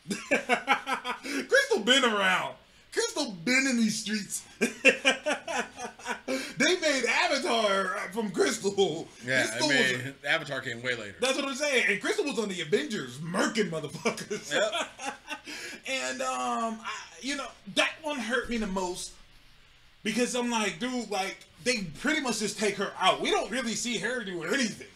Crystal 0.08 1.80
been 1.84 2.04
around. 2.04 2.54
Crystal 2.92 3.32
been 3.44 3.66
in 3.68 3.76
these 3.76 3.98
streets. 4.00 4.42
they 6.58 6.78
made 6.80 7.04
Avatar 7.08 7.96
from 8.12 8.30
Crystal. 8.30 9.08
Yeah, 9.26 9.42
Crystal 9.46 9.70
I 9.70 10.02
was- 10.04 10.12
Avatar 10.26 10.60
came 10.60 10.82
way 10.82 10.94
later. 10.94 11.16
that's 11.20 11.36
what 11.36 11.46
I'm 11.46 11.54
saying. 11.54 11.84
And 11.88 12.00
Crystal 12.00 12.24
was 12.24 12.38
on 12.38 12.48
the 12.48 12.60
Avengers, 12.60 13.18
murking 13.18 13.70
motherfuckers. 13.70 14.52
Yep. 14.52 15.16
and 15.88 16.22
um, 16.22 16.78
I, 16.82 16.92
you 17.20 17.36
know 17.36 17.48
that 17.74 17.92
one 18.02 18.18
hurt 18.18 18.48
me 18.48 18.56
the 18.58 18.66
most 18.66 19.12
because 20.02 20.34
I'm 20.34 20.50
like, 20.50 20.78
dude, 20.78 21.10
like 21.10 21.38
they 21.64 21.82
pretty 22.00 22.20
much 22.20 22.38
just 22.40 22.58
take 22.58 22.76
her 22.76 22.92
out. 23.00 23.20
We 23.20 23.30
don't 23.30 23.50
really 23.50 23.74
see 23.74 23.98
her 23.98 24.24
do 24.24 24.42
anything, 24.44 24.88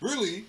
really. 0.00 0.44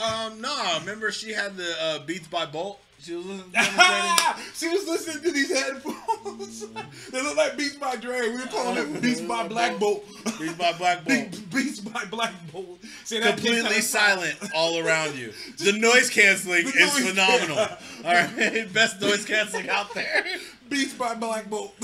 Um, 0.00 0.40
no, 0.40 0.76
remember 0.80 1.10
she 1.10 1.32
had 1.32 1.56
the 1.56 1.74
uh, 1.80 1.98
Beats 2.00 2.28
by 2.28 2.46
Bolt. 2.46 2.80
She 3.00 3.14
was 3.14 3.24
listening. 3.26 3.50
demonstrating? 3.52 4.44
she 4.54 4.68
was 4.68 4.86
listening 4.88 5.22
to 5.22 5.30
these 5.32 5.52
headphones. 5.56 6.66
they 7.10 7.22
look 7.22 7.36
like 7.36 7.56
Beats 7.56 7.76
by 7.76 7.96
Dre. 7.96 8.28
We 8.28 8.36
were 8.36 8.46
calling 8.46 8.76
it 8.96 9.00
Beats 9.02 9.20
by 9.20 9.46
Black 9.48 9.78
Bolt. 9.78 10.04
Beats 10.38 10.52
by 10.54 10.72
Black 10.72 11.04
Bolt. 11.04 11.50
Beats 11.54 11.80
by 11.80 12.04
Black 12.06 12.32
Bolt. 12.52 12.78
Say 13.04 13.20
that 13.20 13.24
ten 13.26 13.36
Completely 13.36 13.70
times 13.70 13.88
silent 13.88 14.36
all 14.54 14.78
around 14.78 15.16
you. 15.16 15.32
The 15.58 15.72
noise 15.72 16.10
canceling 16.10 16.64
The 16.64 16.70
is 16.72 16.94
noise- 16.94 17.08
phenomenal. 17.10 17.58
All 18.04 18.12
right, 18.14 18.72
best 18.72 19.00
noise 19.00 19.24
canceling 19.24 19.68
out 19.70 19.94
there. 19.94 20.24
Beats 20.68 20.92
by 20.94 21.14
Black 21.14 21.48
Bolt. 21.48 21.74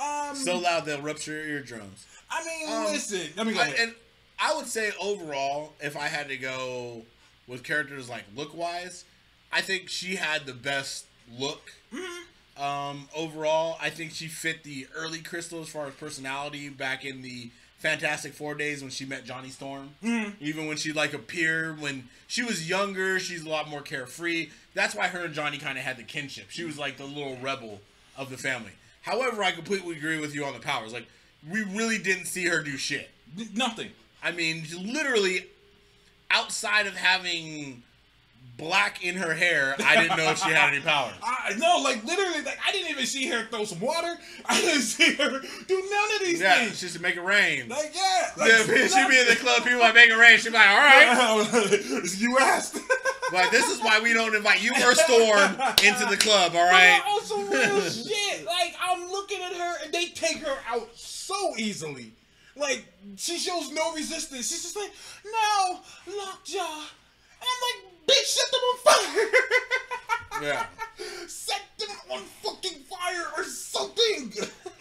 um, 0.00 0.34
So 0.34 0.58
loud 0.58 0.84
they'll 0.84 1.02
rupture 1.02 1.32
your 1.32 1.46
eardrums. 1.56 2.06
I 2.30 2.44
mean, 2.44 2.68
Um, 2.72 2.84
listen. 2.92 3.28
Let 3.36 3.46
me 3.46 3.54
go. 3.54 3.60
I, 3.60 3.64
ahead. 3.66 3.76
and 3.80 3.94
I 4.40 4.54
would 4.54 4.66
say 4.66 4.92
overall, 5.00 5.72
if 5.80 5.96
I 5.96 6.06
had 6.08 6.28
to 6.28 6.36
go 6.36 7.02
with 7.46 7.62
characters 7.62 8.08
like 8.08 8.24
look 8.34 8.54
wise, 8.56 9.04
I 9.52 9.60
think 9.60 9.88
she 9.88 10.16
had 10.16 10.46
the 10.46 10.52
best 10.52 11.06
look. 11.38 11.72
Mm-hmm. 11.92 12.62
Um, 12.62 13.08
overall, 13.14 13.76
I 13.80 13.90
think 13.90 14.12
she 14.12 14.28
fit 14.28 14.62
the 14.62 14.86
early 14.94 15.20
Crystal 15.20 15.60
as 15.60 15.68
far 15.68 15.86
as 15.86 15.94
personality 15.94 16.68
back 16.68 17.04
in 17.04 17.22
the 17.22 17.50
Fantastic 17.78 18.32
Four 18.32 18.54
days 18.54 18.80
when 18.80 18.90
she 18.90 19.04
met 19.04 19.24
Johnny 19.24 19.50
Storm. 19.50 19.90
Mm-hmm. 20.02 20.30
Even 20.40 20.66
when 20.66 20.78
she 20.78 20.92
like 20.92 21.12
appeared 21.12 21.80
when 21.80 22.08
she 22.26 22.42
was 22.42 22.68
younger, 22.68 23.18
she's 23.18 23.44
a 23.44 23.48
lot 23.48 23.68
more 23.68 23.82
carefree. 23.82 24.48
That's 24.74 24.94
why 24.94 25.08
her 25.08 25.26
and 25.26 25.34
Johnny 25.34 25.58
kind 25.58 25.76
of 25.76 25.84
had 25.84 25.98
the 25.98 26.02
kinship. 26.02 26.46
She 26.48 26.64
was 26.64 26.78
like 26.78 26.96
the 26.96 27.04
little 27.04 27.36
rebel 27.36 27.80
of 28.16 28.30
the 28.30 28.38
family. 28.38 28.72
However, 29.02 29.44
I 29.44 29.52
completely 29.52 29.96
agree 29.96 30.18
with 30.18 30.34
you 30.34 30.44
on 30.44 30.54
the 30.54 30.60
powers. 30.60 30.92
Like 30.92 31.06
we 31.48 31.62
really 31.62 31.98
didn't 31.98 32.26
see 32.26 32.46
her 32.46 32.62
do 32.62 32.78
shit. 32.78 33.10
Nothing. 33.54 33.90
I 34.22 34.32
mean, 34.32 34.64
literally, 34.80 35.46
outside 36.30 36.86
of 36.86 36.96
having 36.96 37.82
black 38.56 39.04
in 39.04 39.16
her 39.16 39.34
hair, 39.34 39.76
I 39.84 40.00
didn't 40.00 40.16
know 40.16 40.30
if 40.30 40.38
she 40.38 40.50
had 40.50 40.72
any 40.72 40.80
powers. 40.80 41.14
I 41.22 41.54
no, 41.58 41.78
like 41.82 42.02
literally, 42.04 42.42
like 42.42 42.58
I 42.66 42.72
didn't 42.72 42.90
even 42.90 43.06
see 43.06 43.26
her 43.28 43.44
throw 43.50 43.64
some 43.64 43.80
water. 43.80 44.16
I 44.46 44.60
didn't 44.60 44.82
see 44.82 45.14
her 45.14 45.40
do 45.66 45.88
none 45.90 46.14
of 46.16 46.20
these 46.26 46.40
Yeah, 46.40 46.64
things. 46.64 46.80
just 46.80 46.96
to 46.96 47.02
make 47.02 47.16
it 47.16 47.22
rain. 47.22 47.68
Like 47.68 47.92
yeah, 47.94 48.30
like, 48.36 48.48
Yeah, 48.68 48.86
she'd 48.86 49.08
be 49.08 49.18
in 49.20 49.26
the 49.28 49.36
club, 49.36 49.64
people 49.64 49.80
like 49.80 49.94
make 49.94 50.10
it 50.10 50.16
rain. 50.16 50.38
She'd 50.38 50.50
be 50.52 50.58
like, 50.58 50.68
all 50.68 50.76
right. 50.76 52.16
you 52.18 52.38
asked. 52.38 52.78
Like, 53.32 53.50
this 53.50 53.68
is 53.68 53.80
why 53.82 53.98
we 54.00 54.12
don't 54.12 54.36
invite 54.36 54.62
you 54.62 54.70
or 54.72 54.94
Storm 54.94 55.50
into 55.84 56.06
the 56.08 56.16
club, 56.16 56.52
All 56.54 56.64
right. 56.70 57.02
But 57.04 57.30
right? 57.50 57.68
real 57.68 57.80
shit. 57.90 58.44
Like 58.46 58.74
I'm 58.80 59.08
looking 59.10 59.42
at 59.42 59.52
her 59.52 59.84
and 59.84 59.92
they 59.92 60.06
take 60.06 60.38
her 60.38 60.56
out 60.68 60.88
so 60.94 61.54
easily. 61.58 62.12
Like 62.56 62.84
she 63.16 63.38
shows 63.38 63.70
no 63.72 63.92
resistance. 63.94 64.48
She's 64.48 64.62
just 64.62 64.76
like, 64.76 64.92
no, 65.24 65.80
lockjaw. 66.16 66.84
I'm 67.40 67.46
like, 67.66 68.06
bitch, 68.06 68.24
set 68.26 68.50
them 68.50 68.60
on 68.60 68.78
fire. 68.78 69.30
Yeah. 70.42 70.66
Set 71.26 71.62
them 71.78 71.88
on 72.12 72.20
fucking 72.42 72.80
fire 72.90 73.24
or 73.38 73.44
something. 73.44 74.32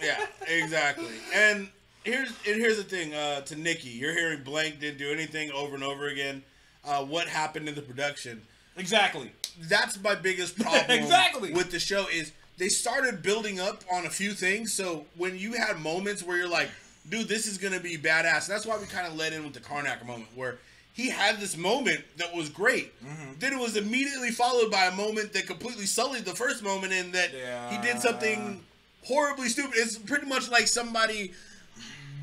Yeah, 0.03 0.25
exactly. 0.47 1.07
And 1.33 1.69
here's 2.03 2.27
and 2.45 2.59
here's 2.59 2.75
the 2.75 2.83
thing, 2.83 3.13
uh, 3.13 3.39
to 3.41 3.55
Nikki, 3.55 3.87
you're 3.89 4.11
hearing 4.13 4.43
blank 4.43 4.81
didn't 4.81 4.97
do 4.97 5.09
anything 5.11 5.51
over 5.51 5.73
and 5.75 5.83
over 5.83 6.07
again. 6.09 6.43
Uh, 6.83 7.05
what 7.05 7.29
happened 7.29 7.69
in 7.69 7.75
the 7.75 7.81
production? 7.81 8.41
Exactly. 8.75 9.31
that's 9.69 9.97
my 10.03 10.13
biggest 10.15 10.59
problem 10.59 10.83
Exactly. 10.99 11.53
with 11.53 11.71
the 11.71 11.79
show 11.79 12.05
is 12.13 12.33
they 12.57 12.67
started 12.67 13.23
building 13.23 13.57
up 13.61 13.81
on 13.89 14.05
a 14.05 14.09
few 14.09 14.31
things. 14.33 14.73
So 14.73 15.05
when 15.15 15.37
you 15.39 15.53
had 15.53 15.79
moments 15.79 16.21
where 16.21 16.35
you're 16.35 16.49
like, 16.49 16.69
dude, 17.09 17.29
this 17.29 17.47
is 17.47 17.57
gonna 17.57 17.79
be 17.79 17.97
badass. 17.97 18.45
That's 18.45 18.65
why 18.65 18.77
we 18.77 18.87
kind 18.87 19.07
of 19.07 19.15
led 19.15 19.31
in 19.31 19.45
with 19.45 19.53
the 19.53 19.61
Karnak 19.61 20.05
moment 20.05 20.27
where 20.35 20.57
he 20.95 21.09
had 21.09 21.39
this 21.39 21.57
moment 21.57 22.01
that 22.17 22.33
was 22.33 22.49
great. 22.49 22.93
Mm-hmm. 23.03 23.39
Then 23.39 23.53
it 23.53 23.59
was 23.59 23.75
immediately 23.75 24.31
followed 24.31 24.71
by 24.71 24.85
a 24.85 24.95
moment 24.95 25.33
that 25.33 25.45
completely 25.45 25.85
sullied 25.85 26.25
the 26.25 26.35
first 26.35 26.63
moment 26.63 26.93
in 26.93 27.11
that 27.11 27.31
he 27.69 27.77
did 27.85 28.01
something 28.01 28.63
horribly 29.03 29.49
stupid. 29.49 29.73
It's 29.75 29.97
pretty 29.97 30.25
much 30.25 30.49
like 30.49 30.67
somebody 30.67 31.33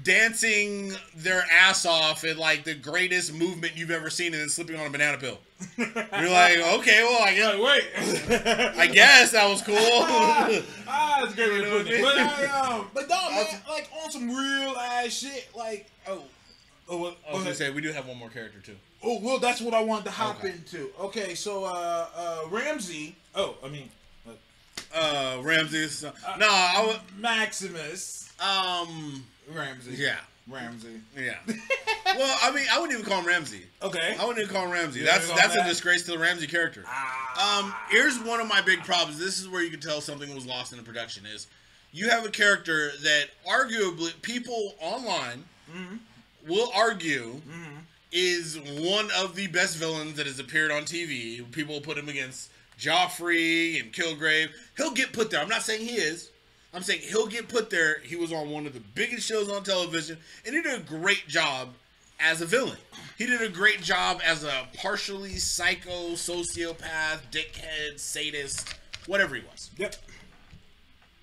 dancing 0.05 0.93
their 1.17 1.45
ass 1.53 1.87
off 1.87 2.25
in 2.25 2.37
like 2.37 2.65
the 2.65 2.75
greatest 2.75 3.33
movement 3.33 3.77
you've 3.77 3.91
ever 3.91 4.11
seen 4.11 4.33
and 4.33 4.43
then 4.43 4.49
slipping 4.49 4.77
on 4.77 4.87
a 4.87 4.91
banana 4.91 5.19
pill. 5.19 5.39
You're 5.77 6.31
like, 6.31 6.59
okay, 6.59 7.05
well, 7.05 7.23
I 7.23 7.35
guess, 7.35 7.59
wait. 7.59 8.77
I 8.79 8.87
guess 8.89 9.33
that 9.33 9.49
was 9.49 9.63
cool. 9.63 9.77
ah, 9.79 11.19
that's 11.21 11.33
a 11.33 11.37
great 11.37 11.65
put 11.65 11.87
it. 11.87 12.03
But, 12.03 12.19
I, 12.19 12.47
um, 12.47 12.87
but 12.93 13.09
no, 13.09 13.31
man, 13.31 13.47
like 13.69 13.89
on 14.03 14.11
some 14.11 14.29
real 14.29 14.77
ass 14.77 15.13
shit, 15.13 15.49
like 15.57 15.89
oh, 16.09 16.23
oh, 16.89 16.97
what, 16.99 17.17
I 17.29 17.33
was 17.35 17.43
gonna 17.43 17.55
say 17.55 17.71
we 17.71 17.81
do 17.81 17.93
have 17.93 18.07
one 18.07 18.19
more 18.19 18.29
character 18.31 18.59
too. 18.61 18.77
oh, 19.03 19.19
well, 19.21 19.39
that's 19.39 19.61
what 19.61 19.75
I 19.75 19.83
wanted 19.83 20.05
to 20.07 20.11
hop 20.11 20.39
Okay. 20.41 20.51
into. 20.51 20.91
Okay, 21.01 21.35
so 21.35 21.65
uh, 21.65 22.07
uh, 22.15 22.49
Ramsay. 22.51 23.17
Oh, 23.35 23.57
I 23.65 23.69
mean, 23.69 23.89
uh, 24.29 24.33
Uh, 24.95 25.41
Ramsay's. 25.43 26.05
Uh, 26.05 26.13
no, 26.39 26.47
I 26.49 26.85
would. 26.87 27.21
Maximus 27.21 28.31
Um, 28.41 29.25
Ramsay. 29.53 29.93
yeah, 29.95 30.17
Ramsay. 30.49 31.01
yeah. 31.17 31.37
well, 32.17 32.39
I 32.43 32.51
mean, 32.53 32.67
I 32.71 32.79
wouldn't 32.81 32.99
even 32.99 33.11
call 33.11 33.21
him 33.21 33.27
Ramsay. 33.27 33.63
Okay. 33.83 34.17
I 34.19 34.25
wouldn't 34.25 34.43
even 34.45 34.55
call 34.55 34.65
him 34.67 34.71
Ramsay. 34.73 35.01
You 35.01 35.07
That's 35.07 35.29
that's 35.33 35.55
him 35.55 35.65
a 35.65 35.69
disgrace 35.69 36.03
to 36.05 36.13
the 36.13 36.19
Ramsay 36.19 36.47
character. 36.47 36.85
Ah. 36.87 37.61
Um, 37.61 37.75
here's 37.91 38.19
one 38.21 38.41
of 38.41 38.49
my 38.49 38.61
big 38.61 38.85
problems. 38.85 39.19
This 39.19 39.41
is 39.41 39.49
where 39.49 39.63
you 39.63 39.71
can 39.71 39.81
tell 39.81 40.01
something 40.01 40.33
was 40.35 40.47
lost 40.47 40.73
in 40.73 40.79
the 40.79 40.85
production. 40.85 41.25
Is 41.27 41.47
you 41.93 42.09
have 42.11 42.25
a 42.25 42.31
character 42.31 42.91
that 43.03 43.27
arguably 43.49 44.13
people 44.23 44.75
online 44.81 45.45
Mm-hmm. 45.73 45.97
Will 46.47 46.71
argue 46.75 47.35
mm-hmm. 47.35 47.79
is 48.11 48.59
one 48.59 49.09
of 49.19 49.35
the 49.35 49.47
best 49.49 49.77
villains 49.77 50.17
that 50.17 50.27
has 50.27 50.39
appeared 50.39 50.71
on 50.71 50.83
TV. 50.83 51.51
People 51.53 51.75
will 51.75 51.83
put 51.83 51.99
him 51.99 52.09
against 52.09 52.51
Joffrey 52.79 53.81
and 53.81 53.93
Kilgrave. 53.93 54.51
He'll 54.77 54.93
get 54.93 55.13
put 55.13 55.31
there. 55.31 55.41
I'm 55.41 55.49
not 55.49 55.63
saying 55.63 55.87
he 55.87 55.97
is. 55.97 56.31
I'm 56.75 56.83
saying 56.83 57.01
he'll 57.03 57.27
get 57.27 57.49
put 57.49 57.71
there. 57.71 58.01
He 58.01 58.17
was 58.17 58.33
on 58.33 58.51
one 58.51 58.67
of 58.67 58.73
the 58.73 58.81
biggest 58.81 59.27
shows 59.27 59.51
on 59.51 59.63
television, 59.63 60.17
and 60.47 60.55
he 60.55 60.63
did 60.63 60.75
a 60.75 60.83
great 60.83 61.29
job 61.29 61.69
as 62.19 62.41
a 62.41 62.47
villain. 62.47 62.79
He 63.19 63.27
did 63.27 63.43
a 63.43 63.49
great 63.49 63.83
job 63.83 64.21
as 64.25 64.45
a 64.45 64.67
partially 64.77 65.37
psycho, 65.37 66.13
sociopath, 66.13 67.21
dickhead, 67.31 67.99
sadist, 67.99 68.75
whatever 69.07 69.35
he 69.35 69.43
was 69.43 69.71
Yep. 69.77 69.97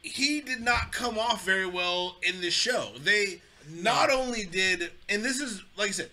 he 0.01 0.41
did 0.41 0.61
not 0.61 0.91
come 0.91 1.17
off 1.17 1.45
very 1.45 1.65
well 1.65 2.17
in 2.21 2.41
this 2.41 2.53
show. 2.53 2.91
They 2.97 3.41
not 3.71 4.09
only 4.11 4.45
did, 4.45 4.91
and 5.07 5.23
this 5.23 5.39
is 5.39 5.63
like 5.77 5.89
I 5.89 5.91
said, 5.91 6.09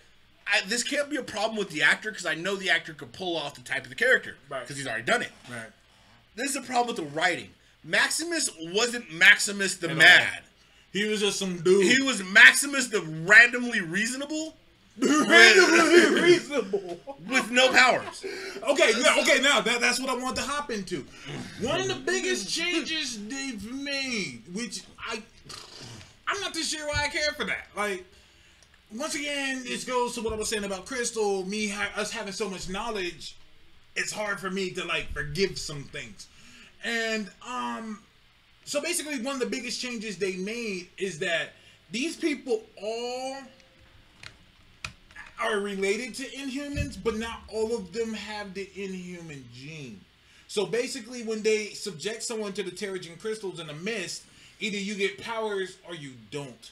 I, 0.46 0.60
this 0.66 0.82
can't 0.82 1.10
be 1.10 1.16
a 1.16 1.22
problem 1.22 1.56
with 1.58 1.70
the 1.70 1.82
actor 1.82 2.10
because 2.10 2.26
I 2.26 2.34
know 2.34 2.54
the 2.56 2.70
actor 2.70 2.92
could 2.94 3.12
pull 3.12 3.36
off 3.36 3.54
the 3.54 3.62
type 3.62 3.82
of 3.84 3.88
the 3.88 3.94
character 3.96 4.36
Right. 4.48 4.60
because 4.62 4.76
he's 4.76 4.86
already 4.86 5.04
done 5.04 5.22
it. 5.22 5.32
Right. 5.50 5.66
This 6.36 6.50
is 6.50 6.56
a 6.56 6.60
problem 6.60 6.88
with 6.88 6.96
the 6.96 7.10
writing. 7.18 7.48
Maximus 7.82 8.50
wasn't 8.74 9.12
Maximus 9.12 9.76
the 9.76 9.86
At 9.86 9.92
all. 9.92 9.98
Mad. 9.98 10.42
He 10.92 11.04
was 11.08 11.20
just 11.20 11.38
some 11.38 11.58
dude. 11.62 11.84
He 11.92 12.00
was 12.02 12.22
Maximus 12.22 12.88
the 12.88 13.00
randomly 13.02 13.80
reasonable 13.80 14.56
randomly 14.98 16.20
reasonable. 16.22 16.98
with 17.28 17.50
no 17.50 17.70
powers. 17.70 18.24
Okay, 18.70 18.92
now, 19.02 19.20
okay, 19.20 19.40
now 19.42 19.60
that, 19.60 19.78
that's 19.80 20.00
what 20.00 20.08
I 20.08 20.14
want 20.16 20.36
to 20.36 20.42
hop 20.42 20.70
into. 20.70 21.04
One 21.60 21.80
of 21.80 21.88
the 21.88 21.96
biggest 21.96 22.48
changes 22.48 23.18
they've 23.28 23.70
made, 23.72 24.42
which 24.54 24.84
I, 24.98 25.22
I'm 26.28 26.40
not 26.40 26.54
too 26.54 26.62
sure 26.62 26.86
why 26.86 27.04
I 27.04 27.08
care 27.08 27.32
for 27.32 27.44
that. 27.44 27.68
Like, 27.76 28.04
once 28.94 29.14
again, 29.14 29.62
this 29.64 29.84
goes 29.84 30.14
to 30.14 30.22
what 30.22 30.32
I 30.32 30.36
was 30.36 30.48
saying 30.48 30.64
about 30.64 30.86
Crystal. 30.86 31.44
Me, 31.44 31.68
ha- 31.68 31.92
us 31.96 32.10
having 32.10 32.32
so 32.32 32.48
much 32.48 32.68
knowledge, 32.68 33.36
it's 33.94 34.12
hard 34.12 34.40
for 34.40 34.50
me 34.50 34.70
to 34.70 34.84
like 34.84 35.12
forgive 35.12 35.58
some 35.58 35.82
things, 35.84 36.28
and 36.84 37.28
um, 37.46 38.00
so 38.64 38.80
basically, 38.82 39.20
one 39.20 39.34
of 39.34 39.40
the 39.40 39.46
biggest 39.46 39.80
changes 39.80 40.18
they 40.18 40.36
made 40.36 40.88
is 40.98 41.20
that 41.20 41.50
these 41.92 42.16
people 42.16 42.62
all 42.82 43.38
are 45.40 45.60
related 45.60 46.14
to 46.16 46.24
Inhumans, 46.24 46.96
but 47.02 47.16
not 47.16 47.42
all 47.48 47.76
of 47.76 47.92
them 47.92 48.12
have 48.12 48.54
the 48.54 48.68
Inhuman 48.74 49.44
gene. 49.54 50.00
So 50.48 50.66
basically, 50.66 51.22
when 51.22 51.42
they 51.42 51.68
subject 51.68 52.22
someone 52.22 52.52
to 52.54 52.62
the 52.62 52.70
Terrigen 52.70 53.20
crystals 53.20 53.60
in 53.60 53.70
a 53.70 53.74
mist, 53.74 54.24
either 54.60 54.76
you 54.78 54.94
get 54.94 55.20
powers 55.22 55.78
or 55.88 55.94
you 55.94 56.12
don't. 56.30 56.70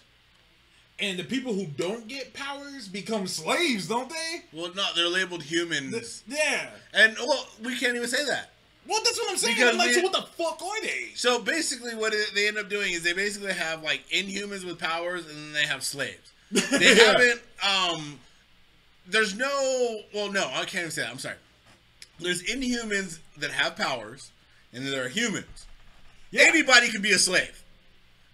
And 1.01 1.19
the 1.19 1.25
people 1.25 1.53
who 1.53 1.67
don't 1.67 2.07
get 2.07 2.35
powers 2.35 2.87
become 2.87 3.27
slaves, 3.27 3.89
don't 3.89 4.09
they? 4.09 4.43
Well, 4.53 4.73
no, 4.75 4.87
they're 4.95 5.09
labeled 5.09 5.43
humans, 5.43 6.23
Yeah. 6.29 6.71
and 6.93 7.17
well, 7.19 7.49
we 7.63 7.77
can't 7.77 7.97
even 7.97 8.09
say 8.09 8.25
that. 8.27 8.51
Well, 8.87 9.01
that's 9.03 9.19
what 9.19 9.31
I'm 9.31 9.37
saying. 9.37 9.57
Because 9.57 9.77
like, 9.77 9.91
so 9.93 10.03
what 10.03 10.13
the 10.13 10.23
fuck 10.23 10.63
are 10.63 10.81
they? 10.83 11.09
So 11.15 11.41
basically, 11.41 11.95
what 11.97 12.13
it, 12.13 12.31
they 12.35 12.47
end 12.47 12.59
up 12.59 12.69
doing 12.69 12.93
is 12.93 13.03
they 13.03 13.13
basically 13.15 13.53
have 13.55 13.83
like 13.83 14.07
inhumans 14.11 14.65
with 14.65 14.79
powers, 14.79 15.27
and 15.27 15.35
then 15.37 15.53
they 15.53 15.67
have 15.67 15.83
slaves. 15.83 16.33
They 16.53 16.95
Yeah. 16.95 17.05
haven't. 17.13 17.41
Um, 17.67 18.21
there's 19.09 19.35
no. 19.37 20.01
Well, 20.15 20.31
no, 20.31 20.47
I 20.53 20.59
can't 20.65 20.75
even 20.83 20.91
say 20.93 21.03
that. 21.03 21.11
I'm 21.11 21.19
sorry. 21.19 21.37
There's 22.21 22.43
inhumans 22.45 23.19
that 23.39 23.51
have 23.51 23.75
powers, 23.75 24.31
and 24.73 24.87
there 24.87 25.05
are 25.07 25.09
humans. 25.09 25.67
Yeah. 26.31 26.43
Anybody 26.45 26.91
could 26.91 27.03
be 27.03 27.13
a 27.13 27.19
slave, 27.19 27.64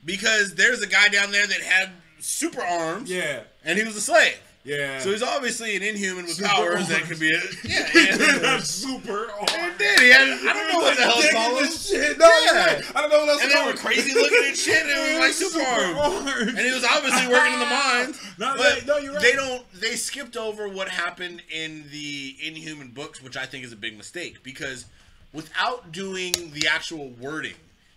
because 0.05 0.55
there's 0.55 0.82
a 0.82 0.86
guy 0.86 1.09
down 1.09 1.30
there 1.32 1.46
that 1.46 1.61
had 1.61 1.90
super 2.18 2.62
arms, 2.62 3.11
Yeah. 3.11 3.40
and 3.64 3.78
he 3.78 3.84
was 3.84 3.96
a 3.96 4.01
slave. 4.01 4.38
Yeah. 4.62 4.98
So 5.01 5.11
he's 5.11 5.22
obviously 5.22 5.74
an 5.74 5.82
inhuman 5.82 6.24
with 6.26 6.34
Super 6.34 6.51
powers 6.51 6.86
that 6.88 7.01
could 7.05 7.18
be. 7.18 7.32
A, 7.34 7.40
yeah, 7.64 7.88
yeah. 7.94 8.61
super 8.61 9.30
He 9.40 9.78
did. 9.78 10.01
He 10.01 10.11
had, 10.11 10.28
I 10.28 10.53
don't 10.53 10.68
know 10.68 10.80
what 10.80 10.96
the 10.98 11.03
hell 11.05 11.22
called. 11.32 11.62
this 11.64 11.88
shit. 11.88 12.18
No, 12.18 12.26
Yeah. 12.44 12.82
I 12.94 13.01
don't 13.01 13.11
know 13.11 13.20
what 13.20 13.28
else 13.30 13.42
And 13.42 13.51
they 13.51 13.64
were 13.66 13.72
crazy 13.72 14.12
looking 14.12 14.44
and 14.48 14.55
shit, 14.57 14.82
and 14.82 14.90
it 14.90 15.18
was 15.18 15.18
like 15.18 15.32
super 15.32 15.62
arms. 15.64 15.98
arms. 16.26 16.48
And 16.51 16.59
he 16.59 16.72
was 16.74 16.84
obviously 16.84 17.26
working 17.32 17.55
in 17.55 17.59
the 17.59 17.64
mines. 17.66 18.20
No, 18.38 18.55
but 18.57 18.86
no, 18.86 18.96
you're 18.98 19.14
right. 19.14 19.22
They 19.22 19.32
don't. 19.32 19.64
They 19.80 19.96
skipped 19.96 20.36
over 20.36 20.66
what 20.68 20.88
happened 20.90 21.42
in 21.51 21.84
the 21.90 22.36
Inhuman 22.42 22.88
books, 22.88 23.22
which 23.22 23.36
I 23.38 23.44
think 23.46 23.64
is 23.64 23.72
a 23.72 23.76
big 23.76 23.96
mistake 23.98 24.42
because 24.42 24.86
without 25.34 25.90
doing 25.92 26.32
the 26.55 26.66
actual 26.68 27.11
wording, 27.20 27.55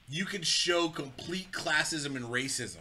you 0.09 0.25
could 0.25 0.45
show 0.45 0.89
complete 0.89 1.51
classism 1.51 2.15
and 2.15 2.25
racism 2.25 2.77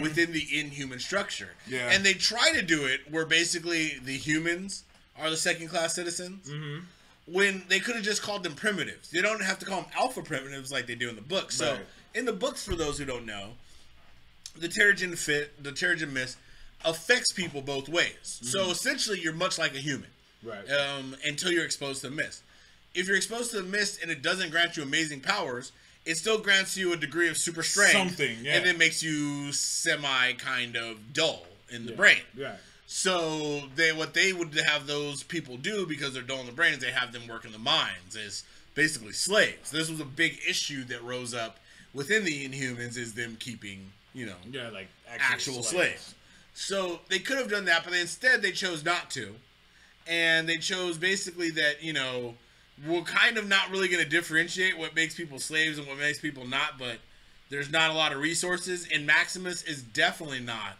within 0.00 0.32
the 0.32 0.58
Inhuman 0.58 0.98
structure. 0.98 1.50
Mm-hmm. 1.64 1.74
Yeah. 1.74 1.90
And 1.90 2.04
they 2.04 2.14
try 2.14 2.52
to 2.52 2.62
do 2.62 2.86
it 2.86 3.00
where 3.10 3.24
basically 3.26 3.98
the 4.04 4.16
humans 4.16 4.84
are 5.18 5.30
the 5.30 5.36
second 5.36 5.68
class 5.68 5.94
citizens. 5.94 6.48
Mm-hmm. 6.50 6.84
When 7.26 7.62
they 7.68 7.78
could 7.78 7.94
have 7.94 8.04
just 8.04 8.22
called 8.22 8.42
them 8.42 8.54
primitives. 8.54 9.10
They 9.10 9.22
don't 9.22 9.42
have 9.42 9.58
to 9.60 9.66
call 9.66 9.82
them 9.82 9.90
alpha 9.96 10.22
primitives 10.22 10.72
like 10.72 10.86
they 10.88 10.96
do 10.96 11.08
in 11.08 11.14
the 11.14 11.22
book. 11.22 11.52
So 11.52 11.72
Right. 11.74 11.86
in 12.14 12.24
the 12.24 12.32
books, 12.32 12.64
for 12.64 12.74
those 12.74 12.98
who 12.98 13.04
don't 13.04 13.24
know, 13.26 13.50
the 14.56 14.68
Terrigen 14.68 15.16
fit, 15.16 15.62
the 15.62 15.70
Terrigen 15.70 16.10
mist 16.12 16.38
affects 16.84 17.30
people 17.32 17.62
both 17.62 17.88
ways. 17.88 18.40
So 18.42 18.70
essentially, 18.70 19.20
you're 19.20 19.32
much 19.34 19.58
like 19.58 19.74
a 19.74 19.78
human, 19.78 20.08
Right. 20.42 20.68
um, 20.70 21.14
until 21.24 21.52
you're 21.52 21.64
exposed 21.64 22.00
to 22.00 22.08
the 22.08 22.16
mist. 22.16 22.42
If 22.94 23.06
you're 23.06 23.16
exposed 23.16 23.52
to 23.52 23.58
the 23.58 23.68
mist 23.68 24.02
and 24.02 24.10
it 24.10 24.22
doesn't 24.22 24.50
grant 24.50 24.76
you 24.76 24.82
amazing 24.82 25.20
powers, 25.20 25.70
it 26.10 26.16
still 26.16 26.38
grants 26.38 26.76
you 26.76 26.92
a 26.92 26.96
degree 26.96 27.28
of 27.28 27.36
super 27.36 27.62
strength, 27.62 27.92
Something, 27.92 28.38
yeah. 28.42 28.56
and 28.56 28.66
it 28.66 28.76
makes 28.76 29.00
you 29.00 29.52
semi 29.52 30.32
kind 30.32 30.74
of 30.76 31.12
dull 31.12 31.46
in 31.70 31.86
the 31.86 31.92
brain. 31.92 32.22
Right. 32.36 32.56
So 32.86 33.60
they 33.76 33.92
what 33.92 34.12
they 34.14 34.32
would 34.32 34.52
have 34.66 34.88
those 34.88 35.22
people 35.22 35.56
do 35.56 35.86
because 35.86 36.12
they're 36.12 36.24
dull 36.24 36.40
in 36.40 36.46
the 36.46 36.52
brain 36.52 36.72
is 36.72 36.80
they 36.80 36.90
have 36.90 37.12
them 37.12 37.28
work 37.28 37.44
in 37.44 37.52
the 37.52 37.58
mines 37.58 38.16
as 38.16 38.42
basically 38.74 39.12
slaves. 39.12 39.70
This 39.70 39.88
was 39.88 40.00
a 40.00 40.04
big 40.04 40.40
issue 40.48 40.82
that 40.84 41.00
rose 41.04 41.32
up 41.32 41.58
within 41.94 42.24
the 42.24 42.48
Inhumans 42.48 42.96
is 42.96 43.14
them 43.14 43.36
keeping 43.38 43.92
you 44.12 44.26
know 44.26 44.34
Yeah, 44.50 44.70
like 44.70 44.88
actual 45.08 45.62
slaves. 45.62 46.16
So 46.54 46.98
they 47.08 47.20
could 47.20 47.38
have 47.38 47.48
done 47.48 47.66
that, 47.66 47.84
but 47.84 47.92
instead 47.92 48.42
they 48.42 48.50
chose 48.50 48.84
not 48.84 49.10
to, 49.12 49.36
and 50.08 50.48
they 50.48 50.56
chose 50.56 50.98
basically 50.98 51.50
that 51.50 51.84
you 51.84 51.92
know 51.92 52.34
we're 52.86 53.02
kind 53.02 53.36
of 53.36 53.48
not 53.48 53.70
really 53.70 53.88
going 53.88 54.02
to 54.02 54.08
differentiate 54.08 54.78
what 54.78 54.94
makes 54.94 55.14
people 55.14 55.38
slaves 55.38 55.78
and 55.78 55.86
what 55.86 55.98
makes 55.98 56.18
people 56.18 56.46
not, 56.46 56.78
but 56.78 56.98
there's 57.50 57.70
not 57.70 57.90
a 57.90 57.92
lot 57.92 58.12
of 58.12 58.20
resources, 58.20 58.86
and 58.92 59.06
Maximus 59.06 59.62
is 59.62 59.82
definitely 59.82 60.40
not 60.40 60.78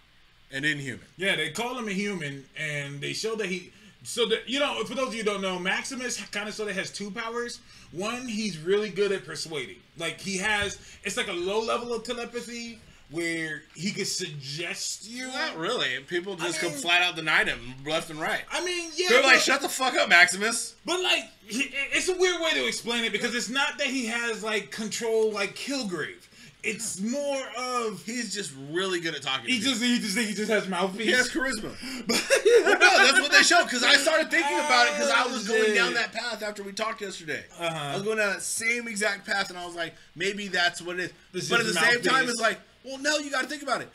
an 0.52 0.64
Inhuman. 0.64 1.04
Yeah, 1.16 1.36
they 1.36 1.50
call 1.50 1.78
him 1.78 1.88
a 1.88 1.92
human, 1.92 2.44
and 2.56 3.00
they 3.00 3.12
show 3.12 3.34
that 3.36 3.46
he. 3.46 3.72
So 4.02 4.24
that 4.26 4.48
you 4.48 4.60
know, 4.60 4.82
for 4.84 4.94
those 4.94 5.08
of 5.08 5.14
you 5.14 5.24
don't 5.24 5.42
know, 5.42 5.58
Maximus 5.58 6.24
kind 6.28 6.48
of 6.48 6.54
sort 6.54 6.70
of 6.70 6.76
has 6.76 6.90
two 6.90 7.10
powers. 7.10 7.60
One, 7.92 8.26
he's 8.26 8.56
really 8.56 8.88
good 8.88 9.12
at 9.12 9.26
persuading. 9.26 9.76
Like 9.98 10.18
he 10.18 10.38
has, 10.38 10.78
it's 11.04 11.18
like 11.18 11.28
a 11.28 11.32
low 11.32 11.60
level 11.60 11.92
of 11.92 12.04
telepathy 12.04 12.78
where 13.10 13.62
he 13.74 13.90
could 13.90 14.06
suggest 14.06 15.08
you. 15.08 15.26
Not 15.28 15.56
really. 15.56 15.98
People 16.06 16.36
just 16.36 16.58
I 16.58 16.62
come 16.62 16.72
mean- 16.72 16.80
flat 16.80 17.02
out 17.02 17.16
denied 17.16 17.48
him 17.48 17.74
left 17.86 18.10
and 18.10 18.20
right. 18.20 18.42
I 18.52 18.64
mean, 18.64 18.90
yeah, 18.96 19.08
They're 19.10 19.22
like, 19.22 19.34
but- 19.36 19.42
"Shut 19.42 19.60
the 19.62 19.68
fuck 19.68 19.94
up, 19.94 20.08
Maximus." 20.08 20.74
But 20.84 21.02
like, 21.02 21.24
he, 21.46 21.72
it's 21.92 22.08
a 22.08 22.16
weird 22.16 22.40
way 22.40 22.50
to 22.52 22.66
explain 22.66 23.04
it 23.04 23.12
because 23.12 23.34
it's 23.34 23.48
not 23.48 23.78
that 23.78 23.88
he 23.88 24.06
has 24.06 24.42
like 24.44 24.70
control 24.70 25.32
like 25.32 25.54
Kilgrave. 25.56 26.16
It's 26.62 27.00
more 27.00 27.42
of 27.58 28.02
He's 28.04 28.34
just 28.34 28.52
really 28.70 29.00
good 29.00 29.14
at 29.14 29.22
talking. 29.22 29.46
he 29.46 29.58
people. 29.60 29.70
just 29.72 29.82
he 29.82 29.98
just 29.98 30.18
he 30.18 30.34
just 30.34 30.50
has 30.50 30.68
mouthpiece. 30.68 31.06
he 31.06 31.12
has 31.12 31.30
charisma. 31.30 31.72
no, 32.08 32.76
that's 32.78 33.18
what 33.18 33.32
they 33.32 33.42
show. 33.42 33.64
Because 33.64 33.82
I 33.82 33.94
started 33.94 34.30
thinking 34.30 34.58
about 34.58 34.86
it 34.88 34.92
because 34.92 35.10
I 35.10 35.26
was 35.26 35.48
going 35.48 35.74
down 35.74 35.94
that 35.94 36.12
path 36.12 36.42
after 36.42 36.62
we 36.62 36.72
talked 36.72 37.00
yesterday. 37.00 37.42
Uh-huh. 37.58 37.74
I 37.74 37.94
was 37.94 38.02
going 38.02 38.18
down 38.18 38.28
that 38.34 38.42
same 38.42 38.88
exact 38.88 39.26
path, 39.26 39.48
and 39.48 39.58
I 39.58 39.64
was 39.64 39.74
like, 39.74 39.94
maybe 40.14 40.48
that's 40.48 40.82
what 40.82 40.98
it 41.00 41.04
is. 41.04 41.12
This 41.32 41.48
but 41.48 41.60
at 41.60 41.66
is 41.66 41.74
the 41.74 41.80
same 41.80 42.02
time, 42.02 42.28
it's 42.28 42.40
like, 42.40 42.60
well, 42.84 42.98
no, 42.98 43.18
you 43.18 43.30
got 43.30 43.42
to 43.42 43.48
think 43.48 43.62
about 43.62 43.80
it. 43.82 43.88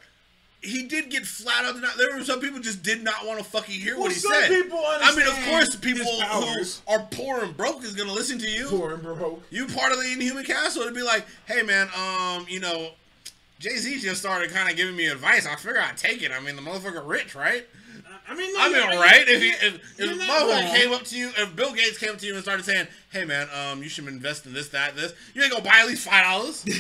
He 0.61 0.83
did 0.83 1.11
get 1.11 1.25
flat 1.25 1.63
out. 1.65 1.75
Denied. 1.75 1.91
There 1.97 2.15
were 2.17 2.23
some 2.23 2.39
people 2.39 2.59
just 2.59 2.81
did 2.81 3.03
not 3.03 3.25
want 3.25 3.37
to 3.37 3.45
fucking 3.45 3.79
hear 3.79 3.93
what 3.95 4.03
Well, 4.03 4.09
he 4.11 4.15
some 4.15 4.31
said. 4.33 4.49
people 4.49 4.79
I 4.83 5.15
mean, 5.15 5.27
of 5.27 5.45
course, 5.45 5.75
people 5.75 6.03
who 6.05 6.91
are 6.91 7.07
poor 7.11 7.43
and 7.43 7.55
broke 7.55 7.83
is 7.83 7.93
going 7.93 8.09
to 8.09 8.15
listen 8.15 8.39
to 8.39 8.49
you. 8.49 8.65
Poor 8.67 8.93
and 8.93 9.03
broke. 9.03 9.43
You 9.51 9.67
part 9.67 9.91
of 9.91 9.99
the 10.01 10.11
Inhuman 10.11 10.43
Castle 10.43 10.85
to 10.85 10.91
be 10.91 11.03
like, 11.03 11.25
hey 11.45 11.61
man, 11.61 11.87
um, 11.95 12.47
you 12.49 12.59
know, 12.59 12.91
Jay 13.59 13.75
Z 13.75 13.99
just 13.99 14.19
started 14.21 14.49
kind 14.51 14.69
of 14.69 14.75
giving 14.75 14.95
me 14.95 15.05
advice. 15.05 15.45
I 15.45 15.55
figure 15.55 15.79
I'd 15.79 15.97
take 15.97 16.23
it. 16.23 16.31
I 16.31 16.39
mean, 16.39 16.55
the 16.55 16.61
motherfucker 16.63 17.07
rich, 17.07 17.35
right? 17.35 17.65
I 18.27 18.33
mean, 18.35 18.51
no, 18.53 18.59
I 18.59 18.69
mean, 18.69 18.99
right? 18.99 19.27
If 19.27 19.41
he, 19.41 19.49
if, 19.49 19.75
if 19.75 19.99
you're 19.99 20.13
a 20.13 20.15
not 20.15 20.27
motherfucker 20.27 20.75
came 20.75 20.91
up 20.93 21.03
to 21.03 21.15
you, 21.17 21.29
if 21.37 21.55
Bill 21.55 21.73
Gates 21.73 21.99
came 21.99 22.09
up 22.09 22.17
to 22.17 22.25
you 22.25 22.33
and 22.33 22.41
started 22.41 22.65
saying, 22.65 22.87
"Hey 23.11 23.23
man, 23.23 23.47
um, 23.53 23.83
you 23.83 23.89
should 23.89 24.07
invest 24.07 24.47
in 24.47 24.53
this, 24.53 24.69
that, 24.69 24.95
this," 24.95 25.13
you 25.35 25.43
ain't 25.43 25.51
gonna 25.51 25.63
buy 25.63 25.77
at 25.81 25.85
least 25.87 26.07
five 26.07 26.23
dollars. 26.23 26.65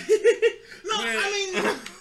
No, 0.87 0.93
I 0.97 1.51
mean, 1.53 1.75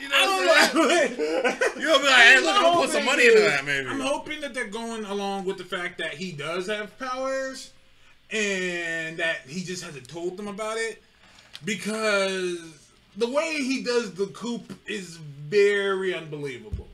you 0.00 0.08
know 0.08 0.14
I 0.16 0.26
what 0.26 0.72
don't 0.72 0.90
I'm 0.90 0.98
saying? 0.98 1.18
know. 1.18 1.80
You'll 1.80 1.98
be 1.98 2.04
like, 2.06 2.14
hey, 2.14 2.40
look, 2.40 2.56
I'm 2.56 2.62
gonna 2.62 2.76
put 2.80 2.90
some 2.90 3.04
money 3.04 3.26
into 3.26 3.40
that, 3.40 3.64
maybe. 3.64 3.88
I'm 3.88 4.00
hoping 4.00 4.40
that 4.40 4.54
they're 4.54 4.66
going 4.68 5.04
along 5.04 5.44
with 5.44 5.58
the 5.58 5.64
fact 5.64 5.98
that 5.98 6.14
he 6.14 6.32
does 6.32 6.66
have 6.66 6.96
powers 6.98 7.72
and 8.30 9.16
that 9.18 9.40
he 9.48 9.64
just 9.64 9.82
hasn't 9.84 10.08
told 10.08 10.36
them 10.36 10.48
about 10.48 10.76
it 10.76 11.02
because 11.64 12.58
the 13.16 13.28
way 13.28 13.54
he 13.62 13.82
does 13.82 14.14
the 14.14 14.26
coup 14.26 14.60
is 14.86 15.16
very 15.16 16.14
unbelievable. 16.14 16.86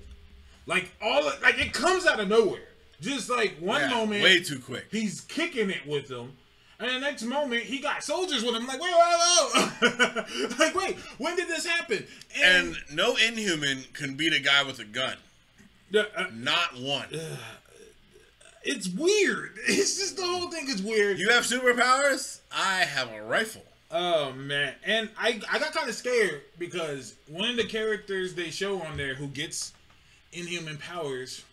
Like 0.66 0.90
all 1.02 1.22
like 1.42 1.58
it 1.58 1.72
comes 1.72 2.06
out 2.06 2.20
of 2.20 2.28
nowhere. 2.28 2.60
Just 3.00 3.28
like 3.28 3.56
one 3.60 3.82
Yeah, 3.82 3.90
moment 3.90 4.22
way 4.22 4.40
too 4.42 4.58
quick. 4.58 4.86
he's 4.90 5.20
kicking 5.22 5.70
it 5.70 5.86
with 5.86 6.08
them. 6.08 6.32
And 6.78 6.90
the 6.90 6.98
next 7.00 7.22
moment, 7.22 7.62
he 7.62 7.78
got 7.78 8.02
soldiers 8.04 8.42
with 8.44 8.54
him. 8.54 8.66
Like, 8.66 8.80
wait, 8.80 8.92
wait, 8.94 9.70
wait. 10.20 10.58
like, 10.58 10.74
wait, 10.74 10.96
when 11.18 11.34
did 11.36 11.48
this 11.48 11.64
happen? 11.64 12.06
And 12.38 12.76
no 12.92 13.16
Inhuman 13.16 13.84
can 13.94 14.14
beat 14.14 14.34
a 14.34 14.40
guy 14.40 14.62
with 14.62 14.78
a 14.78 14.84
gun. 14.84 15.16
the- 15.90 16.08
uh, 16.18 16.26
Not 16.34 16.78
one. 16.78 17.06
it's 18.62 18.88
weird. 18.88 19.52
It's 19.68 19.96
just 19.98 20.16
the 20.18 20.26
whole 20.26 20.50
thing 20.50 20.68
is 20.68 20.82
weird. 20.82 21.18
You 21.18 21.30
have 21.30 21.44
superpowers? 21.44 22.40
I 22.52 22.80
have 22.80 23.10
a 23.10 23.22
rifle. 23.22 23.62
Oh 23.90 24.32
man, 24.32 24.74
and 24.84 25.08
I 25.16 25.40
I 25.50 25.58
got 25.60 25.72
kind 25.72 25.88
of 25.88 25.94
scared 25.94 26.42
because 26.58 27.14
one 27.28 27.48
of 27.48 27.56
the 27.56 27.64
characters 27.64 28.34
they 28.34 28.50
show 28.50 28.82
on 28.82 28.96
there 28.96 29.14
who 29.14 29.28
gets 29.28 29.72
inhuman 30.32 30.76
powers, 30.76 31.44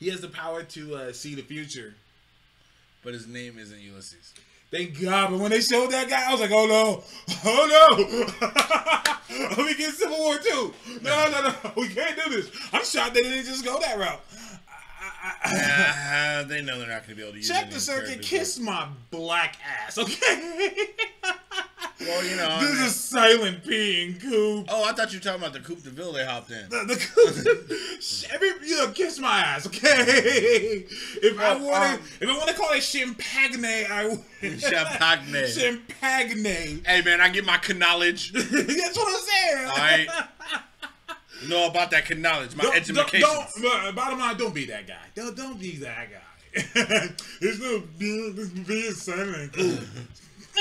he 0.00 0.08
has 0.10 0.20
the 0.20 0.28
power 0.28 0.64
to 0.64 0.96
uh, 0.96 1.12
see 1.12 1.36
the 1.36 1.42
future. 1.42 1.94
But 3.02 3.14
his 3.14 3.26
name 3.26 3.58
isn't 3.58 3.80
Ulysses. 3.80 4.32
Thank 4.70 5.00
God, 5.02 5.30
but 5.30 5.40
when 5.40 5.50
they 5.50 5.60
showed 5.60 5.90
that 5.90 6.08
guy, 6.08 6.28
I 6.28 6.32
was 6.32 6.40
like, 6.40 6.50
oh 6.52 6.66
no, 6.66 7.04
oh 7.44 8.26
no, 9.58 9.64
we 9.64 9.74
get 9.74 9.92
Civil 9.94 10.16
War 10.18 10.38
two. 10.38 10.72
No, 11.02 11.28
no, 11.30 11.42
no, 11.42 11.54
we 11.76 11.88
can't 11.88 12.16
do 12.24 12.30
this. 12.30 12.50
I'm 12.72 12.82
shocked 12.84 13.12
they 13.14 13.20
didn't 13.22 13.44
just 13.44 13.64
go 13.64 13.78
that 13.80 13.98
route. 13.98 14.20
I- 14.68 15.04
I- 15.24 15.34
I- 15.44 15.92
Ah, 16.44 16.44
they 16.48 16.62
know 16.62 16.78
they're 16.78 16.88
not 16.88 17.06
going 17.06 17.10
to 17.10 17.14
be 17.16 17.22
able 17.22 17.32
to 17.32 17.38
use 17.38 17.48
Check 17.48 17.70
the 17.70 17.78
circuit, 17.80 18.22
kiss 18.22 18.58
my 18.58 18.86
black 19.10 19.56
ass, 19.84 19.98
okay? 19.98 20.72
Well, 22.06 22.24
you 22.24 22.36
know. 22.36 22.60
this 22.60 22.80
is 22.80 22.96
silent 22.96 23.64
peeing 23.64 24.20
coop. 24.20 24.66
Oh, 24.68 24.84
I 24.84 24.92
thought 24.92 25.12
you 25.12 25.18
were 25.18 25.22
talking 25.22 25.40
about 25.40 25.52
the 25.52 25.60
Coupe 25.60 25.82
de 25.82 25.90
Ville 25.90 26.12
they 26.12 26.24
hopped 26.24 26.50
in. 26.50 26.68
The, 26.68 26.84
the, 26.84 28.28
every 28.32 28.68
you 28.68 28.76
know, 28.76 28.88
kiss 28.90 29.18
my 29.18 29.38
ass, 29.38 29.66
okay? 29.66 30.84
If 31.22 31.38
I 31.38 31.54
want 31.56 31.84
um, 31.84 31.98
to, 31.98 32.24
if 32.24 32.28
I 32.28 32.36
want 32.36 32.48
to 32.48 32.54
call 32.54 32.72
it 32.72 32.82
champagne, 32.82 33.64
I 33.64 34.08
would. 34.08 34.60
Champagne. 34.60 35.46
champagne. 35.46 36.82
Hey, 36.84 37.02
man, 37.02 37.20
I 37.20 37.28
get 37.28 37.44
my 37.44 37.60
knowledge. 37.76 38.32
That's 38.32 38.50
what 38.96 39.08
I'm 39.08 39.22
saying. 39.22 39.66
All 39.66 39.76
right. 39.76 40.08
Know 41.48 41.68
about 41.68 41.90
that 41.90 42.08
knowledge, 42.18 42.54
my 42.54 42.64
Don't, 42.64 42.86
don't, 42.86 42.98
education. 42.98 43.28
don't, 43.62 43.84
uh, 43.84 43.92
bottom 43.92 44.18
line, 44.18 44.36
don't 44.36 44.54
be 44.54 44.66
that 44.66 44.86
guy. 44.86 44.94
Don't, 45.14 45.36
don't 45.36 45.58
be 45.58 45.76
that 45.76 46.08
guy. 46.10 47.08
There's 47.40 47.60
no 47.60 47.82
being 47.98 48.92
silent. 48.92 49.56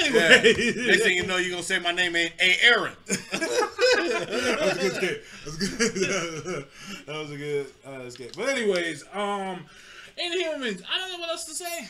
Cool. 0.07 0.15
Yeah. 0.15 0.41
Next 0.87 1.03
thing 1.03 1.17
you 1.17 1.25
know, 1.25 1.37
you're 1.37 1.57
to 1.57 1.63
say 1.63 1.79
my 1.79 1.91
name 1.91 2.15
ain't 2.15 2.33
A. 2.39 2.65
Aaron. 2.65 2.93
that 3.05 4.59
was 4.61 4.77
a 4.77 4.79
good 4.79 4.95
skit. 4.95 5.23
That 5.43 5.45
was 5.45 5.57
good. 5.57 6.67
that 7.05 7.17
was 7.17 7.31
a 7.31 7.37
good 7.37 7.67
uh, 7.85 8.09
skit. 8.09 8.35
But 8.35 8.49
anyways, 8.49 9.03
um, 9.13 9.65
Inhumans. 10.17 10.83
I 10.89 10.97
don't 10.97 11.11
know 11.11 11.19
what 11.19 11.29
else 11.29 11.45
to 11.45 11.53
say. 11.53 11.87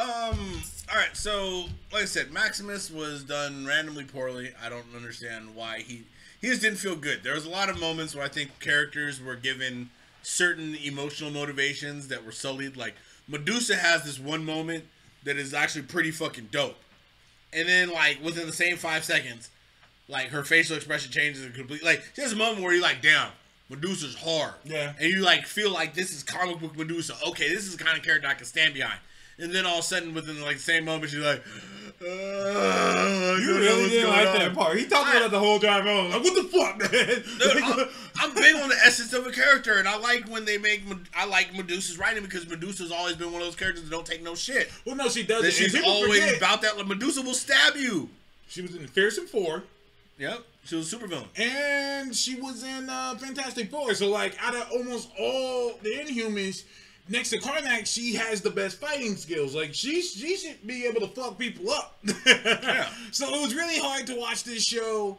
Um. 0.00 0.62
All 0.90 0.96
right. 0.96 1.14
So, 1.14 1.66
like 1.92 2.02
I 2.02 2.06
said, 2.06 2.32
Maximus 2.32 2.90
was 2.90 3.24
done 3.24 3.66
randomly 3.66 4.04
poorly. 4.04 4.52
I 4.64 4.68
don't 4.68 4.86
understand 4.96 5.54
why 5.54 5.80
he 5.80 6.04
he 6.40 6.48
just 6.48 6.62
didn't 6.62 6.78
feel 6.78 6.96
good. 6.96 7.22
There 7.22 7.34
was 7.34 7.46
a 7.46 7.50
lot 7.50 7.68
of 7.68 7.78
moments 7.78 8.14
where 8.14 8.24
I 8.24 8.28
think 8.28 8.58
characters 8.60 9.22
were 9.22 9.36
given 9.36 9.90
certain 10.22 10.76
emotional 10.76 11.30
motivations 11.30 12.08
that 12.08 12.24
were 12.24 12.32
sullied. 12.32 12.76
Like 12.76 12.94
Medusa 13.28 13.76
has 13.76 14.04
this 14.04 14.18
one 14.18 14.44
moment 14.44 14.84
that 15.24 15.36
is 15.36 15.54
actually 15.54 15.82
pretty 15.82 16.10
fucking 16.10 16.48
dope, 16.50 16.76
and 17.52 17.68
then 17.68 17.90
like 17.90 18.22
within 18.22 18.46
the 18.46 18.52
same 18.52 18.76
five 18.76 19.04
seconds, 19.04 19.50
like 20.08 20.28
her 20.28 20.44
facial 20.44 20.76
expression 20.76 21.10
changes 21.10 21.44
and 21.44 21.54
complete. 21.54 21.84
Like 21.84 22.02
she 22.14 22.22
has 22.22 22.32
a 22.32 22.36
moment 22.36 22.62
where 22.62 22.72
you're 22.72 22.82
like, 22.82 23.02
damn. 23.02 23.30
Medusa's 23.68 24.14
hard. 24.14 24.52
Yeah. 24.64 24.92
And 25.00 25.10
you 25.10 25.22
like 25.22 25.46
feel 25.46 25.72
like 25.72 25.94
this 25.94 26.14
is 26.14 26.22
comic 26.22 26.60
book 26.60 26.76
Medusa. 26.76 27.14
Okay, 27.28 27.48
this 27.48 27.64
is 27.64 27.74
the 27.74 27.82
kind 27.82 27.96
of 27.96 28.04
character 28.04 28.28
I 28.28 28.34
can 28.34 28.44
stand 28.44 28.74
behind. 28.74 28.98
And 29.38 29.52
then 29.52 29.64
all 29.64 29.78
of 29.78 29.80
a 29.80 29.82
sudden, 29.82 30.12
within 30.12 30.40
like 30.42 30.56
the 30.56 30.62
same 30.62 30.84
moment, 30.84 31.10
she's 31.10 31.20
like, 31.20 31.42
uh, 32.02 33.36
You 33.40 33.58
really 33.58 33.88
didn't 33.90 34.10
like 34.10 34.28
on. 34.28 34.38
that 34.38 34.54
part. 34.54 34.76
He 34.78 34.86
talked 34.86 35.10
about 35.10 35.22
it 35.22 35.30
the 35.30 35.38
whole 35.38 35.58
drive 35.58 35.84
home. 35.84 36.10
Like, 36.10 36.22
what 36.22 36.34
the 36.34 36.48
fuck, 36.48 36.78
man? 36.78 36.90
Dude, 37.38 37.62
I'm, 37.62 37.88
I'm 38.20 38.34
big 38.34 38.56
on 38.56 38.68
the 38.68 38.76
essence 38.84 39.12
of 39.12 39.26
a 39.26 39.32
character, 39.32 39.74
and 39.78 39.86
I 39.88 39.98
like 39.98 40.28
when 40.28 40.44
they 40.44 40.58
make. 40.58 40.82
I 41.16 41.26
like 41.26 41.54
Medusa's 41.54 41.98
writing 41.98 42.22
because 42.22 42.48
Medusa's 42.48 42.90
always 42.92 43.16
been 43.16 43.32
one 43.32 43.40
of 43.40 43.46
those 43.46 43.56
characters 43.56 43.84
that 43.84 43.90
don't 43.90 44.06
take 44.06 44.22
no 44.22 44.34
shit. 44.34 44.70
well, 44.84 44.96
no, 44.96 45.08
she 45.08 45.22
doesn't. 45.22 45.44
That 45.44 45.52
she's 45.52 45.80
always 45.84 46.20
forget, 46.22 46.36
about 46.38 46.62
that. 46.62 46.76
Like, 46.76 46.86
Medusa 46.88 47.22
will 47.22 47.34
stab 47.34 47.76
you. 47.76 48.08
She 48.48 48.60
was 48.62 48.74
in 48.76 48.86
Fearsome 48.86 49.26
Four, 49.26 49.62
Yep, 50.18 50.40
she 50.64 50.76
was 50.76 50.92
a 50.92 50.96
supervillain. 50.96 51.26
and 51.40 52.14
she 52.14 52.34
was 52.40 52.62
in 52.62 52.88
uh, 52.90 53.14
Fantastic 53.16 53.70
Four. 53.70 53.94
So, 53.94 54.10
like, 54.10 54.36
out 54.40 54.54
of 54.54 54.70
almost 54.72 55.08
all 55.18 55.78
the 55.82 55.88
Inhumans, 55.94 56.64
next 57.12 57.30
to 57.30 57.38
Karnak, 57.38 57.86
she 57.86 58.14
has 58.14 58.40
the 58.40 58.50
best 58.50 58.80
fighting 58.80 59.14
skills. 59.16 59.54
Like, 59.54 59.72
she 59.74 60.02
she 60.02 60.36
should 60.36 60.66
be 60.66 60.86
able 60.86 61.00
to 61.02 61.08
fuck 61.08 61.38
people 61.38 61.70
up. 61.70 61.96
So 63.12 63.26
it 63.34 63.42
was 63.42 63.54
really 63.54 63.78
hard 63.78 64.06
to 64.08 64.16
watch 64.18 64.42
this 64.44 64.64
show 64.64 65.18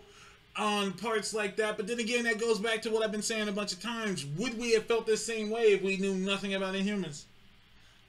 on 0.57 0.91
parts 0.93 1.33
like 1.33 1.55
that. 1.57 1.77
But 1.77 1.87
then 1.87 1.99
again, 1.99 2.23
that 2.23 2.39
goes 2.39 2.59
back 2.59 2.81
to 2.83 2.89
what 2.89 3.03
I've 3.03 3.11
been 3.11 3.21
saying 3.21 3.47
a 3.47 3.51
bunch 3.51 3.71
of 3.71 3.81
times. 3.81 4.25
Would 4.37 4.57
we 4.57 4.73
have 4.73 4.85
felt 4.85 5.05
the 5.05 5.15
same 5.15 5.49
way 5.51 5.73
if 5.73 5.81
we 5.83 5.97
knew 5.97 6.15
nothing 6.15 6.55
about 6.55 6.73
Inhumans? 6.73 7.23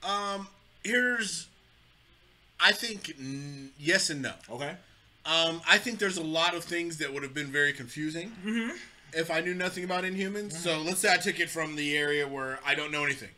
Um, 0.03 0.47
here's, 0.83 1.47
I 2.59 2.71
think 2.71 3.13
yes 3.79 4.09
and 4.09 4.21
no. 4.23 4.33
Okay. 4.49 4.75
Um, 5.25 5.61
I 5.67 5.77
think 5.79 5.97
there's 5.99 6.17
a 6.17 6.23
lot 6.23 6.53
of 6.55 6.63
things 6.63 6.97
that 6.97 7.11
would 7.13 7.23
have 7.23 7.33
been 7.33 7.47
very 7.51 7.73
confusing 7.73 8.31
Mm-hmm. 8.45 8.75
if 9.13 9.29
I 9.31 9.41
knew 9.41 9.53
nothing 9.55 9.83
about 9.83 10.03
Inhumans. 10.03 10.53
So 10.53 10.79
let's 10.81 10.99
say 10.99 11.11
I 11.13 11.17
took 11.17 11.39
it 11.39 11.49
from 11.49 11.75
the 11.75 11.95
area 11.97 12.27
where 12.27 12.59
I 12.65 12.75
don't 12.75 12.91
know 12.91 13.03
anything. 13.03 13.29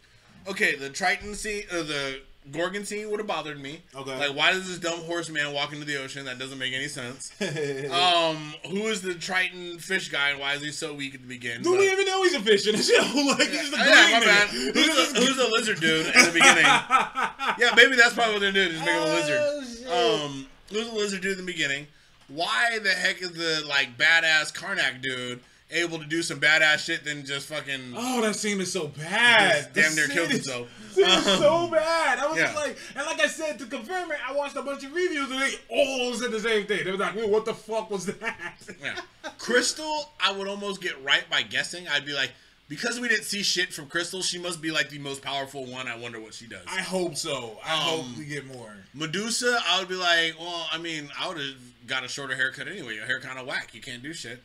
Okay, 0.50 0.76
the 0.76 0.90
Triton 0.90 1.36
scene, 1.36 1.64
uh, 1.72 1.84
the 1.84 2.22
Gorgon 2.52 2.86
scene 2.86 3.10
would 3.12 3.20
have 3.20 3.28
bothered 3.28 3.60
me. 3.62 3.82
Okay. 3.96 4.18
Like, 4.18 4.36
why 4.38 4.52
does 4.54 4.68
this 4.68 4.78
dumb 4.80 5.00
horse 5.02 5.30
man 5.30 5.54
walk 5.54 5.74
into 5.74 5.84
the 5.86 6.02
ocean? 6.02 6.24
That 6.26 6.40
doesn't 6.40 6.58
make 6.58 6.74
any 6.74 6.88
sense. 6.88 7.32
um, 7.42 8.54
who 8.70 8.88
is 8.88 9.02
the 9.02 9.14
Triton 9.16 9.78
fish 9.80 10.08
guy 10.10 10.30
and 10.30 10.40
why 10.40 10.54
is 10.54 10.62
he 10.62 10.72
so 10.72 10.94
weak 10.94 11.14
at 11.16 11.22
the 11.22 11.28
beginning? 11.28 11.64
Do 11.64 11.72
But- 11.72 11.80
we 11.80 11.92
even 11.92 12.06
know 12.06 12.24
he's 12.24 12.36
a 12.36 12.40
fish 12.40 12.66
in 12.68 12.76
the 12.78 12.84
show? 12.84 13.02
Like, 13.02 13.50
he's 13.50 13.70
just 13.70 13.74
a 13.74 13.78
Oh, 13.78 13.84
yeah, 13.86 14.20
my 14.20 14.26
bad. 14.26 14.48
Who's 14.50 14.74
the, 15.14 15.20
who's 15.20 15.36
the 15.36 15.48
lizard 15.52 15.80
dude 15.82 16.08
at 16.08 16.26
the 16.26 16.32
beginning? 16.32 16.64
yeah, 17.60 17.74
maybe 17.76 17.96
that's 17.98 18.14
probably 18.14 18.34
what 18.36 18.40
they're 18.40 18.52
doing. 18.54 18.72
Just 18.72 18.86
make 18.86 18.96
him 18.96 19.02
a 19.02 19.06
Oh, 19.06 19.16
lizard. 19.16 19.78
shit. 19.80 19.88
Um, 19.92 20.48
who's 20.72 20.90
the 20.90 20.96
lizard 20.96 21.22
dude 21.22 21.38
in 21.40 21.46
the 21.46 21.52
beginning? 21.52 21.88
Why 22.30 22.80
the 22.80 22.90
heck 22.92 23.22
is 23.22 23.32
the 23.34 23.66
like 23.68 23.98
badass 23.98 24.54
Karnak 24.54 25.02
dude 25.02 25.40
able 25.72 26.00
to 26.00 26.06
do 26.06 26.22
some 26.22 26.40
badass 26.40 26.80
shit 26.80 27.04
than 27.04 27.26
just 27.26 27.48
fucking? 27.48 27.94
Oh, 27.96 28.22
that 28.22 28.36
scene 28.36 28.60
is 28.62 28.72
so 28.72 28.88
bad. 28.88 29.70
Damn 29.74 29.96
near 29.96 30.08
killed 30.08 30.30
himself. 30.32 30.68
scene 30.94 31.06
is 31.06 31.28
Um, 31.28 31.40
so 31.40 31.68
bad. 31.72 32.20
I 32.20 32.28
was 32.28 32.38
just 32.38 32.54
yeah. 32.54 32.60
like, 32.60 32.78
and 32.96 33.06
like 33.06 33.22
I 33.22 33.28
said, 33.28 33.60
to 33.60 33.66
confirm 33.66 34.12
it, 34.12 34.18
I 34.28 34.34
watched 34.34 34.56
a 34.56 34.62
bunch 34.62 34.84
of 34.84 34.94
reviews 34.94 35.30
and 35.30 35.42
they 35.42 35.54
all 35.70 36.14
said 36.14 36.32
the 36.32 36.40
same 36.40 36.66
thing. 36.68 36.86
They 36.86 36.92
were 36.92 36.98
like, 36.98 37.16
what 37.16 37.46
the 37.46 37.54
fuck 37.54 37.92
was 37.92 38.06
that?" 38.06 38.54
Yeah. 38.82 39.00
Crystal, 39.38 40.12
I 40.20 40.32
would 40.32 40.48
almost 40.48 40.82
get 40.82 41.02
right 41.04 41.30
by 41.30 41.42
guessing. 41.44 41.88
I'd 41.88 42.06
be 42.06 42.14
like, 42.14 42.32
because 42.70 43.00
we 43.00 43.08
didn't 43.08 43.24
see 43.24 43.44
shit 43.44 43.74
from 43.74 43.88
Crystal, 43.88 44.22
she 44.22 44.38
must 44.40 44.62
be 44.62 44.72
like 44.72 44.90
the 44.90 45.00
most 45.00 45.22
powerful 45.22 45.66
one. 45.66 45.88
I 45.88 45.98
wonder 45.98 46.20
what 46.20 46.34
she 46.34 46.48
does. 46.48 46.64
I 46.68 46.82
hope 46.82 47.16
so. 47.16 47.58
I 47.66 47.74
Um, 47.74 47.80
hope 48.04 48.18
we 48.18 48.26
get 48.26 48.46
more. 48.46 48.74
Medusa, 48.94 49.60
I 49.68 49.80
would 49.80 49.88
be 49.88 49.96
like, 49.96 50.36
well, 50.40 50.68
I 50.72 50.78
mean, 50.78 51.10
I 51.20 51.28
would 51.28 51.38
have 51.38 51.56
got 51.88 52.04
a 52.04 52.08
shorter 52.08 52.36
haircut 52.36 52.68
anyway. 52.68 52.96
Your 52.96 53.06
hair 53.06 53.20
kind 53.22 53.40
of 53.40 53.48
whack. 53.48 53.74
You 53.74 53.82
can't 53.82 54.02
do 54.04 54.12
shit. 54.14 54.42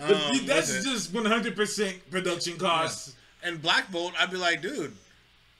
But 0.00 0.10
Um, 0.16 0.46
that's 0.46 0.70
it. 0.70 0.84
just 0.84 1.12
100% 1.12 2.10
production 2.10 2.58
costs. 2.58 3.14
And 3.42 3.60
Black 3.62 3.90
Bolt, 3.92 4.12
I'd 4.18 4.30
be 4.30 4.36
like, 4.36 4.60
dude, 4.62 4.96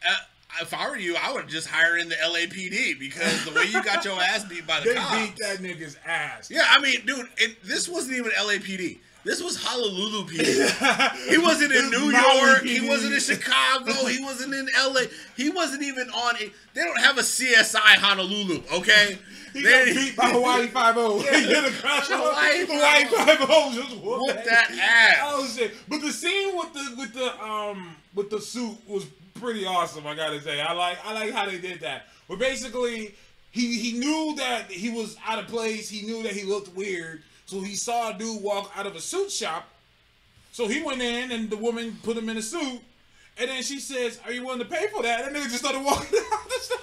uh, 0.09 0.15
if 0.61 0.73
I 0.75 0.89
were 0.89 0.97
you, 0.97 1.17
I 1.17 1.33
would 1.33 1.49
just 1.49 1.69
hire 1.69 1.97
in 1.99 2.09
the 2.09 2.17
LAPD 2.17 2.99
because 2.99 3.45
the 3.45 3.53
way 3.53 3.65
you 3.65 3.83
got 3.83 4.05
your 4.05 4.21
ass 4.21 4.45
beat 4.45 4.67
by 4.67 4.81
the 4.81 4.87
They 4.91 4.95
cops. 4.95 5.17
beat 5.17 5.37
that 5.39 5.59
nigga's 5.59 5.97
ass. 6.07 6.51
Yeah, 6.51 6.65
I 6.69 6.81
mean, 6.81 7.05
dude, 7.07 7.29
it, 7.37 7.63
this 7.63 7.89
wasn't 7.89 8.17
even 8.17 8.33
LAPD. 8.33 8.99
This 9.27 9.43
was 9.43 9.57
Honolulu 9.61 10.25
PD. 10.29 11.29
He 11.31 11.37
wasn't 11.39 11.73
in 11.73 11.91
New 11.91 12.11
York. 12.13 12.63
He 12.63 12.89
wasn't 12.89 13.15
in 13.15 13.21
Chicago. 13.21 13.93
He 14.07 14.23
wasn't 14.23 14.55
in 14.55 14.69
LA. 14.79 15.01
He 15.37 15.51
wasn't 15.51 15.83
even 15.83 16.09
on. 16.11 16.37
A, 16.37 16.51
they 16.75 16.85
don't 16.85 17.01
have 17.01 17.19
a 17.19 17.23
CSI 17.23 17.97
Honolulu. 17.97 18.63
Okay. 18.73 19.19
He 19.53 19.63
They- 19.63 19.71
got 19.71 19.85
beat 19.97 20.17
by 20.17 20.31
Hawaii 20.31 20.67
Five 20.79 20.97
O. 20.99 21.19
He 21.19 21.25
hit 21.27 21.65
across 21.65 22.07
the 22.09 22.17
Hawaii 22.17 22.67
Hawaii 22.67 23.05
Five 23.07 23.51
O 23.51 23.73
just 23.75 23.97
whooped 23.97 24.05
Whoop 24.05 24.45
that 24.45 24.71
ass. 24.71 25.17
Oh 25.23 25.45
shit! 25.47 25.73
But 25.89 26.03
the 26.03 26.13
scene 26.13 26.57
with 26.57 26.73
the 26.75 26.95
with 26.97 27.13
the 27.15 27.43
um 27.45 27.97
with 28.15 28.31
the 28.31 28.41
suit 28.41 28.77
was 28.87 29.07
pretty 29.35 29.67
awesome. 29.67 30.07
I 30.07 30.15
gotta 30.15 30.41
say, 30.41 30.61
I 30.61 30.73
like 30.73 30.99
I 31.05 31.13
like 31.15 31.33
how 31.33 31.47
they 31.47 31.59
did 31.59 31.81
that. 31.81 32.07
But 32.29 32.39
basically, 32.39 33.15
he 33.51 33.77
he 33.79 33.99
knew 33.99 34.35
that 34.37 34.71
he 34.71 34.91
was 34.91 35.17
out 35.27 35.39
of 35.41 35.49
place. 35.49 35.89
He 35.89 36.03
knew 36.07 36.23
that 36.23 36.33
he 36.33 36.45
looked 36.45 36.77
weird. 36.77 37.23
So 37.47 37.61
he 37.61 37.75
saw 37.77 38.11
a 38.11 38.19
dude 38.19 38.43
walk 38.43 38.73
out 38.77 38.87
of 38.87 38.97
a 38.97 39.01
suit 39.01 39.31
shop. 39.31 39.69
So 40.53 40.67
he 40.69 40.83
went 40.83 41.01
in 41.03 41.31
and 41.33 41.49
the 41.51 41.57
woman 41.57 41.97
put 42.03 42.17
him 42.17 42.29
in 42.29 42.37
a 42.37 42.43
suit. 42.43 42.81
And 43.39 43.51
then 43.51 43.63
she 43.63 43.79
says, 43.79 44.19
Are 44.25 44.33
you 44.33 44.45
willing 44.45 44.59
to 44.61 44.65
pay 44.65 44.87
for 44.89 45.03
that? 45.03 45.27
And 45.27 45.37
nigga 45.37 45.45
just 45.45 45.59
started 45.59 45.85
walking 45.85 46.19
out 46.33 46.49
the 46.49 46.59
store. 46.61 46.79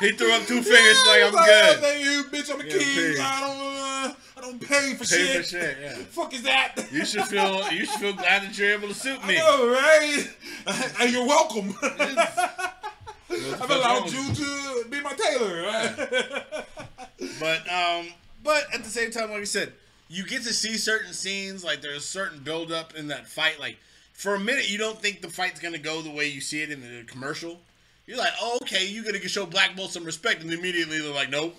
He 0.00 0.12
threw 0.12 0.32
up 0.32 0.42
two 0.46 0.62
fingers 0.62 0.98
Yeah, 1.06 1.12
like 1.12 1.22
I'm 1.24 1.32
was 1.34 1.44
good. 1.46 1.76
"Oh, 1.76 1.80
thank 1.80 2.04
you, 2.04 2.24
bitch. 2.24 2.50
I'm 2.52 2.60
a 2.60 2.64
Yeah, 2.64 2.78
king. 2.78 3.20
I 3.20 3.40
don't, 3.40 4.10
uh, 4.10 4.14
I 4.36 4.40
don't 4.40 4.58
pay 4.60 4.94
for 4.94 5.00
Pay 5.04 5.04
shit. 5.04 5.36
for 5.36 5.42
shit, 5.50 5.78
yeah. 5.80 5.94
Fuck 6.10 6.32
is 6.34 6.42
that? 6.44 6.74
You 6.90 7.04
should 7.04 7.24
feel 7.24 7.70
you 7.70 7.84
should 7.84 8.00
feel 8.00 8.12
glad 8.14 8.42
that 8.42 8.56
you're 8.58 8.70
able 8.72 8.88
to 8.88 8.94
suit 8.94 9.18
I 9.22 9.28
me. 9.28 9.36
know, 9.36 9.68
right? 9.70 10.30
and 11.00 11.12
you're 11.12 11.26
welcome. 11.26 11.74
I've 11.82 13.70
allowed 13.70 14.10
you 14.10 14.34
to 14.34 14.84
be 14.90 15.00
my 15.02 15.12
tailor. 15.12 15.62
Right? 15.62 16.64
But 17.38 17.70
um, 17.70 18.06
but 18.42 18.64
at 18.72 18.84
the 18.84 18.90
same 18.90 19.10
time, 19.10 19.30
like 19.30 19.40
I 19.40 19.44
said, 19.44 19.72
you 20.08 20.26
get 20.26 20.42
to 20.42 20.52
see 20.52 20.76
certain 20.76 21.12
scenes. 21.12 21.64
Like 21.64 21.80
there's 21.80 21.98
a 21.98 22.00
certain 22.00 22.40
build 22.40 22.72
up 22.72 22.94
in 22.96 23.08
that 23.08 23.26
fight. 23.28 23.60
Like 23.60 23.78
for 24.12 24.34
a 24.34 24.40
minute, 24.40 24.70
you 24.70 24.78
don't 24.78 25.00
think 25.00 25.22
the 25.22 25.30
fight's 25.30 25.60
gonna 25.60 25.78
go 25.78 26.02
the 26.02 26.10
way 26.10 26.26
you 26.26 26.40
see 26.40 26.62
it 26.62 26.70
in 26.70 26.80
the 26.80 27.04
commercial. 27.04 27.60
You're 28.06 28.18
like, 28.18 28.32
oh, 28.40 28.58
okay, 28.62 28.86
you're 28.86 29.04
gonna 29.04 29.20
show 29.28 29.46
Black 29.46 29.76
Bolt 29.76 29.92
some 29.92 30.04
respect, 30.04 30.42
and 30.42 30.52
immediately 30.52 31.00
they're 31.00 31.14
like, 31.14 31.30
nope, 31.30 31.54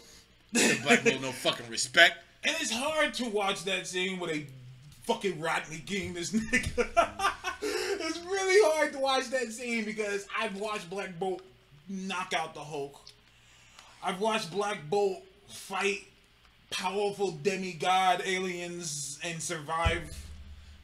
Black 0.52 1.04
Bolt 1.04 1.22
no 1.22 1.32
fucking 1.32 1.70
respect. 1.70 2.16
And 2.44 2.56
it's 2.60 2.72
hard 2.72 3.14
to 3.16 3.30
watch 3.30 3.64
that 3.66 3.88
scene 3.88 4.20
where 4.20 4.32
they 4.34 4.48
fucking 5.04 5.40
Rodney 5.40 5.80
King 5.86 6.14
this 6.14 6.32
nigga. 6.34 7.34
it's 7.62 8.20
really 8.20 8.74
hard 8.76 8.92
to 8.94 9.00
watch 9.00 9.30
that 9.30 9.52
scene 9.52 9.86
because 9.86 10.28
I've 10.38 10.60
watched 10.60 10.90
Black 10.90 11.18
Bolt 11.18 11.42
knock 11.88 12.34
out 12.36 12.54
the 12.54 12.62
Hulk. 12.62 13.00
I've 14.04 14.20
watched 14.20 14.52
Black 14.52 14.90
Bolt 14.90 15.24
fight 15.48 16.08
powerful 16.72 17.32
demigod 17.32 18.24
aliens 18.26 19.20
and 19.24 19.42
survive. 19.42 20.18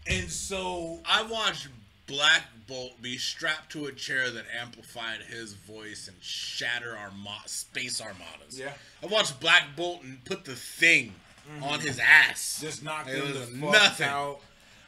And 0.06 0.30
so 0.30 1.00
I 1.06 1.24
watched 1.24 1.68
Black 2.06 2.44
Bolt 2.68 3.02
be 3.02 3.18
strapped 3.18 3.72
to 3.72 3.88
a 3.88 3.92
chair 3.92 4.30
that 4.30 4.46
amplified 4.60 5.22
his 5.30 5.54
voice 5.54 6.08
and 6.08 6.16
shatter 6.22 6.96
our 6.96 7.12
mo- 7.12 7.32
space 7.46 8.00
armadas. 8.02 8.60
Yeah. 8.60 8.74
I 9.02 9.08
watched 9.08 9.40
Black 9.40 9.76
Bolt 9.76 10.04
and 10.04 10.24
put 10.24 10.46
the 10.46 10.56
thing 10.56 11.14
mm-hmm. 11.52 11.64
on 11.64 11.80
his 11.80 12.00
ass. 12.00 12.60
just 12.62 12.84
knocked 12.84 13.10
him 13.10 13.34
the 13.34 13.40
fuck 13.40 13.72
nothing. 13.74 14.08
out. 14.08 14.40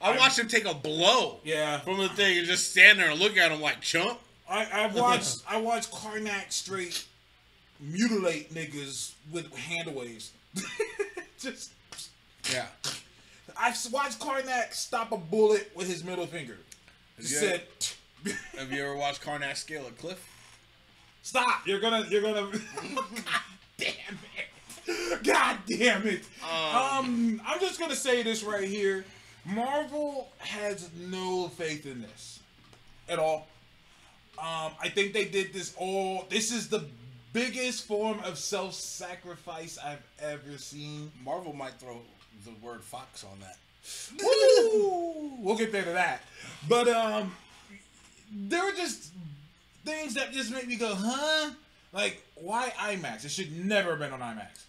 I 0.02 0.16
watched 0.18 0.40
him 0.40 0.48
take 0.48 0.66
a 0.66 0.74
blow 0.74 1.40
Yeah. 1.44 1.80
from 1.80 1.98
the 1.98 2.10
thing 2.10 2.38
and 2.38 2.48
just 2.48 2.72
stand 2.72 3.00
there 3.00 3.10
and 3.10 3.20
look 3.20 3.36
at 3.36 3.52
him 3.52 3.62
like 3.62 3.82
chump. 3.82 4.20
I, 4.50 4.66
I 4.66 4.88
watched 4.88 5.44
I 5.48 5.62
watched 5.62 5.92
Karnak 5.92 6.52
straight 6.52 7.06
mutilate 7.80 8.54
niggas 8.54 9.14
with 9.32 9.54
hand 9.56 9.94
waves. 9.94 10.32
Just 11.40 11.72
Yeah. 12.52 12.68
I 13.58 13.74
watched 13.92 14.20
Karnak 14.20 14.74
stop 14.74 15.12
a 15.12 15.18
bullet 15.18 15.72
with 15.76 15.88
his 15.88 16.04
middle 16.04 16.26
finger. 16.26 16.58
He 17.18 17.26
said, 17.26 17.64
Have 18.58 18.72
you 18.72 18.84
ever 18.84 18.96
watched 18.96 19.22
Karnak 19.22 19.58
scale 19.58 19.86
a 19.88 19.92
cliff? 19.92 20.26
"Stop! 21.22 21.68
You're 21.68 21.80
gonna 21.80 22.06
you're 22.10 22.22
gonna." 22.22 22.50
God 22.96 23.42
damn 23.78 24.20
it! 24.38 25.24
God 25.24 25.58
damn 25.68 26.08
it! 26.08 26.24
Um, 26.44 27.42
I'm 27.46 27.60
just 27.60 27.80
gonna 27.80 27.96
say 27.96 28.24
this 28.24 28.44
right 28.44 28.68
here. 28.68 29.06
Marvel 29.46 30.30
has 30.40 30.90
no 30.98 31.50
faith 31.50 31.86
in 31.86 32.02
this 32.02 32.40
at 33.08 33.20
all. 33.20 33.48
Um, 34.38 34.72
I 34.82 34.90
think 34.90 35.14
they 35.14 35.26
did 35.26 35.54
this 35.54 35.76
all. 35.78 36.26
This 36.30 36.52
is 36.52 36.70
the 36.70 36.86
biggest 37.34 37.86
form 37.86 38.20
of 38.22 38.38
self-sacrifice 38.38 39.78
I've 39.78 40.04
ever 40.22 40.58
seen. 40.58 41.12
Marvel 41.24 41.54
might 41.54 41.74
throw 41.74 41.98
the 42.46 42.52
word 42.66 42.84
fox 42.84 43.24
on 43.24 43.40
that. 43.42 43.58
Woo! 44.22 45.32
We'll 45.40 45.58
get 45.58 45.72
there 45.72 45.84
to 45.84 45.92
that. 45.92 46.22
But 46.68 46.88
um, 46.88 47.36
there 48.32 48.64
were 48.64 48.72
just 48.72 49.12
things 49.86 50.14
that 50.16 50.32
just 50.32 50.52
make 50.52 50.68
me 50.68 50.76
go, 50.76 50.94
huh? 50.96 51.52
Like, 51.92 52.24
why 52.36 52.72
IMAX? 52.78 53.26
It 53.26 53.32
should 53.32 53.66
never 53.66 53.92
have 53.92 54.00
been 54.00 54.14
on 54.14 54.20
IMAX. 54.20 54.64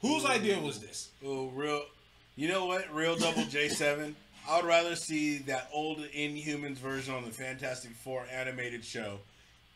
Whose 0.00 0.24
idea 0.24 0.58
was 0.58 0.80
this? 0.80 1.10
Oh, 1.24 1.48
real. 1.48 1.82
You 2.36 2.48
know 2.48 2.66
what? 2.66 2.92
Real 2.92 3.16
Double 3.16 3.42
J7. 3.42 4.14
I 4.48 4.56
would 4.56 4.64
rather 4.64 4.96
see 4.96 5.38
that 5.38 5.68
old 5.72 5.98
Inhumans 5.98 6.76
version 6.76 7.14
on 7.14 7.24
the 7.24 7.30
Fantastic 7.30 7.92
Four 7.92 8.24
animated 8.32 8.84
show 8.84 9.18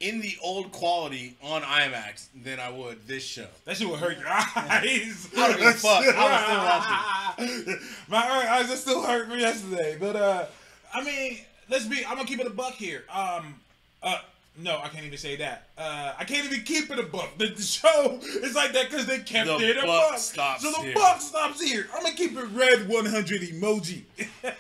in 0.01 0.21
the 0.21 0.37
old 0.43 0.73
quality 0.73 1.37
on 1.43 1.63
IMAX 1.63 2.27
than 2.45 2.61
I 2.61 2.71
would 2.71 3.07
this 3.07 3.25
show. 3.25 3.47
That 3.65 3.77
shit 3.77 3.89
would 3.89 3.99
hurt 4.01 4.19
your 4.19 4.29
eyes. 4.29 5.29
I 5.37 5.49
don't 5.49 5.59
give 5.59 5.69
a 5.69 5.73
fuck. 5.73 6.05
I 6.07 7.35
would 7.39 7.79
My 8.09 8.19
eyes 8.19 8.71
are 8.71 8.77
still 8.77 9.03
hurt 9.03 9.29
from 9.29 9.39
yesterday. 9.39 9.97
But 9.99 10.17
uh, 10.17 10.47
I 10.93 11.03
mean, 11.05 11.39
let's 11.71 11.87
be. 11.87 12.05
I'm 12.05 12.17
gonna 12.17 12.29
keep 12.29 12.41
it 12.41 12.47
a 12.47 12.51
buck 12.51 12.75
here. 12.75 13.05
Um, 13.13 13.55
uh, 14.03 14.19
no, 14.59 14.79
I 14.83 14.89
can't 14.89 15.05
even 15.05 15.19
say 15.19 15.37
that. 15.37 15.69
Uh, 15.77 16.15
I 16.19 16.25
can't 16.25 16.47
even 16.51 16.65
keep 16.65 16.91
it 16.91 16.99
a 16.99 17.03
buck. 17.03 17.37
The, 17.39 17.49
the 17.49 17.61
show 17.63 18.19
is 18.23 18.55
like 18.55 18.73
that 18.73 18.91
because 18.91 19.07
they 19.07 19.19
kept 19.19 19.49
The 19.49 19.57
it 19.59 19.77
a 19.77 19.83
buck 19.87 20.11
buck. 20.13 20.19
stops 20.19 20.63
so 20.63 20.71
the 20.73 20.81
here. 20.83 20.95
buck 20.95 21.21
stops 21.21 21.61
here. 21.63 21.87
I'm 21.95 22.03
gonna 22.03 22.15
keep 22.15 22.37
it 22.37 22.45
red 22.55 22.89
100 22.89 23.41
emoji. 23.43 24.03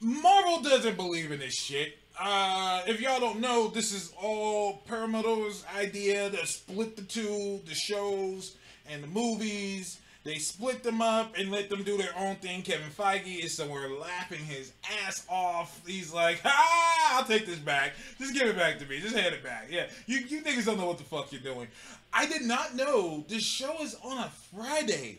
Marvel 0.00 0.62
doesn't 0.62 0.96
believe 0.96 1.32
in 1.32 1.38
this 1.40 1.54
shit. 1.54 1.98
Uh, 2.18 2.82
if 2.86 3.00
y'all 3.00 3.20
don't 3.20 3.40
know, 3.40 3.68
this 3.68 3.92
is 3.92 4.12
all 4.20 4.82
Perlmutter's 4.88 5.64
idea 5.76 6.30
to 6.30 6.46
split 6.46 6.96
the 6.96 7.02
two, 7.02 7.60
the 7.66 7.74
shows 7.74 8.56
and 8.88 9.02
the 9.02 9.08
movies. 9.08 9.98
They 10.24 10.38
split 10.38 10.82
them 10.82 11.00
up 11.00 11.34
and 11.38 11.52
let 11.52 11.68
them 11.68 11.84
do 11.84 11.96
their 11.96 12.10
own 12.18 12.34
thing. 12.36 12.62
Kevin 12.62 12.90
Feige 12.90 13.44
is 13.44 13.56
somewhere 13.56 13.88
laughing 13.90 14.44
his 14.44 14.72
ass 15.04 15.24
off. 15.28 15.80
He's 15.86 16.12
like, 16.12 16.40
ah, 16.44 17.18
I'll 17.18 17.24
take 17.24 17.46
this 17.46 17.60
back. 17.60 17.92
Just 18.18 18.34
give 18.34 18.48
it 18.48 18.56
back 18.56 18.80
to 18.80 18.86
me. 18.86 18.98
Just 18.98 19.14
hand 19.14 19.34
it 19.34 19.44
back. 19.44 19.68
Yeah, 19.70 19.86
you, 20.06 20.18
you 20.28 20.42
niggas 20.42 20.66
don't 20.66 20.78
know 20.78 20.86
what 20.86 20.98
the 20.98 21.04
fuck 21.04 21.30
you're 21.30 21.40
doing. 21.40 21.68
I 22.12 22.26
did 22.26 22.42
not 22.42 22.74
know 22.74 23.24
this 23.28 23.44
show 23.44 23.76
is 23.82 23.94
on 24.02 24.18
a 24.18 24.30
Friday. 24.52 25.18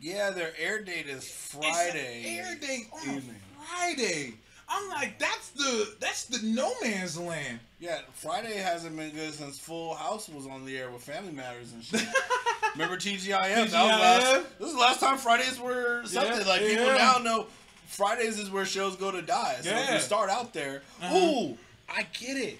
Yeah, 0.00 0.30
their 0.30 0.52
air 0.58 0.82
date 0.82 1.06
is 1.06 1.28
Friday. 1.28 2.38
air 2.38 2.56
date 2.58 2.86
on 2.94 3.16
evening. 3.16 3.40
Friday. 3.68 4.34
I'm 4.68 4.88
like, 4.90 5.18
that's 5.18 5.50
the 5.50 5.94
that's 6.00 6.24
the 6.24 6.44
no 6.46 6.72
man's 6.82 7.18
land. 7.18 7.60
Yeah, 7.78 8.00
Friday 8.14 8.56
hasn't 8.56 8.96
been 8.96 9.10
good 9.10 9.32
since 9.34 9.58
Full 9.58 9.94
House 9.94 10.28
was 10.28 10.46
on 10.46 10.64
the 10.64 10.76
air 10.76 10.90
with 10.90 11.02
Family 11.02 11.32
Matters 11.32 11.72
and 11.72 11.84
shit. 11.84 12.04
Remember 12.72 12.96
TGIF? 12.96 13.28
That 13.28 13.62
was 13.62 13.72
last, 13.72 14.58
this 14.58 14.68
is 14.68 14.74
the 14.74 14.80
last 14.80 15.00
time 15.00 15.18
Fridays 15.18 15.60
were 15.60 16.02
something. 16.04 16.38
Yeah, 16.40 16.46
like 16.48 16.60
people 16.62 16.86
yeah. 16.86 16.96
now 16.96 17.18
know 17.18 17.46
Fridays 17.86 18.38
is 18.38 18.50
where 18.50 18.64
shows 18.64 18.96
go 18.96 19.10
to 19.12 19.22
die. 19.22 19.56
So 19.60 19.70
if 19.70 19.74
Yeah. 19.76 19.80
Uh-huh. 19.82 19.94
you 19.94 20.00
start 20.00 20.30
out 20.30 20.52
there, 20.52 20.82
ooh, 21.12 21.56
I 21.88 22.06
get 22.18 22.36
it. 22.36 22.58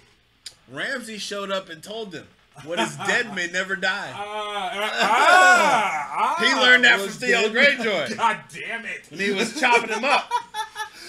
Ramsay 0.70 1.18
showed 1.18 1.50
up 1.50 1.68
and 1.70 1.82
told 1.82 2.12
them 2.12 2.26
what 2.64 2.78
is 2.78 2.96
dead 2.98 3.34
may 3.34 3.48
never 3.52 3.74
die. 3.76 4.10
Ah, 4.14 4.70
ah, 4.74 6.36
ah, 6.38 6.44
He 6.44 6.54
learned 6.54 6.84
that 6.84 7.00
from 7.00 7.08
Theo 7.10 7.52
dead. 7.52 7.78
Greyjoy. 7.78 8.16
God 8.16 8.38
damn 8.52 8.84
it! 8.84 9.02
And 9.10 9.20
he 9.20 9.30
was 9.32 9.58
chopping 9.58 9.90
him 9.90 10.04
up. 10.04 10.30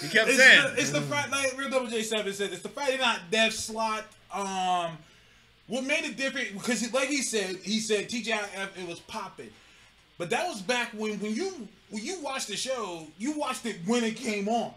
He 0.01 0.09
kept 0.09 0.29
It's 0.29 0.37
saying, 0.37 0.75
the, 0.75 0.81
it's 0.81 0.91
the 0.91 1.01
Friday 1.01 1.31
like 1.31 1.57
Real 1.57 1.69
Double 1.69 1.87
J 1.87 2.03
Seven 2.03 2.31
said 2.33 2.51
it's 2.51 2.61
the 2.61 2.69
Friday 2.69 2.97
Night 2.97 3.19
Death 3.31 3.53
slot. 3.53 4.05
Um, 4.31 4.97
what 5.67 5.83
made 5.83 6.05
it 6.05 6.17
different 6.17 6.53
because 6.53 6.93
like 6.93 7.09
he 7.09 7.21
said, 7.21 7.57
he 7.57 7.79
said 7.79 8.09
TGIF 8.09 8.77
it 8.77 8.87
was 8.87 8.99
popping, 9.01 9.49
but 10.17 10.29
that 10.29 10.47
was 10.47 10.61
back 10.61 10.91
when 10.93 11.19
when 11.19 11.33
you 11.33 11.67
when 11.89 12.03
you 12.03 12.21
watched 12.21 12.47
the 12.47 12.55
show, 12.55 13.07
you 13.17 13.37
watched 13.37 13.65
it 13.65 13.77
when 13.85 14.03
it 14.03 14.15
came 14.15 14.47
on. 14.47 14.73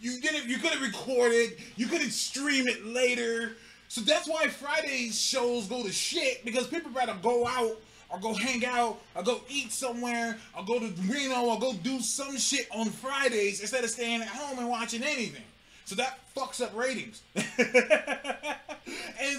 You 0.00 0.20
didn't 0.20 0.48
you 0.48 0.58
couldn't 0.58 0.82
record 0.82 1.32
it, 1.32 1.58
you 1.76 1.86
couldn't 1.86 2.10
stream 2.10 2.66
it 2.68 2.84
later. 2.84 3.52
So 3.88 4.00
that's 4.00 4.28
why 4.28 4.48
Fridays 4.48 5.18
shows 5.20 5.66
go 5.68 5.82
to 5.82 5.92
shit 5.92 6.44
because 6.44 6.66
people 6.66 6.90
rather 6.90 7.14
go 7.22 7.46
out 7.46 7.80
or 8.14 8.20
go 8.20 8.32
hang 8.32 8.64
out 8.64 9.00
or 9.16 9.22
go 9.24 9.40
eat 9.48 9.72
somewhere 9.72 10.38
or 10.56 10.64
go 10.64 10.78
to 10.78 10.86
Reno 11.08 11.46
or 11.46 11.58
go 11.58 11.72
do 11.72 11.98
some 12.00 12.38
shit 12.38 12.68
on 12.70 12.90
Fridays 12.90 13.60
instead 13.60 13.82
of 13.82 13.90
staying 13.90 14.22
at 14.22 14.28
home 14.28 14.60
and 14.60 14.68
watching 14.68 15.02
anything. 15.02 15.42
So 15.84 15.96
that 15.96 16.20
fucks 16.36 16.62
up 16.62 16.76
ratings. 16.76 17.22
and 17.34 17.44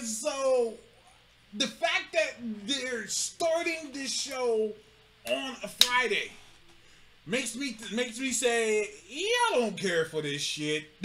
so 0.04 0.74
the 1.54 1.66
fact 1.66 2.12
that 2.12 2.34
they're 2.66 3.06
starting 3.06 3.92
this 3.94 4.12
show 4.12 4.72
on 5.26 5.56
a 5.62 5.68
Friday 5.68 6.30
makes 7.26 7.56
me 7.56 7.78
makes 7.94 8.20
me 8.20 8.30
say, 8.30 8.82
I 9.10 9.50
don't 9.54 9.78
care 9.78 10.04
for 10.04 10.20
this 10.20 10.42
shit. 10.42 10.84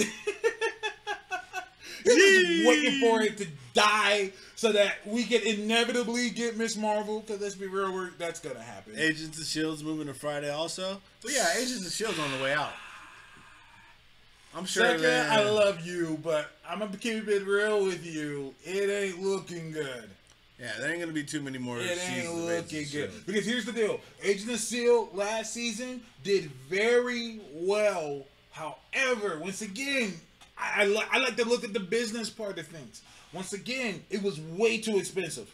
You're 2.03 2.15
just 2.17 2.67
waiting 2.67 2.99
for 2.99 3.22
it 3.22 3.38
to 3.38 3.47
die 3.74 4.32
so 4.55 4.72
that 4.72 4.95
we 5.05 5.24
can 5.24 5.41
inevitably 5.41 6.30
get 6.30 6.57
Miss 6.57 6.76
Marvel. 6.78 7.22
Because 7.22 7.41
let's 7.41 7.55
be 7.55 7.67
real, 7.67 7.93
we're, 7.93 8.11
that's 8.17 8.39
gonna 8.39 8.61
happen. 8.61 8.93
Agents 8.97 9.39
of 9.39 9.45
Shield's 9.45 9.84
moving 9.84 10.07
to 10.07 10.13
Friday 10.13 10.49
also. 10.51 11.01
But 11.22 11.34
yeah, 11.34 11.47
Agents 11.57 11.86
of 11.86 11.91
Shield's 11.93 12.19
on 12.19 12.32
the 12.38 12.43
way 12.43 12.53
out. 12.53 12.72
I'm 14.55 14.65
sure. 14.65 14.86
Second, 14.86 15.03
that- 15.03 15.32
I 15.32 15.49
love 15.49 15.86
you, 15.86 16.19
but 16.24 16.51
I'm 16.67 16.80
gonna 16.80 16.97
keep 16.97 17.28
it 17.28 17.45
real 17.45 17.86
with 17.86 18.05
you. 18.05 18.53
It 18.63 18.89
ain't 18.89 19.22
looking 19.22 19.72
good. 19.72 20.09
Yeah, 20.59 20.74
there 20.80 20.91
ain't 20.91 20.99
gonna 20.99 21.13
be 21.13 21.24
too 21.24 21.41
many 21.41 21.57
more. 21.57 21.80
It 21.80 21.97
ain't 22.07 22.36
looking 22.36 22.86
good. 22.91 23.26
Because 23.26 23.45
here's 23.45 23.65
the 23.65 23.72
deal: 23.72 23.99
Agent 24.22 24.51
of 24.51 24.59
Seal 24.59 25.09
last 25.13 25.53
season 25.53 26.01
did 26.24 26.51
very 26.69 27.39
well. 27.53 28.26
However, 28.51 29.39
once 29.39 29.61
again, 29.61 30.13
I, 30.57 30.84
I, 30.84 31.07
I 31.13 31.17
like 31.19 31.38
to 31.38 31.45
look 31.47 31.63
at 31.63 31.74
the 31.74 31.80
business 31.80 32.30
part 32.30 32.59
of 32.59 32.67
things. 32.67 33.01
Once 33.34 33.53
again, 33.53 34.03
it 34.09 34.21
was 34.21 34.39
way 34.39 34.77
too 34.77 34.97
expensive. 34.97 35.53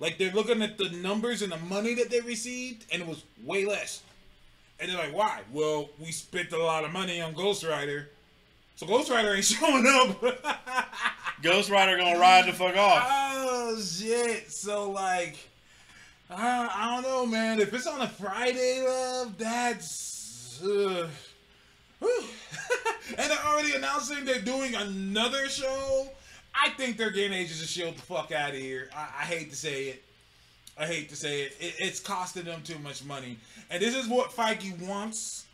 Like 0.00 0.18
they're 0.18 0.32
looking 0.32 0.62
at 0.62 0.78
the 0.78 0.90
numbers 0.90 1.42
and 1.42 1.50
the 1.50 1.56
money 1.58 1.94
that 1.94 2.10
they 2.10 2.20
received, 2.20 2.84
and 2.92 3.02
it 3.02 3.08
was 3.08 3.24
way 3.44 3.64
less. 3.64 4.02
And 4.78 4.90
they're 4.90 4.98
like, 4.98 5.14
"Why? 5.14 5.42
Well, 5.52 5.88
we 5.98 6.12
spent 6.12 6.52
a 6.52 6.58
lot 6.58 6.84
of 6.84 6.92
money 6.92 7.20
on 7.20 7.34
Ghost 7.34 7.64
Rider, 7.64 8.08
so 8.76 8.86
Ghost 8.86 9.10
Rider 9.10 9.34
ain't 9.34 9.44
showing 9.44 9.86
up." 9.86 10.22
Ghost 11.42 11.70
Rider 11.70 11.96
gonna 11.96 12.18
ride 12.18 12.46
the 12.46 12.52
fuck 12.52 12.76
off. 12.76 13.04
Oh 13.08 13.80
shit! 13.80 14.50
So 14.50 14.90
like, 14.90 15.36
uh, 16.30 16.34
I 16.36 16.94
don't 16.94 17.02
know, 17.02 17.26
man. 17.26 17.60
If 17.60 17.74
it's 17.74 17.86
on 17.86 18.00
a 18.00 18.08
Friday, 18.08 18.84
love, 18.86 19.36
that's. 19.36 20.60
Uh, 20.62 21.08
and 22.00 22.10
they're 23.16 23.44
already 23.46 23.74
announcing 23.74 24.24
they're 24.24 24.40
doing 24.40 24.74
another 24.74 25.48
show. 25.48 26.08
I 26.64 26.70
think 26.70 26.96
they're 26.96 27.10
getting 27.10 27.32
Agents 27.32 27.62
of 27.62 27.68
Shield 27.68 27.96
the 27.96 28.02
fuck 28.02 28.32
out 28.32 28.50
of 28.50 28.56
here. 28.56 28.90
I, 28.96 29.02
I 29.20 29.24
hate 29.24 29.50
to 29.50 29.56
say 29.56 29.84
it. 29.88 30.02
I 30.78 30.86
hate 30.86 31.08
to 31.10 31.16
say 31.16 31.42
it. 31.42 31.56
it. 31.60 31.74
It's 31.78 32.00
costing 32.00 32.44
them 32.44 32.62
too 32.62 32.78
much 32.78 33.04
money, 33.04 33.38
and 33.70 33.82
this 33.82 33.94
is 33.96 34.08
what 34.08 34.30
Feige 34.30 34.80
wants. 34.86 35.46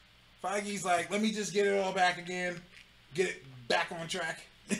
Feige's 0.43 0.85
like, 0.85 1.11
let 1.11 1.23
me 1.23 1.33
just 1.33 1.53
get 1.55 1.67
it 1.67 1.79
all 1.83 1.93
back 1.93 2.19
again, 2.19 2.61
get 3.15 3.29
it 3.29 3.43
back 3.69 3.91
on 3.99 4.07
track. 4.07 4.43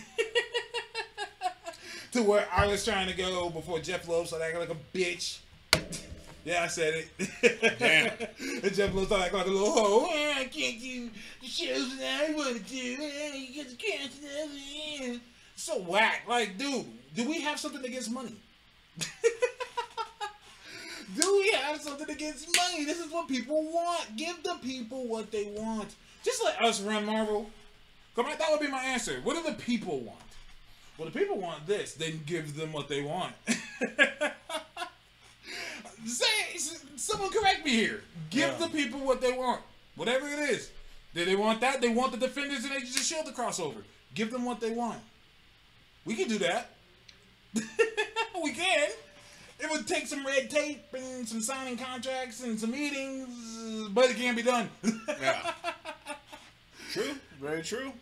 to 2.13 2.23
where 2.23 2.47
I 2.53 2.67
was 2.67 2.85
trying 2.85 3.09
to 3.09 3.17
go 3.17 3.51
before 3.51 3.81
Jeff 3.81 4.07
Loeb 4.07 4.27
started 4.27 4.45
acting 4.45 4.61
like 4.61 4.71
a 4.71 4.97
bitch. 4.97 5.39
Yeah, 6.47 6.63
I 6.63 6.67
said 6.67 7.07
it. 7.19 7.79
Damn. 7.79 8.13
and 8.63 8.75
Jeff 8.75 8.93
Loeb 8.93 9.07
started 9.07 9.25
acting 9.25 9.39
like 9.39 9.47
a 9.47 9.51
little 9.51 9.73
hoe. 9.73 10.05
"Eh, 10.13 10.35
I 10.41 10.45
can't 10.45 10.79
do 10.79 11.09
the 11.41 11.47
shows 11.47 11.97
that 11.99 12.27
I 12.29 12.35
want 12.35 12.59
to 12.59 12.63
do. 12.63 12.77
You 12.77 13.65
get 13.65 13.71
the 13.71 15.07
them. 15.07 15.21
So 15.57 15.79
whack. 15.81 16.23
Like, 16.29 16.59
dude, 16.59 16.87
do 17.15 17.29
we 17.29 17.41
have 17.43 17.59
something 17.59 17.85
against 17.85 18.11
money? 18.11 18.35
do 21.17 21.37
we 21.39 21.53
have 21.53 21.81
something 21.81 22.09
against 22.11 22.49
money? 22.57 22.85
This 22.85 22.99
is 22.99 23.11
what 23.13 23.29
people 23.29 23.63
want. 23.73 24.17
Give 24.17 24.43
the 24.43 24.57
people 24.63 25.07
what 25.07 25.31
they 25.31 25.45
want. 25.57 25.95
Just 26.25 26.43
let 26.45 26.61
us 26.63 26.81
run 26.81 27.05
Marvel. 27.07 27.51
Come 28.17 28.27
on, 28.27 28.39
that 28.39 28.49
would 28.51 28.61
be 28.61 28.69
my 28.69 28.83
answer. 28.85 29.21
What 29.23 29.35
do 29.37 29.43
the 29.51 29.57
people 29.57 30.01
want? 30.01 30.19
Well, 30.97 31.09
the 31.09 31.19
people 31.19 31.39
want 31.39 31.67
this, 31.67 31.95
then 31.95 32.21
give 32.25 32.57
them 32.57 32.73
what 32.73 32.89
they 32.89 33.03
want. 33.03 33.33
Say, 36.07 36.57
someone 36.97 37.31
correct 37.31 37.65
me 37.65 37.73
here. 37.73 38.03
Give 38.31 38.51
Yeah. 38.51 38.57
the 38.59 38.69
people 38.69 39.01
what 39.01 39.21
they 39.21 39.33
want, 39.33 39.63
whatever 39.97 40.29
it 40.29 40.39
is. 40.39 40.71
Do 41.15 41.25
they 41.25 41.35
want 41.35 41.61
that? 41.63 41.81
They 41.81 41.89
want 41.89 42.13
the 42.13 42.19
Defenders 42.19 42.65
and 42.65 42.73
Agents 42.75 42.97
of 42.97 43.03
Shield 43.03 43.27
to 43.27 43.33
cross 43.33 43.59
over. 43.59 43.81
Give 44.15 44.31
them 44.31 44.45
what 44.45 44.61
they 44.61 44.71
want. 44.71 45.01
We 46.05 46.15
can 46.15 46.29
do 46.29 46.39
that. 46.39 46.71
we 48.43 48.53
can. 48.53 48.89
It 49.61 49.71
would 49.71 49.87
take 49.87 50.07
some 50.07 50.27
red 50.27 50.51
tape 50.51 50.83
and 50.93 51.27
some 51.27 51.41
signing 51.41 51.77
contracts 51.79 52.43
and 52.43 52.59
some 52.59 52.73
meetings, 52.73 53.89
but 53.91 54.11
it 54.11 54.17
can 54.17 54.35
be 54.35 54.43
done. 54.43 54.69
Yeah. 55.21 55.53
true. 56.93 57.15
Very 57.41 57.63
true. 57.63 57.93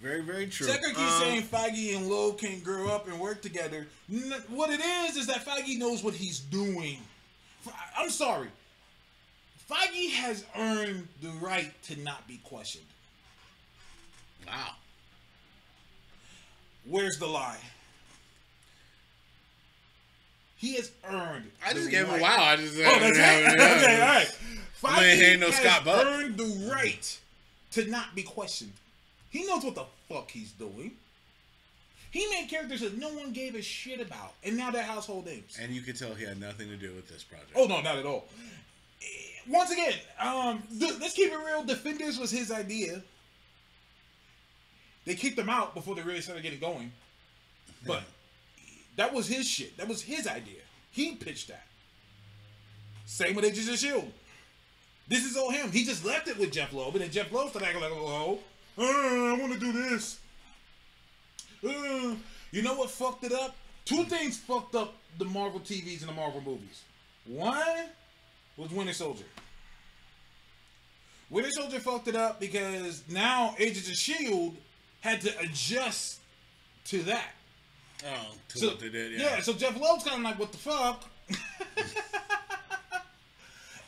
Very 0.00 0.22
very 0.22 0.46
true. 0.46 0.66
Tucker 0.66 0.88
keeps 0.88 0.98
Um, 1.00 1.20
saying 1.20 1.42
Feige 1.42 1.96
and 1.96 2.08
Loeb 2.08 2.38
can't 2.38 2.64
grow 2.64 2.88
up 2.88 3.06
and 3.06 3.20
work 3.20 3.42
together. 3.42 3.86
N- 4.10 4.32
what 4.48 4.70
it 4.70 4.80
is 4.80 5.16
is 5.16 5.26
that 5.26 5.44
Feige 5.44 5.78
knows 5.78 6.02
what 6.02 6.14
he's 6.14 6.38
doing. 6.40 6.98
F- 7.66 7.74
I'm 7.98 8.08
sorry. 8.10 8.48
Feige 9.70 10.10
has 10.12 10.44
earned 10.56 11.06
the 11.20 11.28
right 11.40 11.70
to 11.84 12.00
not 12.00 12.26
be 12.26 12.38
questioned. 12.38 12.86
Wow. 14.46 14.70
Where's 16.84 17.18
the 17.18 17.26
lie? 17.26 17.58
He 20.56 20.74
has 20.74 20.90
earned. 21.08 21.50
I 21.66 21.72
just 21.72 21.90
gave 21.90 22.06
him 22.06 22.18
a 22.18 22.22
wow. 22.22 22.36
I 22.38 22.56
just. 22.56 22.76
Oh, 22.76 22.82
that's 22.82 23.16
it. 23.18 23.60
okay, 23.60 24.00
all 24.02 24.08
right. 24.08 24.38
I 24.84 25.04
ain't 25.04 25.40
no 25.40 25.46
has 25.50 25.56
Scott 25.56 25.84
Buck. 25.84 26.06
earned 26.06 26.36
the 26.36 26.68
right 26.70 27.18
to 27.72 27.86
not 27.90 28.14
be 28.14 28.22
questioned. 28.22 28.72
He 29.30 29.46
knows 29.46 29.64
what 29.64 29.74
the 29.74 29.84
fuck 30.08 30.30
he's 30.30 30.52
doing. 30.52 30.92
He 32.10 32.26
made 32.28 32.48
characters 32.50 32.80
that 32.80 32.98
no 32.98 33.08
one 33.08 33.32
gave 33.32 33.54
a 33.54 33.62
shit 33.62 34.00
about, 34.00 34.32
and 34.42 34.56
now 34.56 34.70
they're 34.70 34.82
household 34.82 35.26
names. 35.26 35.56
And 35.60 35.72
you 35.72 35.80
could 35.80 35.96
tell 35.96 36.12
he 36.14 36.24
had 36.24 36.40
nothing 36.40 36.68
to 36.68 36.76
do 36.76 36.92
with 36.94 37.08
this 37.08 37.22
project. 37.22 37.52
Oh 37.54 37.66
no, 37.66 37.80
not 37.80 37.96
at 37.98 38.04
all. 38.04 38.26
Once 39.48 39.70
again, 39.70 39.94
um, 40.20 40.62
th- 40.78 40.98
let's 41.00 41.14
keep 41.14 41.32
it 41.32 41.38
real. 41.38 41.62
Defenders 41.62 42.18
was 42.18 42.30
his 42.30 42.50
idea. 42.50 43.00
They 45.04 45.14
kicked 45.14 45.38
him 45.38 45.48
out 45.48 45.74
before 45.74 45.94
they 45.94 46.02
really 46.02 46.20
started 46.20 46.42
getting 46.42 46.60
going, 46.60 46.92
but 47.86 48.02
that 48.96 49.12
was 49.14 49.26
his 49.26 49.48
shit. 49.48 49.76
That 49.76 49.88
was 49.88 50.02
his 50.02 50.26
idea. 50.26 50.60
He 50.90 51.16
pitched 51.16 51.48
that. 51.48 51.66
Same 53.06 53.34
with 53.34 53.44
Agents 53.44 53.68
of 53.68 53.78
Shield. 53.78 54.12
This 55.08 55.24
is 55.24 55.36
all 55.36 55.50
him. 55.50 55.72
He 55.72 55.84
just 55.84 56.04
left 56.04 56.28
it 56.28 56.38
with 56.38 56.52
Jeff 56.52 56.72
Loeb, 56.72 56.94
and 56.94 57.02
then 57.02 57.10
Jeff 57.10 57.32
Loeb 57.32 57.50
started 57.50 57.68
acting 57.68 57.82
like 57.82 57.90
a 57.90 57.94
little 57.94 58.08
hoe. 58.08 58.38
I 58.78 59.36
want 59.40 59.52
to 59.52 59.58
do 59.58 59.72
this. 59.72 60.18
Uh, 61.66 62.14
you 62.52 62.62
know 62.62 62.74
what 62.74 62.90
fucked 62.90 63.24
it 63.24 63.32
up? 63.32 63.56
Two 63.84 64.04
things 64.04 64.38
fucked 64.38 64.74
up 64.74 64.94
the 65.18 65.24
Marvel 65.24 65.60
TVs 65.60 66.00
and 66.00 66.08
the 66.08 66.14
Marvel 66.14 66.40
movies. 66.40 66.82
One 67.26 67.86
was 68.56 68.70
Winter 68.70 68.92
Soldier. 68.92 69.24
Winter 71.28 71.50
Soldier 71.50 71.80
fucked 71.80 72.08
it 72.08 72.16
up 72.16 72.40
because 72.40 73.02
now 73.08 73.54
Agents 73.58 73.88
of 73.88 73.96
Shield 73.96 74.56
had 75.00 75.20
to 75.22 75.38
adjust 75.40 76.20
to 76.86 77.02
that. 77.04 77.32
Oh, 78.04 78.34
to 78.48 78.58
So, 78.58 78.68
what 78.68 78.80
they 78.80 78.88
did. 78.88 79.12
Yeah. 79.20 79.40
so 79.40 79.52
Jeff 79.52 79.78
Loeb's 79.78 80.04
kind 80.04 80.18
of 80.18 80.24
like, 80.24 80.38
what 80.38 80.52
the 80.52 80.58
fuck? 80.58 81.04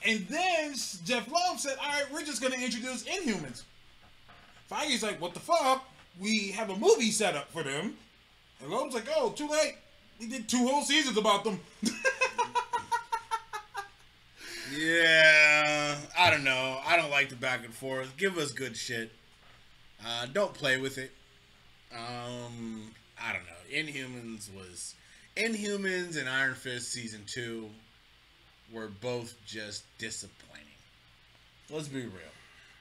and 0.04 0.26
then 0.28 0.74
Jeff 1.04 1.28
Loeb 1.30 1.58
said, 1.58 1.76
all 1.82 1.88
right, 1.88 2.04
we're 2.12 2.24
just 2.24 2.40
going 2.40 2.52
to 2.52 2.62
introduce 2.62 3.04
Inhumans. 3.04 3.62
Feige's 4.70 5.02
like, 5.02 5.20
what 5.20 5.34
the 5.34 5.40
fuck? 5.40 5.84
We 6.20 6.48
have 6.52 6.70
a 6.70 6.76
movie 6.76 7.10
set 7.10 7.34
up 7.34 7.50
for 7.50 7.62
them. 7.62 7.94
And 8.62 8.70
Loeb's 8.70 8.94
like, 8.94 9.08
oh, 9.16 9.30
too 9.30 9.48
late. 9.48 9.76
We 10.20 10.28
did 10.28 10.48
two 10.48 10.66
whole 10.66 10.82
seasons 10.82 11.16
about 11.16 11.44
them. 11.44 11.60
Yeah, 14.74 15.98
I 16.18 16.30
don't 16.30 16.44
know. 16.44 16.80
I 16.86 16.96
don't 16.96 17.10
like 17.10 17.28
the 17.28 17.36
back 17.36 17.64
and 17.64 17.74
forth. 17.74 18.16
Give 18.16 18.38
us 18.38 18.52
good 18.52 18.76
shit. 18.76 19.12
Uh, 20.06 20.26
don't 20.32 20.54
play 20.54 20.78
with 20.78 20.98
it. 20.98 21.12
Um, 21.92 22.90
I 23.20 23.32
don't 23.32 23.44
know. 23.44 23.62
Inhumans 23.72 24.52
was 24.54 24.94
Inhumans 25.36 26.18
and 26.18 26.28
Iron 26.28 26.54
Fist 26.54 26.92
season 26.92 27.22
two 27.26 27.68
were 28.72 28.88
both 28.88 29.34
just 29.46 29.84
disappointing. 29.98 30.64
Let's 31.70 31.88
be 31.88 32.02
real. 32.02 32.32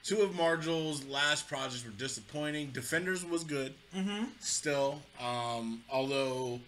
Two 0.04 0.22
of 0.22 0.34
Marvel's 0.34 1.04
last 1.06 1.48
projects 1.48 1.84
were 1.84 1.92
disappointing. 1.92 2.70
Defenders 2.72 3.24
was 3.24 3.44
good, 3.44 3.74
mm-hmm. 3.94 4.24
still. 4.40 5.00
Um, 5.20 5.82
although 5.90 6.58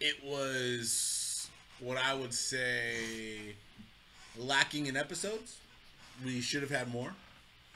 it 0.00 0.16
was 0.24 1.48
what 1.80 1.96
I 1.96 2.14
would 2.14 2.34
say 2.34 3.54
lacking 4.38 4.86
in 4.86 4.96
episodes. 4.96 5.58
We 6.24 6.40
should 6.40 6.62
have 6.62 6.70
had 6.70 6.92
more. 6.92 7.12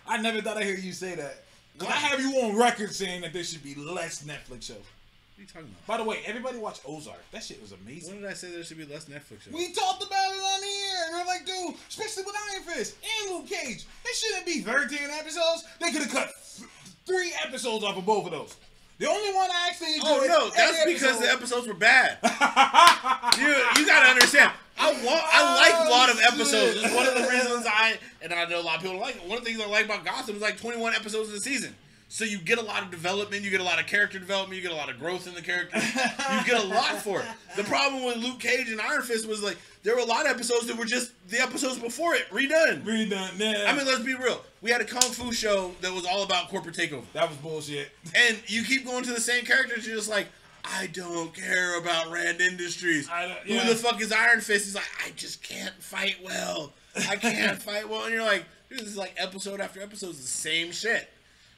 I 0.07 0.19
never 0.19 0.41
thought 0.41 0.57
I'd 0.57 0.65
hear 0.65 0.77
you 0.77 0.93
say 0.93 1.15
that. 1.15 1.43
'Cause 1.79 1.89
I 1.89 1.93
have 1.93 2.21
you 2.21 2.41
on 2.43 2.57
record 2.57 2.95
saying 2.95 3.21
that 3.23 3.33
there 3.33 3.45
should 3.45 3.63
be 3.63 3.75
less 3.75 4.23
Netflix 4.23 4.65
shows. 4.65 4.77
What 4.79 5.39
are 5.39 5.41
you 5.43 5.47
talking 5.47 5.69
about? 5.69 5.87
By 5.87 5.97
the 5.99 6.05
way, 6.05 6.23
everybody 6.25 6.57
watch 6.57 6.81
Ozark. 6.87 7.21
That 7.33 7.45
shit 7.45 7.61
was 7.61 7.73
amazing. 7.73 8.15
When 8.15 8.23
did 8.23 8.31
I 8.31 8.35
say 8.35 8.51
there 8.51 8.65
should 8.65 8.79
be 8.79 8.87
less 8.87 9.05
Netflix 9.05 9.43
shows? 9.43 9.53
We 9.53 9.73
talked 9.73 10.03
about 10.03 10.33
it 10.33 10.39
on 10.39 10.61
the 10.61 10.67
air. 10.67 11.13
We're 11.13 11.27
like, 11.27 11.45
dude, 11.45 11.75
especially 11.91 12.23
with 12.25 12.35
Iron 12.53 12.63
Fist 12.63 12.97
and 13.05 13.35
Luke 13.35 13.47
Cage, 13.47 13.85
they 14.05 14.13
shouldn't 14.15 14.47
be 14.47 14.61
13 14.61 14.99
episodes. 15.11 15.65
They 15.79 15.91
could 15.91 16.03
have 16.03 16.11
cut 16.11 16.31
th- 16.57 16.69
three 17.05 17.33
episodes 17.45 17.85
off 17.85 17.99
of 17.99 18.07
both 18.07 18.25
of 18.25 18.33
those. 18.33 18.57
The 18.99 19.07
only 19.11 19.35
one 19.35 19.51
I 19.51 19.69
actually 19.71 19.97
oh, 20.01 20.15
enjoyed. 20.23 20.31
Oh 20.31 20.49
no, 20.49 20.51
that's 20.57 20.85
because 20.87 21.21
the 21.21 21.31
episodes 21.31 21.67
were 21.69 21.75
bad. 21.75 22.17
you 23.39 23.49
you 23.81 23.87
gotta 23.87 24.09
understand. 24.09 24.53
I 24.79 24.91
want 25.05 25.23
I 25.33 25.55
like 25.57 25.87
a 25.89 25.91
lot 25.91 26.11
of 26.11 26.17
Oh, 26.17 26.35
episodes. 26.35 26.83
It's 26.83 26.95
one 26.95 27.07
of 27.07 27.15
the 27.15 27.29
reasons 27.29 27.67
I 27.67 27.99
and 28.23 28.33
I 28.33 28.45
know 28.47 28.61
a 28.61 28.63
lot 28.63 28.77
of 28.77 28.83
people 28.83 28.99
like 28.99 29.17
it. 29.17 29.23
One 29.29 29.39
of 29.39 29.45
the 29.45 29.51
things 29.51 29.63
I 29.63 29.69
like 29.69 29.85
about 29.87 30.05
Gotham 30.05 30.37
is 30.37 30.43
like 30.43 30.61
21 30.61 30.95
episodes 30.95 31.29
in 31.29 31.35
the 31.35 31.41
season. 31.41 31.75
So 32.09 32.25
you 32.25 32.39
get 32.39 32.59
a 32.59 32.63
lot 32.63 32.85
of 32.85 32.93
development, 32.93 33.43
you 33.43 33.51
get 33.51 33.61
a 33.61 33.65
lot 33.65 33.81
of 33.81 33.87
character 33.89 34.21
development, 34.21 34.55
you 34.57 34.63
get 34.63 34.71
a 34.71 34.77
lot 34.77 34.89
of 34.89 34.97
growth 35.01 35.27
in 35.27 35.35
the 35.35 35.43
character. 35.43 35.77
You 35.77 36.45
get 36.45 36.63
a 36.63 36.67
lot 36.69 37.03
for 37.03 37.19
it. 37.19 37.27
The 37.57 37.65
problem 37.65 38.05
with 38.05 38.19
Luke 38.19 38.39
Cage 38.39 38.71
and 38.71 38.81
Iron 38.81 39.03
Fist 39.03 39.27
was 39.27 39.43
like 39.43 39.57
there 39.83 39.95
were 39.97 40.03
a 40.03 40.07
lot 40.07 40.25
of 40.25 40.31
episodes 40.33 40.67
that 40.69 40.77
were 40.77 40.85
just 40.85 41.11
the 41.31 41.41
episodes 41.43 41.79
before 41.79 42.15
it 42.15 42.29
redone. 42.31 42.83
Redone. 42.85 43.39
Yeah. 43.39 43.65
I 43.69 43.77
mean, 43.77 43.87
let's 43.87 44.05
be 44.05 44.15
real. 44.15 44.41
We 44.63 44.71
had 44.71 44.81
a 44.81 44.85
kung 44.85 45.03
fu 45.03 45.33
show 45.33 45.73
that 45.81 45.93
was 45.93 46.07
all 46.07 46.23
about 46.23 46.49
corporate 46.49 46.77
takeover. 46.77 47.05
that 47.13 47.29
was 47.29 47.37
bullshit. 47.39 47.91
And 48.15 48.39
you 48.47 48.63
keep 48.63 48.85
going 48.87 49.03
to 49.05 49.13
the 49.13 49.21
same 49.21 49.45
characters. 49.45 49.85
You're 49.87 49.97
just 49.97 50.09
like, 50.11 50.29
I 50.69 50.89
don't 50.89 51.33
care 51.35 51.79
about 51.79 52.11
Rand 52.11 52.41
Industries. 52.41 53.09
I 53.09 53.29
don't- 53.29 53.47
yeah. 53.47 53.61
Who 53.61 53.69
the 53.71 53.77
fuck 53.77 54.01
is 54.01 54.11
Iron 54.13 54.41
Fist? 54.41 54.65
He's 54.65 54.75
like, 54.75 54.85
I 55.05 55.11
just 55.11 55.43
can't 55.43 55.75
fight 55.83 56.17
well. 56.25 56.73
I 57.09 57.17
can't 57.17 57.61
fight 57.63 57.89
well. 57.89 58.05
And 58.05 58.13
you're 58.15 58.25
like, 58.25 58.45
dude, 58.69 58.81
this 58.81 58.89
is 58.89 58.97
like 58.97 59.15
episode 59.17 59.61
after 59.61 59.81
episode, 59.81 60.11
is 60.11 60.21
the 60.21 60.27
same 60.27 60.73
shit. 60.73 61.09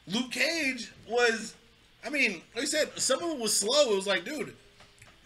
Luke 0.07 0.31
Cage 0.31 0.93
was, 1.09 1.55
I 2.05 2.11
mean, 2.11 2.43
like 2.55 2.65
I 2.65 2.67
said, 2.67 2.91
some 2.97 3.23
of 3.23 3.31
it 3.31 3.39
was 3.39 3.55
slow. 3.57 3.91
It 3.93 3.97
was 3.97 4.07
like, 4.07 4.25
dude, 4.25 4.55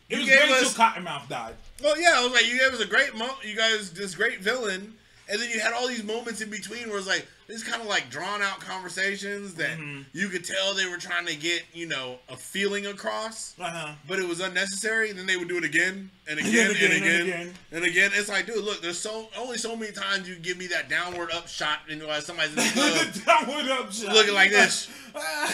It 0.09 0.19
was 0.19 0.27
gave 0.29 0.39
great 0.41 0.51
us- 0.53 0.71
until 0.79 0.85
Cottonmouth 0.87 1.29
died. 1.29 1.55
well, 1.83 2.01
yeah, 2.01 2.13
I 2.17 2.23
was 2.25 2.33
like, 2.33 2.47
you 2.49 2.59
gave 2.59 2.73
us 2.73 2.81
a 2.81 2.87
great 2.87 3.15
mo 3.17 3.29
You 3.45 3.57
guys, 3.57 3.93
this 3.93 4.15
great 4.15 4.41
villain, 4.41 4.95
and 5.33 5.41
then 5.41 5.51
you 5.51 5.59
had 5.59 5.73
all 5.73 5.89
these 5.89 6.05
moments 6.05 6.41
in 6.43 6.51
between 6.51 6.89
where 6.91 6.99
it's 6.99 7.09
like 7.09 7.27
this 7.49 7.65
kind 7.65 7.83
of 7.83 7.89
like 7.89 8.09
drawn 8.09 8.41
out 8.43 8.61
conversations 8.61 9.55
that 9.55 9.77
Mm-hmm. 9.79 10.03
you 10.13 10.29
could 10.29 10.45
tell 10.45 10.75
they 10.75 10.87
were 10.87 10.97
trying 10.99 11.27
to 11.27 11.35
get 11.35 11.63
you 11.75 11.87
know 11.87 12.19
a 12.29 12.37
feeling 12.37 12.87
across, 12.87 13.55
Uh-huh. 13.59 13.93
but 14.07 14.19
it 14.21 14.29
was 14.29 14.41
unnecessary. 14.41 15.11
And 15.11 15.19
then 15.19 15.27
they 15.27 15.37
would 15.37 15.49
do 15.49 15.57
it 15.59 15.65
again 15.65 16.11
and 16.29 16.39
again 16.39 16.69
and 16.69 16.77
again 16.77 16.93
again 16.93 17.21
and 17.21 17.23
again. 17.29 17.55
and 17.73 17.85
again. 17.85 18.11
It's 18.15 18.29
like, 18.29 18.47
dude, 18.47 18.65
look, 18.65 18.81
there's 18.83 18.99
so 18.99 19.29
only 19.37 19.59
so 19.59 19.75
many 19.75 19.93
times 19.93 20.29
you 20.29 20.37
give 20.37 20.57
me 20.59 20.69
that 20.69 20.89
downward 20.89 21.33
up 21.33 21.49
shot 21.49 21.81
and 21.91 22.03
while 22.07 22.21
somebody's 22.21 22.53
in 22.53 22.57
the 22.57 23.23
downward 23.27 23.71
up 23.71 23.93
shot. 23.93 24.15
looking 24.15 24.35
like 24.35 24.51
this. 24.51 24.89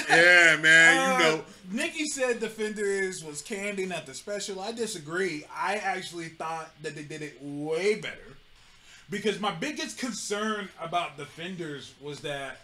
Yeah, 0.08 0.56
man, 0.60 0.94
you 0.94 1.14
Uh, 1.14 1.18
know. 1.30 1.44
Nikki 1.72 2.04
said 2.06 2.38
Defenders 2.40 3.24
was 3.24 3.42
candy, 3.42 3.86
not 3.86 4.06
the 4.06 4.14
special. 4.14 4.60
I 4.60 4.70
disagree. 4.72 5.44
I 5.54 5.74
actually 5.76 6.28
thought 6.28 6.70
that 6.82 6.94
they 6.94 7.02
did 7.02 7.22
it 7.22 7.38
way 7.42 7.96
better. 7.96 8.36
Because 9.10 9.40
my 9.40 9.52
biggest 9.52 9.98
concern 9.98 10.68
about 10.80 11.16
Defenders 11.16 11.94
was 12.00 12.20
that 12.20 12.58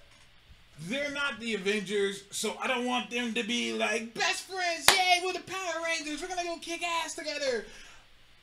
they're 0.88 1.12
not 1.12 1.40
the 1.40 1.55
Avengers, 1.55 2.24
so 2.30 2.57
I 2.61 2.66
don't 2.66 2.84
want 2.84 3.11
them 3.11 3.32
to 3.34 3.42
be 3.42 3.72
like 3.72 4.12
best 4.14 4.45
friends. 4.45 4.86
Yay, 4.90 5.22
we're 5.24 5.32
the 5.32 5.40
Power 5.40 5.82
Rangers. 5.84 6.20
We're 6.20 6.28
gonna 6.28 6.45
go 6.45 6.57
kick 6.61 6.82
ass 6.82 7.14
together. 7.14 7.64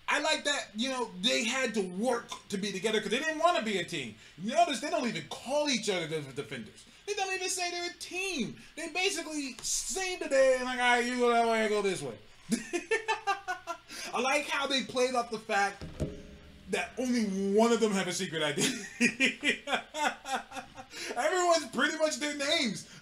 I 0.07 0.19
like 0.19 0.43
that, 0.43 0.69
you 0.75 0.89
know, 0.89 1.09
they 1.21 1.45
had 1.45 1.73
to 1.75 1.81
work 1.81 2.29
to 2.49 2.57
be 2.57 2.71
together 2.71 2.99
because 2.99 3.11
they 3.11 3.23
didn't 3.23 3.39
want 3.39 3.57
to 3.57 3.63
be 3.63 3.77
a 3.77 3.83
team. 3.83 4.15
You 4.43 4.53
notice 4.53 4.81
they 4.81 4.89
don't 4.89 5.07
even 5.07 5.23
call 5.29 5.69
each 5.69 5.89
other 5.89 6.05
the 6.07 6.19
defenders. 6.33 6.83
They 7.07 7.13
don't 7.13 7.33
even 7.33 7.47
say 7.47 7.71
they're 7.71 7.89
a 7.89 7.93
team. 7.99 8.55
They 8.75 8.89
basically 8.89 9.55
save 9.61 10.19
the 10.19 10.27
day 10.27 10.55
and 10.57 10.65
like, 10.65 10.79
all 10.79 10.95
right, 10.95 11.05
you 11.05 11.17
go 11.17 11.29
that 11.29 11.47
way, 11.47 11.63
I 11.63 11.69
go 11.69 11.81
this 11.81 12.01
way. 12.01 12.13
I 14.13 14.19
like 14.21 14.49
how 14.49 14.67
they 14.67 14.83
played 14.83 15.15
up 15.15 15.31
the 15.31 15.39
fact 15.39 15.83
that 16.71 16.91
only 16.97 17.23
one 17.53 17.71
of 17.71 17.79
them 17.79 17.91
have 17.91 18.07
a 18.07 18.13
secret 18.13 18.41
identity. 18.41 19.59
Everyone's 21.15 21.65
pretty 21.73 21.97
much 21.97 22.19
their 22.19 22.35
names. 22.35 22.87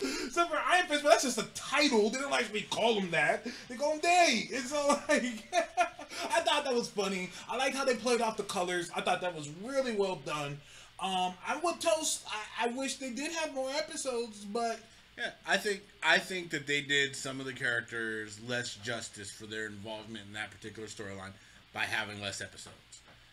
Except 0.00 0.50
for 0.50 0.58
Iron 0.58 0.86
Fist, 0.86 1.02
but 1.02 1.10
that's 1.10 1.24
just 1.24 1.38
a 1.38 1.46
title. 1.54 2.10
They 2.10 2.20
don't 2.20 2.32
actually 2.32 2.62
call 2.62 3.00
him 3.00 3.10
that. 3.10 3.44
They 3.68 3.76
call 3.76 3.94
him 3.94 4.00
Day. 4.00 4.48
And 4.54 4.64
so, 4.64 4.86
like, 5.08 5.52
I 5.52 6.40
thought 6.40 6.64
that 6.64 6.74
was 6.74 6.88
funny. 6.88 7.30
I 7.48 7.56
liked 7.56 7.76
how 7.76 7.84
they 7.84 7.96
played 7.96 8.20
off 8.20 8.36
the 8.36 8.44
colors. 8.44 8.90
I 8.94 9.00
thought 9.00 9.20
that 9.22 9.34
was 9.34 9.48
really 9.64 9.96
well 9.96 10.20
done. 10.24 10.60
Um, 11.00 11.34
I 11.46 11.58
would 11.62 11.80
toast. 11.80 12.24
I, 12.28 12.66
I 12.66 12.68
wish 12.68 12.96
they 12.96 13.10
did 13.10 13.32
have 13.32 13.54
more 13.54 13.70
episodes, 13.70 14.44
but 14.44 14.78
Yeah, 15.16 15.30
I 15.46 15.56
think 15.56 15.80
I 16.02 16.18
think 16.18 16.50
that 16.50 16.66
they 16.66 16.80
did 16.80 17.14
some 17.16 17.38
of 17.40 17.46
the 17.46 17.52
characters 17.52 18.38
less 18.48 18.74
justice 18.76 19.30
for 19.30 19.46
their 19.46 19.66
involvement 19.66 20.26
in 20.26 20.32
that 20.34 20.50
particular 20.50 20.88
storyline 20.88 21.32
by 21.72 21.84
having 21.84 22.20
less 22.20 22.40
episodes. 22.40 22.74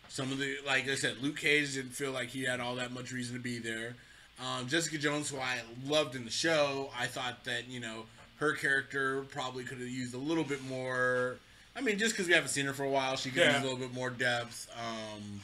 Some 0.10 0.32
of 0.32 0.38
the, 0.38 0.58
like 0.66 0.88
I 0.90 0.96
said, 0.96 1.16
Luke 1.22 1.38
Cage 1.38 1.74
didn't 1.74 1.92
feel 1.92 2.12
like 2.12 2.30
he 2.30 2.44
had 2.44 2.60
all 2.60 2.76
that 2.76 2.92
much 2.92 3.12
reason 3.12 3.36
to 3.36 3.42
be 3.42 3.60
there. 3.60 3.96
Um, 4.40 4.68
Jessica 4.68 4.98
Jones, 4.98 5.30
who 5.30 5.38
I 5.38 5.60
loved 5.88 6.16
in 6.16 6.26
the 6.26 6.32
show, 6.32 6.90
I 6.98 7.06
thought 7.08 7.44
that 7.46 7.68
you 7.70 7.80
know 7.80 8.06
her 8.38 8.54
character 8.54 9.22
probably 9.30 9.64
could 9.64 9.80
have 9.80 9.88
used 9.88 10.14
a 10.14 10.18
little 10.18 10.44
bit 10.44 10.64
more. 10.66 11.38
I 11.76 11.82
mean, 11.82 11.98
just 11.98 12.14
because 12.14 12.28
we 12.28 12.34
haven't 12.34 12.50
seen 12.50 12.66
her 12.66 12.74
for 12.74 12.84
a 12.84 12.90
while, 12.90 13.16
she 13.18 13.30
could 13.30 13.40
Yeah. 13.44 13.54
use 13.54 13.60
a 13.62 13.64
little 13.64 13.80
bit 13.80 13.94
more 13.94 14.10
depth. 14.10 14.70
Um, 14.78 15.42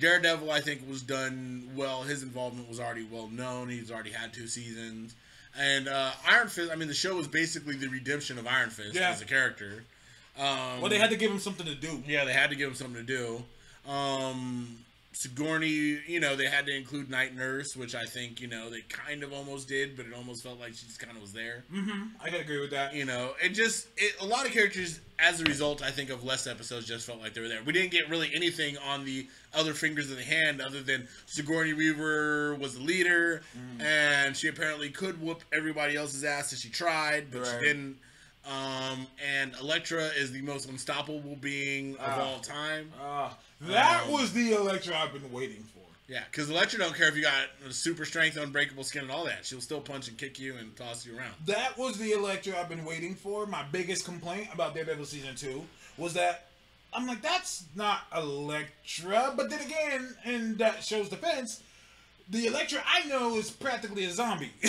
Daredevil, 0.00 0.50
I 0.50 0.60
think, 0.60 0.88
was 0.88 1.02
done 1.02 1.70
well. 1.74 2.02
His 2.02 2.22
involvement 2.22 2.68
was 2.68 2.78
already 2.78 3.04
well 3.04 3.28
known. 3.28 3.68
He's 3.68 3.90
already 3.90 4.10
had 4.10 4.32
two 4.32 4.46
seasons. 4.46 5.14
And 5.58 5.88
uh, 5.88 6.10
Iron 6.28 6.48
Fist, 6.48 6.70
I 6.70 6.76
mean, 6.76 6.88
the 6.88 6.94
show 6.94 7.16
was 7.16 7.26
basically 7.26 7.74
the 7.74 7.88
redemption 7.88 8.38
of 8.38 8.46
Iron 8.46 8.70
Fist 8.70 8.94
Yeah. 8.94 9.10
as 9.10 9.22
a 9.22 9.24
character. 9.24 9.82
Um, 10.38 10.80
well, 10.80 10.88
they 10.90 10.98
had 10.98 11.10
to 11.10 11.16
give 11.16 11.30
him 11.30 11.38
something 11.40 11.66
to 11.66 11.74
do. 11.74 12.02
yeah, 12.06 12.24
they 12.24 12.32
had 12.32 12.50
to 12.50 12.56
give 12.56 12.68
him 12.68 12.74
something 12.76 12.96
to 12.96 13.02
do. 13.02 13.42
Um, 13.90 14.78
Sigourney, 15.12 15.98
you 16.06 16.20
know, 16.20 16.36
they 16.36 16.46
had 16.46 16.66
to 16.66 16.76
include 16.76 17.10
Night 17.10 17.34
Nurse, 17.34 17.74
which 17.74 17.96
I 17.96 18.04
think, 18.04 18.40
you 18.40 18.46
know, 18.46 18.70
they 18.70 18.82
kind 18.82 19.24
of 19.24 19.32
almost 19.32 19.66
did, 19.66 19.96
but 19.96 20.06
it 20.06 20.12
almost 20.14 20.44
felt 20.44 20.60
like 20.60 20.74
she 20.74 20.86
just 20.86 21.00
kind 21.00 21.16
of 21.16 21.20
was 21.20 21.32
there. 21.32 21.64
Mm-hmm. 21.74 22.02
I 22.22 22.28
can 22.30 22.40
agree 22.40 22.60
with 22.60 22.70
that. 22.70 22.94
You 22.94 23.04
know, 23.04 23.32
it 23.42 23.48
just 23.48 23.88
it, 23.96 24.14
a 24.20 24.24
lot 24.26 24.46
of 24.46 24.52
characters, 24.52 25.00
as 25.18 25.40
a 25.40 25.44
result, 25.44 25.82
I 25.82 25.90
think 25.90 26.10
of 26.10 26.22
less 26.22 26.46
episodes, 26.46 26.86
just 26.86 27.04
felt 27.04 27.18
like 27.20 27.34
they 27.34 27.40
were 27.40 27.48
there. 27.48 27.62
We 27.64 27.72
didn't 27.72 27.90
get 27.90 28.08
really 28.08 28.30
anything 28.32 28.76
on 28.78 29.04
the 29.04 29.26
other 29.54 29.74
fingers 29.74 30.08
of 30.12 30.18
the 30.18 30.22
hand, 30.22 30.60
other 30.60 30.82
than 30.82 31.08
Sigourney 31.26 31.72
Weaver 31.72 32.54
was 32.54 32.74
the 32.74 32.82
leader, 32.82 33.42
and 33.80 34.36
she 34.36 34.46
apparently 34.46 34.90
could 34.90 35.20
whoop 35.20 35.42
everybody 35.52 35.96
else's 35.96 36.22
ass 36.22 36.52
if 36.52 36.60
she 36.60 36.68
tried, 36.68 37.32
but 37.32 37.40
Right. 37.40 37.56
she 37.58 37.66
didn't. 37.66 37.96
Um, 38.48 39.06
and 39.22 39.54
Elektra 39.60 40.04
is 40.16 40.32
the 40.32 40.40
most 40.42 40.68
unstoppable 40.68 41.36
being 41.36 41.94
of 41.96 42.08
Ah. 42.08 42.20
all 42.24 42.40
time. 42.40 42.90
Uh, 43.00 43.30
that 43.62 44.04
Um, 44.04 44.12
was 44.12 44.32
the 44.32 44.52
Elektra 44.52 44.96
I've 44.98 45.12
been 45.12 45.30
waiting 45.30 45.64
for. 45.74 45.80
Yeah, 46.08 46.24
because 46.30 46.48
Elektra 46.48 46.78
don't 46.78 46.96
care 46.96 47.08
if 47.08 47.16
you 47.16 47.20
got 47.22 47.48
super 47.70 48.06
strength, 48.06 48.38
unbreakable 48.38 48.84
skin, 48.84 49.02
and 49.02 49.10
all 49.10 49.26
that. 49.26 49.44
She'll 49.44 49.60
still 49.60 49.82
punch 49.82 50.08
and 50.08 50.16
kick 50.16 50.38
you 50.38 50.56
and 50.56 50.74
toss 50.74 51.04
you 51.04 51.18
around. 51.18 51.34
That 51.44 51.76
was 51.76 51.98
the 51.98 52.12
Elektra 52.12 52.58
I've 52.58 52.70
been 52.70 52.86
waiting 52.86 53.14
for. 53.14 53.44
My 53.46 53.62
biggest 53.64 54.06
complaint 54.06 54.48
about 54.54 54.74
Daredevil 54.74 55.04
season 55.04 55.36
two 55.36 55.66
was 55.98 56.14
that 56.14 56.46
I'm 56.94 57.06
like, 57.06 57.20
that's 57.20 57.64
not 57.74 58.00
Elektra. 58.16 59.34
But 59.36 59.50
then 59.50 59.60
again, 59.60 60.16
in 60.24 60.56
that 60.56 60.82
show's 60.82 61.10
defense, 61.10 61.62
the 62.30 62.46
Elektra 62.46 62.80
I 62.86 63.06
know 63.06 63.36
is 63.36 63.50
practically 63.50 64.04
a 64.04 64.10
zombie. 64.10 64.52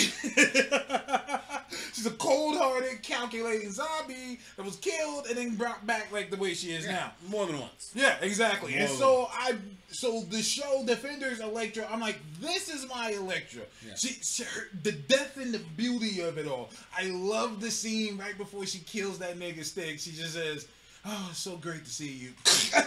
She's 1.92 2.06
a 2.06 2.10
cold-hearted, 2.10 3.02
calculating 3.02 3.70
zombie 3.70 4.40
that 4.56 4.64
was 4.64 4.76
killed 4.76 5.26
and 5.26 5.36
then 5.36 5.56
brought 5.56 5.86
back 5.86 6.10
like 6.10 6.30
the 6.30 6.36
way 6.36 6.54
she 6.54 6.72
is 6.72 6.86
now. 6.86 7.12
More 7.28 7.46
than 7.46 7.60
once. 7.60 7.92
Yeah, 7.94 8.16
exactly. 8.22 8.74
And 8.74 8.88
Whoa. 8.88 8.96
so 8.96 9.28
I, 9.30 9.56
so 9.90 10.22
the 10.30 10.42
show 10.42 10.84
Defenders 10.86 11.40
Elektra, 11.40 11.86
I'm 11.90 12.00
like, 12.00 12.18
this 12.40 12.68
is 12.68 12.88
my 12.88 13.10
Elektra. 13.10 13.62
Yeah. 13.86 13.94
She, 13.94 14.08
she 14.22 14.44
her, 14.44 14.68
the 14.82 14.92
death 14.92 15.36
and 15.36 15.52
the 15.52 15.60
beauty 15.76 16.20
of 16.22 16.38
it 16.38 16.46
all. 16.46 16.70
I 16.96 17.08
love 17.10 17.60
the 17.60 17.70
scene 17.70 18.16
right 18.16 18.36
before 18.38 18.64
she 18.66 18.78
kills 18.78 19.18
that 19.18 19.38
nigga 19.38 19.64
stick. 19.64 19.98
She 19.98 20.12
just 20.12 20.34
says, 20.34 20.66
"Oh, 21.04 21.28
it's 21.30 21.40
so 21.40 21.56
great 21.56 21.84
to 21.84 21.90
see 21.90 22.12
you." 22.12 22.30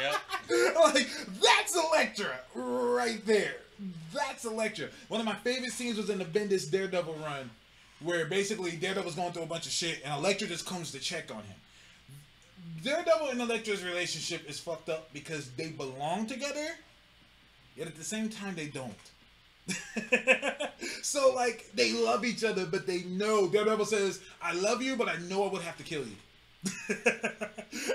Yep. 0.00 0.74
like 0.76 1.08
that's 1.40 1.76
Elektra 1.76 2.40
right 2.54 3.24
there. 3.26 3.54
That's 4.12 4.44
Elektra. 4.44 4.88
One 5.08 5.20
of 5.20 5.26
my 5.26 5.34
favorite 5.34 5.72
scenes 5.72 5.96
was 5.96 6.10
in 6.10 6.18
the 6.18 6.24
Bendis 6.24 6.70
Daredevil 6.70 7.14
run, 7.14 7.50
where 8.00 8.26
basically 8.26 8.72
Daredevil's 8.72 9.14
going 9.14 9.32
through 9.32 9.42
a 9.42 9.46
bunch 9.46 9.66
of 9.66 9.72
shit, 9.72 10.00
and 10.04 10.14
Elektra 10.14 10.46
just 10.46 10.66
comes 10.66 10.92
to 10.92 11.00
check 11.00 11.30
on 11.30 11.42
him. 11.42 11.56
Daredevil 12.82 13.28
and 13.28 13.40
Elektra's 13.40 13.82
relationship 13.82 14.48
is 14.48 14.60
fucked 14.60 14.88
up 14.88 15.12
because 15.12 15.50
they 15.52 15.68
belong 15.68 16.26
together, 16.26 16.66
yet 17.76 17.86
at 17.86 17.96
the 17.96 18.04
same 18.04 18.28
time 18.28 18.54
they 18.54 18.66
don't. 18.66 18.94
so 21.02 21.32
like 21.34 21.70
they 21.74 21.92
love 21.92 22.24
each 22.24 22.44
other, 22.44 22.66
but 22.66 22.86
they 22.86 23.02
know 23.04 23.48
Daredevil 23.48 23.86
says, 23.86 24.20
"I 24.42 24.52
love 24.52 24.82
you, 24.82 24.96
but 24.96 25.08
I 25.08 25.16
know 25.16 25.44
I 25.44 25.50
would 25.50 25.62
have 25.62 25.78
to 25.78 25.82
kill 25.82 26.02
you." 26.02 26.16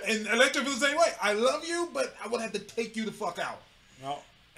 and 0.07 0.27
Elektra 0.27 0.63
feels 0.63 0.79
the 0.79 0.87
same 0.87 0.97
way. 0.97 1.11
I 1.21 1.33
love 1.33 1.67
you, 1.67 1.89
but 1.93 2.15
I 2.23 2.27
would 2.27 2.41
have 2.41 2.53
to 2.53 2.59
take 2.59 2.95
you 2.95 3.05
the 3.05 3.11
fuck 3.11 3.37
out. 3.39 3.61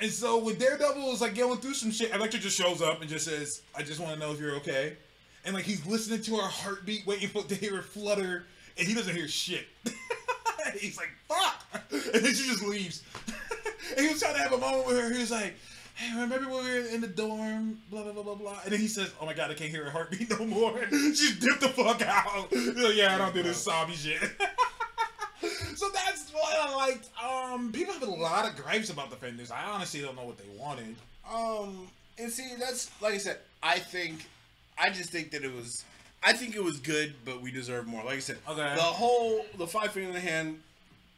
And 0.01 0.11
so 0.11 0.39
when 0.39 0.55
Daredevil 0.55 1.11
is 1.13 1.21
like 1.21 1.35
going 1.35 1.59
through 1.59 1.75
some 1.75 1.91
shit, 1.91 2.11
Elektra 2.11 2.39
just 2.39 2.57
shows 2.57 2.81
up 2.81 3.01
and 3.01 3.09
just 3.09 3.25
says, 3.25 3.61
"I 3.75 3.83
just 3.83 3.99
want 3.99 4.13
to 4.13 4.19
know 4.19 4.31
if 4.31 4.39
you're 4.39 4.55
okay." 4.55 4.97
And 5.45 5.53
like 5.53 5.63
he's 5.63 5.85
listening 5.85 6.23
to 6.23 6.37
her 6.37 6.47
heartbeat, 6.47 7.05
waiting 7.05 7.29
for 7.29 7.43
to 7.43 7.55
hear 7.55 7.75
her 7.75 7.81
flutter, 7.83 8.45
and 8.79 8.87
he 8.87 8.95
doesn't 8.95 9.15
hear 9.15 9.27
shit. 9.27 9.67
he's 10.79 10.97
like, 10.97 11.11
"Fuck!" 11.27 11.65
And 12.13 12.25
then 12.25 12.33
she 12.33 12.49
just 12.49 12.63
leaves. 12.63 13.03
and 13.95 14.05
he 14.05 14.11
was 14.11 14.19
trying 14.19 14.33
to 14.33 14.41
have 14.41 14.53
a 14.53 14.57
moment 14.57 14.87
with 14.87 14.97
her. 14.97 15.13
He 15.13 15.19
was 15.19 15.29
like, 15.29 15.53
"Hey, 15.93 16.19
remember 16.19 16.49
when 16.49 16.63
we 16.63 16.79
were 16.79 16.87
in 16.87 17.01
the 17.01 17.07
dorm? 17.07 17.79
Blah 17.91 18.01
blah 18.01 18.13
blah 18.13 18.23
blah 18.23 18.35
blah." 18.35 18.59
And 18.63 18.73
then 18.73 18.79
he 18.79 18.87
says, 18.87 19.11
"Oh 19.21 19.27
my 19.27 19.35
god, 19.35 19.51
I 19.51 19.53
can't 19.53 19.69
hear 19.69 19.85
her 19.85 19.91
heartbeat 19.91 20.31
no 20.31 20.45
more." 20.45 20.79
she 20.89 21.35
dipped 21.39 21.61
the 21.61 21.69
fuck 21.69 22.01
out. 22.01 22.51
Like, 22.51 22.95
yeah, 22.95 23.13
I 23.13 23.19
don't 23.19 23.35
do 23.35 23.43
this 23.43 23.67
oh 23.67 23.71
zombie 23.71 23.93
shit. 23.93 24.19
So 25.75 25.89
that's 25.93 26.10
what 26.41 26.59
I 26.59 26.75
liked. 26.75 27.09
Um, 27.23 27.71
people 27.71 27.93
have 27.93 28.03
a 28.03 28.11
lot 28.11 28.47
of 28.49 28.55
gripes 28.55 28.89
about 28.89 29.09
Defenders. 29.09 29.51
I 29.51 29.63
honestly 29.65 30.01
don't 30.01 30.15
know 30.15 30.25
what 30.25 30.37
they 30.37 30.45
wanted. 30.59 30.95
Um, 31.31 31.87
and 32.17 32.31
see, 32.31 32.55
that's 32.59 32.89
like 33.01 33.13
I 33.13 33.17
said. 33.17 33.37
I 33.63 33.77
think, 33.79 34.25
I 34.77 34.89
just 34.89 35.09
think 35.11 35.31
that 35.31 35.43
it 35.43 35.53
was. 35.53 35.83
I 36.23 36.33
think 36.33 36.55
it 36.55 36.63
was 36.63 36.79
good, 36.79 37.13
but 37.25 37.41
we 37.41 37.51
deserve 37.51 37.87
more. 37.87 38.03
Like 38.03 38.17
I 38.17 38.19
said, 38.19 38.37
Okay. 38.47 38.75
the 38.75 38.81
whole 38.81 39.45
the 39.57 39.65
five 39.67 39.91
finger 39.91 40.09
in 40.09 40.13
the 40.13 40.19
hand 40.19 40.59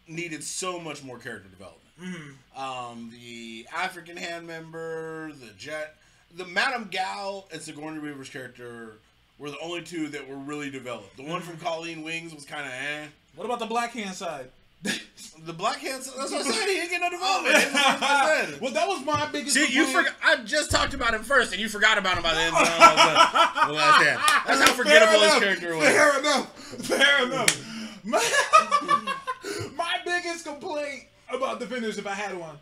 needed 0.08 0.44
so 0.44 0.80
much 0.80 1.04
more 1.04 1.18
character 1.18 1.50
development. 1.50 2.38
Um, 2.58 3.12
the 3.12 3.66
African 3.74 4.18
hand 4.18 4.48
member, 4.48 5.32
the 5.34 5.52
jet, 5.58 5.96
the 6.36 6.46
Madame 6.46 6.90
Gao, 6.92 7.46
and 7.52 7.62
Sigourney 7.62 8.00
Weaver's 8.00 8.30
character 8.30 8.94
were 9.40 9.50
the 9.52 9.60
only 9.60 9.82
two 9.82 10.08
that 10.10 10.28
were 10.28 10.36
really 10.38 10.70
developed. 10.70 11.16
The 11.18 11.24
one 11.24 11.42
from 11.42 11.58
Colleen 11.58 12.04
Wing's 12.04 12.34
was 12.34 12.46
kind 12.46 12.66
of 12.66 12.72
eh. 12.72 13.06
What 13.36 13.46
about 13.46 13.60
the 13.60 13.66
black 13.66 13.92
hand 13.92 14.16
side? 14.16 14.50
The 14.84 15.52
black 15.52 15.80
hands. 15.80 16.06
That's 16.16 16.32
what 16.32 16.46
I 16.46 16.50
said. 16.50 16.68
He 16.70 16.74
didn't 16.76 16.90
get 16.90 17.02
no 17.02 17.10
development. 17.10 17.54
That's 17.56 17.74
what 17.74 18.04
I 18.10 18.46
said. 18.46 18.62
well, 18.62 18.72
that 18.72 18.88
was 18.88 19.04
my 19.06 19.26
biggest. 19.30 19.56
See, 19.56 19.74
you 19.74 19.86
forgot. 19.88 20.14
I 20.24 20.38
just 20.38 20.72
talked 20.72 20.94
about 20.94 21.14
him 21.14 21.22
first, 21.24 21.52
and 21.52 21.60
you 21.62 21.68
forgot 21.68 21.98
about 21.98 22.16
him 22.16 22.24
by 22.24 22.34
the 22.34 22.40
end. 22.40 22.56
of 22.56 22.62
the 22.62 23.68
the 23.68 23.74
last 23.74 24.04
hand. 24.04 24.22
That's 24.48 24.62
how 24.62 24.74
forgettable 24.74 25.20
Fair 25.20 25.22
his 25.22 25.36
enough. 25.36 25.42
character 25.42 25.76
was. 25.76 25.86
Fair 25.86 26.20
enough. 26.20 26.58
Fair 26.86 27.24
enough. 27.26 28.04
My, 28.06 28.22
my 29.76 29.96
biggest 30.06 30.46
complaint 30.46 31.04
about 31.30 31.60
Defenders, 31.60 31.98
if 31.98 32.08
I 32.08 32.14
had 32.14 32.38
one, 32.38 32.58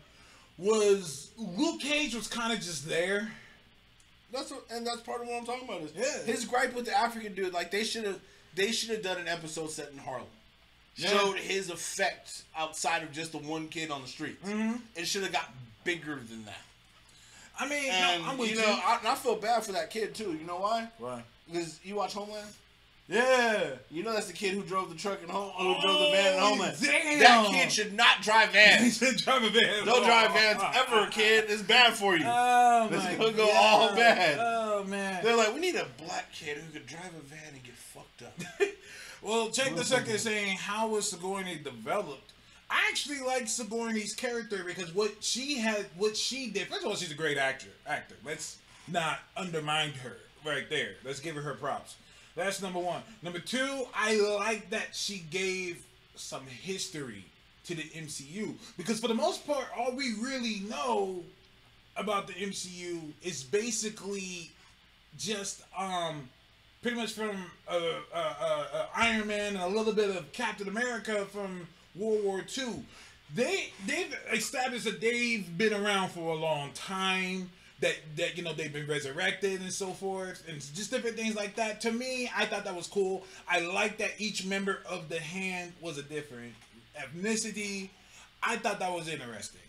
was 0.58 1.30
Luke 1.36 1.80
Cage 1.80 2.14
was 2.14 2.26
kind 2.26 2.52
of 2.52 2.58
just 2.60 2.88
there. 2.88 3.30
That's 4.32 4.50
what, 4.50 4.64
and 4.70 4.86
that's 4.86 5.00
part 5.02 5.20
of 5.20 5.28
what 5.28 5.36
I'm 5.38 5.44
talking 5.46 5.68
about. 5.68 5.82
Is 5.82 5.92
Yeah. 5.94 6.22
his 6.32 6.44
gripe 6.46 6.74
with 6.74 6.86
the 6.86 6.96
African 6.98 7.34
dude. 7.34 7.52
Like 7.52 7.70
they 7.70 7.84
should 7.84 8.04
have, 8.04 8.18
they 8.54 8.72
should 8.72 8.90
have 8.90 9.02
done 9.02 9.18
an 9.18 9.28
episode 9.28 9.70
set 9.70 9.90
in 9.92 9.98
Harlem. 9.98 10.26
Yeah. 10.96 11.08
Showed 11.08 11.36
his 11.38 11.70
effect 11.70 12.42
outside 12.56 13.02
of 13.02 13.12
just 13.12 13.32
the 13.32 13.38
one 13.38 13.68
kid 13.68 13.90
on 13.90 14.02
the 14.02 14.08
street. 14.08 14.42
Mm-hmm. 14.44 14.76
It 14.94 15.06
should 15.06 15.22
have 15.22 15.32
got 15.32 15.50
bigger 15.84 16.16
than 16.28 16.44
that. 16.44 16.60
I 17.58 17.68
mean, 17.68 17.90
And 17.90 18.22
no, 18.22 18.28
I'm 18.30 18.38
with 18.38 18.50
you 18.50 18.56
you. 18.56 18.62
know, 18.62 18.78
I, 18.84 18.98
and 18.98 19.08
I 19.08 19.14
feel 19.14 19.36
bad 19.36 19.64
for 19.64 19.72
that 19.72 19.90
kid 19.90 20.14
too. 20.14 20.32
You 20.38 20.46
know 20.46 20.56
why? 20.58 20.88
Why? 20.98 21.22
Because 21.50 21.80
you 21.84 21.94
watch 21.96 22.12
Homeland. 22.14 22.48
Yeah. 23.08 23.70
You 23.90 24.02
know 24.04 24.12
that's 24.12 24.28
the 24.28 24.32
kid 24.32 24.54
who 24.54 24.62
drove 24.62 24.88
the 24.88 24.94
truck 24.94 25.20
and 25.22 25.30
home, 25.30 25.50
who 25.56 25.80
drove 25.82 25.98
the 26.00 26.10
van 26.12 26.38
Oh, 26.40 26.48
Homeland. 26.50 26.76
damn. 26.80 27.18
That 27.20 27.48
kid 27.50 27.72
should 27.72 27.94
not 27.94 28.22
drive 28.22 28.50
vans. 28.50 28.82
He 28.84 28.90
said 28.90 29.16
drive 29.16 29.42
a 29.44 29.50
van. 29.50 29.84
Don't 29.84 30.04
drive 30.04 30.32
vans 30.34 30.62
ever, 30.74 31.06
kid. 31.10 31.44
It's 31.48 31.62
bad 31.62 31.94
for 31.94 32.16
you. 32.16 32.24
Oh 32.26 32.88
This 32.90 33.04
my 33.04 33.14
could 33.16 33.36
go 33.36 33.46
God. 33.46 33.56
all 33.90 33.96
bad. 33.96 34.38
Oh 34.40 34.84
man. 34.84 35.22
They're 35.24 35.36
like, 35.36 35.52
we 35.54 35.60
need 35.60 35.74
a 35.74 35.86
black 36.06 36.32
kid 36.32 36.58
who 36.58 36.72
could 36.72 36.86
drive 36.86 37.12
a 37.18 37.20
van 37.22 37.52
and 37.54 37.62
get 37.62 37.74
fucked 37.74 38.22
up. 38.22 38.38
Well, 39.22 39.50
check 39.50 39.76
the 39.76 39.84
second 39.84 40.18
saying 40.18 40.56
how 40.56 40.88
was 40.88 41.10
Sigourney 41.10 41.60
developed. 41.62 42.32
I 42.68 42.88
actually 42.88 43.20
like 43.20 43.46
Sigourney's 43.46 44.14
character 44.14 44.64
because 44.66 44.92
what 44.94 45.22
she 45.22 45.58
had, 45.58 45.86
what 45.96 46.16
she 46.16 46.50
did. 46.50 46.66
First 46.66 46.82
of 46.82 46.88
all, 46.88 46.96
she's 46.96 47.12
a 47.12 47.14
great 47.14 47.38
actor. 47.38 47.68
Actor. 47.86 48.16
Let's 48.24 48.58
not 48.88 49.20
undermine 49.36 49.92
her 49.92 50.16
right 50.44 50.68
there. 50.68 50.94
Let's 51.04 51.20
give 51.20 51.36
her 51.36 51.42
her 51.42 51.54
props. 51.54 51.94
That's 52.34 52.60
number 52.60 52.80
one. 52.80 53.02
Number 53.22 53.38
two, 53.38 53.86
I 53.94 54.16
like 54.38 54.70
that 54.70 54.88
she 54.92 55.24
gave 55.30 55.84
some 56.16 56.46
history 56.46 57.24
to 57.64 57.76
the 57.76 57.82
MCU 57.82 58.54
because 58.76 58.98
for 58.98 59.08
the 59.08 59.14
most 59.14 59.46
part, 59.46 59.66
all 59.78 59.94
we 59.94 60.14
really 60.14 60.62
know 60.68 61.22
about 61.96 62.26
the 62.26 62.32
MCU 62.32 63.12
is 63.22 63.44
basically 63.44 64.50
just 65.16 65.62
um 65.78 66.28
pretty 66.82 66.96
much 66.96 67.12
from 67.12 67.36
uh, 67.68 67.74
uh, 68.12 68.34
uh, 68.40 68.64
uh, 68.74 68.86
Iron 68.96 69.28
Man 69.28 69.54
and 69.54 69.62
a 69.62 69.68
little 69.68 69.92
bit 69.92 70.10
of 70.14 70.30
Captain 70.32 70.68
America 70.68 71.24
from 71.26 71.66
World 71.94 72.24
War 72.24 72.44
II. 72.58 72.84
They 73.34 73.72
they've 73.86 74.14
established 74.32 74.84
that 74.84 75.00
they've 75.00 75.56
been 75.56 75.72
around 75.72 76.10
for 76.10 76.32
a 76.32 76.36
long 76.36 76.72
time. 76.72 77.50
That 77.80 77.96
that 78.16 78.36
you 78.36 78.44
know 78.44 78.52
they've 78.52 78.72
been 78.72 78.86
resurrected 78.86 79.60
and 79.60 79.72
so 79.72 79.88
forth, 79.88 80.44
and 80.48 80.60
just 80.60 80.90
different 80.90 81.16
things 81.16 81.34
like 81.34 81.56
that. 81.56 81.80
To 81.82 81.90
me, 81.90 82.30
I 82.36 82.44
thought 82.44 82.64
that 82.64 82.76
was 82.76 82.86
cool. 82.86 83.24
I 83.48 83.60
like 83.60 83.98
that 83.98 84.12
each 84.18 84.44
member 84.44 84.80
of 84.88 85.08
the 85.08 85.18
hand 85.18 85.72
was 85.80 85.98
a 85.98 86.02
different 86.02 86.52
ethnicity. 86.96 87.88
I 88.42 88.56
thought 88.56 88.78
that 88.80 88.92
was 88.92 89.08
interesting. 89.08 89.60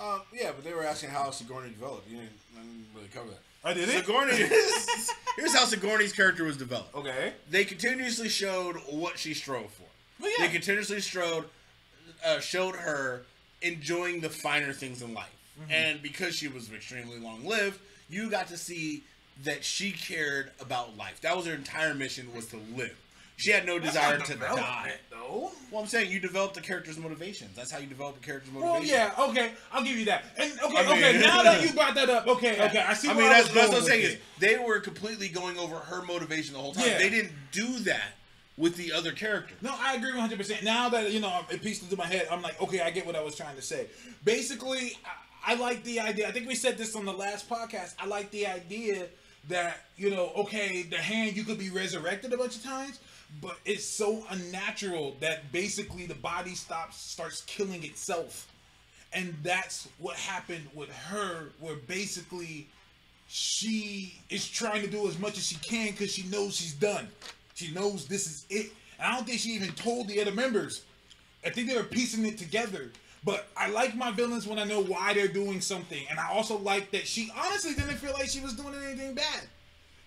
Um, 0.00 0.22
yeah, 0.32 0.52
but 0.54 0.64
they 0.64 0.72
were 0.72 0.84
asking 0.84 1.10
how 1.10 1.30
Sigourney 1.30 1.70
developed. 1.70 2.08
You 2.08 2.18
didn't, 2.18 2.54
didn't 2.54 2.86
really 2.94 3.08
cover 3.08 3.28
that. 3.30 3.42
I 3.64 3.74
did 3.74 3.88
it. 3.88 4.04
Sigourney. 4.06 4.34
here's 5.36 5.54
how 5.54 5.64
Sigourney's 5.66 6.12
character 6.12 6.44
was 6.44 6.56
developed. 6.56 6.94
Okay. 6.94 7.32
They 7.50 7.64
continuously 7.64 8.28
showed 8.28 8.76
what 8.88 9.18
she 9.18 9.34
strove 9.34 9.70
for. 9.70 9.84
Well, 10.20 10.30
yeah. 10.38 10.46
They 10.46 10.52
continuously 10.52 11.00
showed 11.00 11.44
uh, 12.26 12.40
showed 12.40 12.76
her 12.76 13.22
enjoying 13.62 14.20
the 14.20 14.28
finer 14.30 14.72
things 14.72 15.02
in 15.02 15.14
life, 15.14 15.34
Mm-hmm. 15.60 15.72
and 15.72 16.02
because 16.02 16.34
she 16.36 16.48
was 16.48 16.72
extremely 16.72 17.18
long 17.18 17.44
lived, 17.44 17.78
you 18.08 18.30
got 18.30 18.48
to 18.48 18.56
see 18.56 19.02
that 19.44 19.62
she 19.62 19.90
cared 19.92 20.52
about 20.60 20.96
life. 20.96 21.20
That 21.20 21.36
was 21.36 21.44
her 21.46 21.52
entire 21.54 21.92
mission 21.92 22.32
was 22.34 22.46
to 22.46 22.56
live. 22.74 22.96
She 23.40 23.50
had 23.50 23.64
no 23.64 23.78
desire 23.78 24.18
to 24.18 24.34
die. 24.36 24.92
Though. 25.10 25.50
Well, 25.70 25.80
I'm 25.80 25.86
saying 25.86 26.10
you 26.10 26.20
develop 26.20 26.52
the 26.54 26.60
character's 26.60 26.98
motivations. 26.98 27.56
That's 27.56 27.70
how 27.70 27.78
you 27.78 27.86
develop 27.86 28.16
a 28.16 28.20
character's 28.20 28.52
Well, 28.52 28.74
motivation. 28.74 28.94
yeah, 28.96 29.12
okay, 29.28 29.52
I'll 29.72 29.82
give 29.82 29.96
you 29.96 30.04
that. 30.06 30.24
And 30.36 30.52
okay, 30.60 30.76
I 30.76 30.82
mean- 30.82 30.92
okay, 30.92 31.18
now 31.20 31.42
that 31.42 31.62
you 31.62 31.72
brought 31.72 31.94
that 31.94 32.10
up, 32.10 32.26
okay, 32.26 32.60
okay, 32.66 32.80
I 32.80 32.92
see. 32.94 33.08
I 33.08 33.14
mean, 33.14 33.28
that's, 33.30 33.48
that's 33.48 33.68
what 33.70 33.78
I'm 33.78 33.84
saying 33.84 34.02
with 34.02 34.12
is 34.12 34.18
they 34.40 34.58
were 34.58 34.78
completely 34.80 35.28
going 35.28 35.56
over 35.58 35.76
her 35.76 36.02
motivation 36.02 36.52
the 36.54 36.60
whole 36.60 36.72
time. 36.74 36.86
Yeah. 36.86 36.98
They 36.98 37.08
didn't 37.08 37.32
do 37.52 37.78
that 37.80 38.12
with 38.58 38.76
the 38.76 38.92
other 38.92 39.12
character. 39.12 39.54
No, 39.62 39.74
I 39.78 39.94
agree 39.94 40.10
100. 40.10 40.36
percent 40.36 40.62
Now 40.64 40.90
that 40.90 41.12
you 41.12 41.20
know 41.20 41.44
it 41.50 41.62
pieced 41.62 41.82
into 41.82 41.96
my 41.96 42.06
head, 42.06 42.26
I'm 42.30 42.42
like, 42.42 42.60
okay, 42.60 42.80
I 42.80 42.90
get 42.90 43.06
what 43.06 43.16
I 43.16 43.22
was 43.22 43.36
trying 43.36 43.56
to 43.56 43.62
say. 43.62 43.86
Basically, 44.24 44.98
I, 45.46 45.52
I 45.52 45.54
like 45.54 45.82
the 45.84 46.00
idea. 46.00 46.28
I 46.28 46.32
think 46.32 46.46
we 46.46 46.54
said 46.54 46.76
this 46.76 46.94
on 46.94 47.04
the 47.06 47.12
last 47.12 47.48
podcast. 47.48 47.94
I 47.98 48.06
like 48.06 48.30
the 48.32 48.46
idea 48.46 49.06
that 49.48 49.78
you 49.96 50.10
know, 50.10 50.30
okay, 50.36 50.82
the 50.82 50.98
hand 50.98 51.36
you 51.36 51.44
could 51.44 51.58
be 51.58 51.70
resurrected 51.70 52.32
a 52.32 52.36
bunch 52.36 52.56
of 52.56 52.62
times, 52.62 53.00
but 53.40 53.56
it's 53.64 53.84
so 53.84 54.24
unnatural 54.30 55.16
that 55.20 55.50
basically 55.52 56.06
the 56.06 56.14
body 56.14 56.54
stops 56.54 57.00
starts 57.00 57.42
killing 57.42 57.84
itself, 57.84 58.50
and 59.12 59.34
that's 59.42 59.88
what 59.98 60.16
happened 60.16 60.66
with 60.74 60.90
her, 60.90 61.50
where 61.60 61.76
basically 61.76 62.68
she 63.28 64.14
is 64.28 64.48
trying 64.48 64.82
to 64.82 64.88
do 64.88 65.06
as 65.06 65.18
much 65.18 65.38
as 65.38 65.46
she 65.46 65.54
can 65.56 65.92
because 65.92 66.12
she 66.12 66.24
knows 66.24 66.56
she's 66.56 66.74
done. 66.74 67.06
She 67.54 67.72
knows 67.72 68.06
this 68.06 68.26
is 68.26 68.46
it. 68.50 68.72
And 68.98 69.06
I 69.06 69.14
don't 69.14 69.26
think 69.26 69.38
she 69.38 69.50
even 69.50 69.70
told 69.72 70.08
the 70.08 70.20
other 70.20 70.32
members. 70.32 70.82
I 71.44 71.50
think 71.50 71.68
they 71.68 71.76
were 71.76 71.84
piecing 71.84 72.26
it 72.26 72.38
together. 72.38 72.90
But 73.22 73.48
I 73.56 73.68
like 73.70 73.94
my 73.94 74.10
villains 74.10 74.46
when 74.46 74.58
I 74.58 74.64
know 74.64 74.82
why 74.82 75.14
they're 75.14 75.28
doing 75.28 75.60
something. 75.60 76.02
And 76.10 76.18
I 76.18 76.28
also 76.30 76.58
like 76.58 76.90
that 76.90 77.06
she 77.06 77.30
honestly 77.38 77.74
didn't 77.74 77.98
feel 77.98 78.12
like 78.14 78.28
she 78.28 78.40
was 78.40 78.54
doing 78.54 78.74
anything 78.74 79.14
bad. 79.14 79.42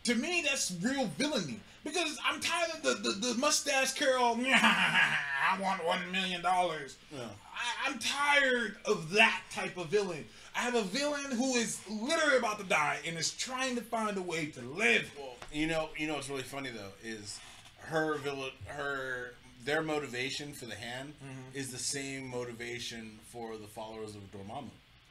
To 0.05 0.15
me, 0.15 0.43
that's 0.45 0.75
real 0.81 1.05
villainy. 1.17 1.59
Because 1.83 2.17
I'm 2.25 2.39
tired 2.39 2.71
of 2.75 2.81
the, 2.83 3.09
the, 3.09 3.33
the 3.33 3.39
mustache 3.39 3.93
curl. 3.93 4.39
I 4.45 5.57
want 5.61 5.85
one 5.85 5.99
million 6.11 6.41
dollars. 6.41 6.95
I, 7.13 7.89
I'm 7.89 7.99
tired 7.99 8.77
of 8.85 9.11
that 9.11 9.41
type 9.51 9.77
of 9.77 9.87
villain. 9.87 10.25
I 10.55 10.59
have 10.59 10.75
a 10.75 10.81
villain 10.83 11.31
who 11.31 11.55
is 11.55 11.79
literally 11.89 12.37
about 12.37 12.59
to 12.59 12.65
die 12.65 12.99
and 13.05 13.17
is 13.17 13.31
trying 13.31 13.75
to 13.75 13.81
find 13.81 14.17
a 14.17 14.21
way 14.21 14.45
to 14.47 14.61
live. 14.61 15.11
Well, 15.17 15.35
you 15.51 15.67
know, 15.67 15.89
you 15.97 16.07
know 16.07 16.13
what's 16.15 16.29
really 16.29 16.43
funny 16.43 16.69
though 16.69 16.91
is 17.03 17.39
her 17.79 18.17
villain, 18.19 18.51
her 18.67 19.33
their 19.65 19.81
motivation 19.81 20.53
for 20.53 20.65
the 20.65 20.75
hand 20.75 21.13
Mm-hmm. 21.23 21.57
is 21.57 21.71
the 21.71 21.77
same 21.77 22.27
motivation 22.29 23.19
for 23.31 23.57
the 23.57 23.67
followers 23.67 24.15
of 24.15 24.21
Dormammu. 24.31 24.69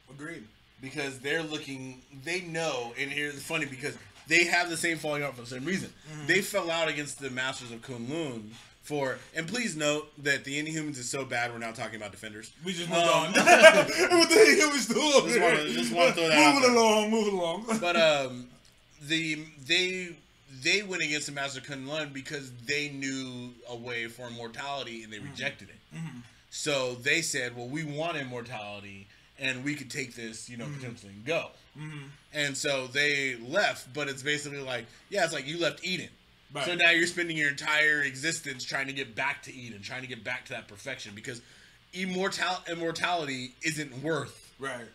Agreed. 0.09 0.43
because 0.81 1.19
they're 1.19 1.43
looking 1.43 2.01
they 2.23 2.41
know 2.41 2.93
and 2.99 3.11
here's 3.11 3.41
funny 3.43 3.65
because 3.65 3.97
they 4.27 4.45
have 4.45 4.69
the 4.69 4.77
same 4.77 4.97
falling 4.97 5.23
out 5.23 5.35
for 5.35 5.41
the 5.41 5.47
same 5.47 5.65
reason 5.65 5.89
Mm-hmm. 6.11 6.27
they 6.27 6.41
fell 6.41 6.69
out 6.71 6.87
against 6.87 7.19
the 7.19 7.29
masters 7.29 7.71
of 7.71 7.81
kunlun 7.81 8.49
for 8.83 9.17
and 9.35 9.47
please 9.47 9.75
note 9.77 10.07
that 10.23 10.43
the 10.43 10.61
inhumans 10.61 10.97
is 10.97 11.09
so 11.09 11.23
bad 11.25 11.51
we're 11.51 11.57
now 11.59 11.71
talking 11.71 11.95
about 11.95 12.11
defenders 12.11 12.51
We 12.65 12.73
just 12.73 12.89
moved 12.89 13.01
Um, 13.01 13.09
on. 13.09 13.33
what 13.33 14.29
the 14.29 14.35
heck 14.35 14.67
are 14.67 14.71
we 14.71 14.77
still 14.79 15.01
over 15.01 15.27
Just 15.29 15.39
wanna- 15.41 15.69
just 15.69 15.93
wanna 15.93 16.11
throw 16.13 16.27
that 16.27 16.37
out 16.37 16.55
Moving 16.55 16.75
along, 16.77 17.09
moving 17.11 17.33
along. 17.39 17.65
but 17.81 17.95
um 17.95 18.47
the 19.01 19.43
they 19.65 20.15
they 20.61 20.83
went 20.83 21.01
against 21.01 21.25
the 21.27 21.31
master 21.33 21.59
of 21.59 21.65
kunlun 21.65 22.13
because 22.13 22.51
they 22.65 22.89
knew 22.89 23.51
a 23.69 23.75
way 23.75 24.07
for 24.07 24.27
immortality 24.27 25.03
and 25.03 25.11
they 25.11 25.19
rejected 25.19 25.69
it 25.69 25.99
so 26.49 26.93
they 26.95 27.21
said 27.21 27.55
well 27.55 27.67
we 27.67 27.83
want 27.83 28.15
immortality 28.17 29.07
and 29.43 29.63
we 29.63 29.75
could 29.75 29.91
take 29.91 30.15
this 30.15 30.49
you 30.49 30.57
know 30.57 30.65
mm-hmm. 30.65 30.75
potentially 30.75 31.13
and 31.13 31.25
go. 31.25 31.47
Mm-hmm. 31.77 32.07
And 32.33 32.57
so 32.57 32.87
they 32.87 33.35
left 33.35 33.93
but 33.93 34.07
it's 34.07 34.23
basically 34.23 34.59
like 34.59 34.85
yeah 35.09 35.23
it's 35.23 35.33
like 35.33 35.47
you 35.47 35.59
left 35.59 35.85
eden. 35.85 36.09
So 36.65 36.75
now 36.75 36.91
you're 36.91 37.07
spending 37.07 37.35
your 37.35 37.49
entire 37.49 38.03
existence 38.03 38.63
trying 38.63 38.85
to 38.85 38.93
get 38.93 39.15
back 39.15 39.41
to 39.43 39.53
eden 39.53 39.81
trying 39.81 40.01
to 40.01 40.07
get 40.07 40.23
back 40.23 40.45
to 40.45 40.53
that 40.53 40.67
perfection 40.67 41.13
because 41.15 41.41
immortal 41.93 42.57
immortality 42.69 43.53
isn't 43.63 44.03
worth 44.03 44.53
right. 44.59 44.85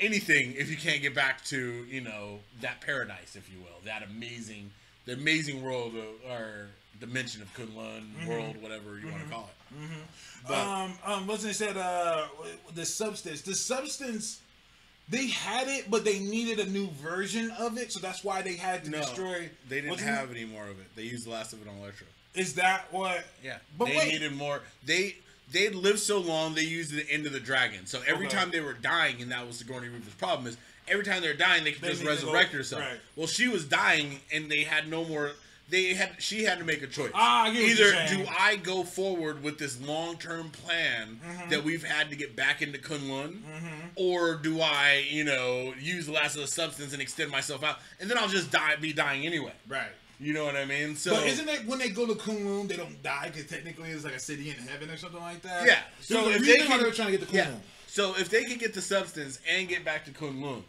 anything 0.00 0.54
if 0.56 0.68
you 0.68 0.76
can't 0.76 1.02
get 1.02 1.14
back 1.14 1.44
to 1.44 1.84
you 1.88 2.00
know 2.00 2.40
that 2.60 2.80
paradise 2.80 3.36
if 3.36 3.48
you 3.52 3.58
will 3.60 3.80
that 3.84 4.02
amazing 4.02 4.70
the 5.06 5.12
amazing 5.12 5.62
world 5.62 5.94
of, 5.94 6.30
or 6.30 6.66
dimension 7.00 7.42
of 7.42 7.52
kunlun 7.54 8.26
world 8.26 8.56
whatever 8.62 8.98
you 8.98 9.08
want 9.08 9.22
to 9.22 9.28
call 9.30 9.50
it 9.72 9.76
But- 10.46 10.54
um, 10.58 10.92
um, 11.04 11.26
wasn't 11.26 11.52
it 11.52 11.54
said 11.56 11.76
uh, 11.76 12.26
the 12.74 12.86
substance? 12.86 13.42
The 13.42 13.54
substance, 13.54 14.40
they 15.08 15.26
had 15.28 15.66
it, 15.68 15.90
but 15.90 16.04
they 16.04 16.18
needed 16.20 16.60
a 16.60 16.70
new 16.70 16.88
version 17.02 17.50
of 17.58 17.76
it, 17.78 17.92
so 17.92 17.98
that's 18.00 18.22
why 18.24 18.42
they 18.42 18.54
had 18.54 18.84
to 18.84 18.90
no 18.90 18.98
destroy. 18.98 19.50
they 19.68 19.80
didn't 19.80 19.98
have 20.00 20.30
any 20.30 20.44
more 20.44 20.64
of 20.64 20.78
it 20.80 20.86
they 20.94 21.02
used 21.02 21.26
the 21.26 21.30
last 21.30 21.52
of 21.52 21.60
it 21.62 21.68
on 21.68 21.76
Elektra 21.78 22.06
Is 22.34 22.54
that 22.54 22.86
what? 22.92 23.24
Yeah, 23.42 23.58
But 23.76 23.86
they 23.86 23.96
wait. 23.96 24.08
needed 24.12 24.34
more. 24.34 24.62
They 24.84 25.16
they 25.52 25.68
lived 25.68 26.00
so 26.00 26.18
long. 26.18 26.54
They 26.56 26.62
used 26.62 26.92
the 26.92 27.08
end 27.08 27.24
of 27.26 27.32
the 27.32 27.38
dragon. 27.40 27.86
So 27.86 28.02
every 28.06 28.26
Okay. 28.26 28.36
time 28.36 28.50
they 28.50 28.60
were 28.60 28.72
dying, 28.74 29.22
and 29.22 29.30
that 29.30 29.46
was 29.46 29.58
the 29.58 29.64
Sigourney 29.64 29.88
Weaver's 29.88 30.12
problem 30.14 30.48
is 30.48 30.56
every 30.88 31.04
time 31.04 31.22
they're 31.22 31.34
dying, 31.34 31.62
they 31.62 31.70
could 31.72 31.82
They 31.82 31.90
just 31.90 32.02
resurrect 32.04 32.50
go- 32.50 32.58
herself. 32.58 32.82
right. 32.82 32.98
Well, 33.14 33.28
she 33.28 33.46
was 33.46 33.64
dying, 33.64 34.20
and 34.32 34.50
they 34.50 34.64
had 34.64 34.88
no 34.88 35.04
more. 35.04 35.32
They 35.68 35.94
had 35.94 36.10
she 36.18 36.44
had 36.44 36.58
to 36.58 36.64
make 36.64 36.82
a 36.82 36.86
choice. 36.86 37.10
Ah, 37.14 37.44
I 37.44 37.52
get 37.52 37.62
what 37.62 37.70
Either 37.70 38.16
do 38.24 38.30
I 38.38 38.56
go 38.56 38.84
forward 38.84 39.42
with 39.42 39.58
this 39.58 39.80
long 39.80 40.16
term 40.18 40.50
plan 40.50 41.20
Mm-hmm. 41.26 41.50
that 41.50 41.64
we've 41.64 41.82
had 41.84 42.10
to 42.10 42.16
get 42.16 42.36
back 42.36 42.62
into 42.62 42.78
Kunlun, 42.78 43.40
or 43.96 44.34
do 44.36 44.60
I, 44.60 45.04
you 45.10 45.24
know, 45.24 45.72
use 45.80 46.06
the 46.06 46.12
last 46.12 46.34
of 46.36 46.42
the 46.42 46.46
substance 46.46 46.92
and 46.92 47.02
extend 47.02 47.30
myself 47.30 47.64
out, 47.64 47.78
and 48.00 48.08
then 48.10 48.16
I'll 48.18 48.28
just 48.28 48.50
die, 48.50 48.76
be 48.76 48.92
dying 48.92 49.26
anyway. 49.26 49.52
Right. 49.68 49.90
You 50.18 50.32
know 50.32 50.44
what 50.44 50.56
I 50.56 50.64
mean? 50.64 50.96
So 50.96 51.10
But 51.14 51.26
isn't 51.26 51.48
it 51.48 51.66
when 51.66 51.78
they 51.78 51.90
go 51.90 52.06
to 52.06 52.14
Kunlun, 52.14 52.68
they 52.68 52.76
don't 52.76 53.02
die 53.02 53.30
because 53.32 53.46
technically 53.50 53.90
it's 53.90 54.04
like 54.04 54.14
a 54.14 54.18
city 54.20 54.48
in 54.50 54.56
heaven 54.66 54.88
or 54.88 54.96
something 54.96 55.20
like 55.20 55.42
that? 55.42 55.66
Yeah. 55.66 55.80
So 56.00 56.24
So 56.24 56.30
if 56.30 56.42
they 56.46 56.56
can, 56.56 56.66
trying 56.94 57.12
to 57.12 57.18
get 57.18 57.20
to 57.20 57.26
Kunlun. 57.26 57.34
yeah. 57.34 57.50
So 57.86 58.14
if 58.16 58.28
they 58.30 58.44
could 58.44 58.58
get 58.58 58.72
the 58.72 58.80
substance 58.82 59.40
and 59.50 59.68
get 59.68 59.84
back 59.84 60.04
to 60.06 60.10
Kunlun, 60.12 60.62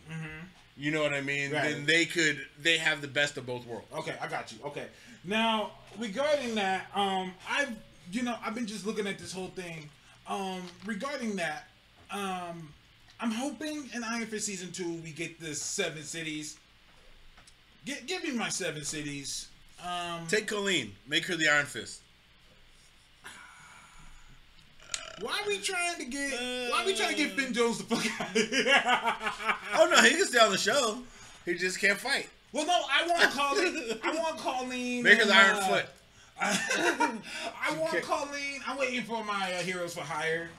you 0.78 0.92
know 0.92 1.02
what 1.02 1.14
I 1.14 1.22
mean? 1.22 1.52
Right. 1.52 1.72
Then 1.72 1.86
they 1.86 2.06
could. 2.06 2.46
They 2.62 2.78
have 2.78 3.02
the 3.02 3.08
best 3.08 3.38
of 3.38 3.46
both 3.46 3.66
worlds. 3.66 3.88
Okay, 3.94 4.16
I 4.22 4.28
got 4.28 4.52
you. 4.52 4.60
Okay. 4.66 4.86
Now, 5.24 5.72
regarding 5.98 6.56
that, 6.56 6.88
um, 6.94 7.34
I've 7.50 7.76
you 8.12 8.24
know, 8.24 8.36
I've 8.46 8.56
been 8.56 8.68
just 8.68 8.86
looking 8.86 9.08
at 9.08 9.20
this 9.20 9.34
whole 9.34 9.48
thing. 9.50 9.90
Um, 10.28 10.62
regarding 10.86 11.36
that, 11.38 11.68
um, 12.12 12.70
I'm 13.20 13.32
hoping 13.32 13.90
in 13.94 14.04
Iron 14.04 14.26
Fist 14.28 14.46
season 14.46 14.72
two 14.72 14.96
we 15.04 15.12
get 15.12 15.40
the 15.40 15.56
seven 15.56 16.04
cities. 16.04 16.58
Get, 17.86 18.06
give 18.08 18.24
me 18.24 18.32
my 18.32 18.50
seven 18.50 18.84
cities. 18.84 19.48
Um, 19.86 20.28
Take 20.28 20.48
Colleen, 20.48 20.94
make 21.08 21.26
her 21.26 21.36
the 21.36 21.48
Iron 21.48 21.66
Fist. 21.66 22.02
Why 25.22 25.42
are 25.44 25.48
we 25.48 25.58
trying 25.60 25.96
to 25.98 26.06
get? 26.06 26.34
Why 26.72 26.84
are 26.84 26.86
we 26.86 26.96
trying 26.96 27.16
to 27.16 27.16
get 27.16 27.32
Finn 27.32 27.54
Jones 27.54 27.78
the 27.80 27.84
fuck 27.84 28.06
out? 28.22 28.36
of 28.36 28.42
here? 28.50 28.74
Oh 29.76 29.88
no, 29.92 30.02
he 30.02 30.12
can 30.16 30.26
stay 30.26 30.40
on 30.40 30.52
the 30.52 30.58
show. 30.58 31.00
He 31.46 31.54
just 31.56 31.80
can't 31.80 31.98
fight. 32.00 32.30
well, 32.52 32.66
no, 32.66 32.74
I 32.92 33.08
want 33.08 33.22
Colleen. 33.32 34.00
I 34.04 34.16
want 34.16 34.38
Colleen. 34.38 35.04
Make 35.04 35.24
the 35.26 35.34
Iron 35.34 35.58
uh, 35.58 35.68
Foot. 35.68 35.86
I 36.40 37.76
want 37.80 37.94
Okay. 37.94 38.02
Colleen. 38.02 38.62
I'm 38.68 38.78
waiting 38.78 39.04
for 39.04 39.24
my 39.24 39.54
uh, 39.54 39.62
heroes 39.64 39.94
for 39.96 40.02
hire. 40.02 40.50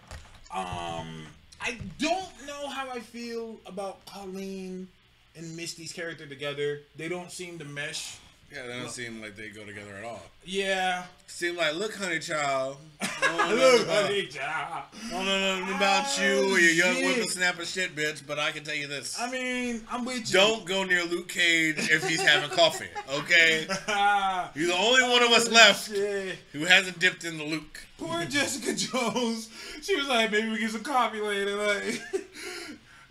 Um, 0.53 1.27
I 1.61 1.79
don't 1.99 2.47
know 2.47 2.69
how 2.69 2.91
I 2.91 3.01
feel 3.01 3.57
about 3.67 4.05
Colleen 4.07 4.89
and 5.37 5.57
Misty's 5.57 5.93
character 5.93 6.27
together. 6.27 6.81
They 6.97 7.09
don't 7.09 7.31
seem 7.31 7.59
to 7.61 7.65
mesh. 7.65 8.17
Yeah, 8.53 8.66
they 8.66 8.79
don't 8.79 8.91
seem 8.91 9.20
like 9.20 9.37
they 9.37 9.51
go 9.51 9.65
together 9.65 9.95
at 9.99 10.05
all. 10.05 10.23
Yeah. 10.45 11.05
Seem 11.27 11.57
like, 11.57 11.75
look, 11.75 11.95
honey 11.95 12.19
child. 12.19 12.79
Look, 13.51 13.87
honey, 13.89 14.27
child. 14.27 14.85
I 15.07 15.11
don't 15.12 15.27
know 15.27 15.61
nothing 15.61 15.77
about 15.77 16.19
you 16.19 16.55
or 16.55 16.59
your 16.59 16.70
young 16.73 16.95
shit. 16.95 17.16
whippersnapper 17.16 17.65
shit, 17.66 17.95
bitch. 17.95 18.23
But 18.27 18.39
I 18.39 18.51
can 18.51 18.65
tell 18.65 18.75
you 18.75 18.87
this: 18.89 19.16
I 19.20 19.31
mean, 19.31 19.83
I'm 19.91 20.05
with 20.05 20.33
you. 20.33 20.39
don't 20.39 20.65
go 20.65 20.83
near 20.85 21.05
Luke 21.05 21.29
Cage 21.29 21.77
if 21.91 22.09
he's 22.09 22.23
having 22.23 22.49
coffee. 22.51 22.89
Okay, 23.12 23.66
Ah, 23.87 24.51
you're 24.55 24.69
the 24.69 24.77
only 24.77 25.03
one 25.03 25.23
of 25.23 25.31
us 25.31 25.49
left 25.51 25.89
shit. 25.91 26.39
who 26.53 26.65
hasn't 26.65 26.99
dipped 26.99 27.25
in 27.25 27.37
the 27.39 27.45
Luke. 27.45 27.81
Poor 27.99 28.25
Jessica 28.29 28.75
Jones. 28.75 29.51
She 29.83 29.95
was 29.97 30.09
like, 30.09 30.31
maybe 30.33 30.49
we 30.49 30.59
get 30.59 30.70
some 30.70 30.83
coffee 30.83 31.20
later. 31.20 31.55
Like, 31.57 32.03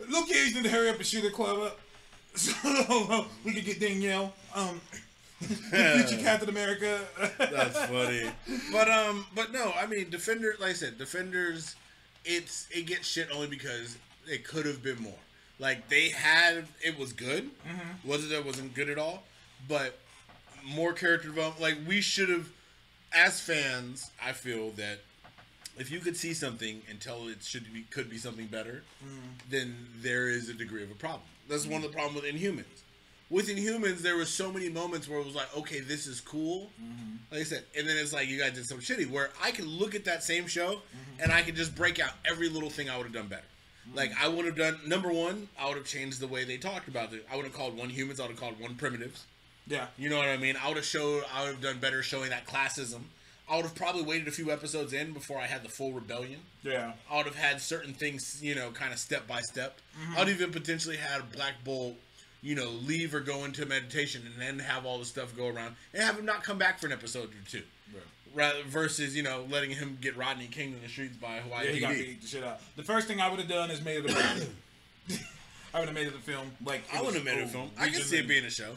Luke 0.09 0.27
Cage 0.27 0.53
to 0.61 0.68
hurry 0.69 0.89
up 0.89 0.97
and 0.97 1.05
shoot 1.05 1.23
a 1.26 1.31
club 1.31 1.59
up 1.59 1.80
so 2.35 3.26
we 3.45 3.53
can 3.53 3.64
get 3.64 3.80
Danielle. 3.80 4.34
Um, 4.55 4.81
the 4.91 4.99
future 5.41 6.22
Captain 6.22 6.49
America. 6.49 6.99
That's 7.38 7.77
funny. 7.85 8.30
But 8.72 8.89
um, 8.89 9.26
but 9.35 9.51
no, 9.51 9.72
I 9.80 9.85
mean, 9.85 10.09
Defender. 10.09 10.55
Like 10.59 10.72
I 10.72 10.73
said, 10.73 10.97
Defenders. 10.97 11.76
It's 12.26 12.68
it 12.72 12.88
gets 12.88 13.07
shit 13.07 13.30
only 13.34 13.47
because 13.47 13.97
it 14.27 14.43
could 14.43 14.65
have 14.65 14.84
been 14.84 15.01
more. 15.01 15.14
Like 15.59 15.88
they 15.89 16.09
had, 16.09 16.65
it 16.84 16.97
was 16.99 17.14
good. 17.14 17.49
Wasn't 18.03 18.31
it? 18.31 18.45
Wasn't 18.45 18.73
good 18.73 18.89
at 18.89 18.97
all. 18.97 19.23
But 19.68 19.97
more 20.65 20.93
character 20.93 21.30
development. 21.30 21.61
Like 21.61 21.77
we 21.88 22.01
should 22.01 22.30
have, 22.30 22.49
as 23.14 23.39
fans, 23.39 24.11
I 24.23 24.34
feel 24.34 24.72
that 24.72 24.99
if 25.77 25.91
you 25.91 25.99
could 25.99 26.18
see 26.18 26.34
something 26.34 26.81
and 26.89 26.99
tell 26.99 27.27
it 27.27 27.43
should 27.43 27.72
be 27.73 27.84
could 27.89 28.09
be 28.09 28.18
something 28.18 28.47
better, 28.47 28.84
then 29.49 29.88
there 30.01 30.27
is 30.27 30.49
a 30.49 30.53
degree 30.53 30.84
of 30.84 30.91
a 30.91 30.95
problem. 30.95 31.22
That's 31.49 31.65
one 31.65 31.84
of 31.84 31.89
the 31.91 31.95
problems 31.95 32.22
with 32.22 32.34
Inhumans. 32.35 32.81
With 33.29 33.49
Inhumans, 33.49 33.99
there 33.99 34.15
were 34.15 34.25
so 34.25 34.51
many 34.51 34.69
moments 34.69 35.09
where 35.09 35.19
it 35.19 35.25
was 35.25 35.35
like, 35.35 35.55
okay, 35.57 35.81
this 35.81 36.07
is 36.07 36.21
cool. 36.21 36.69
Mm-hmm. 36.81 37.15
Like 37.31 37.41
I 37.41 37.43
said, 37.43 37.63
and 37.77 37.87
then 37.87 37.97
it's 37.97 38.13
like 38.13 38.29
you 38.29 38.39
guys 38.39 38.53
did 38.53 38.65
some 38.65 38.79
shitty. 38.79 39.09
Where 39.09 39.31
I 39.43 39.51
can 39.51 39.65
look 39.65 39.95
at 39.95 40.05
that 40.05 40.23
same 40.23 40.47
show 40.47 40.75
mm-hmm. 40.75 41.21
and 41.23 41.31
I 41.31 41.41
can 41.41 41.53
just 41.55 41.75
break 41.75 41.99
out 41.99 42.11
every 42.25 42.47
little 42.47 42.69
thing 42.69 42.89
I 42.89 42.95
would 42.95 43.05
have 43.05 43.13
done 43.13 43.27
better. 43.27 43.43
Mm-hmm. 43.87 43.97
Like 43.97 44.11
I 44.21 44.29
would 44.29 44.45
have 44.45 44.55
done 44.55 44.79
number 44.87 45.11
one, 45.11 45.49
I 45.59 45.67
would 45.67 45.75
have 45.75 45.85
changed 45.85 46.21
the 46.21 46.27
way 46.27 46.45
they 46.45 46.57
talked 46.57 46.87
about 46.87 47.11
it. 47.13 47.27
I 47.31 47.35
would 47.35 47.43
have 47.43 47.53
called 47.53 47.77
one 47.77 47.89
humans. 47.89 48.19
I 48.19 48.23
would 48.23 48.31
have 48.31 48.39
called 48.39 48.59
one 48.61 48.75
primitives. 48.75 49.25
yeah. 49.67 49.87
You 49.97 50.09
know 50.09 50.17
what 50.17 50.29
I 50.29 50.37
mean? 50.37 50.55
I 50.63 50.69
would 50.69 50.77
have 50.77 50.85
showed. 50.85 51.23
I 51.33 51.43
would 51.43 51.51
have 51.55 51.61
done 51.61 51.79
better 51.79 52.01
showing 52.01 52.29
that 52.29 52.47
classism. 52.47 53.01
I 53.49 53.55
would 53.55 53.63
have 53.63 53.75
probably 53.75 54.03
waited 54.03 54.27
a 54.27 54.31
few 54.31 54.51
episodes 54.51 54.91
in 54.91 55.13
before 55.13 55.37
I 55.39 55.45
had 55.47 55.63
the 55.63 55.69
full 55.69 55.93
rebellion. 55.93 56.41
Yeah. 56.63 56.93
I 57.09 57.15
would 57.17 57.25
have 57.27 57.35
had 57.35 57.61
certain 57.61 57.93
things, 57.93 58.39
you 58.43 58.55
know, 58.55 58.71
kind 58.71 58.91
of 58.91 58.99
step 58.99 59.25
by 59.25 59.39
step. 59.39 59.79
I'd 60.17 60.27
even 60.27 60.51
potentially 60.51 60.97
had 60.97 61.31
Black 61.31 61.53
Bolt, 61.63 61.95
you 62.48 62.56
know, 62.56 62.69
leave 62.86 63.14
or 63.14 63.19
go 63.19 63.44
into 63.44 63.65
meditation 63.65 64.22
and 64.26 64.41
then 64.41 64.57
have 64.65 64.86
all 64.86 64.99
the 64.99 65.06
stuff 65.06 65.36
go 65.36 65.48
around 65.48 65.76
and 65.94 66.02
have 66.02 66.18
him 66.18 66.24
not 66.24 66.44
come 66.44 66.57
back 66.57 66.80
for 66.80 66.86
an 66.88 66.94
episode 66.94 67.26
or 67.26 67.49
two. 67.49 67.61
Rather 68.34 68.64
versus, 68.64 69.18
you 69.18 69.24
know, 69.24 69.44
letting 69.49 69.72
him 69.72 69.98
get 69.99 70.15
Rodney 70.15 70.48
King 70.48 70.72
in 70.72 70.82
the 70.82 70.88
streets 70.88 71.18
by 71.18 71.40
Hawaii 71.40 71.65
Yeah, 71.65 71.72
he 71.74 71.80
got 71.82 71.94
beat 71.94 72.22
the 72.22 72.28
shit 72.28 72.44
out. 72.45 72.61
The 72.78 72.84
first 72.84 73.06
thing 73.07 73.19
I 73.19 73.30
would 73.30 73.40
have 73.40 73.49
done 73.49 73.69
is 73.69 73.84
made 73.84 74.06
it 74.06 74.11
a 74.11 74.14
film. 74.14 74.49
I 75.74 75.80
would 75.80 75.90
have 75.90 75.95
made 75.95 76.07
it 76.07 76.15
a 76.15 76.19
film. 76.19 76.52
Like 76.64 76.84
I 76.94 77.02
wouldn't 77.02 77.18
have 77.18 77.26
made 77.26 77.38
it 77.38 77.41
a 77.41 77.45
oh, 77.45 77.48
film. 77.48 77.72
I 77.78 77.90
can 77.90 78.02
see 78.02 78.18
it 78.18 78.28
being 78.30 78.45
a 78.45 78.49
show. 78.49 78.76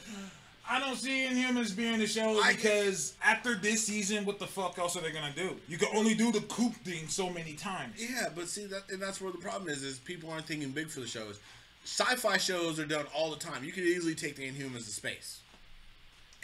I 0.69 0.81
don't 0.81 0.97
see 0.97 1.27
Inhumans 1.27 1.77
being 1.77 2.01
a 2.01 2.07
show 2.09 2.41
I- 2.41 2.55
because 2.55 3.15
after 3.23 3.55
this 3.55 3.87
season, 3.87 4.25
what 4.25 4.41
the 4.41 4.49
fuck 4.49 4.79
else 4.79 4.97
are 4.97 5.01
they 5.01 5.13
gonna 5.13 5.33
do? 5.37 5.57
You 5.69 5.79
can 5.79 5.97
only 5.97 6.15
do 6.15 6.33
the 6.33 6.41
coop 6.41 6.75
thing 6.77 7.07
so 7.07 7.31
many 7.31 7.55
times. 7.55 7.95
Yeah, 7.99 8.31
but 8.35 8.49
see 8.49 8.67
that, 8.67 8.83
and 8.91 9.01
that's 9.01 9.21
where 9.21 9.31
the 9.31 9.39
problem 9.39 9.69
is: 9.69 9.85
is 9.85 9.99
people 9.99 10.31
aren't 10.31 10.47
thinking 10.47 10.71
big 10.71 10.89
for 10.89 11.01
the 11.01 11.07
shows. 11.07 11.39
Sci-fi 11.85 12.37
shows 12.37 12.79
are 12.79 12.85
done 12.87 13.07
all 13.15 13.31
the 13.31 13.37
time. 13.39 13.65
You 13.65 13.73
could 13.73 13.85
easily 13.85 14.15
take 14.15 14.37
the 14.37 14.49
Inhumans 14.51 14.85
to 14.85 14.91
space, 14.91 15.41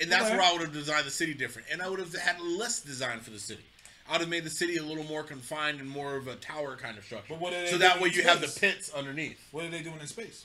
and 0.00 0.10
that's 0.10 0.24
Okay. 0.26 0.36
where 0.36 0.44
I 0.44 0.52
would 0.52 0.62
have 0.62 0.72
designed 0.72 1.06
the 1.06 1.10
city 1.10 1.34
different, 1.34 1.68
and 1.70 1.82
I 1.82 1.88
would 1.88 1.98
have 1.98 2.14
had 2.14 2.40
less 2.40 2.80
design 2.80 3.20
for 3.20 3.30
the 3.30 3.38
city. 3.38 3.64
I 4.08 4.12
would 4.12 4.20
have 4.22 4.30
made 4.30 4.44
the 4.44 4.50
city 4.50 4.76
a 4.76 4.82
little 4.82 5.04
more 5.04 5.24
confined 5.24 5.80
and 5.80 5.88
more 5.88 6.14
of 6.16 6.28
a 6.28 6.36
tower 6.36 6.76
kind 6.76 6.96
of 6.96 7.04
structure. 7.04 7.26
But 7.34 7.40
what 7.40 7.52
are 7.52 7.62
they 7.64 7.70
so 7.70 7.78
that 7.78 8.00
way 8.00 8.10
you 8.10 8.22
have 8.22 8.40
the 8.40 8.48
pits 8.60 8.90
underneath. 8.94 9.38
What 9.50 9.64
are 9.64 9.68
they 9.68 9.82
doing 9.82 9.98
in 10.00 10.06
space? 10.06 10.44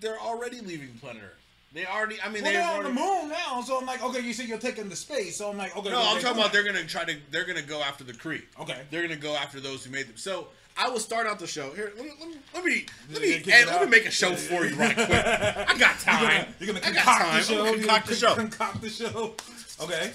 They're 0.00 0.20
already 0.20 0.60
leaving 0.60 0.94
planet 1.00 1.22
Earth. 1.24 1.40
They 1.72 1.84
already. 1.86 2.20
I 2.22 2.28
mean, 2.28 2.44
Well, 2.44 2.52
they're 2.52 2.76
on 2.78 2.84
the 2.84 2.90
moon 2.90 3.28
now, 3.30 3.60
so 3.62 3.76
I'm 3.78 3.86
like, 3.86 4.02
okay, 4.02 4.20
you 4.20 4.32
said 4.32 4.46
you're 4.46 4.58
taking 4.58 4.88
the 4.88 4.94
space, 4.94 5.36
so 5.36 5.50
I'm 5.50 5.56
like, 5.56 5.76
okay. 5.76 5.90
No, 5.90 6.00
I'm 6.00 6.20
talking 6.22 6.38
about 6.38 6.52
they're 6.52 6.62
gonna 6.62 6.84
try 6.84 7.04
to. 7.04 7.16
They're 7.32 7.44
gonna 7.44 7.62
go 7.62 7.82
after 7.82 8.04
the 8.04 8.12
Kree. 8.12 8.42
Okay. 8.60 8.80
They're 8.90 9.02
gonna 9.02 9.16
go 9.16 9.34
after 9.34 9.58
those 9.58 9.84
who 9.84 9.90
made 9.90 10.06
them. 10.06 10.16
So 10.16 10.48
I 10.76 10.88
will 10.90 10.98
start 10.98 11.26
out 11.26 11.38
the 11.38 11.46
show 11.46 11.70
here. 11.72 11.92
Let 11.96 12.04
me 12.04 12.12
let 12.20 12.28
me 12.28 12.36
let 12.54 12.64
me 12.64 12.86
let 13.12 13.22
me, 13.22 13.42
let 13.66 13.84
me 13.84 13.88
make 13.90 14.06
a 14.06 14.10
show 14.10 14.34
for 14.34 14.64
you 14.66 14.74
right 14.74 14.94
quick. 14.94 15.08
I 15.10 15.64
got 15.78 15.78
You're 15.78 16.14
time. 16.14 16.20
gonna, 16.20 16.46
you're 16.58 16.66
gonna 16.74 16.80
concoct 16.80 17.32
the 17.34 17.40
show. 17.54 17.66
I'm 17.66 17.74
concoct 17.80 18.06
the 18.08 18.14
show. 18.14 18.34
Concoct 18.34 18.80
the 18.82 18.88
show. 18.90 19.34
Okay. 19.82 20.12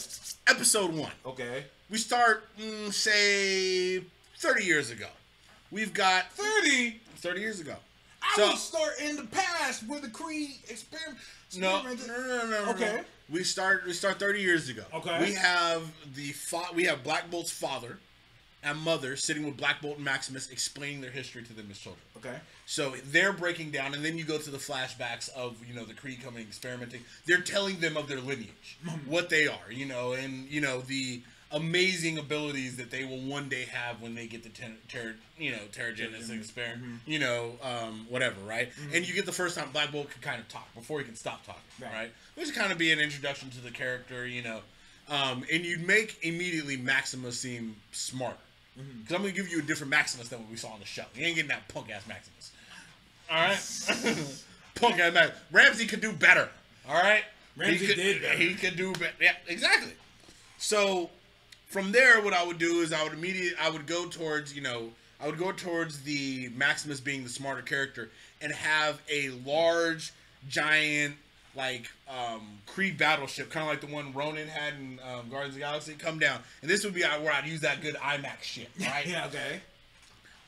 Episode 0.48 0.94
one. 0.94 1.11
Okay. 1.26 1.65
We 1.90 1.98
start, 1.98 2.44
mm, 2.60 2.94
say, 2.94 4.03
30 4.38 4.64
years 4.64 4.90
ago. 4.91 5.07
We've 5.72 5.94
got 5.94 6.31
Thirty. 6.34 6.99
30 7.18 7.40
years 7.40 7.60
ago. 7.60 7.76
I 8.22 8.34
So- 8.36 8.48
would 8.49 8.57
start 8.57 8.91
in 9.02 9.15
the 9.15 9.23
past 9.23 9.84
where 9.88 9.99
the 10.02 10.07
Kree 10.07 10.57
experiment. 10.69 11.19
No, 11.57 11.81
no, 11.84 11.94
no, 11.94 12.06
no, 12.06 12.49
no, 12.49 12.65
no. 12.65 12.72
Okay. 12.72 13.02
We 13.30 13.44
start. 13.44 13.86
We 13.86 13.94
start 13.94 14.19
30 14.19 14.41
years 14.41 14.69
ago. 14.69 14.84
Okay. 14.94 15.19
We 15.19 15.34
have 15.34 15.84
the 16.15 16.31
fa- 16.31 16.69
We 16.76 16.84
have 16.86 17.03
Black 17.03 17.30
Bolt's 17.31 17.52
father 17.52 17.98
and 18.64 18.77
mother 18.80 19.15
sitting 19.15 19.45
with 19.45 19.56
Black 19.57 19.81
Bolt 19.81 19.95
and 19.98 20.06
Maximus, 20.06 20.49
explaining 20.49 21.02
their 21.02 21.11
history 21.11 21.44
to 21.44 21.53
them 21.53 21.68
as 21.72 21.77
children. 21.77 22.02
Okay. 22.18 22.36
So 22.65 22.94
they're 23.06 23.34
breaking 23.34 23.72
down, 23.72 23.94
and 23.94 24.03
then 24.03 24.18
you 24.18 24.23
go 24.26 24.38
to 24.38 24.49
the 24.52 24.57
flashbacks 24.57 25.30
of 25.34 25.57
you 25.65 25.73
know 25.73 25.86
the 25.86 25.94
Kree 25.94 26.22
coming 26.22 26.41
experimenting. 26.44 27.02
They're 27.26 27.41
telling 27.41 27.80
them 27.80 27.95
of 27.98 28.07
their 28.07 28.19
lineage, 28.19 28.77
what 29.06 29.30
they 29.30 29.48
are, 29.48 29.72
you 29.72 29.86
know, 29.86 30.14
and 30.14 30.48
you 30.49 30.61
know 30.61 30.81
the 30.81 31.22
amazing 31.52 32.19
abilities 32.19 32.77
that 32.77 32.91
they 32.91 33.03
will 33.03 33.18
one 33.22 33.49
day 33.49 33.65
have 33.65 33.99
when 34.02 34.14
they 34.14 34.27
get 34.27 34.44
the 34.44 34.49
ter- 34.49 34.76
ter- 34.88 35.15
you 35.38 35.52
know 35.52 35.57
Terrigenesis 35.72 36.30
experiment, 36.38 37.02
you 37.07 37.18
know, 37.18 37.53
um, 37.64 38.06
whatever, 38.10 38.40
right? 38.45 38.69
And 38.94 39.07
you 39.07 39.15
get 39.15 39.26
the 39.26 39.31
first 39.31 39.57
time 39.57 39.69
Black 39.72 39.91
Bolt 39.91 40.11
can 40.11 40.22
kind 40.22 40.40
of 40.40 40.48
talk 40.49 40.68
before 40.76 40.99
he 40.99 41.06
can 41.06 41.15
stop 41.15 41.44
talking, 41.45 41.61
Right. 41.81 41.91
right? 41.94 42.11
Which 42.36 42.53
kind 42.53 42.72
of 42.72 42.77
be 42.77 42.91
an 42.91 42.99
introduction 42.99 43.49
to 43.52 43.61
the 43.61 43.72
character, 43.72 44.27
you 44.27 44.44
know, 44.44 44.60
um, 45.07 45.44
and 45.52 45.65
you'd 45.65 45.88
make 45.88 46.19
immediately 46.22 46.77
Maximus 46.77 47.40
seem 47.40 47.77
smarter. 47.91 48.38
Mm-hmm. 48.77 49.01
Because 49.01 49.15
I'm 49.15 49.21
gonna 49.21 49.33
give 49.33 49.49
you 49.49 49.59
a 49.59 49.61
different 49.61 49.91
Maximus 49.91 50.29
than 50.29 50.39
what 50.39 50.49
we 50.49 50.57
saw 50.57 50.69
on 50.69 50.79
the 50.79 50.85
show. 50.85 51.03
You 51.15 51.25
ain't 51.25 51.35
getting 51.35 51.49
that 51.49 51.67
punk 51.67 51.89
ass 51.91 52.07
Maximus. 52.07 52.51
All 53.29 53.37
right, 53.37 53.59
punk 54.75 54.99
ass 54.99 55.13
Maximus. 55.13 55.41
Ramsay 55.51 55.85
could 55.87 56.01
do 56.01 56.11
better. 56.11 56.49
All 56.87 56.95
right, 56.95 57.23
Ramsay 57.57 57.77
he 57.77 57.87
could, 57.87 57.95
did 57.95 58.21
better. 58.21 58.37
He 58.37 58.53
could 58.55 58.75
do 58.75 58.93
better. 58.93 59.13
Yeah, 59.21 59.33
exactly. 59.47 59.93
So 60.57 61.09
from 61.67 61.91
there, 61.91 62.21
what 62.21 62.33
I 62.33 62.45
would 62.45 62.57
do 62.57 62.81
is 62.81 62.93
I 62.93 63.03
would 63.03 63.13
immediately 63.13 63.57
I 63.61 63.69
would 63.69 63.85
go 63.85 64.07
towards 64.07 64.55
you 64.55 64.61
know 64.61 64.89
I 65.21 65.27
would 65.27 65.37
go 65.37 65.51
towards 65.51 66.01
the 66.03 66.49
Maximus 66.55 66.99
being 66.99 67.23
the 67.23 67.29
smarter 67.29 67.61
character 67.61 68.09
and 68.41 68.53
have 68.53 69.01
a 69.11 69.29
large, 69.45 70.13
giant, 70.47 71.15
like 71.60 71.90
um, 72.10 72.41
Kree 72.68 72.98
battleship, 72.98 73.49
kind 73.52 73.64
of 73.65 73.69
like 73.69 73.81
the 73.81 73.94
one 73.94 74.14
Ronan 74.14 74.48
had 74.48 74.76
in 74.76 74.98
um, 75.03 75.30
Guardians 75.30 75.49
of 75.49 75.53
the 75.56 75.60
Galaxy, 75.60 75.94
come 75.94 76.18
down, 76.18 76.40
and 76.61 76.72
this 76.72 76.86
would 76.86 76.94
be 76.94 77.02
where 77.02 77.34
I'd 77.34 77.45
use 77.45 77.60
that 77.61 77.81
good 77.81 77.95
IMAX 77.95 78.44
shit, 78.44 78.69
right? 78.80 79.06
yeah, 79.06 79.26
okay. 79.27 79.60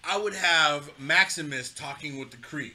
I 0.06 0.18
would 0.18 0.34
have 0.34 0.90
Maximus 0.98 1.72
talking 1.74 2.18
with 2.18 2.32
the 2.32 2.38
Kree, 2.38 2.72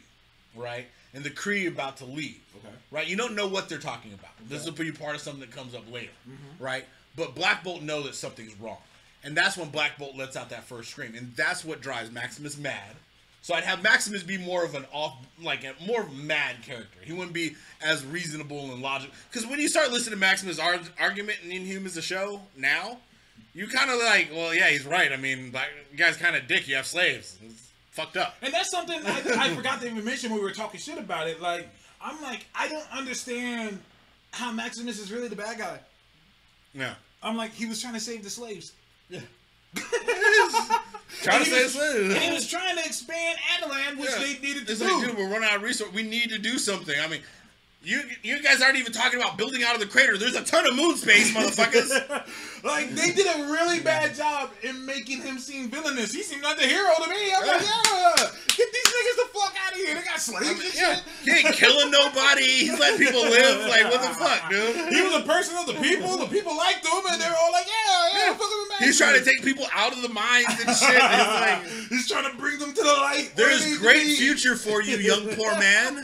right? 0.54 0.86
And 1.14 1.24
the 1.24 1.30
Kree 1.30 1.66
about 1.66 1.96
to 1.98 2.04
leave, 2.04 2.40
Okay. 2.58 2.74
right? 2.90 3.06
You 3.06 3.16
don't 3.16 3.34
know 3.34 3.48
what 3.48 3.70
they're 3.70 3.78
talking 3.78 4.12
about. 4.12 4.32
This 4.50 4.66
will 4.66 4.72
be 4.72 4.92
part 4.92 5.14
of 5.14 5.22
something 5.22 5.40
that 5.40 5.50
comes 5.50 5.74
up 5.74 5.90
later, 5.90 6.12
right? 6.60 6.84
But 7.16 7.34
Black 7.34 7.64
Bolt 7.64 7.80
know 7.82 8.02
that 8.02 8.14
something's 8.14 8.54
wrong, 8.60 8.76
and 9.24 9.34
that's 9.34 9.56
when 9.56 9.70
Black 9.70 9.96
Bolt 9.98 10.14
lets 10.14 10.36
out 10.36 10.50
that 10.50 10.64
first 10.64 10.90
scream, 10.90 11.14
and 11.16 11.34
that's 11.36 11.64
what 11.64 11.80
drives 11.80 12.10
Maximus 12.12 12.58
mad. 12.58 12.96
So 13.46 13.54
I'd 13.54 13.62
have 13.62 13.80
Maximus 13.80 14.24
be 14.24 14.38
more 14.38 14.64
of 14.64 14.74
an 14.74 14.86
off, 14.92 15.24
like 15.40 15.62
a 15.62 15.72
more 15.86 16.04
mad 16.08 16.56
character. 16.62 16.98
He 17.04 17.12
wouldn't 17.12 17.32
be 17.32 17.54
as 17.80 18.04
reasonable 18.04 18.72
and 18.72 18.82
logical. 18.82 19.14
Because 19.30 19.46
when 19.46 19.60
you 19.60 19.68
start 19.68 19.92
listening 19.92 20.14
to 20.14 20.16
Maximus' 20.18 20.58
ar- 20.58 20.80
argument 20.98 21.38
in 21.44 21.52
Inhumans, 21.52 21.94
the 21.94 22.02
show 22.02 22.40
now, 22.56 22.98
you 23.54 23.68
kind 23.68 23.88
of 23.88 24.00
like, 24.00 24.30
well, 24.34 24.52
yeah, 24.52 24.66
he's 24.70 24.84
right. 24.84 25.12
I 25.12 25.16
mean, 25.16 25.54
you 25.92 25.96
guys 25.96 26.16
kind 26.16 26.34
of 26.34 26.48
dick. 26.48 26.66
You 26.66 26.74
have 26.74 26.86
slaves. 26.86 27.38
It's 27.40 27.70
fucked 27.92 28.16
up. 28.16 28.34
And 28.42 28.52
that's 28.52 28.72
something 28.72 29.00
I, 29.06 29.22
I 29.38 29.54
forgot 29.54 29.80
to 29.82 29.86
even 29.86 30.04
mention 30.04 30.32
when 30.32 30.40
we 30.40 30.44
were 30.44 30.50
talking 30.50 30.80
shit 30.80 30.98
about 30.98 31.28
it. 31.28 31.40
Like, 31.40 31.68
I'm 32.02 32.20
like, 32.22 32.46
I 32.52 32.66
don't 32.66 32.92
understand 32.92 33.80
how 34.32 34.50
Maximus 34.50 34.98
is 34.98 35.12
really 35.12 35.28
the 35.28 35.36
bad 35.36 35.56
guy. 35.56 35.78
Yeah. 36.74 36.94
I'm 37.22 37.36
like, 37.36 37.52
he 37.52 37.66
was 37.66 37.80
trying 37.80 37.94
to 37.94 38.00
save 38.00 38.24
the 38.24 38.30
slaves. 38.30 38.72
Yeah. 39.08 39.20
Trying 41.22 41.44
to 41.44 41.50
say 41.50 41.62
was- 41.64 41.76
And 42.14 42.18
he 42.18 42.30
was 42.32 42.46
trying 42.48 42.76
to 42.76 42.84
expand 42.84 43.38
Attilan, 43.54 43.96
which 43.98 44.10
Yeah. 44.10 44.18
they 44.18 44.34
needed 44.46 44.66
to 44.66 44.72
It's 44.72 44.80
do. 44.80 44.86
like, 44.92 45.06
dude, 45.06 45.16
we're 45.16 45.28
running 45.28 45.48
out 45.48 45.56
of 45.56 45.62
resources. 45.62 45.94
We 45.94 46.02
need 46.02 46.30
to 46.30 46.38
do 46.38 46.58
something. 46.58 46.94
I 47.00 47.06
mean, 47.06 47.20
you 47.82 48.02
you 48.24 48.42
guys 48.42 48.60
aren't 48.62 48.76
even 48.78 48.92
talking 48.92 49.20
about 49.20 49.36
building 49.38 49.62
out 49.62 49.74
of 49.74 49.80
the 49.80 49.86
crater. 49.86 50.18
There's 50.18 50.34
a 50.34 50.42
ton 50.42 50.66
of 50.66 50.74
moon 50.74 50.96
space, 50.96 51.30
motherfuckers. 51.32 51.88
like 52.64 52.90
they 52.96 53.12
did 53.12 53.26
a 53.28 53.46
really 53.52 53.78
bad 53.78 54.16
job 54.16 54.50
in 54.62 54.84
making 54.84 55.22
him 55.22 55.38
seem 55.38 55.70
villainous. 55.70 56.12
He 56.12 56.24
seemed 56.24 56.42
like 56.42 56.56
the 56.58 56.66
hero 56.66 56.90
to 57.04 57.08
me. 57.08 57.32
I'm 57.32 57.46
like, 57.46 57.62
yeah, 57.62 58.14
get 58.16 58.72
these 58.72 58.90
niggas 58.90 59.16
the 59.22 59.28
fuck 59.38 59.54
out 59.64 59.70
of 59.72 59.78
here. 59.78 59.94
They 59.94 60.02
got 60.02 60.20
slaves 60.20 60.50
and 60.64 60.74
yeah, 60.74 60.94
shit. 60.96 61.04
he 61.22 61.30
ain't 61.46 61.54
killing 61.54 61.92
nobody. 61.92 62.42
He's 62.66 62.76
letting 62.76 62.98
people 63.06 63.22
live. 63.22 63.68
Like, 63.68 63.84
what 63.84 64.02
the 64.02 64.14
fuck, 64.18 64.50
dude? 64.50 64.92
He 64.92 65.02
was 65.02 65.14
a 65.14 65.22
person 65.24 65.56
of 65.56 65.66
the 65.66 65.74
people. 65.74 66.16
The 66.18 66.26
people 66.26 66.56
liked 66.56 66.84
him, 66.84 67.02
and 67.12 67.22
they 67.22 67.28
were 67.28 67.36
all 67.38 67.52
like, 67.52 67.66
"Yeah, 67.66 67.70
yeah, 67.70 67.70
fuck 67.70 67.76
with 67.78 67.85
He's 68.78 68.98
trying 68.98 69.18
to 69.18 69.24
take 69.24 69.42
people 69.42 69.64
out 69.74 69.92
of 69.92 70.02
the 70.02 70.08
mines 70.08 70.46
and 70.48 70.76
shit. 70.76 70.90
It's 70.96 71.40
like, 71.40 71.62
He's 71.88 72.08
trying 72.08 72.30
to 72.30 72.36
bring 72.36 72.58
them 72.58 72.72
to 72.74 72.82
the 72.82 72.92
light. 72.92 73.32
there's 73.36 73.78
great 73.78 74.16
future 74.16 74.56
for 74.56 74.82
you, 74.82 74.96
young 74.96 75.28
poor 75.34 75.52
man. 75.58 76.02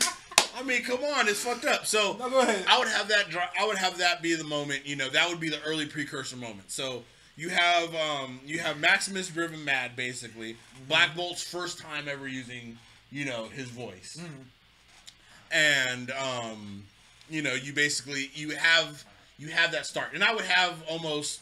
I 0.55 0.63
mean, 0.63 0.83
come 0.83 1.03
on, 1.03 1.27
it's 1.27 1.43
fucked 1.43 1.65
up. 1.65 1.85
So 1.85 2.15
No, 2.19 2.29
go 2.29 2.41
ahead. 2.41 2.65
I 2.67 2.77
would 2.79 2.87
have 2.87 3.07
that. 3.09 3.25
I 3.59 3.65
would 3.65 3.77
have 3.77 3.97
that 3.97 4.21
be 4.21 4.35
the 4.35 4.43
moment. 4.43 4.85
You 4.85 4.95
know, 4.95 5.09
that 5.09 5.27
would 5.29 5.39
be 5.39 5.49
the 5.49 5.61
early 5.63 5.85
precursor 5.87 6.35
moment. 6.37 6.71
So 6.71 7.03
you 7.35 7.49
have 7.49 7.93
um, 7.95 8.39
you 8.45 8.59
have 8.59 8.79
Maximus 8.79 9.27
driven 9.29 9.63
mad, 9.65 9.95
basically. 9.95 10.53
Mm-hmm. 10.53 10.85
Black 10.87 11.15
Bolt's 11.15 11.43
first 11.43 11.79
time 11.79 12.07
ever 12.07 12.27
using 12.27 12.77
you 13.11 13.25
know 13.25 13.45
his 13.49 13.67
voice, 13.69 14.17
Mm-hmm. 14.21 14.41
and 15.51 16.11
um, 16.11 16.83
you 17.29 17.41
know 17.41 17.53
you 17.53 17.73
basically 17.73 18.29
you 18.33 18.51
have 18.51 19.03
you 19.37 19.47
have 19.49 19.71
that 19.71 19.85
start, 19.85 20.09
and 20.13 20.23
I 20.23 20.33
would 20.33 20.45
have 20.45 20.81
almost. 20.89 21.41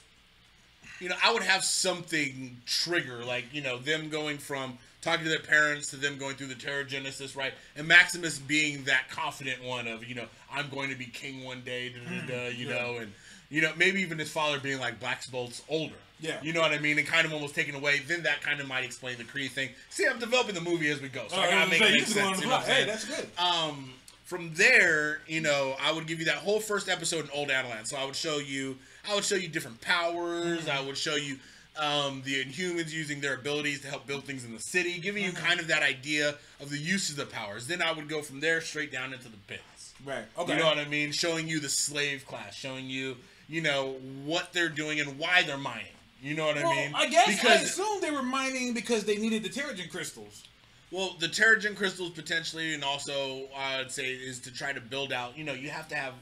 You 1.01 1.09
know, 1.09 1.15
I 1.23 1.33
would 1.33 1.43
have 1.43 1.63
something 1.63 2.57
trigger, 2.65 3.23
like 3.25 3.45
you 3.51 3.61
know, 3.61 3.77
them 3.77 4.09
going 4.09 4.37
from 4.37 4.77
talking 5.01 5.23
to 5.23 5.29
their 5.29 5.39
parents 5.39 5.89
to 5.89 5.95
them 5.95 6.17
going 6.17 6.35
through 6.35 6.47
the 6.47 6.55
Terrigenesis, 6.55 7.35
right? 7.35 7.53
And 7.75 7.87
Maximus 7.87 8.37
being 8.37 8.83
that 8.83 9.09
confident 9.09 9.63
one 9.63 9.87
of, 9.87 10.05
you 10.05 10.13
know, 10.13 10.25
I'm 10.53 10.69
going 10.69 10.89
to 10.91 10.95
be 10.95 11.05
king 11.05 11.43
one 11.43 11.61
day, 11.61 11.89
da, 11.89 11.99
da, 11.99 12.27
da, 12.27 12.47
you 12.49 12.67
yeah. 12.67 12.75
know, 12.75 12.97
and 12.99 13.11
you 13.49 13.61
know, 13.61 13.71
maybe 13.75 14.01
even 14.01 14.17
his 14.17 14.31
father 14.31 14.59
being 14.59 14.79
like 14.79 14.99
Black 14.99 15.29
Bolt's 15.29 15.61
older. 15.67 15.95
Yeah. 16.21 16.37
You 16.41 16.53
know 16.53 16.61
what 16.61 16.71
I 16.71 16.77
mean? 16.77 16.99
And 16.99 17.07
kind 17.07 17.25
of 17.25 17.33
almost 17.33 17.55
taken 17.55 17.75
away. 17.75 17.99
Then 18.07 18.23
that 18.23 18.41
kind 18.41 18.59
of 18.59 18.67
might 18.67 18.85
explain 18.85 19.17
the 19.17 19.23
Kree 19.23 19.49
thing. 19.49 19.69
See, 19.89 20.05
I'm 20.07 20.19
developing 20.19 20.55
the 20.55 20.61
movie 20.61 20.89
as 20.89 21.01
we 21.01 21.09
go, 21.09 21.27
so 21.27 21.35
I 21.35 21.49
gotta 21.49 21.69
make 21.69 21.81
it 21.81 21.91
make 21.91 22.05
sense. 22.05 22.41
You 22.41 22.47
know 22.47 22.57
Hey, 22.57 22.85
that's 22.85 23.05
good. 23.05 23.27
um, 23.39 23.91
from 24.23 24.53
there, 24.53 25.19
you 25.27 25.41
know, 25.41 25.75
I 25.81 25.91
would 25.91 26.07
give 26.07 26.19
you 26.19 26.25
that 26.25 26.37
whole 26.37 26.59
first 26.59 26.87
episode 26.87 27.25
in 27.25 27.31
Old 27.31 27.49
Attilan. 27.49 27.85
So 27.85 27.97
I 27.97 28.05
would 28.05 28.15
show 28.15 28.37
you, 28.37 28.77
I 29.09 29.15
would 29.15 29.23
show 29.23 29.35
you 29.35 29.47
different 29.47 29.81
powers. 29.81 30.67
I 30.67 30.81
would 30.81 30.97
show 30.97 31.15
you 31.15 31.37
um, 31.79 32.21
the 32.25 32.43
Inhumans 32.43 32.91
using 32.91 33.21
their 33.21 33.35
abilities 33.35 33.81
to 33.81 33.87
help 33.87 34.05
build 34.05 34.25
things 34.25 34.45
in 34.45 34.53
the 34.53 34.59
city, 34.59 34.99
giving 34.99 35.23
you 35.23 35.31
kind 35.31 35.59
of 35.59 35.67
that 35.67 35.83
idea 35.83 36.35
of 36.59 36.69
the 36.69 36.77
use 36.77 37.09
of 37.09 37.15
the 37.15 37.25
powers. 37.25 37.67
Then 37.67 37.81
I 37.81 37.91
would 37.91 38.09
go 38.09 38.21
from 38.21 38.39
there 38.39 38.61
straight 38.61 38.91
down 38.91 39.13
into 39.13 39.29
the 39.29 39.37
pits. 39.47 39.93
Right. 40.05 40.25
Okay. 40.37 40.53
You 40.53 40.59
know 40.59 40.65
what 40.65 40.77
I 40.77 40.85
mean? 40.85 41.11
Showing 41.11 41.47
you 41.47 41.59
the 41.59 41.69
slave 41.69 42.25
class, 42.25 42.55
showing 42.55 42.89
you, 42.89 43.17
you 43.47 43.61
know, 43.61 43.95
what 44.25 44.53
they're 44.53 44.69
doing 44.69 44.99
and 44.99 45.17
why 45.17 45.43
they're 45.43 45.57
mining. 45.57 45.85
You 46.21 46.35
know 46.35 46.45
what 46.45 46.57
I 46.57 46.63
well, 46.63 46.75
mean? 46.75 46.91
I 46.93 47.07
guess 47.07 47.27
I 47.27 47.31
because 47.31 47.63
assume 47.63 48.01
they 48.01 48.11
were 48.11 48.21
mining 48.21 48.73
because 48.73 49.05
they 49.05 49.17
needed 49.17 49.43
the 49.43 49.49
Terrigen 49.49 49.89
crystals. 49.89 50.43
Well, 50.91 51.15
the 51.19 51.27
Terrigen 51.27 51.75
crystals 51.75 52.11
potentially, 52.11 52.73
and 52.73 52.83
also 52.83 53.47
I'd 53.57 53.91
say 53.91 54.11
is 54.11 54.39
to 54.41 54.53
try 54.53 54.73
to 54.73 54.81
build 54.81 55.13
out. 55.13 55.37
You 55.37 55.45
know, 55.45 55.53
you 55.53 55.69
have 55.69 55.87
to 55.87 55.95
have, 55.95 56.13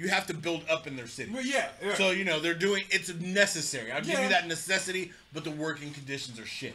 you 0.00 0.08
have 0.08 0.26
to 0.28 0.32
build 0.34 0.64
up 0.70 0.86
in 0.86 0.96
their 0.96 1.06
city. 1.06 1.30
But 1.30 1.44
yeah. 1.44 1.68
yeah. 1.84 1.94
So 1.94 2.10
you 2.10 2.24
know 2.24 2.40
they're 2.40 2.54
doing. 2.54 2.84
It's 2.88 3.12
necessary. 3.14 3.92
I'd 3.92 4.04
give 4.04 4.14
Yeah. 4.14 4.22
you 4.22 4.28
that 4.30 4.48
necessity, 4.48 5.12
but 5.34 5.44
the 5.44 5.50
working 5.50 5.90
conditions 5.90 6.40
are 6.40 6.46
shit. 6.46 6.74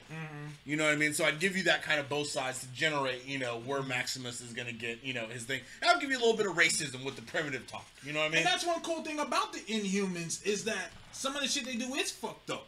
You 0.63 0.75
know 0.77 0.83
what 0.85 0.93
I 0.93 0.95
mean? 0.95 1.13
So 1.15 1.25
I'd 1.25 1.39
give 1.39 1.57
you 1.57 1.63
that 1.63 1.81
kind 1.81 1.99
of 1.99 2.07
both 2.07 2.27
sides 2.27 2.59
to 2.59 2.67
generate. 2.67 3.25
You 3.25 3.39
know 3.39 3.61
where 3.65 3.81
Maximus 3.81 4.41
is 4.41 4.53
gonna 4.53 4.73
get. 4.73 5.03
You 5.03 5.15
know 5.15 5.25
his 5.25 5.43
thing. 5.43 5.61
And 5.81 5.89
I'll 5.89 5.99
give 5.99 6.11
you 6.11 6.17
a 6.17 6.21
little 6.23 6.37
bit 6.37 6.45
of 6.45 6.53
racism 6.55 7.03
with 7.03 7.15
the 7.15 7.23
primitive 7.23 7.65
talk. 7.65 7.87
You 8.03 8.13
know 8.13 8.19
what 8.19 8.27
I 8.27 8.29
mean? 8.29 8.37
and 8.37 8.45
that's 8.45 8.63
one 8.65 8.81
cool 8.81 9.01
thing 9.03 9.19
about 9.19 9.53
the 9.53 9.59
Inhumans 9.61 10.45
is 10.45 10.63
that 10.65 10.91
some 11.11 11.35
of 11.35 11.41
the 11.41 11.47
shit 11.47 11.65
they 11.65 11.77
do 11.77 11.95
is 11.95 12.11
fucked 12.11 12.51
up. 12.51 12.67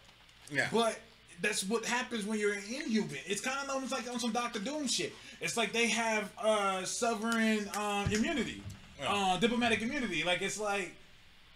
Yeah. 0.50 0.70
But 0.72 0.98
that's 1.40 1.64
what 1.66 1.86
happens 1.86 2.26
when 2.26 2.40
you're 2.40 2.54
an 2.54 2.64
inhuman. 2.68 3.18
It's 3.28 3.42
kind 3.42 3.60
of 3.64 3.70
almost 3.70 3.92
like 3.92 4.10
on 4.12 4.20
some 4.20 4.32
Doctor 4.32 4.58
Doom 4.60 4.88
shit. 4.88 5.14
It's 5.40 5.56
like 5.56 5.72
they 5.72 5.88
have 5.90 6.32
uh 6.42 6.84
sovereign 6.84 7.70
um, 7.78 8.12
immunity. 8.12 8.64
Uh, 9.06 9.38
diplomatic 9.38 9.82
immunity. 9.82 10.24
Like 10.24 10.42
it's 10.42 10.60
like 10.60 10.96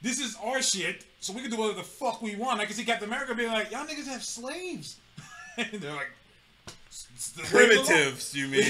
this 0.01 0.19
is 0.19 0.35
our 0.43 0.61
shit, 0.61 1.05
so 1.19 1.31
we 1.33 1.41
can 1.41 1.51
do 1.51 1.57
whatever 1.57 1.77
the 1.77 1.83
fuck 1.83 2.21
we 2.21 2.35
want. 2.35 2.59
I 2.59 2.65
can 2.65 2.73
see 2.75 2.83
Captain 2.85 3.07
America 3.07 3.33
being 3.35 3.51
like, 3.51 3.71
"Y'all 3.71 3.85
niggas 3.85 4.07
have 4.07 4.23
slaves," 4.23 4.97
and 5.57 5.71
they're 5.73 5.91
like. 5.93 6.11
"S- 6.89 7.07
s- 7.15 7.29
the- 7.29 7.43
Primitives, 7.43 8.35
you 8.35 8.47
mean? 8.47 8.61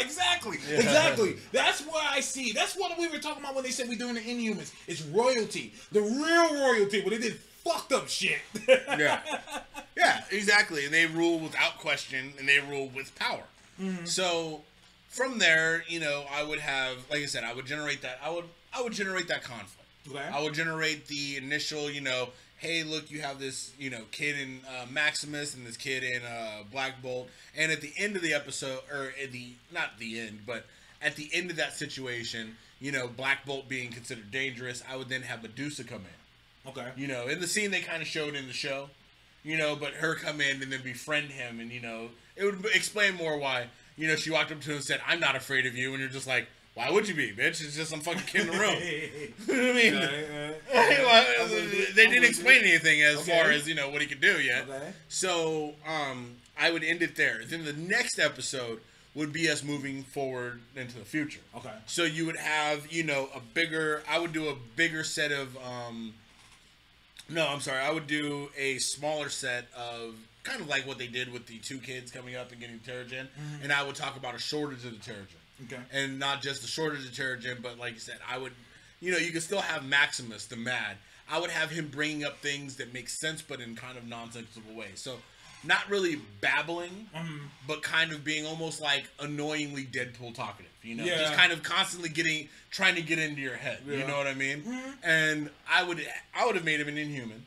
exactly, 0.00 0.58
exactly. 0.74 1.36
That's 1.52 1.82
what 1.82 2.04
I 2.04 2.20
see. 2.20 2.52
That's 2.52 2.76
what 2.76 2.98
we 2.98 3.08
were 3.08 3.18
talking 3.18 3.42
about 3.42 3.54
when 3.54 3.64
they 3.64 3.70
said 3.70 3.88
we're 3.88 3.98
doing 3.98 4.14
the 4.14 4.20
Inhumans. 4.20 4.72
It's 4.86 5.02
royalty, 5.02 5.72
the 5.92 6.00
real 6.00 6.54
royalty, 6.54 7.00
when 7.02 7.10
they 7.10 7.18
did 7.18 7.36
fucked 7.64 7.92
up 7.92 8.08
shit. 8.08 8.38
yeah. 8.68 9.20
Yeah, 9.96 10.22
exactly. 10.30 10.84
And 10.84 10.94
they 10.94 11.06
rule 11.06 11.40
without 11.40 11.78
question 11.78 12.32
and 12.38 12.48
they 12.48 12.60
rule 12.60 12.88
with 12.94 13.12
power. 13.16 13.42
So 14.04 14.60
from 15.08 15.38
there, 15.38 15.84
you 15.88 16.00
know, 16.00 16.24
I 16.30 16.44
would 16.44 16.58
have 16.60 16.96
like 17.10 17.20
I 17.20 17.26
said, 17.26 17.44
I 17.44 17.54
would 17.54 17.66
generate 17.66 18.02
that 18.02 18.18
I 18.22 18.30
would 18.30 18.44
I 18.74 18.82
would 18.82 18.92
generate 18.92 19.28
that 19.28 19.42
conflict. 19.42 19.88
Okay. 20.08 20.24
I 20.32 20.42
would 20.42 20.54
generate 20.54 21.06
the 21.06 21.36
initial, 21.36 21.90
you 21.90 22.00
know, 22.00 22.28
hey, 22.56 22.82
look, 22.82 23.10
you 23.10 23.20
have 23.20 23.38
this, 23.38 23.72
you 23.78 23.90
know, 23.90 24.02
kid 24.10 24.38
in 24.38 24.60
uh, 24.66 24.86
Maximus 24.90 25.54
and 25.54 25.66
this 25.66 25.76
kid 25.76 26.02
in 26.02 26.22
uh, 26.22 26.62
Black 26.72 27.02
Bolt, 27.02 27.28
and 27.56 27.70
at 27.70 27.82
the 27.82 27.92
end 27.98 28.16
of 28.16 28.22
the 28.22 28.32
episode, 28.32 28.80
or 28.90 29.12
at 29.22 29.32
the 29.32 29.52
not 29.72 29.98
the 29.98 30.20
end, 30.20 30.40
but 30.46 30.64
at 31.02 31.16
the 31.16 31.28
end 31.32 31.50
of 31.50 31.56
that 31.56 31.74
situation, 31.74 32.56
you 32.80 32.90
know, 32.90 33.06
Black 33.06 33.44
Bolt 33.44 33.68
being 33.68 33.90
considered 33.90 34.30
dangerous, 34.30 34.82
I 34.90 34.96
would 34.96 35.08
then 35.08 35.22
have 35.22 35.42
Medusa 35.42 35.84
come 35.84 36.00
in 36.00 36.18
okay. 36.68 36.88
you 36.96 37.06
know, 37.06 37.26
in 37.26 37.40
the 37.40 37.46
scene 37.46 37.70
they 37.70 37.80
kind 37.80 38.02
of 38.02 38.08
showed 38.08 38.34
in 38.34 38.46
the 38.46 38.52
show, 38.52 38.90
you 39.42 39.56
know, 39.56 39.76
but 39.76 39.94
her 39.94 40.14
come 40.14 40.40
in 40.40 40.62
and 40.62 40.72
then 40.72 40.82
befriend 40.82 41.30
him, 41.30 41.60
and 41.60 41.70
you 41.70 41.80
know, 41.80 42.08
it 42.36 42.44
would 42.44 42.64
explain 42.74 43.14
more 43.14 43.38
why, 43.38 43.66
you 43.98 44.06
know, 44.08 44.16
she 44.16 44.30
walked 44.30 44.50
up 44.52 44.60
to 44.62 44.70
him 44.70 44.76
and 44.76 44.84
said, 44.84 45.00
"I'm 45.06 45.20
not 45.20 45.36
afraid 45.36 45.66
of 45.66 45.76
you," 45.76 45.90
and 45.92 46.00
you're 46.00 46.08
just 46.08 46.26
like, 46.26 46.46
"Why 46.74 46.90
would 46.90 47.08
you 47.08 47.14
be, 47.14 47.32
bitch? 47.32 47.60
It's 47.62 47.76
just 47.76 47.90
some 47.90 48.00
fucking 48.00 48.22
kid 48.26 48.42
in 48.42 48.46
the 48.46 48.52
room." 48.58 48.76
you 48.80 49.54
know 49.56 49.66
what 49.66 49.76
I 49.76 49.80
mean, 49.82 50.54
Well, 51.04 51.48
they 51.94 52.06
didn't 52.06 52.24
explain 52.24 52.62
anything 52.64 53.02
as 53.02 53.18
Okay. 53.18 53.38
far 53.38 53.50
as 53.50 53.66
you 53.68 53.74
know 53.74 53.90
what 53.90 54.00
he 54.00 54.06
could 54.06 54.20
do 54.20 54.40
yet. 54.40 54.62
Okay. 54.68 54.92
So, 55.08 55.74
um, 55.86 56.36
I 56.58 56.70
would 56.70 56.84
end 56.84 57.02
it 57.02 57.16
there. 57.16 57.42
Then 57.44 57.64
the 57.64 57.72
next 57.72 58.18
episode 58.18 58.80
would 59.14 59.32
be 59.32 59.48
us 59.50 59.64
moving 59.64 60.02
forward 60.04 60.60
into 60.76 60.98
the 60.98 61.04
future. 61.04 61.40
Okay. 61.56 61.72
So 61.86 62.04
you 62.04 62.26
would 62.26 62.36
have, 62.36 62.90
you 62.92 63.02
know, 63.02 63.28
a 63.34 63.40
bigger. 63.40 64.02
I 64.08 64.18
would 64.18 64.32
do 64.32 64.48
a 64.48 64.54
bigger 64.76 65.02
set 65.04 65.32
of. 65.32 65.56
um 65.58 66.14
No, 67.28 67.48
I'm 67.48 67.60
sorry. 67.60 67.80
I 67.80 67.90
would 67.90 68.06
do 68.06 68.50
a 68.56 68.78
smaller 68.78 69.28
set 69.28 69.66
of 69.76 70.14
kind 70.48 70.60
of 70.60 70.68
like 70.68 70.86
what 70.86 70.98
they 70.98 71.06
did 71.06 71.32
with 71.32 71.46
the 71.46 71.58
two 71.58 71.78
kids 71.78 72.10
coming 72.10 72.36
up 72.36 72.50
and 72.52 72.60
getting 72.60 72.78
Terrigen, 72.80 73.26
and 73.62 73.72
I 73.72 73.82
would 73.82 73.94
talk 73.96 74.16
about 74.16 74.34
a 74.34 74.38
shortage 74.38 74.84
of 74.84 74.92
the 74.92 75.10
Terrigen, 75.10 75.64
Okay. 75.72 75.82
and 75.92 76.18
not 76.18 76.42
just 76.42 76.62
the 76.62 76.68
shortage 76.68 77.04
of 77.04 77.12
Terrigen, 77.12 77.60
but 77.62 77.78
like 77.78 77.94
you 77.94 78.00
said, 78.00 78.18
I 78.28 78.38
would, 78.38 78.52
you 79.00 79.12
know, 79.12 79.18
you 79.18 79.32
could 79.32 79.42
still 79.42 79.60
have 79.60 79.84
Maximus 79.84 80.46
the 80.46 80.56
Mad. 80.56 80.96
I 81.30 81.38
would 81.38 81.50
have 81.50 81.70
him 81.70 81.88
bringing 81.88 82.24
up 82.24 82.38
things 82.38 82.76
that 82.76 82.94
make 82.94 83.08
sense, 83.08 83.42
but 83.42 83.60
in 83.60 83.76
kind 83.76 83.98
of 83.98 84.06
nonsensical 84.06 84.74
ways. 84.74 85.00
So. 85.00 85.16
Not 85.64 85.90
really 85.90 86.20
babbling, 86.40 87.08
but 87.66 87.82
kind 87.82 88.12
of 88.12 88.22
being 88.22 88.46
almost 88.46 88.80
like 88.80 89.08
annoyingly 89.18 89.82
Deadpool 89.86 90.32
talkative. 90.36 90.70
You 90.84 90.94
know, 90.94 91.04
Yeah. 91.04 91.18
just 91.18 91.34
kind 91.34 91.50
of 91.50 91.64
constantly 91.64 92.10
getting 92.10 92.48
trying 92.70 92.94
to 92.94 93.02
get 93.02 93.18
into 93.18 93.40
your 93.42 93.56
head. 93.56 93.80
You 93.84 94.06
know 94.06 94.16
what 94.16 94.28
I 94.28 94.34
mean? 94.34 94.62
Mhm. 94.62 94.94
And 95.02 95.50
I 95.68 95.82
would 95.82 96.06
I 96.32 96.46
would 96.46 96.54
have 96.54 96.64
made 96.64 96.78
him 96.80 96.86
an 96.86 96.96
Inhuman, 96.96 97.44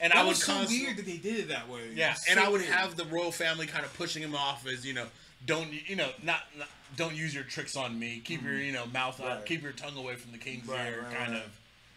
and 0.00 0.12
That 0.12 0.18
I 0.18 0.22
would 0.22 0.30
was 0.30 0.42
so 0.42 0.64
weird 0.68 0.96
that 0.96 1.06
they 1.06 1.16
did 1.18 1.38
it 1.40 1.48
that 1.48 1.68
way. 1.68 1.80
yeah, 1.94 2.14
and 2.28 2.38
so 2.38 2.44
I 2.44 2.48
would 2.48 2.60
weird. 2.60 2.72
have 2.72 2.96
the 2.96 3.04
royal 3.06 3.32
family 3.32 3.66
kind 3.66 3.84
of 3.84 3.92
pushing 3.94 4.22
him 4.22 4.34
off 4.34 4.66
as 4.66 4.84
you 4.86 4.94
know, 4.94 5.06
don't 5.46 5.68
you 5.88 5.96
know, 5.96 6.08
not, 6.22 6.40
not 6.58 6.68
don't 6.96 7.14
use 7.14 7.34
your 7.34 7.44
tricks 7.44 7.76
on 7.76 7.98
me. 7.98 8.20
Keep 8.24 8.42
your 8.42 8.54
you 8.54 8.72
know 8.72 8.86
mouth 8.86 9.20
out, 9.20 9.26
Mm-hmm. 9.38 9.44
Keep 9.44 9.62
your 9.62 9.72
tongue 9.72 9.96
away 9.96 10.16
from 10.16 10.32
the 10.32 10.38
king's 10.38 10.66
Right, 10.66 10.88
ear, 10.88 11.02
right, 11.06 11.16
kind 11.16 11.32
right. 11.34 11.42
of, 11.44 11.50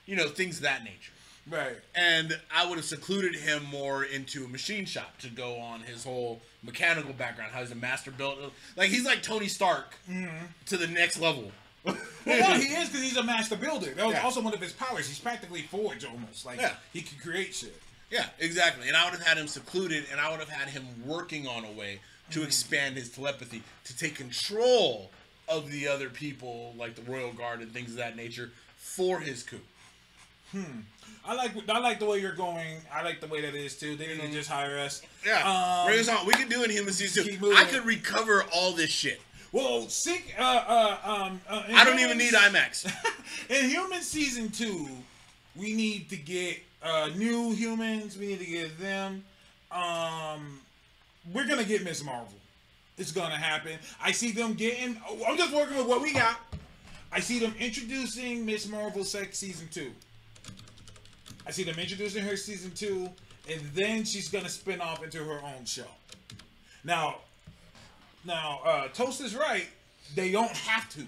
you 0.05 0.15
know, 0.15 0.27
things 0.27 0.57
of 0.57 0.63
that 0.63 0.83
nature. 0.83 1.11
right. 1.49 1.77
And 1.95 2.37
I 2.55 2.67
would 2.67 2.77
have 2.77 2.85
secluded 2.85 3.35
him 3.35 3.63
more 3.65 4.03
into 4.03 4.45
a 4.45 4.47
machine 4.47 4.85
shop 4.85 5.17
to 5.19 5.29
go 5.29 5.55
on 5.57 5.81
his 5.81 6.03
whole 6.03 6.41
mechanical 6.61 7.11
background, 7.13 7.51
how 7.53 7.61
he's 7.61 7.71
a 7.71 7.75
master 7.75 8.11
builder. 8.11 8.49
Like 8.77 8.89
he's 8.91 9.03
like 9.05 9.23
Tony 9.23 9.47
Stark 9.47 9.95
to 10.67 10.77
the 10.77 10.87
next 10.87 11.19
level. 11.19 11.51
Well, 12.25 12.39
no, 12.39 12.57
he 12.57 12.67
is 12.73 12.87
because 12.87 13.01
he's 13.03 13.17
a 13.17 13.23
master 13.23 13.57
builder. 13.57 13.87
That 13.93 14.05
was 14.05 14.15
Yeah. 14.15 14.21
also 14.23 14.39
one 14.39 14.53
of 14.53 14.61
his 14.61 14.71
powers. 14.71 15.09
He's 15.09 15.19
practically 15.19 15.63
forged 15.63 16.05
almost. 16.05 16.45
Like 16.45 16.57
Yeah. 16.61 16.75
he 16.93 17.01
can 17.01 17.19
create 17.19 17.53
shit. 17.53 17.77
Yeah, 18.13 18.27
exactly. 18.39 18.87
And 18.87 18.95
I 18.95 19.03
would 19.05 19.13
have 19.17 19.25
had 19.25 19.37
him 19.37 19.47
secluded, 19.47 20.05
and 20.11 20.21
I 20.21 20.29
would 20.29 20.39
have 20.39 20.49
had 20.49 20.69
him 20.69 20.85
working 21.05 21.47
on 21.47 21.65
a 21.65 21.71
way 21.71 21.99
to 22.31 22.39
Mm. 22.41 22.45
expand 22.45 22.95
his 22.95 23.09
telepathy, 23.09 23.63
to 23.85 23.97
take 23.97 24.15
control 24.15 25.11
of 25.49 25.71
the 25.71 25.87
other 25.87 26.09
people, 26.09 26.73
like 26.77 26.95
the 26.95 27.01
royal 27.01 27.31
guard 27.33 27.61
and 27.61 27.73
things 27.73 27.89
of 27.91 27.97
that 27.97 28.15
nature, 28.15 28.51
for 28.77 29.19
his 29.19 29.41
coup. 29.43 29.59
Hmm. 30.51 30.81
I 31.25 31.33
like 31.33 31.51
I 31.67 31.79
like 31.79 31.99
the 31.99 32.05
way 32.05 32.19
you're 32.19 32.33
going. 32.35 32.81
I 32.93 33.01
like 33.03 33.19
the 33.19 33.27
way 33.27 33.41
that 33.41 33.55
is 33.55 33.75
too. 33.77 33.95
They 33.95 34.05
didn't 34.07 34.31
just 34.33 34.49
hire 34.49 34.77
us. 34.77 35.01
Yeah, 35.25 35.41
Um, 35.49 35.87
bring 35.87 35.99
us 35.99 36.07
on. 36.07 36.25
We 36.27 36.33
can 36.33 36.47
do 36.49 36.63
Inhuman 36.63 36.93
season 36.93 37.25
two. 37.25 37.53
I 37.55 37.63
could 37.65 37.85
recover 37.85 38.43
all 38.53 38.73
this 38.73 38.91
shit. 38.91 39.19
Well, 39.51 39.87
sick. 39.89 40.33
Uh, 40.37 40.41
uh, 40.43 40.97
um, 41.03 41.41
uh, 41.49 41.63
I 41.73 41.83
don't 41.85 41.99
even 41.99 42.17
need 42.17 42.33
IMAX. 42.33 42.85
In 43.49 43.69
Human 43.69 44.01
Season 44.01 44.49
2, 44.49 44.87
we 45.55 45.73
need 45.73 46.09
to 46.09 46.17
get 46.17 46.57
uh, 46.83 47.09
new 47.15 47.51
humans. 47.53 48.17
We 48.17 48.27
need 48.27 48.39
to 48.39 48.45
get 48.45 48.79
them. 48.79 49.23
Um, 49.71 50.59
we're 51.33 51.47
going 51.47 51.59
to 51.59 51.65
get 51.65 51.83
Miss 51.83 52.03
Marvel. 52.03 52.33
It's 52.97 53.11
going 53.11 53.31
to 53.31 53.37
happen. 53.37 53.79
I 54.01 54.11
see 54.11 54.31
them 54.31 54.53
getting. 54.53 54.99
oh, 55.07 55.19
I'm 55.27 55.37
just 55.37 55.53
working 55.53 55.77
with 55.77 55.87
what 55.87 56.01
we 56.01 56.13
got. 56.13 56.39
I 57.11 57.19
see 57.19 57.39
them 57.39 57.53
introducing 57.59 58.45
Miss 58.45 58.67
Marvel 58.67 59.03
sex 59.03 59.39
season 59.39 59.67
2. 59.71 59.91
I 61.45 61.51
see 61.51 61.63
them 61.63 61.77
introducing 61.77 62.23
her 62.23 62.37
season 62.37 62.71
2, 62.71 63.09
and 63.51 63.61
then 63.73 64.03
she's 64.03 64.29
going 64.29 64.43
to 64.43 64.49
spin 64.49 64.81
off 64.81 65.03
into 65.03 65.23
her 65.23 65.41
own 65.43 65.65
show. 65.65 65.83
Now, 66.83 67.17
now, 68.25 68.61
uh, 68.65 68.87
Toast 68.89 69.21
is 69.21 69.35
right. 69.35 69.67
They 70.15 70.31
don't 70.31 70.51
have 70.51 70.89
to 70.89 71.03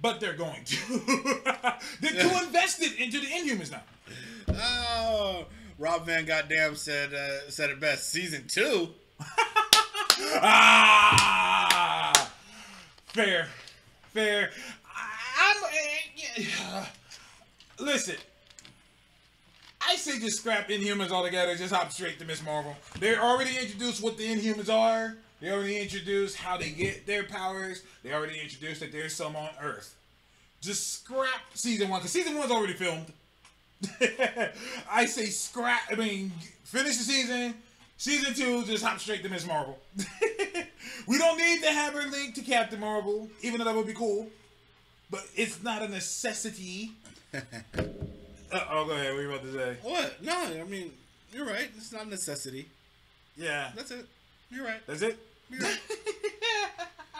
but 0.00 0.20
they're 0.20 0.34
going 0.34 0.64
to. 0.64 0.76
they're 2.00 2.22
too 2.22 2.44
invested 2.44 2.92
into 2.98 3.20
the 3.20 3.26
Inhumans 3.26 3.70
now. 3.70 3.82
Oh, 4.48 5.46
Rob 5.78 6.06
Van 6.06 6.24
Goddamn 6.24 6.74
said 6.76 7.12
uh, 7.14 7.50
said 7.50 7.70
it 7.70 7.80
best. 7.80 8.10
Season 8.10 8.44
two. 8.48 8.88
Ah, 10.40 12.30
fair, 13.06 13.48
fair. 14.12 14.50
I, 14.84 15.54
I'm. 15.56 15.64
eh, 15.72 16.42
yeah. 16.42 16.86
Listen, 17.78 18.16
I 19.86 19.96
say 19.96 20.18
just 20.18 20.38
scrap 20.38 20.68
Inhumans 20.68 21.10
altogether. 21.10 21.54
Just 21.56 21.72
hop 21.72 21.92
straight 21.92 22.18
to 22.18 22.24
Miss 22.24 22.42
Marvel. 22.44 22.76
They 22.98 23.16
already 23.16 23.56
introduced 23.58 24.02
what 24.02 24.16
the 24.18 24.26
Inhumans 24.26 24.68
are. 24.72 25.16
They 25.40 25.50
already 25.52 25.78
introduced 25.78 26.36
how 26.36 26.56
they 26.56 26.70
get 26.70 27.06
their 27.06 27.22
powers. 27.24 27.82
They 28.02 28.12
already 28.12 28.40
introduced 28.40 28.80
that 28.80 28.90
there's 28.90 29.14
some 29.14 29.36
on 29.36 29.50
Earth. 29.62 29.94
Just 30.60 30.92
scrap 30.94 31.42
season 31.54 31.88
one 31.88 32.00
because 32.00 32.10
season 32.10 32.36
one's 32.36 32.50
already 32.50 32.72
filmed. 32.72 33.12
I 34.90 35.06
say 35.06 35.26
scrap. 35.26 35.82
I 35.90 35.94
mean, 35.94 36.32
finish 36.64 36.96
the 36.96 37.04
season. 37.04 37.54
Season 37.96 38.32
two, 38.34 38.64
just 38.64 38.84
hop 38.84 39.00
straight 39.00 39.22
to 39.24 39.28
Miss 39.28 39.46
Marvel. 39.46 39.78
we 41.06 41.18
don't 41.18 41.36
need 41.36 41.62
to 41.62 41.70
have 41.70 41.94
her 41.94 42.08
linked 42.08 42.36
to 42.36 42.42
Captain 42.42 42.78
Marvel, 42.78 43.28
even 43.42 43.58
though 43.58 43.64
that 43.64 43.74
would 43.74 43.86
be 43.86 43.94
cool. 43.94 44.28
But 45.10 45.24
it's 45.34 45.62
not 45.62 45.82
a 45.82 45.88
necessity. 45.88 46.92
uh, 47.34 47.40
oh, 48.70 48.84
go 48.86 48.92
ahead. 48.92 49.12
What 49.12 49.18
are 49.18 49.22
you 49.22 49.28
about 49.30 49.42
to 49.42 49.52
say? 49.52 49.76
What? 49.82 50.22
No, 50.22 50.36
I 50.36 50.64
mean 50.64 50.92
you're 51.32 51.46
right. 51.46 51.68
It's 51.76 51.92
not 51.92 52.06
a 52.06 52.08
necessity. 52.08 52.68
Yeah, 53.36 53.70
That's 53.76 53.90
it. 53.90 54.06
You're 54.50 54.64
right. 54.64 54.80
that's 54.86 55.02
it. 55.02 55.18
You're 55.50 55.60
right. 55.60 55.78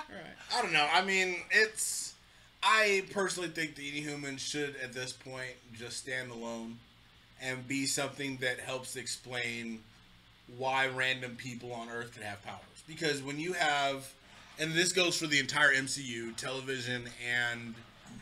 You're. 0.09 0.19
I 0.57 0.63
don't 0.63 0.73
know. 0.73 0.87
I 0.93 1.05
mean, 1.05 1.37
it's. 1.51 2.08
I 2.63 3.05
personally 3.13 3.49
think 3.49 3.77
the 3.77 4.03
Inhumans 4.03 4.41
should, 4.41 4.77
at 4.83 4.93
this 4.93 5.13
point, 5.13 5.53
just 5.77 5.99
stand 5.99 6.31
alone 6.31 6.79
and 7.41 7.67
be 7.69 7.87
something 7.87 8.37
that 8.39 8.59
helps 8.59 8.97
explain 8.97 9.81
why 10.57 10.89
random 10.89 11.37
people 11.37 11.73
on 11.73 11.89
Earth 11.89 12.15
can 12.15 12.23
have 12.23 12.45
powers. 12.45 12.61
Because 12.87 13.23
when 13.23 13.39
you 13.39 13.53
have, 13.53 14.13
and 14.59 14.73
this 14.73 14.93
goes 14.93 15.17
for 15.17 15.27
the 15.27 15.39
entire 15.39 15.75
MCU, 15.75 16.35
television 16.37 17.05
and 17.29 17.75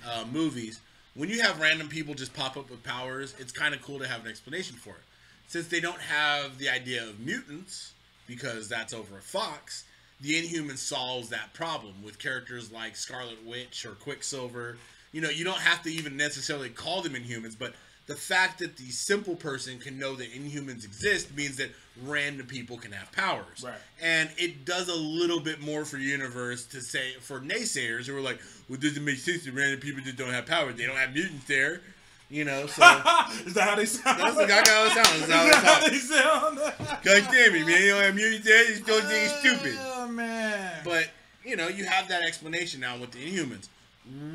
uh, 0.06 0.24
movies, 0.30 0.80
when 1.14 1.30
you 1.30 1.40
have 1.40 1.60
random 1.60 1.88
people 1.88 2.14
just 2.14 2.34
pop 2.34 2.56
up 2.56 2.68
with 2.68 2.82
powers, 2.82 3.34
it's 3.38 3.52
kind 3.52 3.74
of 3.74 3.80
cool 3.80 3.98
to 3.98 4.06
have 4.06 4.24
an 4.24 4.30
explanation 4.30 4.76
for 4.76 4.90
it. 4.90 5.02
Since 5.46 5.68
they 5.68 5.80
don't 5.80 6.00
have 6.00 6.58
the 6.58 6.68
idea 6.68 7.04
of 7.04 7.20
mutants, 7.20 7.92
because 8.26 8.68
that's 8.68 8.92
over 8.92 9.16
Fox, 9.20 9.84
the 10.20 10.38
Inhuman 10.38 10.76
solves 10.76 11.28
that 11.28 11.52
problem 11.52 12.02
with 12.02 12.18
characters 12.18 12.72
like 12.72 12.97
Scarlet 12.97 13.44
Witch 13.44 13.84
or 13.84 13.93
Quicksilver. 13.93 14.78
You 15.12 15.20
know, 15.20 15.30
you 15.30 15.44
don't 15.44 15.60
have 15.60 15.82
to 15.82 15.90
even 15.90 16.16
necessarily 16.16 16.70
call 16.70 17.02
them 17.02 17.14
Inhumans, 17.14 17.56
but 17.59 17.74
the 18.06 18.14
fact 18.14 18.60
that 18.60 18.76
the 18.76 18.90
simple 18.90 19.34
person 19.34 19.78
can 19.78 19.98
know 19.98 20.14
that 20.14 20.32
Inhumans 20.32 20.84
exist 20.84 21.34
means 21.36 21.56
that 21.56 21.70
random 22.05 22.47
people 22.47 22.76
can 22.76 22.93
have 22.93 23.10
powers. 23.12 23.64
Right. 23.64 23.74
And 24.01 24.30
it 24.38 24.64
does 24.64 24.88
a 24.88 24.94
little 24.94 25.40
bit 25.40 25.60
more 25.60 25.84
for 25.84 25.98
universe 25.98 26.66
to 26.66 26.80
say 26.80 27.14
for 27.20 27.40
naysayers 27.40 28.06
who 28.06 28.16
are 28.16 28.20
like, 28.20 28.40
well, 28.68 28.78
does 28.78 28.97
it 28.97 29.02
make 29.02 29.18
sense 29.18 29.44
that 29.44 29.55
random 29.55 29.80
people 29.80 30.02
just 30.02 30.16
don't 30.16 30.30
have 30.30 30.47
powers? 30.47 30.76
They 30.76 30.86
don't 30.86 30.97
have 30.97 31.14
mutants 31.14 31.47
there. 31.47 31.80
You 32.28 32.44
know, 32.44 32.66
so 32.66 32.82
Is 33.47 33.55
that 33.55 33.69
how 33.69 33.74
they 33.77 33.85
sound? 33.85 34.20
that's 34.20 34.36
the 34.36 34.47
guy 34.47 34.62
how 34.66 34.86
it 34.86 34.93
sounds. 34.93 35.27
That's 35.27 35.31
how 35.31 35.47
Is 35.47 35.53
that 35.53 35.65
how 35.65 35.89
they 35.89 35.98
sound? 35.98 37.03
God 37.05 37.28
damn 37.32 37.55
it, 37.55 37.66
man! 37.66 37.82
You 37.82 37.90
don't 37.90 38.03
have 38.03 38.15
mutants 38.16 38.44
there. 38.44 38.62
You 38.65 38.70
just 38.70 38.86
don't 38.86 39.05
think 39.05 39.31
it's 39.31 39.39
stupid. 39.39 39.77
Oh 39.78 40.09
man. 40.09 40.81
But 40.85 41.09
you 41.44 41.55
know, 41.57 41.69
you 41.69 41.85
have 41.85 42.09
that 42.09 42.23
explanation 42.24 42.81
now 42.81 42.98
with 42.98 43.12
the 43.12 43.19
Inhumans. 43.19 43.69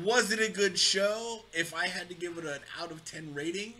Was 0.02 0.32
it 0.32 0.40
a 0.40 0.50
good 0.50 0.78
show? 0.78 1.40
If 1.52 1.74
I 1.74 1.86
had 1.86 2.08
to 2.08 2.14
give 2.14 2.38
it 2.38 2.44
an 2.44 2.60
out 2.80 2.90
of 2.90 3.04
ten 3.04 3.34
rating, 3.34 3.74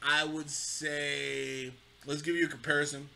I 0.00 0.24
would 0.24 0.48
say 0.48 1.72
let's 2.06 2.22
give 2.22 2.36
you 2.36 2.46
a 2.46 2.48
comparison. 2.48 3.08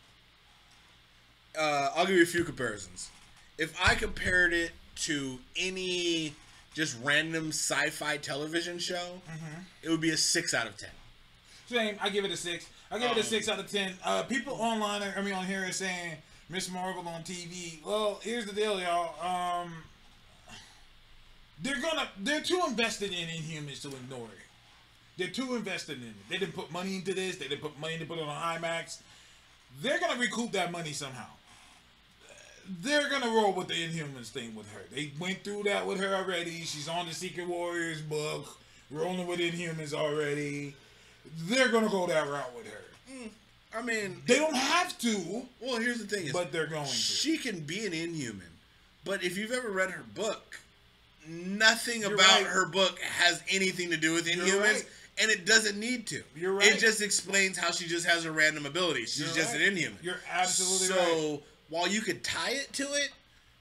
Uh, 1.57 1.91
I'll 1.95 2.05
give 2.05 2.17
you 2.17 2.23
a 2.23 2.27
few 2.27 2.43
comparisons. 2.43 3.09
If 3.57 3.73
I 3.81 3.95
compared 3.95 4.51
it 4.51 4.71
to 5.03 5.39
any 5.57 6.33
just 6.75 6.97
random 7.01 7.47
sci-fi 7.47 8.17
television 8.17 8.77
show, 8.77 9.19
it 9.81 9.89
would 9.89 10.01
be 10.01 10.11
a 10.11 10.17
six 10.17 10.53
out 10.53 10.67
of 10.67 10.77
ten. 10.77 10.91
Same. 11.67 11.97
I 11.99 12.09
give 12.09 12.23
it 12.25 12.31
a 12.31 12.37
six. 12.37 12.67
I 12.91 12.99
give 12.99 13.09
it 13.11 13.17
a 13.17 13.21
Um, 13.21 13.25
six 13.25 13.49
out 13.49 13.57
of 13.57 13.71
ten. 13.71 13.93
Uh, 14.03 14.21
people 14.23 14.53
online, 14.53 15.01
I 15.17 15.21
mean, 15.21 15.33
on 15.33 15.45
here 15.47 15.65
are 15.67 15.71
saying 15.71 16.17
Miss 16.49 16.69
Marvel 16.69 17.07
on 17.07 17.23
TV. 17.23 17.83
Well, 17.83 18.19
here's 18.21 18.45
the 18.45 18.53
deal, 18.53 18.79
y'all. 18.79 19.15
Um, 19.25 19.73
they're 21.61 21.79
gonna, 21.81 22.07
they're 22.19 22.41
too 22.41 22.61
invested 22.67 23.11
in 23.13 23.27
Inhumans 23.27 23.81
to 23.83 23.87
ignore 23.87 24.27
it. 24.27 24.43
They're 25.17 25.29
too 25.29 25.55
invested 25.55 26.01
in 26.01 26.09
it. 26.09 26.29
They 26.29 26.37
didn't 26.37 26.53
put 26.53 26.71
money 26.71 26.97
into 26.97 27.13
this. 27.13 27.37
They 27.37 27.47
didn't 27.47 27.61
put 27.61 27.79
money 27.79 27.97
to 27.97 28.05
put 28.05 28.17
it 28.19 28.23
on 28.25 28.59
IMAX. 28.61 29.01
They're 29.81 29.99
gonna 29.99 30.19
recoup 30.19 30.51
that 30.51 30.71
money 30.71 30.91
somehow. 30.91 31.27
They're 32.67 33.09
gonna 33.09 33.27
roll 33.27 33.53
with 33.53 33.67
the 33.67 33.73
Inhumans 33.75 34.29
thing 34.29 34.55
with 34.55 34.71
her. 34.73 34.81
They 34.91 35.11
went 35.19 35.43
through 35.43 35.63
that 35.63 35.85
with 35.85 35.99
her 35.99 36.15
already. 36.15 36.61
She's 36.63 36.87
on 36.87 37.07
the 37.07 37.13
Secret 37.13 37.47
Warriors 37.47 38.01
book, 38.01 38.57
rolling 38.89 39.27
with 39.27 39.39
Inhumans 39.39 39.93
already. 39.93 40.75
They're 41.43 41.69
gonna 41.69 41.89
go 41.89 42.07
that 42.07 42.27
route 42.27 42.55
with 42.55 42.67
her. 42.67 42.81
Mm, 43.11 43.29
I 43.75 43.81
mean, 43.81 44.21
They 44.25 44.37
don't 44.37 44.55
have 44.55 44.97
to, 44.99 45.45
well, 45.61 45.79
here's 45.79 45.99
the 45.99 46.07
thing: 46.07 46.27
is 46.27 46.33
but 46.33 46.51
they're 46.51 46.67
going 46.67 46.85
to. 46.85 46.91
she 46.91 47.37
can 47.37 47.59
be 47.61 47.85
an 47.85 47.93
Inhuman, 47.93 48.47
but 49.03 49.23
if 49.23 49.37
you've 49.37 49.51
ever 49.51 49.69
read 49.69 49.91
her 49.91 50.03
book, 50.15 50.59
nothing 51.27 52.01
You're 52.01 52.13
about 52.15 52.41
right. 52.41 52.45
her 52.45 52.65
book 52.67 52.99
has 52.99 53.43
anything 53.49 53.89
to 53.91 53.97
do 53.97 54.13
with 54.13 54.27
Inhumans, 54.27 54.61
right. 54.61 54.85
and 55.19 55.29
it 55.31 55.45
doesn't 55.45 55.79
need 55.79 56.07
to. 56.07 56.23
You're 56.35 56.53
right. 56.53 56.67
It 56.67 56.79
just 56.79 57.01
explains 57.01 57.57
how 57.57 57.71
she 57.71 57.85
just 57.87 58.05
has 58.07 58.25
a 58.25 58.31
random 58.31 58.65
ability. 58.65 59.01
She's 59.01 59.19
You're 59.19 59.35
just 59.35 59.53
right. 59.53 59.61
an 59.61 59.67
Inhuman. 59.69 59.97
You're 60.01 60.19
absolutely 60.31 60.87
so, 60.87 60.95
right. 61.31 61.43
While 61.69 61.87
you 61.87 62.01
could 62.01 62.23
tie 62.23 62.51
it 62.51 62.71
to 62.73 62.83
it, 62.83 63.09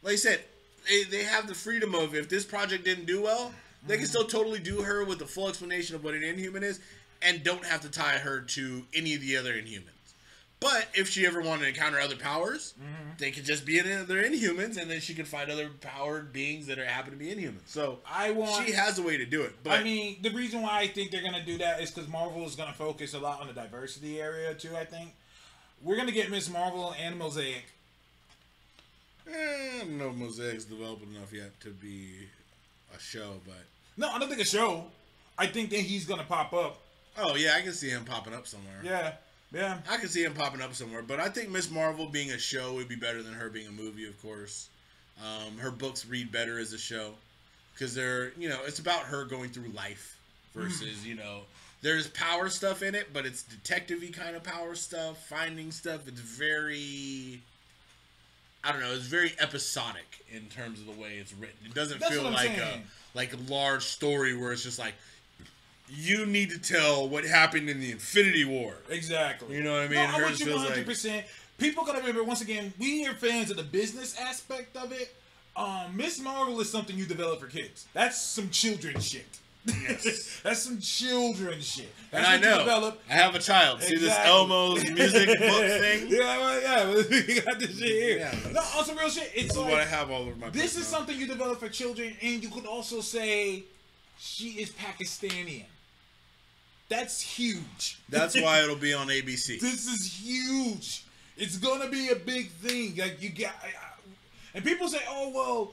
like 0.03 0.15
I 0.15 0.17
said, 0.17 0.41
they, 0.89 1.05
they 1.05 1.25
have 1.25 1.47
the 1.47 1.55
freedom 1.55 1.95
of 1.95 2.15
if 2.15 2.29
this 2.29 2.45
project 2.45 2.85
didn't 2.85 3.07
do 3.07 3.23
well, 3.23 3.53
they 3.87 3.97
can 3.97 4.07
still 4.07 4.25
totally 4.25 4.59
do 4.61 4.83
her 4.83 5.05
with 5.05 5.19
the 5.19 5.27
full 5.27 5.49
explanation 5.49 5.95
of 5.97 6.05
what 6.05 6.15
an 6.15 6.23
Inhuman 6.23 6.63
is, 6.63 6.81
and 7.23 7.43
don't 7.43 7.65
have 7.65 7.81
to 7.83 7.91
tie 7.91 8.19
her 8.19 8.41
to 8.41 8.85
any 8.95 9.15
of 9.15 9.21
the 9.21 9.37
other 9.37 9.55
Inhumans. 9.55 9.89
But 10.61 10.89
if 10.95 11.11
she 11.11 11.27
ever 11.27 11.43
wanted 11.43 11.63
to 11.63 11.69
encounter 11.69 12.01
other 12.01 12.17
powers, 12.17 12.73
Mm-hmm. 12.81 13.11
they 13.19 13.31
could 13.31 13.45
just 13.45 13.67
be 13.67 13.79
in 13.79 13.85
they're 14.07 14.23
inhumans, 14.25 14.79
and 14.81 14.91
then 14.91 15.01
she 15.01 15.13
could 15.15 15.29
find 15.29 15.51
other 15.51 15.69
powered 15.83 16.33
beings 16.33 16.67
that 16.69 16.79
are 16.79 16.87
happen 16.87 17.11
to 17.13 17.19
be 17.19 17.27
inhumans. 17.27 17.67
So 17.67 17.99
I 18.11 18.31
want. 18.31 18.65
she 18.67 18.73
has 18.73 18.99
a 18.99 19.03
way 19.03 19.19
to 19.19 19.27
do 19.27 19.43
it. 19.43 19.53
But 19.63 19.73
I 19.81 19.83
mean, 19.83 20.17
the 20.23 20.31
reason 20.31 20.63
why 20.63 20.79
I 20.81 20.87
think 20.87 21.11
they're 21.11 21.23
gonna 21.23 21.45
do 21.45 21.59
that 21.59 21.83
is 21.83 21.91
because 21.91 22.09
Marvel 22.09 22.47
is 22.47 22.55
gonna 22.57 22.73
focus 22.73 23.13
a 23.13 23.19
lot 23.19 23.41
on 23.43 23.49
the 23.49 23.53
diversity 23.53 24.21
area 24.21 24.55
too. 24.55 24.75
I 24.75 24.85
think 24.87 25.11
we're 25.83 25.97
gonna 25.97 26.13
get 26.13 26.31
Miss 26.31 26.49
Marvel 26.49 26.95
and 26.99 27.19
Mosaic. 27.19 27.65
Eh, 29.31 29.77
I 29.77 29.79
don't 29.81 29.99
know 29.99 30.09
if 30.11 30.15
Mosaic's 30.17 30.65
developed 30.65 31.03
enough 31.03 31.33
yet 31.33 31.59
to 31.61 31.71
be 31.71 32.29
a 32.95 33.01
show, 33.01 33.41
but 33.45 33.65
No, 33.97 34.09
I 34.11 34.19
don't 34.19 34.29
think 34.29 34.41
a 34.41 34.45
show. 34.45 34.87
I 35.39 35.47
think 35.47 35.71
that 35.71 35.81
he's 35.81 36.05
gonna 36.07 36.25
pop 36.25 36.53
up. 36.53 36.81
oh 37.19 37.35
yeah, 37.37 37.55
I 37.57 37.63
can 37.63 37.73
see 37.73 37.91
him 37.91 38.05
popping 38.05 38.35
up 38.35 38.47
somewhere. 38.47 38.81
Yeah, 38.83 39.13
yeah. 39.53 39.79
I 39.89 39.97
can 39.97 40.09
see 40.09 40.23
him 40.25 40.35
popping 40.35 40.61
up 40.61 40.75
somewhere, 40.75 41.03
but 41.03 41.21
I 41.21 41.29
think 41.29 41.51
Miss 41.51 41.71
Marvel 41.71 42.07
being 42.07 42.31
a 42.33 42.39
show 42.39 42.75
would 42.75 42.89
be 42.89 42.97
better 42.97 43.23
than 43.23 43.35
her 43.35 43.49
being 43.51 43.67
a 43.69 43.73
movie, 43.73 44.07
of 44.07 44.21
course. 44.23 44.69
Um, 45.23 45.59
her 45.59 45.71
books 45.71 46.07
read 46.07 46.33
better 46.33 46.59
as 46.59 46.73
a 46.73 46.79
show 46.79 47.15
because 47.73 47.95
they're, 47.95 48.33
you 48.39 48.49
know, 48.49 48.59
it's 48.67 48.79
about 48.81 49.03
her 49.03 49.25
going 49.25 49.51
through 49.51 49.69
life 49.69 50.19
versus, 50.55 51.07
you 51.07 51.15
know, 51.15 51.43
there's 51.83 52.09
power 52.09 52.49
stuff 52.49 52.83
in 52.83 52.95
it, 52.95 53.13
but 53.13 53.27
it's 53.27 53.43
detective-y 53.43 54.11
kind 54.13 54.35
of 54.37 54.43
power 54.43 54.75
stuff, 54.75 55.25
finding 55.29 55.71
stuff. 55.71 56.09
It's 56.09 56.21
very, 56.21 57.41
I 58.65 58.73
don't 58.73 58.81
know, 58.81 58.93
it's 58.93 59.05
very 59.05 59.33
episodic 59.39 60.25
in 60.33 60.47
terms 60.47 60.81
of 60.81 60.87
the 60.87 60.93
way 61.01 61.17
it's 61.21 61.33
written. 61.35 61.57
It 61.65 61.75
doesn't 61.75 62.01
That's 62.01 62.13
feel 62.13 62.25
like 62.25 62.57
a 62.57 62.81
like 63.15 63.33
a 63.35 63.53
large 63.53 63.85
story 63.85 64.37
where 64.37 64.53
it's 64.53 64.63
just 64.63 64.79
like 64.79 64.95
you 65.89 66.25
need 66.27 66.51
to 66.51 66.59
tell 66.59 67.09
what 67.09 67.25
happened 67.25 67.69
in 67.69 67.79
the 67.81 67.93
Infinity 67.93 68.45
War. 68.45 68.75
Exactly. 68.89 69.55
You 69.55 69.63
know 69.63 69.73
what 69.73 69.83
I 69.83 69.89
mean? 69.89 70.11
No, 70.11 70.27
I 70.27 70.29
you 70.31 70.37
feels 70.37 70.57
100. 70.61 70.77
like- 70.77 70.87
percent 70.87 71.27
People 71.59 71.85
gotta 71.85 71.99
remember 72.01 72.25
once 72.25 72.41
again, 72.41 72.73
we 72.79 73.07
are 73.07 73.15
fans 73.15 73.51
of 73.51 73.57
the 73.57 73.63
business 73.63 74.19
aspect 74.19 74.77
of 74.77 74.93
it. 74.93 75.15
Um, 75.57 75.97
Miss 75.97 76.19
Marvel 76.19 76.61
is 76.61 76.69
something 76.69 76.97
you 76.97 77.07
develop 77.07 77.41
for 77.41 77.47
kids. 77.47 77.87
That's 77.95 78.21
some 78.21 78.51
children 78.51 78.99
shit. 79.01 79.39
Yes. 79.67 80.41
That's 80.43 80.61
some 80.63 80.79
children 80.81 81.61
shit. 81.61 81.89
And 82.13 82.27
I 82.27 82.37
know. 82.39 82.59
develop. 82.59 83.01
I 83.09 83.15
have 83.15 83.35
a 83.35 83.39
child. 83.39 83.83
See 83.83 83.97
this 83.97 84.15
Elmo's 84.19 84.83
music 84.91 85.27
book 85.39 85.39
thing? 85.81 86.07
Yeah, 86.09 86.19
well, 86.39 86.61
yeah, 86.61 86.95
we 87.27 87.41
got 87.41 87.59
this 87.59 87.79
shit 87.79 87.89
here. 87.89 88.19
Yeah. 88.19 88.53
no, 88.53 88.61
some 88.83 88.97
real 88.99 89.09
shit. 89.09 89.31
It's 89.35 89.49
This 89.49 89.57
is 89.57 89.63
what 89.63 89.75
I 89.81 89.85
have 89.85 90.11
all 90.11 90.23
over 90.23 90.35
my 90.37 90.51
this 90.51 90.77
is 90.77 90.91
now. 90.93 90.99
something 90.99 91.19
you 91.19 91.27
develop 91.27 91.61
for 91.61 91.69
children, 91.69 92.15
and 92.23 92.43
you 92.43 92.51
could 92.51 92.67
also 92.67 93.01
say 93.01 93.65
she 94.19 94.51
is 94.61 94.71
Pakistani. 94.71 95.65
That's 96.91 97.21
huge. 97.21 97.99
That's 98.11 98.39
why 98.41 98.63
it'll 98.63 98.77
be 98.77 98.93
on 98.93 99.09
ABC. 99.09 99.59
This 99.61 99.87
is 99.87 100.13
huge. 100.23 101.05
It's 101.37 101.57
gonna 101.57 101.89
be 101.89 102.11
a 102.11 102.17
big 102.17 102.51
thing. 102.51 102.95
Like 102.97 103.21
you 103.23 103.31
got, 103.31 103.55
and 104.55 104.63
people 104.63 104.87
say, 104.89 105.01
"Oh 105.09 105.31
well, 105.35 105.73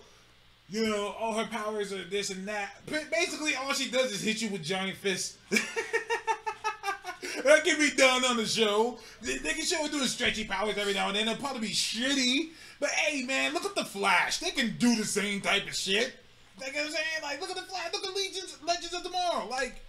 you 0.71 0.87
know, 0.87 1.13
all 1.19 1.33
her 1.33 1.45
powers 1.45 1.93
are 1.93 2.03
this 2.05 2.29
and 2.31 2.47
that." 2.47 2.77
But 2.87 3.11
basically, 3.11 3.55
all 3.55 3.73
she 3.73 3.91
does 3.91 4.11
is 4.11 4.21
hit 4.23 4.41
you 4.41 4.49
with 4.49 4.63
giant 4.63 4.97
fists. 4.97 5.37
that 7.43 7.63
can 7.63 7.77
be 7.77 7.91
done 7.95 8.25
on 8.25 8.37
the 8.37 8.45
show. 8.45 8.97
They, 9.21 9.37
they 9.37 9.53
can 9.53 9.65
show 9.65 9.83
her 9.83 9.89
doing 9.89 10.07
stretchy 10.07 10.45
powers 10.45 10.77
every 10.77 10.93
now 10.93 11.07
and 11.07 11.15
then. 11.15 11.27
It'll 11.27 11.39
probably 11.41 11.67
be 11.67 11.73
shitty. 11.73 12.49
But 12.79 12.89
hey, 12.91 13.23
man, 13.23 13.53
look 13.53 13.65
at 13.65 13.75
the 13.75 13.85
Flash. 13.85 14.39
They 14.39 14.51
can 14.51 14.75
do 14.77 14.95
the 14.95 15.05
same 15.05 15.41
type 15.41 15.67
of 15.67 15.75
shit. 15.75 16.13
Like 16.59 16.69
I'm 16.69 16.89
saying, 16.89 17.05
like 17.23 17.39
look 17.41 17.49
at 17.49 17.55
the 17.55 17.61
Flash. 17.63 17.91
Look 17.93 18.05
at 18.05 18.15
Legends, 18.15 18.57
Legends 18.65 18.93
of 18.93 19.03
Tomorrow. 19.03 19.47
Like. 19.49 19.83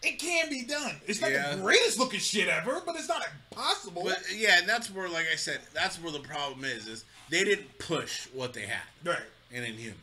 It 0.00 0.20
can 0.20 0.48
be 0.48 0.62
done. 0.64 0.94
It's 1.08 1.20
not 1.20 1.32
Yeah. 1.32 1.56
the 1.56 1.60
greatest 1.60 1.98
looking 1.98 2.20
shit 2.20 2.46
ever, 2.46 2.80
but 2.86 2.94
it's 2.94 3.08
not 3.08 3.20
impossible. 3.50 4.04
But 4.04 4.20
yeah, 4.32 4.60
and 4.60 4.68
that's 4.68 4.92
where, 4.92 5.08
like 5.08 5.26
I 5.32 5.34
said, 5.34 5.58
that's 5.74 6.00
where 6.00 6.12
the 6.12 6.20
problem 6.20 6.64
is. 6.64 6.86
Is 6.86 7.04
they 7.30 7.42
didn't 7.42 7.76
push 7.80 8.26
what 8.32 8.52
they 8.52 8.60
had 8.60 8.82
Right. 9.02 9.18
And 9.52 9.64
in 9.64 9.74
Inhumans. 9.74 9.94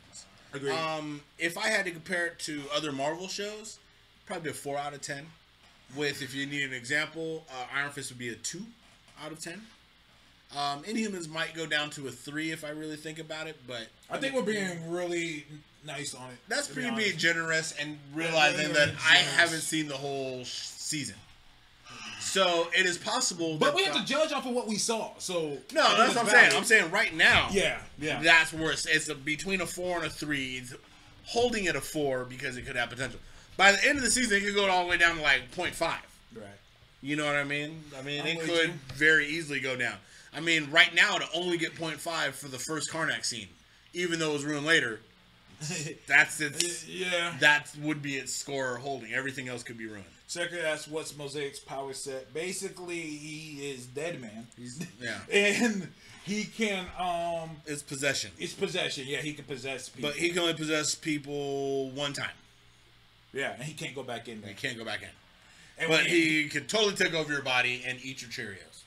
Agreed. 0.55 0.73
Um, 0.73 1.21
if 1.37 1.57
I 1.57 1.67
had 1.69 1.85
to 1.85 1.91
compare 1.91 2.25
it 2.27 2.39
to 2.39 2.63
other 2.75 2.91
Marvel 2.91 3.27
shows, 3.27 3.79
probably 4.25 4.51
a 4.51 4.53
four 4.53 4.77
out 4.77 4.93
of 4.93 5.01
ten. 5.01 5.25
With 5.95 6.21
if 6.21 6.33
you 6.33 6.45
need 6.47 6.63
an 6.63 6.73
example, 6.73 7.45
uh, 7.49 7.65
Iron 7.75 7.91
Fist 7.91 8.09
would 8.11 8.17
be 8.19 8.29
a 8.29 8.35
two 8.35 8.63
out 9.23 9.31
of 9.31 9.39
ten. 9.39 9.61
Um, 10.55 10.83
Inhumans 10.83 11.27
might 11.29 11.53
go 11.53 11.65
down 11.65 11.89
to 11.91 12.07
a 12.07 12.11
three 12.11 12.51
if 12.51 12.63
I 12.63 12.69
really 12.69 12.95
think 12.95 13.19
about 13.19 13.47
it, 13.47 13.57
but 13.67 13.87
I 14.09 14.17
think 14.17 14.33
we're 14.35 14.41
being 14.43 14.89
really 14.89 15.45
nice 15.85 16.13
on 16.15 16.29
it. 16.31 16.37
that's 16.47 16.67
to 16.67 16.75
be 16.75 16.81
pretty 16.81 16.95
being 16.95 17.17
generous 17.17 17.73
and 17.79 17.97
realizing 18.13 18.67
Yeah, 18.69 18.85
that 18.85 18.89
I 19.07 19.17
haven't 19.17 19.61
seen 19.61 19.87
the 19.87 19.97
whole 19.97 20.43
season. 20.45 21.15
So 22.25 22.67
it 22.77 22.85
is 22.85 22.97
possible. 22.97 23.57
But 23.57 23.75
we 23.75 23.83
have 23.83 23.95
to 23.95 24.03
judge 24.03 24.33
off 24.33 24.45
of 24.45 24.53
what 24.53 24.67
we 24.67 24.75
saw. 24.77 25.11
So 25.19 25.57
No, 25.73 25.95
that's 25.97 26.15
what 26.15 26.17
I'm 26.17 26.25
valid. 26.25 26.29
saying. 26.29 26.51
I'm 26.55 26.63
saying 26.63 26.91
right 26.91 27.15
now. 27.15 27.47
Yeah, 27.51 27.77
yeah. 27.99 28.21
That's 28.21 28.51
where 28.51 28.71
it's, 28.71 29.09
a, 29.09 29.15
between 29.15 29.61
a 29.61 29.65
four 29.65 29.97
and 29.97 30.05
a 30.05 30.09
three. 30.09 30.57
It's 30.57 30.73
holding 31.23 31.65
it 31.65 31.75
a 31.75 31.81
four 31.81 32.25
because 32.25 32.57
it 32.57 32.65
could 32.65 32.75
have 32.75 32.89
potential. 32.89 33.19
By 33.57 33.71
the 33.71 33.87
end 33.87 33.97
of 33.99 34.03
the 34.03 34.11
season, 34.11 34.37
it 34.37 34.43
could 34.43 34.55
go 34.55 34.67
all 34.69 34.83
the 34.83 34.89
way 34.89 34.97
down 34.97 35.15
to 35.17 35.21
like 35.21 35.49
0.5. 35.55 35.79
right. 35.81 36.43
You 37.01 37.15
know 37.15 37.25
what 37.25 37.35
I 37.35 37.43
mean? 37.43 37.83
I 37.97 38.01
mean, 38.01 38.21
I'm 38.21 38.27
it 38.27 38.39
could 38.41 38.67
you. 38.69 38.73
very 38.95 39.27
easily 39.27 39.59
go 39.59 39.75
down. 39.75 39.95
I 40.33 40.39
mean, 40.41 40.69
right 40.71 40.93
now 40.93 41.17
to 41.17 41.25
only 41.33 41.57
get 41.57 41.75
0.5 41.75 42.31
for 42.33 42.47
the 42.47 42.57
first 42.59 42.91
Karnak 42.91 43.23
scene, 43.23 43.47
even 43.93 44.19
though 44.19 44.31
it 44.31 44.33
was 44.33 44.45
ruined 44.45 44.65
later. 44.65 44.99
That's 46.07 46.41
its. 46.41 46.87
yeah. 46.87 47.35
That 47.39 47.71
would 47.81 48.01
be 48.01 48.15
its 48.17 48.35
score 48.35 48.75
holding. 48.77 49.13
Everything 49.13 49.47
else 49.47 49.63
could 49.63 49.77
be 49.77 49.85
ruined. 49.85 50.03
Second 50.27 50.59
asks 50.59 50.87
what's 50.87 51.13
Mosaic's 51.13 51.59
power 51.59 51.93
set. 51.93 52.33
Basically, 52.33 52.99
he 52.99 53.69
is 53.69 53.85
dead 53.85 54.19
man. 54.19 54.47
He's 54.57 54.85
yeah. 55.01 55.19
and 55.31 55.89
he 56.25 56.45
can 56.45 56.85
um 56.99 57.51
It's 57.67 57.83
possession, 57.83 58.31
it's 58.39 58.53
possession. 58.53 59.05
Yeah, 59.07 59.19
he 59.19 59.33
can 59.33 59.45
possess 59.45 59.87
people. 59.89 60.09
but 60.09 60.17
he 60.17 60.29
can 60.29 60.39
only 60.39 60.55
possess 60.55 60.95
people 60.95 61.91
one 61.91 62.13
time. 62.13 62.35
yeah, 63.33 63.53
and 63.53 63.63
he 63.63 63.73
can't 63.73 63.93
go 63.95 64.01
back 64.03 64.27
in 64.27 64.41
there. 64.41 64.49
He 64.49 64.55
can't 64.55 64.77
go 64.77 64.83
back 64.85 65.01
in. 65.03 65.09
And 65.77 65.89
But 65.89 66.01
when- 66.03 66.09
he 66.09 66.49
can 66.49 66.65
totally 66.65 66.95
take 66.95 67.13
over 67.13 67.31
your 67.31 67.41
body 67.43 67.83
and 67.85 67.99
eat 68.03 68.21
your 68.21 68.31
Cheerios. 68.31 68.81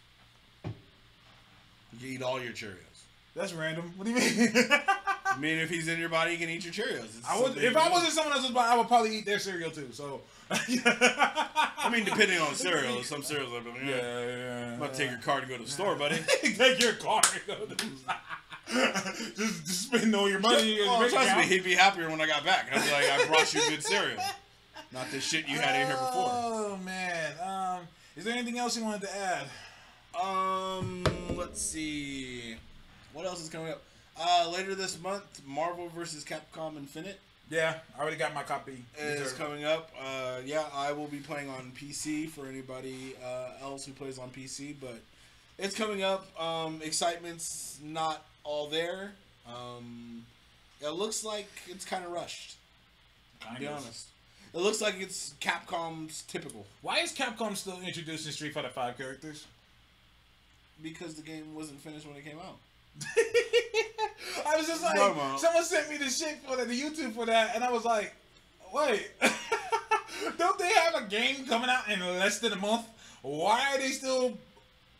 You 2.01 2.09
eat 2.15 2.23
all 2.23 2.41
your 2.43 2.53
Cheerios. 2.53 2.88
That's 3.35 3.53
random. 3.53 3.93
What 3.97 4.05
do 4.05 4.11
you 4.11 4.17
mean? 4.17 4.51
I 5.27 5.37
mean, 5.39 5.59
if 5.59 5.69
he's 5.71 5.89
in 5.89 6.01
your 6.01 6.09
body, 6.09 6.33
you 6.33 6.39
can 6.39 6.49
eat 6.49 6.65
your 6.65 6.73
Cheerios. 6.73 7.05
It's 7.05 7.29
I 7.29 7.41
would 7.41 7.57
if 7.59 7.77
I 7.77 7.89
was 7.91 8.01
do. 8.01 8.07
in 8.07 8.13
someone 8.13 8.35
else's 8.35 8.51
body, 8.51 8.73
I 8.73 8.77
would 8.77 8.89
probably 8.89 9.17
eat 9.17 9.27
their 9.27 9.39
cereal 9.39 9.71
too. 9.71 9.89
So 9.93 10.23
I 10.51 11.91
mean, 11.93 12.05
depending 12.05 12.39
on 12.39 12.55
cereals, 12.55 13.07
some 13.07 13.23
cereals 13.23 13.53
are. 13.53 13.63
Yeah, 13.85 13.95
yeah, 13.97 14.27
yeah. 14.27 14.73
I'm 14.73 14.79
gonna 14.79 14.93
take 14.95 15.11
your 15.11 15.21
car 15.21 15.41
to 15.41 15.47
go 15.47 15.57
to 15.59 15.63
the 15.63 15.71
store, 15.71 15.95
buddy. 15.97 16.19
Take 16.43 16.81
your 16.81 16.95
car 16.95 17.21
and 17.35 17.47
go 17.47 17.67
to 17.67 17.75
the 17.75 17.85
just, 19.37 19.65
just 19.67 19.83
spend 19.85 20.15
all 20.15 20.29
your 20.29 20.41
money. 20.41 20.73
in 20.73 20.77
your 20.79 20.87
Well, 20.87 21.01
bank 21.01 21.13
trust 21.13 21.37
me, 21.37 21.43
he'd 21.45 21.65
be 21.65 21.75
happier 21.75 22.11
when 22.11 22.21
I 22.21 22.27
got 22.27 22.45
back. 22.45 22.69
I'd 22.73 22.85
be 22.85 22.91
like, 22.93 23.11
I 23.11 23.27
brought 23.27 23.53
you 23.55 23.61
good 23.69 23.83
cereal, 23.83 24.21
not 24.93 25.11
this 25.11 25.25
shit 25.25 25.49
you 25.49 25.59
had 25.59 25.75
in 25.81 25.87
here 25.87 25.97
before. 25.97 26.31
Oh 26.33 26.79
man. 26.85 27.33
Um, 27.43 27.87
is 28.17 28.25
there 28.25 28.35
anything 28.35 28.59
else 28.59 28.77
you 28.77 28.85
wanted 28.85 29.03
to 29.03 29.17
add? 29.17 29.45
Um, 30.21 31.05
let's 31.37 31.63
see, 31.63 32.57
what 33.19 33.27
else 33.27 33.43
is 33.43 33.49
coming 33.49 33.69
up? 33.69 33.83
Uh, 34.17 34.49
later 34.55 34.77
this 34.77 35.01
month, 35.03 35.43
Marvel 35.45 35.89
vs. 35.89 36.25
Capcom 36.25 36.77
Infinite. 36.77 37.19
Yeah, 37.51 37.75
I 37.97 38.01
already 38.01 38.17
got 38.17 38.33
my 38.33 38.45
copy. 38.45 38.85
Reserved. 38.97 39.37
coming 39.37 39.65
up. 39.65 39.91
Uh, 40.01 40.37
yeah, 40.45 40.67
I 40.73 40.93
will 40.93 41.09
be 41.09 41.19
playing 41.19 41.49
on 41.49 41.73
PC 41.77 42.29
for 42.29 42.47
anybody 42.47 43.17
uh, 43.25 43.65
else 43.65 43.85
who 43.85 43.93
plays 43.93 44.21
on 44.21 44.31
PC, 44.31 44.77
but 44.81 45.01
it's 45.59 45.75
coming 45.75 46.05
up. 46.05 46.29
Um, 46.41 46.81
excitement's 46.81 47.81
not 47.83 48.25
all 48.45 48.69
there. 48.69 49.15
Um, 49.49 50.25
it 50.81 50.91
looks 50.91 51.25
like 51.25 51.49
it's 51.67 51.85
kind 51.85 52.05
of 52.05 52.13
rushed. 52.13 52.55
To 53.41 53.47
Kind 53.49 53.59
be 53.59 53.67
honest, 53.67 54.07
it 54.55 54.59
looks 54.59 54.81
like 54.81 54.95
it's 55.01 55.35
Capcom's 55.41 56.23
typical 56.23 56.67
Why 56.83 56.99
is 57.01 57.13
Capcom 57.13 57.57
still 57.57 57.81
introducing 57.85 58.31
Street 58.31 58.55
Fighter 58.55 58.69
Five 58.69 58.97
characters? 58.97 59.47
because 60.83 61.15
the 61.15 61.23
game 61.23 61.55
wasn't 61.55 61.81
finished 61.81 62.07
when 62.07 62.17
it 62.17 62.25
came 62.25 62.39
out. 62.39 62.57
I 64.47 64.57
was 64.57 64.67
just 64.67 64.83
like, 64.83 64.95
No, 64.97 65.37
someone 65.39 65.65
sent 65.65 65.91
me 65.91 65.97
the 65.97 66.09
shit 66.11 66.39
for 66.47 66.57
that, 66.57 66.69
the 66.69 66.81
YouTube 66.81 67.13
for 67.15 67.27
that, 67.27 67.55
and 67.55 67.63
I 67.65 67.71
was 67.71 67.85
like, 67.85 68.15
wait, 68.75 69.09
don't 70.39 70.59
they 70.59 70.73
have 70.73 70.95
a 70.95 71.07
game 71.09 71.47
coming 71.47 71.69
out 71.71 71.89
in 71.91 72.01
less 72.01 72.39
than 72.39 72.53
a 72.53 72.57
month? 72.57 72.87
Why 73.23 73.75
are 73.75 73.79
they 73.79 73.89
still 73.91 74.39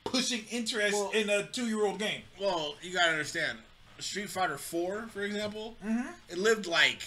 pushing 0.05 0.43
interest 0.51 0.95
Well- 0.95 1.11
in 1.13 1.29
a 1.31 1.45
two-year-old 1.47 1.99
game? 1.99 2.23
Well, 2.41 2.75
you 2.83 2.93
gotta 2.95 3.13
understand, 3.13 3.59
Street 3.99 4.29
Fighter 4.31 4.59
Four, 4.59 5.07
for 5.13 5.23
example, 5.23 5.77
Mm-hmm. 5.85 6.09
it 6.29 6.39
lived 6.39 6.67
like 6.67 7.03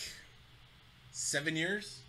seven 1.12 1.56
years, 1.56 2.00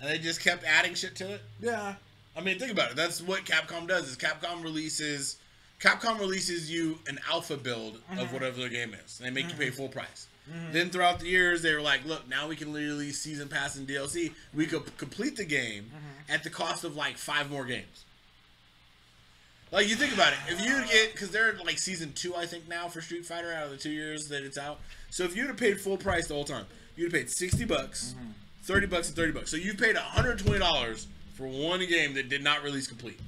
and 0.00 0.08
they 0.10 0.18
just 0.18 0.40
kept 0.42 0.64
adding 0.64 0.94
shit 0.94 1.14
to 1.16 1.34
it. 1.34 1.42
Yeah, 1.60 1.94
I 2.36 2.40
mean, 2.40 2.58
think 2.58 2.72
about 2.72 2.90
it. 2.90 2.96
That's 2.96 3.20
what 3.22 3.44
Capcom 3.44 3.86
does. 3.88 4.08
Is 4.10 4.16
Capcom 4.16 4.62
releases, 4.62 5.36
Capcom 5.80 6.18
releases 6.18 6.70
you 6.70 6.98
an 7.08 7.18
alpha 7.30 7.56
build 7.56 7.96
of 7.96 8.02
mm-hmm. 8.18 8.32
whatever 8.32 8.62
the 8.62 8.68
game 8.68 8.94
is. 9.04 9.20
And 9.20 9.26
they 9.26 9.42
make 9.42 9.50
you 9.50 9.58
pay 9.58 9.66
mm-hmm. 9.66 9.76
full 9.76 9.88
price. 9.88 10.28
Mm-hmm. 10.50 10.72
Then 10.72 10.90
throughout 10.90 11.20
the 11.20 11.26
years, 11.26 11.62
they 11.62 11.74
were 11.74 11.80
like, 11.80 12.04
"Look, 12.04 12.28
now 12.28 12.48
we 12.48 12.56
can 12.56 12.72
literally 12.72 13.12
season 13.12 13.48
pass 13.48 13.76
and 13.76 13.88
DLC. 13.88 14.32
We 14.52 14.66
could 14.66 14.96
complete 14.98 15.36
the 15.36 15.44
game 15.44 15.90
at 16.28 16.44
the 16.44 16.50
cost 16.50 16.84
of 16.84 16.96
like 16.96 17.16
five 17.16 17.50
more 17.50 17.64
games." 17.64 18.04
Like 19.74 19.88
you 19.88 19.96
think 19.96 20.14
about 20.14 20.32
it, 20.32 20.38
if 20.52 20.60
you 20.60 20.84
get 20.86 21.12
because 21.12 21.30
they're 21.30 21.54
like 21.64 21.78
season 21.78 22.12
two, 22.12 22.34
I 22.36 22.46
think 22.46 22.68
now 22.68 22.88
for 22.88 23.00
Street 23.00 23.26
Fighter 23.26 23.52
out 23.52 23.64
of 23.64 23.70
the 23.70 23.76
two 23.76 23.90
years 23.90 24.28
that 24.28 24.44
it's 24.44 24.56
out. 24.56 24.78
So 25.10 25.24
if 25.24 25.36
you'd 25.36 25.48
have 25.48 25.56
paid 25.56 25.80
full 25.80 25.96
price 25.96 26.28
the 26.28 26.34
whole 26.34 26.44
time, 26.44 26.66
you'd 26.94 27.12
have 27.12 27.20
paid 27.20 27.30
sixty 27.30 27.64
bucks, 27.64 28.14
Mm-hmm. 28.16 28.30
thirty 28.62 28.86
bucks, 28.86 29.08
and 29.08 29.16
thirty 29.16 29.32
bucks. 29.32 29.50
So 29.50 29.56
you 29.56 29.74
paid 29.74 29.96
one 29.96 30.04
hundred 30.04 30.38
twenty 30.38 30.60
dollars 30.60 31.08
for 31.34 31.48
one 31.48 31.80
game 31.86 32.14
that 32.14 32.28
did 32.28 32.44
not 32.44 32.62
release 32.62 32.86
complete, 32.86 33.18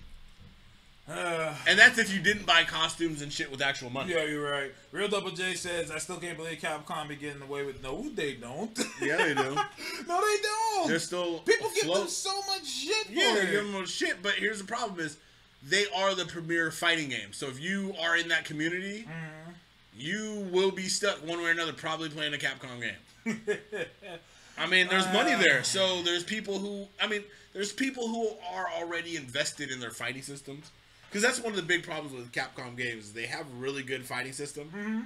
Uh, 1.09 1.55
and 1.69 1.79
that's 1.79 1.99
if 1.99 2.13
you 2.13 2.21
didn't 2.21 2.47
buy 2.47 2.65
costumes 2.65 3.23
and 3.23 3.33
shit 3.33 3.51
with 3.51 3.63
actual 3.63 3.91
money. 3.91 4.13
yeah, 4.13 4.25
you're 4.25 4.51
right. 4.51 4.73
Real 4.93 5.09
Double 5.09 5.31
J 5.31 5.55
says, 5.55 5.91
I 5.91 5.99
still 5.99 6.17
can't 6.17 6.37
believe 6.37 6.59
Capcom 6.59 7.09
be 7.09 7.17
getting 7.17 7.43
away 7.43 7.65
with. 7.65 7.83
No, 7.83 8.09
they 8.15 8.35
don't. 8.35 8.77
Yeah, 9.01 9.17
they 9.19 9.35
do. 9.35 9.55
no, 10.09 10.21
they 10.21 10.37
don't. 10.43 10.89
They're 10.89 10.99
still 10.99 11.39
People 11.41 11.71
give 11.75 11.93
them 11.93 12.09
so 12.09 12.37
much 12.49 12.67
shit. 12.67 13.09
Yeah, 13.11 13.37
it. 13.37 13.51
giving 13.51 13.73
them 13.73 13.87
shit. 13.87 14.23
But 14.23 14.33
here's 14.33 14.59
the 14.59 14.65
problem: 14.67 14.99
is 15.01 15.17
they 15.63 15.85
are 15.97 16.15
the 16.15 16.25
premier 16.27 16.71
fighting 16.71 17.09
game. 17.09 17.33
So 17.33 17.47
if 17.47 17.61
you 17.61 17.95
are 18.03 18.17
in 18.17 18.29
that 18.29 18.45
community, 18.45 19.07
Mm-hmm. 19.07 19.51
you 19.97 20.47
will 20.53 20.71
be 20.73 20.89
stuck 20.89 21.17
one 21.27 21.39
way 21.39 21.47
or 21.47 21.51
another, 21.51 21.73
probably 21.73 22.09
playing 22.09 22.35
a 22.35 22.37
Capcom 22.37 22.81
game. 22.81 23.41
I 24.59 24.67
mean, 24.67 24.89
there's 24.89 25.07
money 25.13 25.35
there. 25.35 25.63
So 25.65 26.03
there's 26.03 26.25
people 26.25 26.59
who, 26.59 26.87
I 27.01 27.07
mean, 27.07 27.23
there's 27.53 27.73
people 27.73 28.09
who 28.09 28.29
are 28.55 28.67
already 28.79 29.17
invested 29.17 29.71
in 29.71 29.81
their 29.81 29.91
fighting 29.91 30.23
systems. 30.23 30.71
Because 31.09 31.23
that's 31.23 31.41
one 31.41 31.51
of 31.53 31.57
the 31.57 31.63
big 31.63 31.83
problems 31.83 32.13
with 32.15 32.33
Capcom 32.33 32.77
games. 32.77 33.13
They 33.13 33.27
have 33.27 33.47
a 33.47 33.55
really 33.59 33.83
good 33.83 34.05
fighting 34.05 34.33
system, 34.33 34.71
Mm-hmm. 34.75 35.01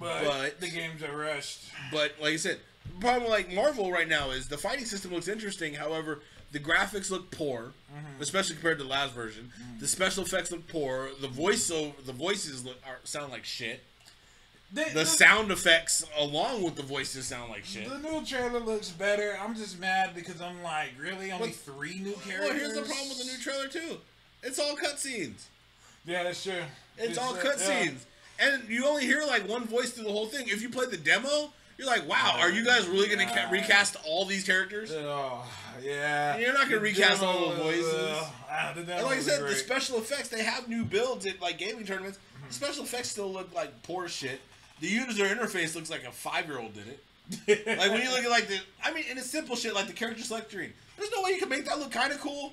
but, 0.00 0.24
but- 0.24 0.60
the 0.60 0.68
games 0.70 1.02
are 1.02 1.16
rushed. 1.16 1.60
but 1.90 2.12
like 2.20 2.34
I 2.34 2.36
said, 2.36 2.58
the 2.94 3.00
problem 3.00 3.30
like 3.30 3.52
Marvel 3.52 3.92
right 3.92 4.08
now 4.08 4.30
is 4.30 4.48
the 4.48 4.58
fighting 4.58 4.84
system 4.84 5.12
looks 5.12 5.28
interesting. 5.28 5.74
However, 5.74 6.20
the 6.50 6.58
graphics 6.58 7.10
look 7.10 7.30
poor, 7.30 7.72
especially 8.20 8.56
compared 8.56 8.78
to 8.78 8.84
the 8.84 8.90
last 8.90 9.12
version. 9.14 9.50
The 9.78 9.86
special 9.86 10.24
effects 10.24 10.50
look 10.50 10.66
poor. 10.68 11.10
The 11.20 11.28
voice 11.28 11.68
the 11.68 12.12
voices 12.12 12.64
look 12.64 12.76
are, 12.86 12.98
sound 13.04 13.32
like 13.32 13.44
shit. 13.44 13.82
The, 14.74 14.86
The 14.92 15.04
sound 15.06 15.50
effects 15.52 16.02
along 16.18 16.62
with 16.62 16.76
the 16.76 16.82
voices 16.82 17.26
sound 17.26 17.50
like 17.50 17.64
shit. 17.64 17.88
The 17.88 17.98
new 17.98 18.24
trailer 18.24 18.58
looks 18.60 18.88
better. 18.90 19.38
I'm 19.40 19.54
just 19.54 19.78
mad 19.78 20.14
because 20.14 20.40
I'm 20.40 20.62
like, 20.62 20.90
really, 20.98 21.30
only 21.30 21.48
But- 21.48 21.56
three 21.56 21.98
new 22.00 22.14
characters. 22.14 22.40
Well, 22.50 22.54
here's 22.54 22.74
the 22.74 22.82
problem 22.82 23.08
with 23.10 23.18
the 23.18 23.24
new 23.24 23.38
trailer 23.38 23.68
too. 23.68 23.98
It's 24.42 24.58
all 24.58 24.76
cutscenes. 24.76 25.44
Yeah, 26.04 26.24
that's 26.24 26.42
true. 26.42 26.54
It's, 26.98 27.16
all 27.18 27.34
uh, 27.34 27.38
cutscenes, 27.38 27.98
and 28.40 28.68
you 28.68 28.86
only 28.86 29.04
hear 29.06 29.22
like 29.26 29.48
one 29.48 29.64
voice 29.66 29.90
through 29.90 30.04
the 30.04 30.12
whole 30.12 30.26
thing. 30.26 30.48
If 30.48 30.60
you 30.62 30.68
play 30.68 30.86
the 30.86 30.96
demo, 30.96 31.52
you're 31.78 31.86
like, 31.86 32.08
"Wow, 32.08 32.36
are 32.38 32.50
you 32.50 32.64
guys 32.64 32.86
really 32.86 33.08
gonna 33.08 33.26
ca- 33.26 33.48
recast 33.50 33.96
all 34.04 34.24
these 34.24 34.44
characters?" 34.44 34.90
Yeah. 34.90 34.98
Oh, 35.04 35.44
yeah. 35.82 36.36
You're 36.38 36.52
not 36.52 36.64
gonna 36.64 36.76
The 36.76 36.80
recast 36.80 37.22
all 37.22 37.50
the 37.50 37.56
voices. 37.56 37.94
uh, 37.94 38.30
ah, 38.50 38.72
the 38.74 38.80
And 38.80 39.04
like 39.06 39.18
I 39.18 39.22
said, 39.22 39.42
the 39.42 39.54
special 39.54 39.98
effects 39.98 40.28
they 40.28 40.42
have 40.42 40.68
new 40.68 40.84
builds 40.84 41.24
at 41.26 41.40
like 41.40 41.58
gaming 41.58 41.86
tournaments. 41.86 42.18
The 42.48 42.54
special 42.54 42.84
effects 42.84 43.10
still 43.10 43.32
look 43.32 43.54
like 43.54 43.82
poor 43.84 44.08
shit. 44.08 44.40
The 44.80 44.88
user 44.88 45.24
interface 45.24 45.74
looks 45.76 45.88
like 45.90 46.02
a 46.04 46.10
five 46.12 46.48
year 46.48 46.58
old 46.58 46.74
did 46.74 46.88
it. 46.88 46.98
Like 47.78 47.90
when 47.92 48.02
you 48.02 48.10
look 48.10 48.24
at 48.24 48.30
like 48.30 48.48
the, 48.48 48.58
I 48.84 48.92
mean, 48.92 49.04
in 49.10 49.16
it's 49.16 49.30
simple 49.30 49.56
shit 49.56 49.74
like 49.74 49.86
the 49.86 49.92
character 49.92 50.22
select 50.22 50.50
screen. 50.50 50.72
There's 50.98 51.10
no 51.12 51.22
way 51.22 51.30
you 51.30 51.38
can 51.38 51.48
make 51.48 51.64
that 51.66 51.78
look 51.78 51.92
kind 51.92 52.12
of 52.12 52.20
cool. 52.20 52.52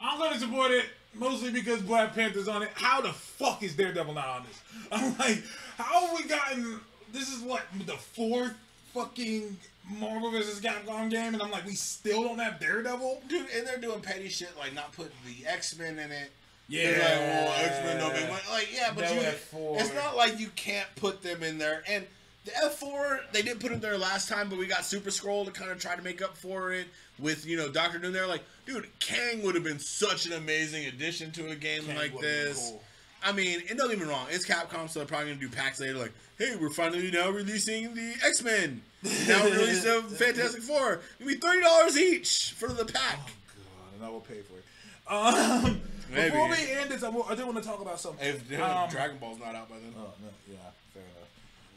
I'm 0.00 0.18
gonna 0.18 0.38
support 0.38 0.70
it 0.70 0.86
mostly 1.14 1.50
because 1.50 1.82
Black 1.82 2.14
Panther's 2.14 2.48
on 2.48 2.62
it. 2.62 2.70
How 2.74 3.00
the 3.00 3.12
fuck 3.12 3.62
is 3.62 3.74
Daredevil 3.74 4.14
not 4.14 4.28
on 4.28 4.42
this? 4.44 4.60
I'm 4.92 5.16
like, 5.18 5.42
how 5.76 6.06
have 6.06 6.16
we 6.18 6.28
gotten? 6.28 6.80
This 7.12 7.28
is 7.34 7.42
what 7.42 7.62
the 7.86 7.94
fourth 7.94 8.54
fucking 8.94 9.56
Marvel 9.98 10.30
vs. 10.30 10.60
Capcom 10.60 11.10
game, 11.10 11.34
and 11.34 11.42
I'm 11.42 11.50
like, 11.50 11.64
we 11.66 11.74
still 11.74 12.22
don't 12.22 12.38
have 12.38 12.60
Daredevil. 12.60 13.22
Dude, 13.28 13.46
and 13.56 13.66
they're 13.66 13.78
doing 13.78 14.00
petty 14.00 14.28
shit 14.28 14.50
like 14.58 14.74
not 14.74 14.92
putting 14.92 15.12
the 15.26 15.46
X 15.46 15.78
Men 15.78 15.98
in 15.98 16.10
it. 16.12 16.30
Yeah. 16.68 16.90
Like, 16.90 17.00
well, 17.00 17.64
X 17.64 17.84
Men 17.84 17.98
don't 17.98 18.12
make 18.12 18.28
money. 18.28 18.42
Like, 18.50 18.68
yeah, 18.74 18.92
but 18.94 19.04
No 19.04 19.12
you, 19.14 19.20
F4. 19.20 19.80
it's 19.80 19.94
not 19.94 20.16
like 20.16 20.38
you 20.38 20.48
can't 20.54 20.88
put 20.96 21.22
them 21.22 21.42
in 21.42 21.56
there. 21.58 21.82
And 21.88 22.06
the 22.44 22.50
F4, 22.50 23.20
they 23.32 23.42
didn't 23.42 23.60
put 23.60 23.72
it 23.72 23.80
there 23.80 23.96
last 23.98 24.28
time, 24.28 24.48
but 24.48 24.58
we 24.58 24.66
got 24.66 24.84
Super 24.84 25.10
Skrull 25.10 25.44
to 25.46 25.50
kind 25.50 25.70
of 25.70 25.78
try 25.78 25.96
to 25.96 26.02
make 26.02 26.20
up 26.22 26.36
for 26.36 26.72
it 26.72 26.86
with, 27.18 27.46
you 27.46 27.56
know, 27.56 27.68
Doctor 27.68 27.98
Doom 27.98 28.12
there. 28.12 28.26
Like, 28.26 28.42
dude, 28.66 28.86
Kang 29.00 29.42
would 29.42 29.54
have 29.54 29.64
been 29.64 29.78
such 29.78 30.26
an 30.26 30.32
amazing 30.32 30.86
addition 30.86 31.30
to 31.32 31.48
a 31.50 31.54
game 31.56 31.84
Kang 31.84 31.96
like 31.96 32.18
this. 32.20 32.70
cool. 32.70 32.82
I 33.22 33.32
mean, 33.32 33.62
and 33.68 33.76
don't 33.76 33.88
get 33.90 33.98
me 33.98 34.04
wrong, 34.04 34.26
it's 34.30 34.46
Capcom, 34.46 34.88
so 34.88 35.00
they're 35.00 35.06
probably 35.06 35.28
gonna 35.30 35.40
do 35.40 35.48
packs 35.48 35.80
later. 35.80 35.94
Like, 35.94 36.12
hey, 36.38 36.54
we're 36.60 36.70
finally 36.70 37.10
now 37.10 37.30
releasing 37.30 37.92
the 37.94 38.14
X 38.24 38.44
Men. 38.44 38.80
Now 39.26 39.42
we're 39.42 39.56
releasing 39.56 39.90
the 40.08 40.14
Fantastic 40.24 40.62
Four. 40.62 41.00
It'll 41.18 41.26
be 41.28 41.34
thirty 41.34 41.60
dollars 41.60 41.98
each 41.98 42.52
for 42.56 42.68
the 42.68 42.84
pack. 42.84 43.18
Oh 43.18 43.30
god, 43.56 43.94
and 43.96 44.04
I 44.04 44.08
will 44.08 44.20
pay 44.20 44.40
for 44.42 44.54
it. 44.58 44.64
Um, 45.10 45.80
Maybe. 46.14 46.30
before 46.30 46.48
we 46.48 46.70
end 46.70 46.90
this, 46.90 47.02
I, 47.02 47.08
will, 47.08 47.24
I 47.28 47.34
did 47.34 47.44
want 47.44 47.58
to 47.58 47.64
talk 47.64 47.80
about 47.80 47.98
something. 47.98 48.24
If 48.24 48.52
Um, 48.60 48.88
Dragon 48.88 49.16
Ball's 49.18 49.40
not 49.40 49.54
out 49.56 49.68
by 49.68 49.76
then. 49.80 49.94
Oh 49.98 50.12
no, 50.22 50.28
yeah, 50.48 50.56
fair 50.94 51.02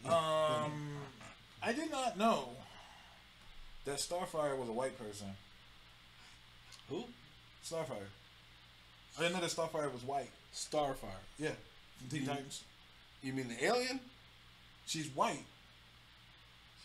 enough. 0.06 0.64
Um, 0.66 0.90
I 1.64 1.74
did 1.74 1.90
not 1.90 2.20
know 2.20 2.50
that 3.92 4.00
Starfire 4.00 4.58
was 4.58 4.70
a 4.70 4.72
white 4.72 4.98
person. 4.98 5.28
Who? 6.90 7.04
Starfire. 7.66 8.08
I 9.18 9.22
didn't 9.24 9.34
know 9.36 9.42
that 9.42 9.50
Starfire 9.50 9.92
was 9.92 10.04
white. 10.04 10.30
Starfire. 10.54 10.96
Yeah, 11.38 11.50
from 12.00 12.18
Teen. 12.18 12.28
Titans. 12.28 12.64
You 13.22 13.34
mean 13.34 13.50
the 13.50 13.66
alien? 13.66 14.00
She's 14.86 15.08
white. 15.10 15.44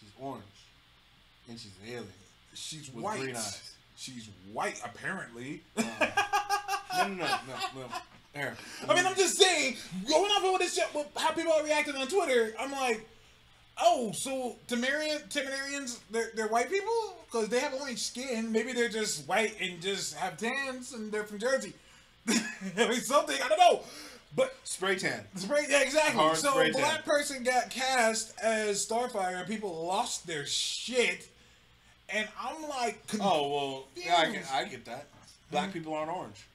She's 0.00 0.10
orange. 0.20 0.42
And 1.48 1.58
she's 1.58 1.72
an 1.84 1.88
alien. 1.88 2.12
She's 2.54 2.92
With 2.92 3.04
white. 3.04 3.20
green 3.20 3.36
eyes. 3.36 3.72
She's 3.96 4.28
white, 4.52 4.80
apparently. 4.84 5.62
No, 5.76 5.84
no, 6.98 7.06
no, 7.08 7.14
no, 7.16 7.26
no. 7.76 7.86
Here. 8.34 8.54
I 8.86 8.94
mean, 8.94 9.06
I'm 9.06 9.14
just 9.14 9.38
saying, 9.38 9.76
going 10.08 10.30
off 10.30 10.44
of 10.44 10.50
what 10.52 10.60
this 10.60 10.74
shit, 10.74 10.84
how 11.16 11.30
people 11.30 11.52
are 11.52 11.62
reacting 11.64 11.94
on 11.94 12.06
Twitter, 12.06 12.52
I'm 12.58 12.72
like, 12.72 13.08
oh, 13.80 14.12
so 14.12 14.56
Temerian, 14.68 15.28
Temerarians, 15.28 15.98
they're, 16.10 16.30
they're 16.34 16.48
white 16.48 16.70
people? 16.70 17.16
Because 17.26 17.48
they 17.48 17.60
have 17.60 17.74
orange 17.74 18.02
skin. 18.02 18.52
Maybe 18.52 18.72
they're 18.72 18.88
just 18.88 19.28
white 19.28 19.54
and 19.60 19.80
just 19.80 20.14
have 20.16 20.36
tans 20.36 20.92
and 20.92 21.12
they're 21.12 21.24
from 21.24 21.38
Jersey. 21.38 21.74
I 22.28 22.88
mean, 22.88 23.00
something, 23.00 23.36
I 23.42 23.48
don't 23.48 23.58
know. 23.58 23.80
But 24.34 24.54
spray 24.64 24.96
tan. 24.96 25.24
Spray, 25.36 25.66
yeah, 25.68 25.80
exactly. 25.80 26.20
Hard 26.20 26.36
so 26.36 26.60
a 26.60 26.70
black 26.70 26.96
tan. 26.96 27.02
person 27.04 27.42
got 27.42 27.70
cast 27.70 28.38
as 28.38 28.86
Starfire, 28.86 29.38
and 29.38 29.48
people 29.48 29.86
lost 29.86 30.26
their 30.26 30.44
shit. 30.44 31.28
And 32.08 32.28
I'm 32.40 32.68
like, 32.68 33.00
Oh 33.20 33.48
well, 33.48 33.88
yeah, 33.96 34.16
I 34.16 34.30
get, 34.30 34.44
I 34.52 34.64
get 34.64 34.84
that. 34.84 35.06
Black 35.50 35.66
hmm? 35.66 35.72
people 35.72 35.94
aren't 35.94 36.10
orange. 36.10 36.46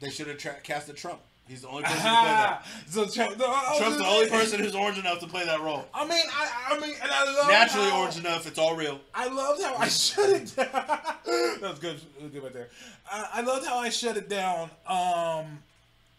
They 0.00 0.08
should 0.08 0.28
have 0.28 0.38
tra- 0.38 0.60
casted 0.62 0.96
Trump. 0.96 1.20
He's 1.50 1.62
the 1.62 1.68
only 1.68 1.82
person 1.82 1.96
to 1.96 2.02
play 2.02 2.12
that. 2.12 2.66
so 2.86 3.06
Trump, 3.08 3.36
no, 3.36 3.46
Trump's 3.76 3.96
the 3.96 4.06
only 4.06 4.30
person 4.30 4.60
who's 4.60 4.76
orange 4.76 4.98
enough 4.98 5.18
to 5.18 5.26
play 5.26 5.44
that 5.44 5.60
role. 5.60 5.84
I 5.92 6.06
mean, 6.06 6.22
I, 6.32 6.76
I 6.76 6.78
mean, 6.78 6.94
and 7.02 7.10
I 7.10 7.24
love 7.24 7.50
Naturally 7.50 7.90
how, 7.90 8.02
orange 8.02 8.18
enough. 8.18 8.46
It's 8.46 8.56
all 8.56 8.76
real. 8.76 9.00
I 9.12 9.26
loved 9.26 9.60
how 9.60 9.74
I 9.74 9.88
shut 9.88 10.30
it 10.30 10.54
down. 10.54 10.68
that 10.72 11.58
was 11.60 11.78
good, 11.80 11.96
that 11.98 12.22
was 12.22 12.30
good 12.30 12.44
right 12.44 12.52
there. 12.52 12.68
I, 13.10 13.30
I 13.34 13.40
loved 13.40 13.66
how 13.66 13.78
I 13.78 13.88
shut 13.88 14.16
it 14.16 14.28
down. 14.28 14.70
Um, 14.86 15.58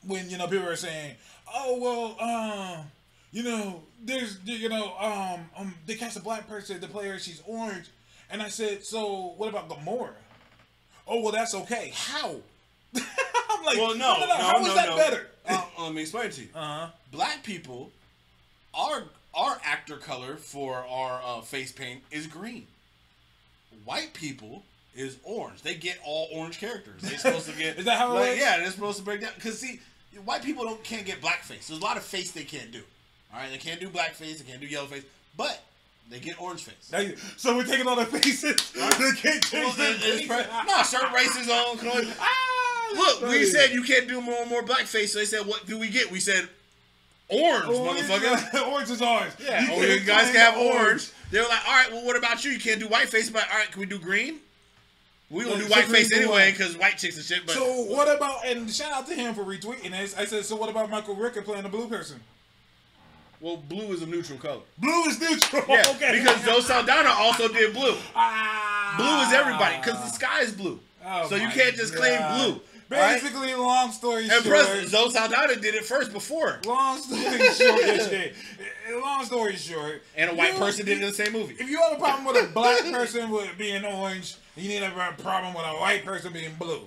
when 0.05 0.29
you 0.29 0.37
know 0.37 0.47
people 0.47 0.67
are 0.67 0.75
saying, 0.75 1.15
"Oh 1.55 1.79
well, 1.79 2.19
um, 2.19 2.85
you 3.31 3.43
know, 3.43 3.83
there's 4.03 4.37
you 4.43 4.67
know, 4.67 4.97
um, 4.99 5.49
um, 5.55 5.73
they 5.85 5.95
cast 5.95 6.17
a 6.17 6.21
black 6.21 6.49
person, 6.49 6.77
the 6.81 6.87
player, 6.87 7.17
she's 7.19 7.41
orange," 7.47 7.85
and 8.29 8.41
I 8.41 8.49
said, 8.49 8.83
"So 8.83 9.33
what 9.37 9.47
about 9.47 9.69
Gamora?" 9.69 10.09
Oh 11.07 11.21
well, 11.21 11.31
that's 11.31 11.55
okay. 11.55 11.93
How? 11.95 12.35
I'm 13.61 13.65
like, 13.65 13.77
Well, 13.77 13.95
no, 13.95 14.19
no, 14.19 14.25
no, 14.25 14.35
How 14.35 14.59
is 14.59 14.67
no, 14.67 14.75
that 14.75 14.89
no. 14.89 14.97
better? 14.97 15.27
Uh, 15.47 15.63
let 15.79 15.93
me 15.93 16.01
explain 16.01 16.25
it 16.25 16.31
to 16.33 16.41
you. 16.41 16.47
Uh 16.55 16.59
huh. 16.59 16.87
Black 17.11 17.43
people, 17.43 17.91
our 18.73 19.03
our 19.33 19.59
actor 19.63 19.97
color 19.97 20.35
for 20.35 20.75
our 20.89 21.21
uh, 21.23 21.41
face 21.41 21.71
paint 21.71 22.01
is 22.11 22.27
green. 22.27 22.67
White 23.85 24.13
people 24.13 24.63
is 24.95 25.17
orange. 25.23 25.61
They 25.61 25.75
get 25.75 25.97
all 26.05 26.27
orange 26.33 26.59
characters. 26.59 27.01
They're 27.01 27.17
supposed 27.17 27.49
to 27.49 27.57
get. 27.57 27.77
Is 27.79 27.85
that 27.85 27.97
how 27.97 28.11
it 28.11 28.15
like, 28.15 28.29
works? 28.31 28.41
Yeah, 28.41 28.57
they're 28.57 28.71
supposed 28.71 28.97
to 28.99 29.03
break 29.03 29.21
down. 29.21 29.31
Because 29.35 29.57
see, 29.59 29.79
white 30.25 30.43
people 30.43 30.65
don't 30.65 30.83
can't 30.83 31.05
get 31.05 31.21
blackface. 31.21 31.67
There's 31.67 31.79
a 31.79 31.83
lot 31.83 31.97
of 31.97 32.03
face 32.03 32.31
they 32.31 32.43
can't 32.43 32.71
do. 32.71 32.81
All 33.33 33.39
right, 33.39 33.49
they 33.49 33.57
can't 33.57 33.79
do 33.79 33.87
blackface. 33.89 34.39
They 34.39 34.43
can't 34.43 34.59
do 34.59 34.67
yellow 34.67 34.87
face, 34.87 35.05
but 35.37 35.63
they 36.09 36.19
get 36.19 36.39
orange 36.41 36.63
face. 36.65 36.91
So 37.37 37.55
we're 37.55 37.63
taking 37.63 37.87
all 37.87 37.95
the 37.95 38.05
faces. 38.05 38.71
they 38.73 39.11
can't 39.21 39.41
change 39.43 39.51
Well, 39.53 39.71
their 39.73 39.93
face. 39.93 40.27
pre- 40.27 40.67
no, 40.67 40.83
certain 40.83 41.13
races 41.13 41.49
on. 41.49 41.77
Ah, 42.19 42.25
Look, 42.95 43.21
we 43.29 43.45
said 43.45 43.71
you 43.71 43.83
can't 43.83 44.07
do 44.07 44.21
more 44.21 44.41
and 44.41 44.49
more 44.49 44.63
blackface. 44.63 45.09
So 45.09 45.19
they 45.19 45.25
said, 45.25 45.45
what 45.45 45.65
do 45.65 45.77
we 45.77 45.89
get? 45.89 46.11
We 46.11 46.19
said 46.19 46.47
orange, 47.29 47.65
motherfucker. 47.65 48.67
orange 48.71 48.89
is 48.89 49.01
orange. 49.01 49.33
Yeah, 49.43 49.65
You 49.65 49.73
oh, 49.73 49.81
you 49.81 49.99
guys 50.01 50.31
can 50.31 50.35
have 50.35 50.57
orange. 50.57 51.11
They 51.31 51.39
were 51.39 51.47
like, 51.47 51.67
all 51.67 51.73
right, 51.73 51.91
well, 51.91 52.05
what 52.05 52.17
about 52.17 52.43
you? 52.43 52.51
You 52.51 52.59
can't 52.59 52.79
do 52.79 52.87
whiteface, 52.87 53.29
but 53.31 53.43
all 53.51 53.57
right, 53.57 53.71
can 53.71 53.79
we 53.79 53.85
do 53.85 53.99
green? 53.99 54.39
We 55.29 55.45
gonna 55.45 55.57
do 55.57 55.63
so 55.63 55.75
whiteface 55.75 56.11
anyway 56.11 56.51
because 56.51 56.77
white 56.77 56.97
chicks 56.97 57.15
and 57.15 57.25
shit. 57.25 57.45
But 57.45 57.55
So 57.55 57.63
what 57.83 58.13
about 58.13 58.45
and 58.45 58.69
shout 58.69 58.91
out 58.91 59.07
to 59.07 59.13
him 59.13 59.33
for 59.33 59.43
retweeting 59.45 59.91
this. 59.91 60.17
I 60.17 60.25
said, 60.25 60.43
so 60.43 60.57
what 60.57 60.69
about 60.69 60.89
Michael 60.89 61.15
Rooker 61.15 61.43
playing 61.43 61.63
a 61.63 61.69
blue 61.69 61.87
person? 61.87 62.19
well, 63.41 63.57
blue 63.57 63.91
is 63.91 64.03
a 64.03 64.05
neutral 64.05 64.37
color. 64.37 64.61
Blue 64.77 65.03
is 65.05 65.19
neutral. 65.19 65.63
Yeah, 65.67 65.83
okay. 65.95 66.19
because 66.19 66.43
Zoe 66.43 66.61
Saldana 66.61 67.09
also 67.09 67.47
did 67.47 67.73
blue. 67.73 67.95
ah, 68.15 68.93
Blue 68.97 69.27
is 69.27 69.33
everybody 69.33 69.77
because 69.77 69.99
the 70.03 70.09
sky 70.09 70.41
is 70.41 70.51
blue. 70.51 70.79
Oh 71.03 71.27
so 71.27 71.35
you 71.35 71.47
can't 71.49 71.75
just 71.75 71.95
claim 71.95 72.19
blue. 72.37 72.61
Basically, 72.91 73.55
long 73.55 73.91
story 73.91 74.23
And 74.23 74.31
short. 74.43 74.45
President 74.45 74.89
Zoe 74.89 75.09
Saldana 75.11 75.55
did 75.55 75.75
it 75.75 75.85
first 75.85 76.11
before. 76.11 76.59
Long 76.65 76.97
story 76.97 77.49
short. 77.53 78.33
Long 79.01 79.25
story 79.25 79.55
short, 79.55 80.01
And 80.15 80.31
a 80.31 80.35
white 80.35 80.53
you- 80.53 80.59
person 80.59 80.85
did 80.85 80.97
it 80.97 81.03
in 81.03 81.07
the 81.09 81.13
same 81.15 81.31
movie. 81.33 81.55
If 81.57 81.69
you 81.69 81.81
have 81.81 81.93
a 81.93 81.99
problem 81.99 82.25
with 82.25 82.43
a 82.43 82.53
black 82.53 82.83
person 82.91 83.29
with 83.29 83.57
being 83.57 83.85
orange, 83.85 84.35
you 84.57 84.67
need 84.69 84.79
to 84.79 84.89
have 84.89 85.17
a 85.19 85.21
problem 85.21 85.53
with 85.53 85.63
a 85.63 85.73
white 85.75 86.03
person 86.03 86.33
being 86.33 86.53
blue. 86.59 86.81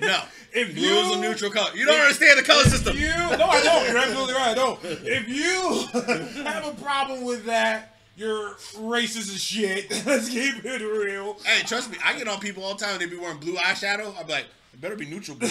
No. 0.00 0.22
If 0.58 0.74
Blue 0.74 0.86
you 0.86 0.94
is 0.94 1.16
a 1.18 1.20
neutral 1.20 1.50
color. 1.50 1.68
You 1.76 1.84
don't 1.84 2.00
understand 2.00 2.38
the 2.38 2.42
color 2.42 2.62
system. 2.64 2.96
You 2.96 3.08
no, 3.08 3.44
I 3.44 3.62
don't. 3.62 3.86
You're 3.88 3.98
absolutely 4.06 4.32
right. 4.32 4.48
I 4.52 4.54
don't. 4.54 4.78
If 4.82 5.28
you 5.28 6.42
have 6.44 6.66
a 6.66 6.72
problem 6.82 7.24
with 7.24 7.44
that, 7.44 7.94
you're 8.16 8.54
racist 8.76 9.34
as 9.34 9.42
shit. 9.42 9.90
Let's 10.06 10.30
keep 10.30 10.64
it 10.64 10.80
real. 10.80 11.36
Hey, 11.44 11.62
trust 11.66 11.90
me, 11.90 11.98
I 12.02 12.16
get 12.16 12.26
on 12.26 12.40
people 12.40 12.64
all 12.64 12.74
the 12.74 12.82
time. 12.82 12.98
They 12.98 13.04
be 13.04 13.18
wearing 13.18 13.36
blue 13.36 13.56
eyeshadow. 13.56 14.18
I'm 14.18 14.26
like, 14.28 14.46
it 14.76 14.80
better 14.82 14.96
be 14.96 15.06
neutral 15.06 15.38
blue. 15.38 15.48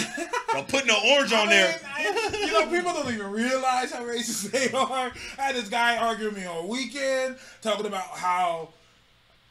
Don't 0.54 0.68
put 0.68 0.86
no 0.86 0.96
orange 1.14 1.34
on 1.34 1.48
there. 1.48 1.80
I 1.96 2.04
mean, 2.04 2.14
I- 2.14 2.46
you 2.46 2.52
know, 2.54 2.68
people 2.68 2.94
don't 2.94 3.12
even 3.12 3.32
realize 3.32 3.92
how 3.92 4.04
racist 4.04 4.52
they 4.52 4.72
are. 4.72 5.12
I 5.40 5.42
had 5.42 5.56
this 5.56 5.68
guy 5.68 5.98
arguing 5.98 6.36
me 6.36 6.46
on 6.46 6.68
weekend, 6.68 7.38
talking 7.62 7.88
about 7.88 8.06
how 8.10 8.70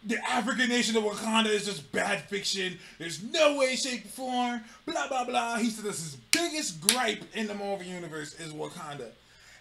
the 0.07 0.17
African 0.29 0.69
nation 0.69 0.97
of 0.97 1.03
Wakanda 1.03 1.47
is 1.47 1.65
just 1.65 1.91
bad 1.91 2.21
fiction. 2.23 2.79
There's 2.99 3.23
no 3.23 3.57
way, 3.59 3.75
shape, 3.75 4.05
or 4.05 4.09
form. 4.09 4.61
Blah 4.87 5.09
blah 5.09 5.25
blah. 5.25 5.57
He 5.57 5.71
said 5.71 5.85
this 5.85 5.99
his 6.01 6.17
biggest 6.31 6.81
gripe 6.87 7.25
in 7.35 7.47
the 7.49 7.55
Marvel 7.55 7.85
universe 7.87 8.35
is 8.39 8.53
Wakanda. 8.53 9.09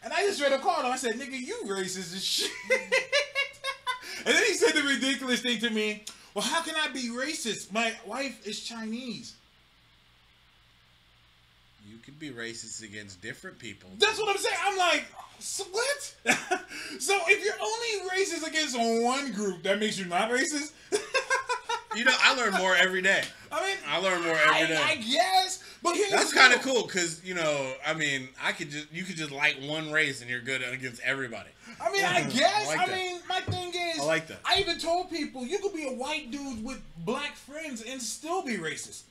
And 0.04 0.12
I 0.14 0.22
just 0.28 0.42
read 0.42 0.52
a 0.52 0.60
call 0.60 0.80
and 0.80 0.88
I 0.88 0.98
said, 0.98 1.16
"Nigga, 1.16 1.40
you 1.40 1.62
racist 1.66 2.14
as 2.14 2.24
shit." 2.24 2.52
and 4.26 4.36
then 4.36 4.44
he 4.46 4.54
said 4.54 4.74
the 4.74 4.84
ridiculous 4.84 5.42
thing 5.42 5.60
to 5.60 5.70
me. 5.72 6.04
Well, 6.36 6.44
how 6.44 6.62
can 6.62 6.76
I 6.76 6.90
be 6.92 7.10
racist? 7.10 7.72
My 7.72 7.94
wife 8.06 8.46
is 8.46 8.60
Chinese. 8.60 9.36
You 12.14 12.30
could 12.30 12.36
be 12.36 12.42
racist 12.42 12.84
against 12.84 13.22
different 13.22 13.58
people. 13.58 13.90
That's 13.98 14.20
what 14.20 14.30
I'm 14.30 14.38
saying. 14.38 14.56
I'm 14.64 14.78
like, 14.78 15.06
so 15.40 15.64
what? 15.64 16.16
so 17.00 17.20
if 17.28 17.44
you're 17.44 17.56
only 17.60 18.10
racist 18.12 18.48
against 18.48 18.78
one 18.78 19.32
group, 19.32 19.64
that 19.64 19.80
makes 19.80 19.98
you 19.98 20.06
not 20.06 20.30
racist? 20.30 20.74
You 21.96 22.06
know, 22.06 22.16
I 22.24 22.34
learn 22.34 22.54
more 22.54 22.76
every 22.76 23.04
day. 23.04 23.22
I 23.52 23.62
mean, 23.68 23.78
I 23.88 24.00
learn 24.00 24.24
more 24.24 24.34
I, 24.34 24.62
every 24.62 24.76
day. 24.76 24.82
I 24.82 24.96
guess, 24.96 25.64
but 25.84 25.96
here's 25.96 26.10
That's 26.10 26.34
kind 26.34 26.52
of 26.52 26.64
cool 26.64 26.88
because 26.88 27.24
you 27.24 27.36
know, 27.36 27.74
I 27.86 27.94
mean, 27.94 28.30
I 28.44 28.52
could 28.52 28.72
just 28.72 28.92
you 28.92 29.04
could 29.04 29.16
just 29.16 29.30
like 29.30 29.58
one 29.62 29.92
race 29.92 30.22
and 30.22 30.28
you're 30.28 30.42
good 30.42 30.64
against 30.64 31.04
everybody. 31.04 31.50
I 31.80 31.92
mean, 31.92 32.04
I 32.04 32.22
guess. 32.32 32.68
I 32.68 32.74
I, 32.74 32.78
like 32.78 32.88
that. 32.88 32.96
mean, 32.96 33.20
my 33.30 33.40
thing 33.42 33.74
is, 33.76 34.00
I 34.00 34.06
like 34.06 34.26
that. 34.28 34.40
I 34.44 34.60
even 34.60 34.80
told 34.80 35.12
people 35.12 35.46
you 35.46 35.60
could 35.60 35.76
be 35.76 35.88
a 35.88 35.94
white 35.94 36.32
dude 36.32 36.66
with 36.66 36.82
black 37.06 37.36
friends 37.36 37.84
and 37.84 38.02
still 38.02 38.42
be 38.42 38.58
racist. 38.58 39.04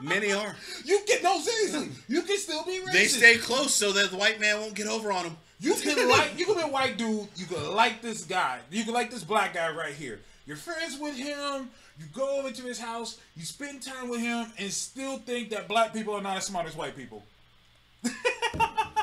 Many 0.00 0.32
are. 0.32 0.54
You 0.84 1.00
can 1.06 1.22
no 1.22 1.40
seriously, 1.40 1.90
you 2.08 2.22
can 2.22 2.36
still 2.36 2.64
be 2.64 2.80
racist. 2.80 2.92
They 2.92 3.04
stay 3.06 3.36
close 3.38 3.74
so 3.74 3.92
that 3.92 4.10
the 4.10 4.16
white 4.16 4.40
man 4.40 4.60
won't 4.60 4.74
get 4.74 4.86
over 4.86 5.12
on 5.12 5.24
them. 5.24 5.36
You 5.60 5.74
can 5.74 6.08
like 6.08 6.38
you 6.38 6.44
can 6.46 6.56
be 6.56 6.62
a 6.62 6.68
white 6.68 6.98
dude. 6.98 7.28
You 7.36 7.46
can 7.46 7.74
like 7.74 8.02
this 8.02 8.24
guy. 8.24 8.60
You 8.70 8.84
can 8.84 8.92
like 8.92 9.10
this 9.10 9.24
black 9.24 9.54
guy 9.54 9.70
right 9.70 9.94
here. 9.94 10.20
You're 10.46 10.56
friends 10.56 10.98
with 10.98 11.16
him. 11.16 11.70
You 11.98 12.06
go 12.12 12.38
over 12.38 12.50
to 12.50 12.62
his 12.62 12.78
house. 12.78 13.18
You 13.36 13.44
spend 13.44 13.82
time 13.82 14.08
with 14.08 14.20
him, 14.20 14.46
and 14.58 14.70
still 14.70 15.18
think 15.18 15.50
that 15.50 15.68
black 15.68 15.92
people 15.92 16.14
are 16.14 16.22
not 16.22 16.36
as 16.36 16.44
smart 16.44 16.66
as 16.66 16.76
white 16.76 16.96
people. 16.96 17.22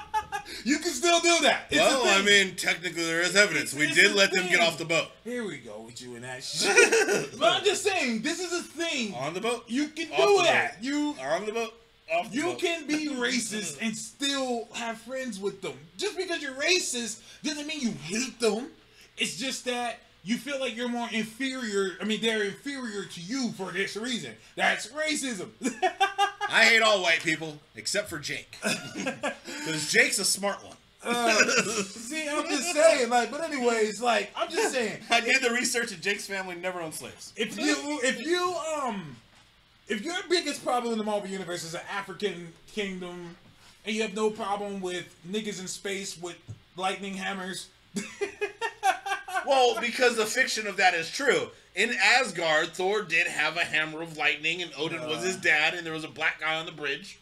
you 0.63 0.77
can 0.79 0.91
still 0.91 1.19
do 1.19 1.39
that. 1.43 1.65
It's 1.69 1.79
Well, 1.79 2.03
I 2.05 2.21
mean, 2.23 2.55
technically 2.55 3.03
there 3.03 3.21
is 3.21 3.35
evidence. 3.35 3.73
We 3.73 3.85
It's 3.85 3.95
did 3.95 4.11
a 4.11 4.15
let 4.15 4.31
them 4.31 4.47
get 4.47 4.59
off 4.61 4.77
the 4.77 4.85
boat. 4.85 5.07
here 5.23 5.45
we 5.45 5.57
go 5.57 5.81
with 5.81 6.01
you 6.01 6.15
and 6.15 6.23
that 6.23 6.43
shit. 6.43 7.37
but 7.39 7.51
I'm 7.57 7.63
just 7.63 7.83
saying, 7.83 8.21
this 8.21 8.39
is 8.39 8.51
a 8.53 8.63
thing. 8.63 9.13
On 9.15 9.33
the 9.33 9.41
boat. 9.41 9.63
You 9.67 9.87
can 9.89 10.11
Off 10.11 10.17
do 10.17 10.37
that. 10.45 10.75
boat. 10.75 10.83
You 10.83 11.15
On 11.21 11.45
the 11.45 11.51
boat. 11.53 11.73
Off 12.13 12.29
the 12.29 12.35
You 12.37 12.43
boat. 12.43 12.59
can 12.59 12.87
be 12.87 13.07
racist 13.13 13.77
and 13.81 13.95
still 13.95 14.67
have 14.73 14.97
friends 14.99 15.39
with 15.39 15.61
them. 15.61 15.73
Just 15.97 16.17
because 16.17 16.41
you're 16.41 16.53
racist 16.53 17.19
doesn't 17.43 17.67
mean 17.67 17.81
you 17.81 17.91
hate 18.03 18.39
them. 18.39 18.67
It's 19.17 19.37
just 19.37 19.65
that 19.65 19.99
you 20.23 20.37
feel 20.37 20.59
like 20.59 20.75
you're 20.75 20.89
more 20.89 21.07
inferior. 21.11 21.97
I 21.99 22.05
mean, 22.05 22.21
they're 22.21 22.43
inferior 22.43 23.05
to 23.05 23.21
you 23.21 23.51
for 23.51 23.71
this 23.71 23.95
reason. 23.95 24.31
That's 24.55 24.87
racism. 24.87 25.49
I 26.49 26.65
hate 26.65 26.81
all 26.81 27.01
white 27.01 27.21
people 27.21 27.57
except 27.75 28.09
for 28.09 28.19
Jake, 28.19 28.57
because 28.93 29.91
Jake's 29.91 30.19
a 30.19 30.25
smart 30.25 30.63
one. 30.63 30.75
Uh, 31.03 31.35
see, 31.83 32.27
I'm 32.29 32.47
just 32.47 32.73
saying, 32.73 33.09
like, 33.09 33.31
but 33.31 33.41
anyways, 33.43 34.01
like, 34.01 34.31
I'm 34.35 34.51
just 34.51 34.73
saying, 34.73 34.99
I 35.09 35.21
did 35.21 35.41
the 35.41 35.49
research, 35.49 35.91
and 35.91 36.01
Jake's 36.01 36.27
family 36.27 36.55
never 36.55 36.79
owned 36.79 36.93
slaves. 36.93 37.33
if 37.35 37.57
you, 37.57 37.99
if 38.03 38.21
you, 38.21 38.55
um, 38.83 39.15
if 39.87 40.03
your 40.03 40.15
biggest 40.29 40.63
problem 40.63 40.91
in 40.91 40.99
the 40.99 41.03
Marvel 41.03 41.27
universe 41.27 41.63
is 41.63 41.73
an 41.73 41.81
African 41.91 42.53
kingdom, 42.67 43.35
and 43.85 43.95
you 43.95 44.03
have 44.03 44.13
no 44.13 44.29
problem 44.29 44.79
with 44.81 45.15
niggas 45.27 45.59
in 45.59 45.67
space 45.67 46.21
with 46.21 46.37
lightning 46.75 47.15
hammers. 47.15 47.69
Well, 49.45 49.79
because 49.79 50.15
the 50.15 50.25
fiction 50.25 50.67
of 50.67 50.77
that 50.77 50.93
is 50.93 51.09
true. 51.09 51.49
In 51.75 51.95
Asgard, 52.19 52.69
Thor 52.69 53.01
did 53.01 53.27
have 53.27 53.55
a 53.55 53.61
hammer 53.61 54.01
of 54.01 54.17
lightning, 54.17 54.61
and 54.61 54.71
Odin 54.77 55.07
was 55.07 55.23
his 55.23 55.37
uh. 55.37 55.41
dad, 55.41 55.73
and 55.73 55.85
there 55.85 55.93
was 55.93 56.03
a 56.03 56.09
black 56.09 56.41
guy 56.41 56.55
on 56.55 56.65
the 56.65 56.71
bridge, 56.71 57.17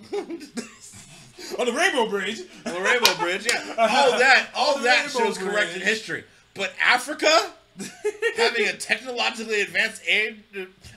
on 0.12 1.66
the 1.66 1.72
Rainbow 1.72 2.08
Bridge. 2.08 2.40
on 2.66 2.74
the 2.74 2.80
Rainbow 2.80 3.14
Bridge. 3.18 3.46
Yeah, 3.46 3.74
all 3.78 4.18
that, 4.18 4.48
all 4.54 4.78
that 4.80 5.06
Rainbow 5.06 5.18
shows 5.18 5.38
correct 5.38 5.74
in 5.74 5.80
history. 5.80 6.24
But 6.54 6.72
Africa, 6.84 7.52
having 8.36 8.66
a 8.66 8.74
technologically 8.74 9.62
advanced 9.62 10.02
aid. 10.06 10.42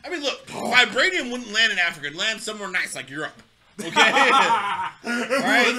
I 0.04 0.10
mean, 0.10 0.22
look, 0.22 0.46
vibranium 0.48 1.32
wouldn't 1.32 1.54
land 1.54 1.72
in 1.72 1.80
Africa; 1.80 2.08
it'd 2.08 2.20
land 2.20 2.42
somewhere 2.42 2.70
nice 2.70 2.96
like 2.96 3.10
Europe. 3.10 3.42
Okay, 3.80 3.90
right? 5.04 5.76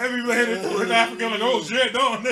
Every 0.00 0.22
landed 0.22 0.64
in 0.64 0.92
Africa, 0.92 1.26
like, 1.26 1.40
oh 1.42 1.62
shit, 1.62 1.92
no. 1.92 2.22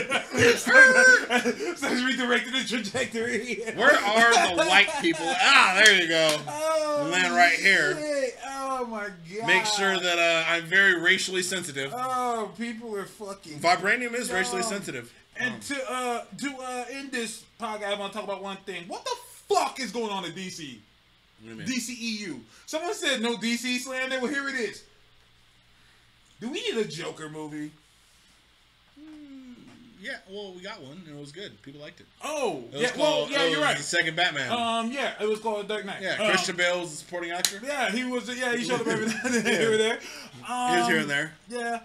so 1.74 1.88
he's 1.88 2.04
redirected 2.04 2.54
the 2.54 2.64
trajectory. 2.66 3.56
Where 3.74 3.96
are 3.96 4.56
the 4.56 4.64
white 4.64 4.88
people? 5.00 5.26
Ah, 5.26 5.82
there 5.84 6.00
you 6.00 6.08
go. 6.08 6.38
Oh, 6.46 7.08
Land 7.10 7.34
right 7.34 7.58
here. 7.58 7.96
shit. 7.96 8.38
Oh 8.46 8.86
my 8.86 9.08
god. 9.08 9.46
Make 9.46 9.66
sure 9.66 9.98
that 9.98 10.18
uh, 10.18 10.44
I'm 10.50 10.64
very 10.64 11.00
racially 11.00 11.42
sensitive. 11.42 11.92
Oh, 11.94 12.50
people 12.56 12.94
are 12.96 13.04
fucking. 13.04 13.58
Vibranium 13.58 14.14
is 14.14 14.30
racially 14.30 14.62
sensitive. 14.62 15.12
And 15.38 15.60
to 15.62 15.76
uh 15.90 16.24
to 16.38 16.54
uh 16.62 16.84
end 16.92 17.10
this 17.12 17.44
podcast, 17.60 17.84
I 17.84 17.98
want 17.98 18.12
to 18.12 18.18
talk 18.18 18.24
about 18.26 18.42
one 18.42 18.56
thing. 18.64 18.84
What 18.88 19.04
the 19.04 19.16
fuck 19.54 19.80
is 19.80 19.92
going 19.92 20.10
on 20.10 20.24
in 20.24 20.32
DC? 20.32 20.78
What 21.44 21.66
do? 21.66 21.72
DCEU. 21.72 22.40
Someone 22.66 22.94
said 22.94 23.20
no 23.20 23.36
DC 23.36 23.78
slander. 23.78 24.20
Well, 24.20 24.32
here 24.32 24.48
it 24.48 24.54
is. 24.54 24.82
Do 26.40 26.50
we 26.50 26.60
need 26.60 26.76
a 26.78 26.84
Joker 26.88 27.28
movie? 27.28 27.70
Yeah, 30.00 30.18
well, 30.30 30.52
we 30.54 30.60
got 30.62 30.80
one, 30.82 31.02
and 31.06 31.16
it 31.16 31.20
was 31.20 31.32
good. 31.32 31.60
People 31.62 31.80
liked 31.80 32.00
it. 32.00 32.06
Oh, 32.22 32.64
It 32.70 32.72
was 32.74 32.82
yeah. 32.82 32.90
Well, 32.96 33.28
yeah, 33.30 33.42
it 33.44 33.50
you're 33.52 33.62
right. 33.62 33.76
The 33.76 33.82
second 33.82 34.14
Batman. 34.14 34.52
Um, 34.52 34.92
yeah, 34.92 35.14
it 35.20 35.26
was 35.28 35.40
called 35.40 35.66
Dark 35.66 35.84
Knight. 35.84 36.00
yeah, 36.02 36.16
Um, 36.20 36.28
Christian 36.28 36.54
Bale 36.54 36.80
was 36.80 36.90
the 36.90 36.96
supporting 36.96 37.30
actor. 37.32 37.60
Yeah, 37.64 37.90
he 37.90 38.04
was. 38.04 38.28
Yeah, 38.38 38.54
he 38.54 38.62
showed 38.64 38.82
up 38.82 38.86
every 38.86 39.10
here 39.42 39.72
and 39.72 39.80
there. 39.80 39.98
Um, 40.48 40.70
He 40.74 40.76
was 40.80 40.86
here 40.88 40.98
and 40.98 41.10
there. 41.10 41.32
Yeah. 41.48 41.80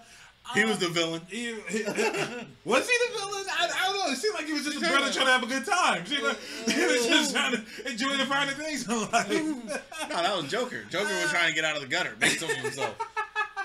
He 0.54 0.64
was 0.64 0.74
Um, 0.74 0.80
the 0.80 0.88
villain. 0.88 1.22
he- 1.28 1.54
he- 1.68 1.82
was 2.64 2.88
he 2.88 2.96
the 2.98 3.18
villain? 3.18 3.44
I, 3.48 3.70
I 3.74 3.84
don't 3.86 3.96
know. 4.06 4.12
It 4.12 4.16
seemed 4.16 4.34
like 4.34 4.46
he 4.46 4.52
was 4.52 4.64
just 4.64 4.76
a 4.76 4.80
brother 4.80 5.10
trying 5.12 5.26
to 5.26 5.32
have 5.32 5.42
a 5.42 5.46
good 5.46 5.64
time. 5.64 6.02
It 6.02 6.08
seemed 6.08 6.22
like 6.24 6.38
he 6.68 6.84
was 6.84 7.06
just 7.06 7.32
trying 7.34 7.52
to 7.52 7.90
enjoy 7.90 8.16
the 8.16 8.26
finer 8.26 8.52
things 8.52 8.86
in 8.88 9.00
life. 9.10 9.28
No, 10.08 10.16
that 10.16 10.36
was 10.36 10.50
Joker. 10.50 10.82
Joker 10.90 11.04
was 11.22 11.30
trying 11.30 11.48
to 11.48 11.54
get 11.54 11.64
out 11.64 11.76
of 11.76 11.82
the 11.82 11.88
gutter, 11.88 12.14
make 12.20 12.32
something 12.38 12.58
of 12.58 12.64
himself. 12.64 12.94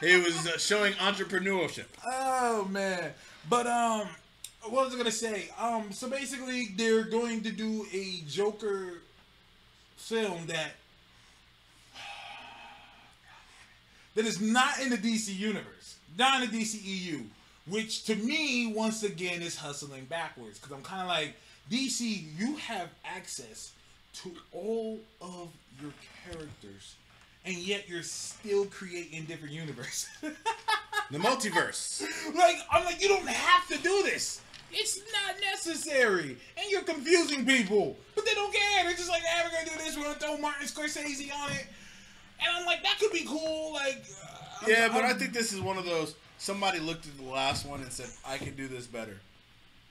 He 0.02 0.16
was 0.18 0.48
uh, 0.48 0.58
showing 0.60 0.94
entrepreneurship. 0.94 1.86
Oh 2.06 2.66
man. 2.66 3.12
But 3.50 3.66
um 3.68 4.08
what 4.70 4.86
was 4.86 4.94
I 4.94 4.98
gonna 4.98 5.12
say? 5.12 5.50
Um 5.60 5.92
so 5.92 6.08
basically 6.10 6.68
they're 6.78 7.04
going 7.06 7.42
to 7.44 7.52
do 7.52 7.86
a 7.92 8.22
Joker 8.30 9.02
film 9.98 10.46
that 10.48 10.74
that 14.16 14.26
is 14.26 14.40
not 14.40 14.80
in 14.80 14.90
the 14.90 14.98
DC 14.98 15.36
universe. 15.38 15.96
In 16.20 16.50
the 16.52 16.58
DCEU. 16.58 17.26
Which 17.68 18.06
to 18.06 18.16
me, 18.16 18.74
once 18.74 19.04
again, 19.04 19.42
is 19.42 19.58
hustling 19.58 20.06
backwards. 20.06 20.60
Cause 20.60 20.72
I'm 20.72 20.84
kinda 20.84 21.06
like, 21.06 21.36
DC, 21.70 22.24
you 22.38 22.56
have 22.58 22.90
access 23.06 23.74
to 24.24 24.32
all 24.54 25.00
of 25.22 25.50
your 25.82 25.92
characters. 26.24 26.96
And 27.46 27.56
yet 27.56 27.88
you're 27.88 28.04
still 28.04 28.66
creating 28.66 29.26
different 29.26 29.54
universes. 29.54 30.10
The 31.10 31.20
multiverse. 31.20 32.02
Like, 32.36 32.58
I'm 32.70 32.84
like, 32.84 33.02
you 33.02 33.08
don't 33.08 33.28
have 33.28 33.68
to 33.70 33.82
do 33.82 34.04
this. 34.04 34.42
It's 34.72 34.98
not 34.98 35.36
necessary. 35.42 36.38
And 36.58 36.70
you're 36.70 36.82
confusing 36.82 37.46
people. 37.46 37.96
But 38.14 38.26
they 38.26 38.34
don't 38.34 38.54
care. 38.54 38.84
They're 38.84 38.94
just 38.94 39.10
like, 39.10 39.22
hey, 39.22 39.44
we're 39.46 39.52
going 39.52 39.66
to 39.68 39.72
do 39.72 39.86
this. 39.86 39.96
We're 39.96 40.04
going 40.04 40.16
to 40.16 40.20
throw 40.20 40.38
Martin 40.38 40.68
Scorsese 40.68 41.32
on 41.34 41.52
it. 41.52 41.66
And 42.42 42.50
I'm 42.54 42.66
like, 42.66 42.84
that 42.84 42.98
could 43.00 43.14
be 43.14 43.24
cool. 43.26 43.72
Like, 43.74 44.04
uh, 44.22 44.37
Yeah, 44.66 44.84
I'm- 44.84 44.94
but 44.94 45.04
I 45.04 45.10
I'm- 45.10 45.20
think 45.20 45.34
this 45.34 45.52
is 45.54 45.60
one 45.60 45.78
of 45.78 45.86
those. 45.86 46.16
Somebody 46.40 46.80
looked 46.80 47.06
at 47.08 47.18
the 47.18 47.24
last 47.24 47.66
one 47.66 47.82
and 47.82 47.92
said, 47.92 48.10
"I 48.26 48.38
can 48.38 48.56
do 48.56 48.68
this 48.68 48.86
better." 48.88 49.20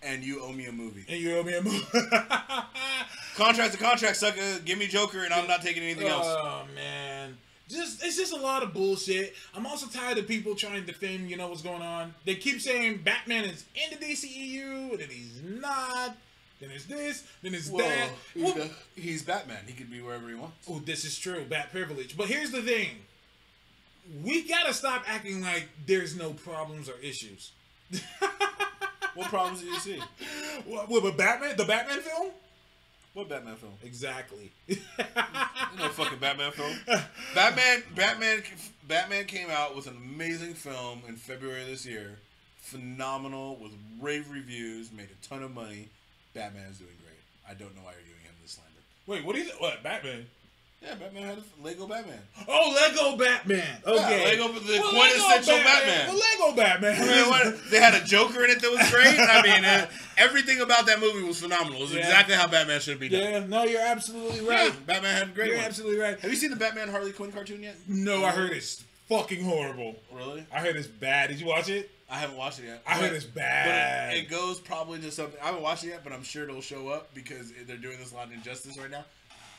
and 0.03 0.23
you 0.23 0.41
owe 0.43 0.53
me 0.53 0.67
a 0.67 0.73
movie. 0.73 1.05
And 1.09 1.19
you 1.19 1.37
owe 1.37 1.43
me 1.43 1.55
a 1.57 1.63
movie. 1.63 1.85
Contract 3.35 3.73
to 3.73 3.79
contract, 3.79 4.17
sucker. 4.17 4.59
Give 4.65 4.79
me 4.79 4.87
Joker, 4.87 5.25
and 5.25 5.33
I'm 5.35 5.47
not 5.49 5.63
taking 5.63 5.83
anything 5.83 6.07
else. 6.07 6.27
Oh 6.29 6.65
man. 6.75 7.37
Just 7.69 8.05
it's 8.05 8.17
just 8.17 8.33
a 8.33 8.37
lot 8.37 8.63
of 8.63 8.73
bullshit. 8.73 9.35
I'm 9.55 9.67
also 9.67 9.87
tired 9.87 10.19
of 10.19 10.29
people 10.29 10.55
trying 10.55 10.81
to 10.81 10.87
defend, 10.87 11.29
you 11.31 11.37
know, 11.37 11.49
what's 11.49 11.63
going 11.63 11.83
on. 11.83 12.15
They 12.25 12.37
keep 12.37 12.61
saying 12.61 12.99
Batman 13.05 13.45
is 13.45 13.65
in 13.75 13.99
the 13.99 14.05
DCEU, 14.05 14.91
and 14.93 14.99
then 15.01 15.09
he's 15.11 15.41
not. 15.43 16.17
Then 16.61 16.71
it's 16.71 16.85
this, 16.85 17.25
then 17.43 17.55
it's 17.55 17.69
that. 17.71 18.11
he's, 18.33 18.43
Well, 18.45 18.55
the- 18.55 19.01
he's 19.01 19.23
Batman. 19.23 19.59
He 19.67 19.73
could 19.75 19.91
be 19.91 20.01
wherever 20.01 20.29
he 20.29 20.35
wants. 20.35 20.57
oh, 20.71 20.79
this 20.79 21.05
is 21.05 21.19
true, 21.19 21.45
bat 21.45 21.71
privilege. 21.73 22.17
But 22.17 22.29
here's 22.29 22.51
the 22.53 22.63
thing: 22.63 22.91
we 24.23 24.49
gotta 24.49 24.75
stop 24.75 25.05
acting 25.07 25.41
like 25.41 25.69
there's 25.87 26.17
no 26.17 26.33
problems 26.33 26.89
or 26.89 26.99
issues. 27.03 27.53
What 29.17 29.29
problems 29.29 29.63
do 29.63 29.67
you 29.67 29.79
see? 29.79 29.99
What 30.67 30.91
with 30.91 31.17
Batman? 31.17 31.57
The 31.57 31.65
Batman 31.65 32.01
film? 32.01 32.33
What 33.15 33.31
Batman 33.31 33.57
film? 33.57 33.73
Exactly. 33.83 34.53
Ain't 34.69 34.79
no 35.79 35.89
fucking 35.89 36.19
Batman 36.19 36.53
film. 36.53 36.77
Batman, 37.35 37.83
Batman, 37.95 38.43
Batman 38.87 39.25
came 39.25 39.49
out 39.51 39.75
with 39.75 39.87
an 39.87 39.97
amazing 39.97 40.53
film 40.53 41.01
in 41.09 41.17
February 41.17 41.63
of 41.63 41.69
this 41.69 41.87
year. 41.87 42.19
Phenomenal 42.59 43.57
with 43.57 43.73
rave 44.03 44.31
reviews, 44.31 44.93
made 44.93 45.09
a 45.11 45.27
ton 45.27 45.43
of 45.43 45.55
money. 45.55 45.89
Batman 46.35 46.67
is 46.71 46.77
doing 46.79 46.91
great. 47.03 47.17
I 47.49 47.55
don't 47.55 47.75
know 47.75 47.83
why 47.85 47.93
you're 47.93 48.03
giving 48.03 48.23
him 48.23 48.35
this 48.43 48.53
slander. 48.53 48.71
Wait, 49.07 49.25
what 49.25 49.35
do 49.35 49.41
you? 49.41 49.49
it? 49.49 49.55
What 49.59 49.83
Batman? 49.83 50.27
Yeah, 50.87 50.95
Batman 50.95 51.23
had 51.25 51.39
a 51.39 51.43
Lego 51.65 51.87
Batman. 51.87 52.19
Oh, 52.47 52.73
Lego 52.75 53.17
Batman. 53.17 53.79
Okay, 53.85 54.25
Lego- 54.37 54.53
the 54.53 54.79
quintessential 54.79 55.57
Batman. 55.65 56.07
Well, 56.09 56.23
Lego 56.51 56.57
Batman. 56.57 57.03
I 57.03 57.07
mean, 57.07 57.29
what, 57.29 57.71
they 57.71 57.81
had 57.81 57.95
a 58.01 58.05
Joker 58.05 58.45
in 58.45 58.51
it 58.51 58.61
that 58.63 58.71
was 58.71 58.89
great. 58.93 59.19
I 59.19 59.43
mean, 59.43 59.65
uh, 59.65 59.87
everything 60.17 60.61
about 60.61 60.87
that 60.87 61.01
movie 61.01 61.25
was 61.25 61.41
phenomenal. 61.41 61.79
It 61.81 61.83
was 61.83 61.93
Yeah. 61.95 62.01
exactly 62.01 62.35
how 62.37 62.47
Batman 62.47 62.81
should 62.81 63.01
be 63.01 63.09
done. 63.09 63.21
Yeah, 63.21 63.47
no, 63.47 63.65
you're 63.65 63.81
absolutely 63.81 64.45
Yeah, 64.47 64.67
right. 64.69 64.87
Batman 64.87 65.15
had 65.17 65.29
a 65.29 65.33
great 65.33 65.49
You're 65.49 65.57
one. 65.57 65.67
absolutely 65.67 65.99
right. 65.99 66.21
Have 66.21 66.31
you 66.31 66.37
seen 66.37 66.51
the 66.51 66.57
Batman 66.57 66.89
Harley 66.89 67.13
Quinn 67.13 67.33
cartoon 67.33 67.63
yet? 67.65 67.77
No, 67.89 68.25
I 68.25 68.31
heard 68.31 68.53
it's 68.53 68.85
fucking 69.09 69.43
horrible. 69.45 69.97
Really? 70.13 70.47
I 70.53 70.61
heard 70.61 70.77
it's 70.77 70.87
bad. 70.87 71.31
Did 71.31 71.41
you 71.41 71.47
watch 71.47 71.69
it? 71.69 71.91
I 72.09 72.19
haven't 72.19 72.37
watched 72.37 72.61
it 72.61 72.67
yet. 72.67 72.83
I 72.87 72.93
heard 72.95 73.11
But- 73.11 73.13
it's 73.17 73.25
But 73.25 73.35
bad. 73.35 74.15
it, 74.15 74.19
it 74.19 74.31
goes 74.31 74.61
probably 74.61 75.01
to 75.01 75.11
something. 75.11 75.41
I 75.43 75.47
haven't 75.47 75.63
watched 75.63 75.83
it 75.83 75.89
yet, 75.89 76.05
but 76.05 76.13
I'm 76.13 76.23
sure 76.23 76.45
it'll 76.45 76.61
show 76.61 76.87
up 76.89 77.13
because 77.15 77.53
they're 77.67 77.77
doing 77.77 77.99
this 77.99 78.13
a 78.13 78.15
lot 78.15 78.29
in 78.29 78.35
Injustice 78.35 78.79
right 78.79 78.91
now. 78.91 79.05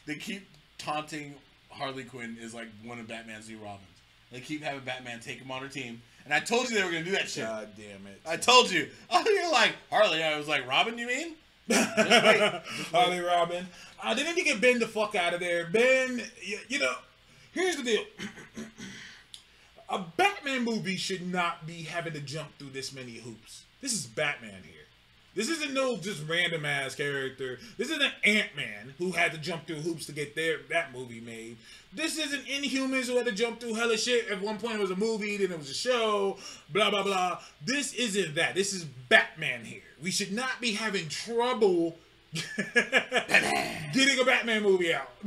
They 0.05 0.15
keep 0.15 0.47
taunting 0.77 1.35
Harley 1.69 2.03
Quinn 2.03 2.37
is 2.39 2.53
like 2.53 2.67
one 2.83 2.99
of 2.99 3.07
Batman's 3.07 3.49
new 3.49 3.57
Robins. 3.57 3.83
They 4.31 4.39
keep 4.41 4.61
having 4.61 4.81
Batman 4.81 5.19
take 5.19 5.39
him 5.39 5.51
on 5.51 5.61
her 5.61 5.69
team, 5.69 6.01
and 6.25 6.33
I 6.33 6.39
told 6.39 6.69
you 6.69 6.75
they 6.75 6.83
were 6.83 6.91
gonna 6.91 7.03
do 7.05 7.11
that 7.11 7.29
shit. 7.29 7.45
God 7.45 7.69
damn 7.77 8.05
it. 8.07 8.19
I 8.27 8.37
told 8.37 8.71
you. 8.71 8.89
Oh, 9.09 9.23
you're 9.25 9.51
like 9.51 9.73
Harley. 9.89 10.23
I 10.23 10.37
was 10.37 10.47
like 10.47 10.67
Robin. 10.67 10.97
You 10.97 11.07
mean? 11.07 11.35
Harley 12.91 13.19
Robin. 13.19 13.67
Uh, 14.03 14.13
they 14.13 14.23
need 14.23 14.35
to 14.35 14.43
get 14.43 14.61
Ben 14.61 14.79
the 14.79 14.87
fuck 14.87 15.15
out 15.15 15.33
of 15.33 15.39
there. 15.39 15.65
Ben, 15.67 16.21
you, 16.41 16.59
you 16.67 16.79
know, 16.79 16.93
here's 17.51 17.77
the 17.77 17.83
deal. 17.83 18.03
A 19.89 19.99
Batman 20.17 20.63
movie 20.65 20.97
should 20.97 21.25
not 21.31 21.65
be 21.65 21.83
having 21.83 22.13
to 22.13 22.19
jump 22.19 22.49
through 22.59 22.71
this 22.71 22.93
many 22.93 23.13
hoops. 23.15 23.63
This 23.81 23.93
is 23.93 24.05
Batman 24.05 24.61
here. 24.63 24.76
This 25.37 25.49
isn't 25.49 25.75
no 25.75 25.97
just 25.97 26.27
random 26.27 26.65
ass 26.65 26.95
character. 26.95 27.59
This 27.77 27.91
isn't 27.91 28.11
Ant 28.25 28.55
Man 28.55 28.95
who 28.97 29.11
had 29.11 29.33
to 29.33 29.37
jump 29.37 29.67
through 29.67 29.81
hoops 29.81 30.07
to 30.07 30.11
get 30.11 30.33
their 30.33 30.57
that 30.71 30.91
movie 30.91 31.21
made. 31.21 31.57
This 31.93 32.17
isn't 32.17 32.47
Inhumans 32.47 33.05
who 33.05 33.17
had 33.17 33.27
to 33.27 33.31
jump 33.31 33.59
through 33.59 33.75
hella 33.75 33.97
shit. 33.97 34.31
At 34.31 34.41
one 34.41 34.57
point 34.57 34.73
it 34.73 34.79
was 34.79 34.89
a 34.89 34.95
movie, 34.95 35.37
then 35.37 35.51
it 35.51 35.59
was 35.59 35.69
a 35.69 35.75
show, 35.75 36.37
blah 36.71 36.89
blah 36.89 37.03
blah. 37.03 37.39
This 37.63 37.93
isn't 37.93 38.33
that. 38.33 38.55
This 38.55 38.73
is 38.73 38.83
Batman 38.83 39.63
here. 39.63 39.83
We 40.01 40.09
should 40.09 40.33
not 40.33 40.59
be 40.59 40.71
having 40.71 41.07
trouble 41.07 41.99
getting 42.33 44.19
a 44.19 44.25
Batman 44.25 44.63
movie 44.63 44.91
out. 44.91 45.11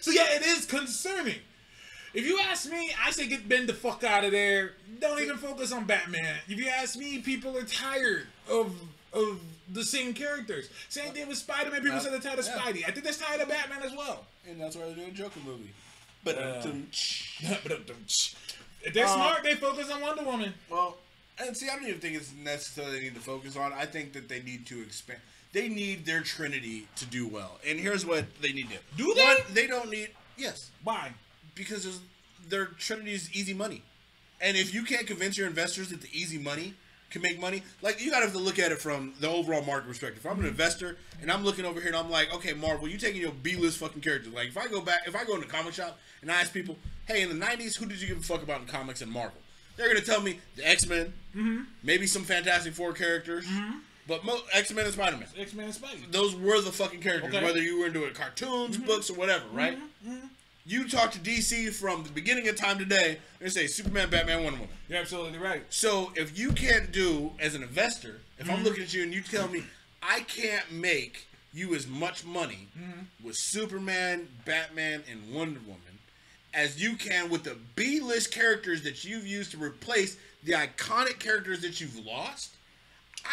so 0.00 0.12
yeah, 0.12 0.28
it 0.30 0.46
is 0.46 0.64
concerning. 0.64 1.40
If 2.14 2.24
you 2.26 2.38
ask 2.38 2.70
me, 2.70 2.92
I 3.04 3.10
say 3.10 3.26
get 3.26 3.48
Ben 3.48 3.66
the 3.66 3.74
fuck 3.74 4.04
out 4.04 4.24
of 4.24 4.30
there. 4.30 4.72
Don't 5.00 5.20
even 5.20 5.36
focus 5.36 5.72
on 5.72 5.84
Batman. 5.84 6.36
If 6.48 6.58
you 6.58 6.68
ask 6.68 6.96
me, 6.96 7.18
people 7.18 7.56
are 7.56 7.64
tired 7.64 8.26
of 8.48 8.74
of 9.12 9.40
the 9.72 9.84
same 9.84 10.12
characters. 10.14 10.68
Same 10.88 11.12
thing 11.12 11.26
with 11.28 11.38
Spider 11.38 11.70
Man. 11.70 11.82
People 11.82 11.96
Uh, 11.98 12.00
say 12.00 12.10
they're 12.10 12.20
tired 12.20 12.38
of 12.38 12.46
yeah. 12.46 12.58
Spidey. 12.58 12.82
I 12.86 12.90
think 12.90 13.04
they're 13.04 13.12
tired 13.12 13.40
of 13.40 13.48
Batman 13.48 13.82
as 13.82 13.92
well. 13.92 14.26
And 14.48 14.60
that's 14.60 14.76
why 14.76 14.86
they're 14.86 14.94
doing 14.94 15.08
a 15.08 15.12
Joker 15.12 15.40
movie. 15.44 15.70
But 16.24 16.38
Uh, 16.38 16.62
if 17.40 18.92
they're 18.92 19.04
Uh, 19.06 19.14
smart, 19.14 19.42
they 19.42 19.54
focus 19.54 19.90
on 19.90 20.00
Wonder 20.00 20.24
Woman. 20.24 20.54
Well, 20.68 20.98
and 21.38 21.56
see, 21.56 21.68
I 21.68 21.76
don't 21.76 21.86
even 21.88 22.00
think 22.00 22.16
it's 22.16 22.32
necessarily 22.32 22.98
they 22.98 23.04
need 23.04 23.14
to 23.14 23.20
focus 23.20 23.56
on. 23.56 23.72
I 23.72 23.86
think 23.86 24.12
that 24.12 24.28
they 24.28 24.40
need 24.42 24.66
to 24.66 24.82
expand. 24.82 25.20
They 25.52 25.68
need 25.68 26.04
their 26.04 26.20
Trinity 26.22 26.88
to 26.96 27.06
do 27.06 27.26
well. 27.28 27.58
And 27.66 27.78
here's 27.78 28.04
what 28.04 28.24
they 28.40 28.52
need 28.52 28.68
to 28.70 28.78
Do 28.96 29.14
they? 29.14 29.24
One, 29.24 29.36
they 29.52 29.66
don't 29.66 29.90
need. 29.90 30.10
Yes, 30.36 30.70
Why? 30.82 31.12
Because 31.54 31.84
there's, 31.84 32.00
their 32.48 32.66
Trinity 32.66 33.12
is 33.12 33.32
easy 33.32 33.54
money. 33.54 33.82
And 34.40 34.56
if 34.56 34.74
you 34.74 34.84
can't 34.84 35.06
convince 35.06 35.38
your 35.38 35.46
investors 35.46 35.88
that 35.90 36.02
the 36.02 36.08
easy 36.12 36.38
money 36.38 36.74
can 37.10 37.22
make 37.22 37.40
money, 37.40 37.62
like 37.80 38.00
you 38.00 38.10
gotta 38.10 38.24
have 38.24 38.34
to 38.34 38.40
look 38.40 38.58
at 38.58 38.72
it 38.72 38.78
from 38.78 39.14
the 39.20 39.28
overall 39.28 39.62
market 39.62 39.88
perspective. 39.88 40.18
If 40.24 40.26
I'm 40.26 40.32
an 40.32 40.38
mm-hmm. 40.40 40.48
investor 40.48 40.98
and 41.22 41.30
I'm 41.30 41.44
looking 41.44 41.64
over 41.64 41.80
here 41.80 41.88
and 41.88 41.96
I'm 41.96 42.10
like, 42.10 42.34
okay, 42.34 42.52
Marvel, 42.52 42.88
you 42.88 42.98
taking 42.98 43.20
your 43.20 43.32
B 43.32 43.56
list 43.56 43.78
fucking 43.78 44.02
characters. 44.02 44.32
Like 44.32 44.48
if 44.48 44.58
I 44.58 44.66
go 44.66 44.80
back, 44.80 45.02
if 45.06 45.14
I 45.14 45.24
go 45.24 45.34
in 45.34 45.40
the 45.40 45.46
comic 45.46 45.74
shop 45.74 45.98
and 46.22 46.30
I 46.30 46.40
ask 46.40 46.52
people, 46.52 46.76
hey, 47.06 47.22
in 47.22 47.28
the 47.28 47.46
'90s, 47.46 47.76
who 47.76 47.86
did 47.86 48.00
you 48.00 48.08
give 48.08 48.18
a 48.18 48.22
fuck 48.22 48.42
about 48.42 48.60
in 48.60 48.66
comics 48.66 49.00
and 49.00 49.10
Marvel? 49.10 49.38
They're 49.76 49.88
gonna 49.88 50.00
tell 50.00 50.20
me 50.20 50.40
the 50.56 50.68
X 50.68 50.86
Men, 50.86 51.12
mm-hmm. 51.34 51.62
maybe 51.82 52.06
some 52.06 52.24
Fantastic 52.24 52.74
Four 52.74 52.92
characters, 52.92 53.46
mm-hmm. 53.46 53.78
but 54.06 54.24
mo- 54.24 54.40
X 54.52 54.72
Men 54.72 54.84
and 54.84 54.94
Spider 54.94 55.16
Man. 55.16 55.28
X 55.38 55.54
Men 55.54 55.66
and 55.66 55.74
Spidey. 55.74 56.10
Those 56.10 56.34
were 56.34 56.60
the 56.60 56.72
fucking 56.72 57.00
characters, 57.00 57.34
Okay. 57.34 57.44
whether 57.44 57.62
you 57.62 57.80
were 57.80 57.86
into 57.86 58.04
it, 58.04 58.14
cartoons, 58.14 58.76
books, 58.76 59.08
or 59.08 59.14
whatever, 59.14 59.44
right? 59.52 59.78
You 60.66 60.88
talk 60.88 61.12
to 61.12 61.18
DC 61.18 61.74
from 61.74 62.04
the 62.04 62.10
beginning 62.10 62.48
of 62.48 62.56
time 62.56 62.78
today, 62.78 63.18
they 63.38 63.50
say 63.50 63.66
Superman, 63.66 64.08
Batman, 64.08 64.44
Wonder 64.44 64.60
Woman. 64.60 64.74
You're 64.88 64.98
absolutely 64.98 65.38
right. 65.38 65.62
So 65.68 66.10
if 66.16 66.38
you 66.38 66.52
can't 66.52 66.90
do 66.90 67.32
as 67.38 67.54
an 67.54 67.62
investor, 67.62 68.20
if 68.38 68.46
Mm-hmm. 68.46 68.56
I'm 68.56 68.64
looking 68.64 68.82
at 68.82 68.92
you 68.94 69.02
and 69.02 69.12
you 69.12 69.20
tell 69.22 69.46
me 69.48 69.62
I 70.02 70.20
can't 70.20 70.70
make 70.72 71.26
you 71.52 71.74
as 71.74 71.86
much 71.86 72.24
money 72.24 72.68
Mm-hmm. 72.78 73.26
with 73.26 73.36
Superman, 73.36 74.28
Batman, 74.46 75.02
and 75.10 75.34
Wonder 75.34 75.60
Woman 75.66 75.80
as 76.54 76.80
you 76.80 76.94
can 76.96 77.30
with 77.30 77.42
the 77.42 77.56
B-list 77.74 78.32
characters 78.32 78.82
that 78.84 79.04
you've 79.04 79.26
used 79.26 79.50
to 79.50 79.58
replace 79.58 80.16
the 80.44 80.52
iconic 80.52 81.18
characters 81.18 81.60
that 81.62 81.80
you've 81.80 81.98
lost, 82.06 82.54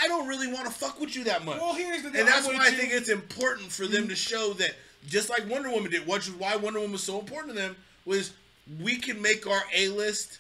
I 0.02 0.08
don't 0.08 0.28
really 0.28 0.48
want 0.52 0.66
to 0.66 0.72
fuck 0.72 1.00
with 1.00 1.16
you 1.16 1.24
that 1.26 1.46
much. 1.46 1.60
Well, 1.60 1.76
here's 1.76 2.02
the 2.02 2.10
deal. 2.10 2.22
and 2.22 2.28
that's 2.28 2.48
why 2.48 2.58
I 2.60 2.72
think 2.72 2.92
it's 2.94 3.10
important 3.10 3.72
for 3.72 3.86
them 3.86 4.08
to 4.08 4.16
show 4.16 4.54
that 4.54 4.72
just 5.08 5.30
like 5.30 5.50
Wonder 5.50 5.70
Woman 5.70 5.92
did, 5.92 6.08
which 6.08 6.28
is 6.28 6.34
why 6.34 6.56
Wonder 6.56 6.80
Woman 6.80 6.94
was 6.94 7.04
so 7.04 7.20
important 7.20 7.56
to 7.56 7.60
them, 7.60 7.76
was 8.06 8.34
we 8.82 8.98
can 8.98 9.22
make 9.22 9.48
our 9.48 9.62
A-list 9.76 10.40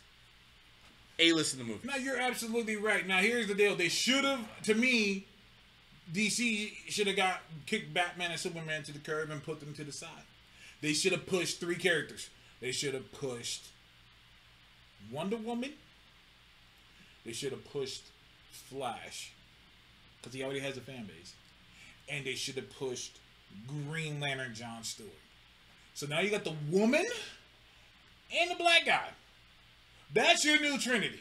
A-list 1.19 1.53
in 1.53 1.59
the 1.59 1.65
movie. 1.65 1.87
Now 1.87 1.97
you're 1.97 2.19
absolutely 2.19 2.75
right. 2.75 3.07
Now, 3.07 3.19
here's 3.19 3.47
the 3.47 3.55
deal. 3.55 3.75
They 3.75 3.89
should 3.89 4.23
have, 4.23 4.39
to 4.63 4.73
me, 4.73 5.25
DC 6.13 6.71
should 6.87 7.07
have 7.07 7.15
got 7.15 7.41
kicked 7.65 7.93
Batman 7.93 8.31
and 8.31 8.39
Superman 8.39 8.83
to 8.83 8.91
the 8.91 8.99
curb 8.99 9.29
and 9.29 9.43
put 9.43 9.59
them 9.59 9.73
to 9.75 9.83
the 9.83 9.91
side. 9.91 10.09
They 10.81 10.93
should 10.93 11.11
have 11.11 11.27
pushed 11.27 11.59
three 11.59 11.75
characters. 11.75 12.29
They 12.59 12.71
should 12.71 12.93
have 12.93 13.11
pushed 13.11 13.67
Wonder 15.11 15.37
Woman. 15.37 15.73
They 17.23 17.33
should 17.33 17.51
have 17.51 17.71
pushed 17.71 18.03
Flash, 18.51 19.31
because 20.17 20.33
he 20.33 20.43
already 20.43 20.59
has 20.59 20.75
a 20.75 20.81
fan 20.81 21.05
base, 21.05 21.33
and 22.09 22.25
they 22.25 22.35
should 22.35 22.55
have 22.55 22.69
pushed 22.77 23.19
Green 23.87 24.19
Lantern 24.19 24.53
John 24.53 24.83
Stewart. 24.83 25.09
So 25.93 26.05
now 26.07 26.19
you 26.19 26.29
got 26.29 26.43
the 26.43 26.55
woman 26.69 27.05
and 28.39 28.51
the 28.51 28.55
black 28.55 28.85
guy. 28.85 29.09
That's 30.13 30.43
your 30.43 30.59
new 30.59 30.77
Trinity. 30.77 31.19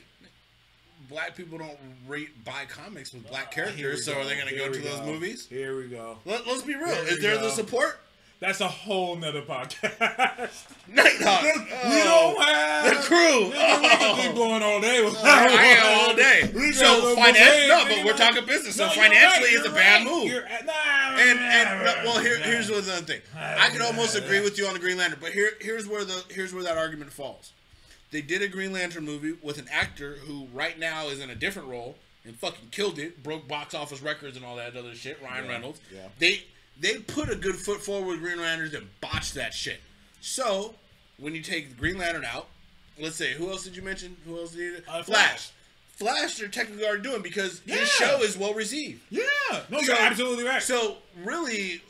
black 1.09 1.37
people 1.37 1.59
don't 1.59 1.79
rate 2.07 2.45
buy 2.45 2.65
comics 2.69 3.13
with 3.13 3.29
black 3.29 3.51
characters, 3.53 4.05
so 4.05 4.19
are 4.19 4.25
they 4.25 4.35
going 4.37 4.49
to 4.49 4.57
go 4.57 4.73
to 4.73 4.79
those 4.81 5.03
movies? 5.03 5.47
Here 5.49 5.77
we 5.77 5.89
go. 5.89 6.19
Let, 6.25 6.47
us 6.47 6.63
be 6.63 6.75
real. 6.75 6.89
Here 6.89 7.05
Is 7.09 7.21
there 7.21 7.37
go. 7.37 7.43
the 7.43 7.51
support? 7.51 8.01
That's 8.41 8.61
a 8.63 8.69
whole 8.69 9.17
nother 9.17 9.43
podcast. 9.43 10.65
Nighthawk. 10.89 11.43
Oh. 11.45 11.91
we 11.91 12.03
don't 12.03 12.43
have 12.43 12.85
the 12.97 13.03
crew. 13.03 13.45
We 13.45 13.51
can 13.53 13.99
oh. 14.01 14.19
keep 14.23 14.35
going 14.35 14.63
all 14.63 14.81
day. 14.81 15.05
with 15.05 15.15
I 15.23 15.47
am 15.47 16.09
all 16.09 16.17
day. 16.17 16.51
We 16.55 16.73
So 16.73 17.15
financially, 17.17 17.69
no, 17.69 17.85
but 17.87 18.05
we're 18.07 18.17
talking 18.17 18.47
business. 18.47 18.77
So 18.77 18.87
No, 18.87 18.93
financially, 18.93 19.49
right, 19.49 19.55
it's 19.57 19.67
a 19.69 19.71
bad 19.71 20.07
right. 20.07 20.11
move. 20.11 20.25
You're- 20.25 20.45
nah, 20.65 21.19
And 21.19 21.39
and 21.39 21.85
no, 21.85 21.95
well, 22.05 22.19
here, 22.19 22.39
nah. 22.39 22.47
here's 22.47 22.71
what's 22.71 22.87
another 22.89 23.05
thing. 23.05 23.21
I 23.37 23.69
can 23.69 23.83
almost 23.83 24.17
agree 24.17 24.41
with 24.41 24.57
you 24.57 24.67
on 24.67 24.73
the 24.73 24.81
Green 24.81 24.97
Lantern, 24.97 25.19
but 25.21 25.33
here 25.33 25.51
here's 25.61 25.87
where 25.87 26.05
the 26.07 26.25
here's 26.31 26.55
where 26.55 26.65
that 26.65 26.79
argument 26.79 27.13
falls. 27.13 27.53
They 28.11 28.23
did 28.23 28.41
a 28.41 28.49
Green 28.49 28.73
Lantern 28.73 29.05
movie 29.05 29.35
with 29.43 29.59
an 29.59 29.69
actor 29.71 30.15
who 30.27 30.47
right 30.55 30.79
now 30.79 31.09
is 31.09 31.21
in 31.21 31.29
a 31.29 31.35
different 31.35 31.69
role 31.69 31.97
and 32.25 32.35
fucking 32.37 32.69
killed 32.71 32.99
it, 32.99 33.23
broke 33.23 33.47
box 33.47 33.75
office 33.75 34.01
records 34.01 34.37
and 34.39 34.47
all 34.47 34.57
that 34.57 34.75
other 34.77 34.95
shit. 34.95 35.19
Ryan 35.23 35.45
Yeah, 35.45 35.51
Reynolds. 35.53 35.81
yeah. 35.95 36.09
They 36.19 36.43
they 36.81 36.97
put 36.99 37.29
a 37.31 37.37
good 37.37 37.57
foot 37.57 37.81
forward 37.83 38.09
with 38.09 38.21
Green 38.21 38.41
Lanterns 38.41 38.75
and 38.75 38.87
botched 39.01 39.35
that 39.35 39.53
shit. 39.55 39.81
So 40.21 40.75
when 41.19 41.35
you 41.35 41.43
take 41.43 41.77
Green 41.79 41.99
Lantern 41.99 42.25
out, 42.25 42.49
let's 42.99 43.17
say 43.17 43.35
who 43.35 43.51
else 43.51 43.65
did 43.65 43.77
you 43.77 43.83
mention? 43.83 44.17
Who 44.27 44.39
else 44.39 44.53
did 44.53 44.59
you? 44.59 44.77
Uh, 44.89 45.03
Flash. 45.03 45.05
Flash. 45.07 45.51
Flash 45.97 46.41
are 46.41 46.49
technically 46.49 46.87
already 46.87 47.03
doing 47.03 47.21
because 47.23 47.61
Yeah. 47.67 47.77
his 47.77 47.89
show 47.91 48.23
is 48.23 48.37
well 48.37 48.55
received. 48.55 49.03
Yeah. 49.11 49.23
No, 49.69 49.79
So- 49.81 49.87
you're 49.93 50.01
absolutely 50.01 50.45
right. 50.45 50.63
So 50.63 50.97
really, 51.23 51.83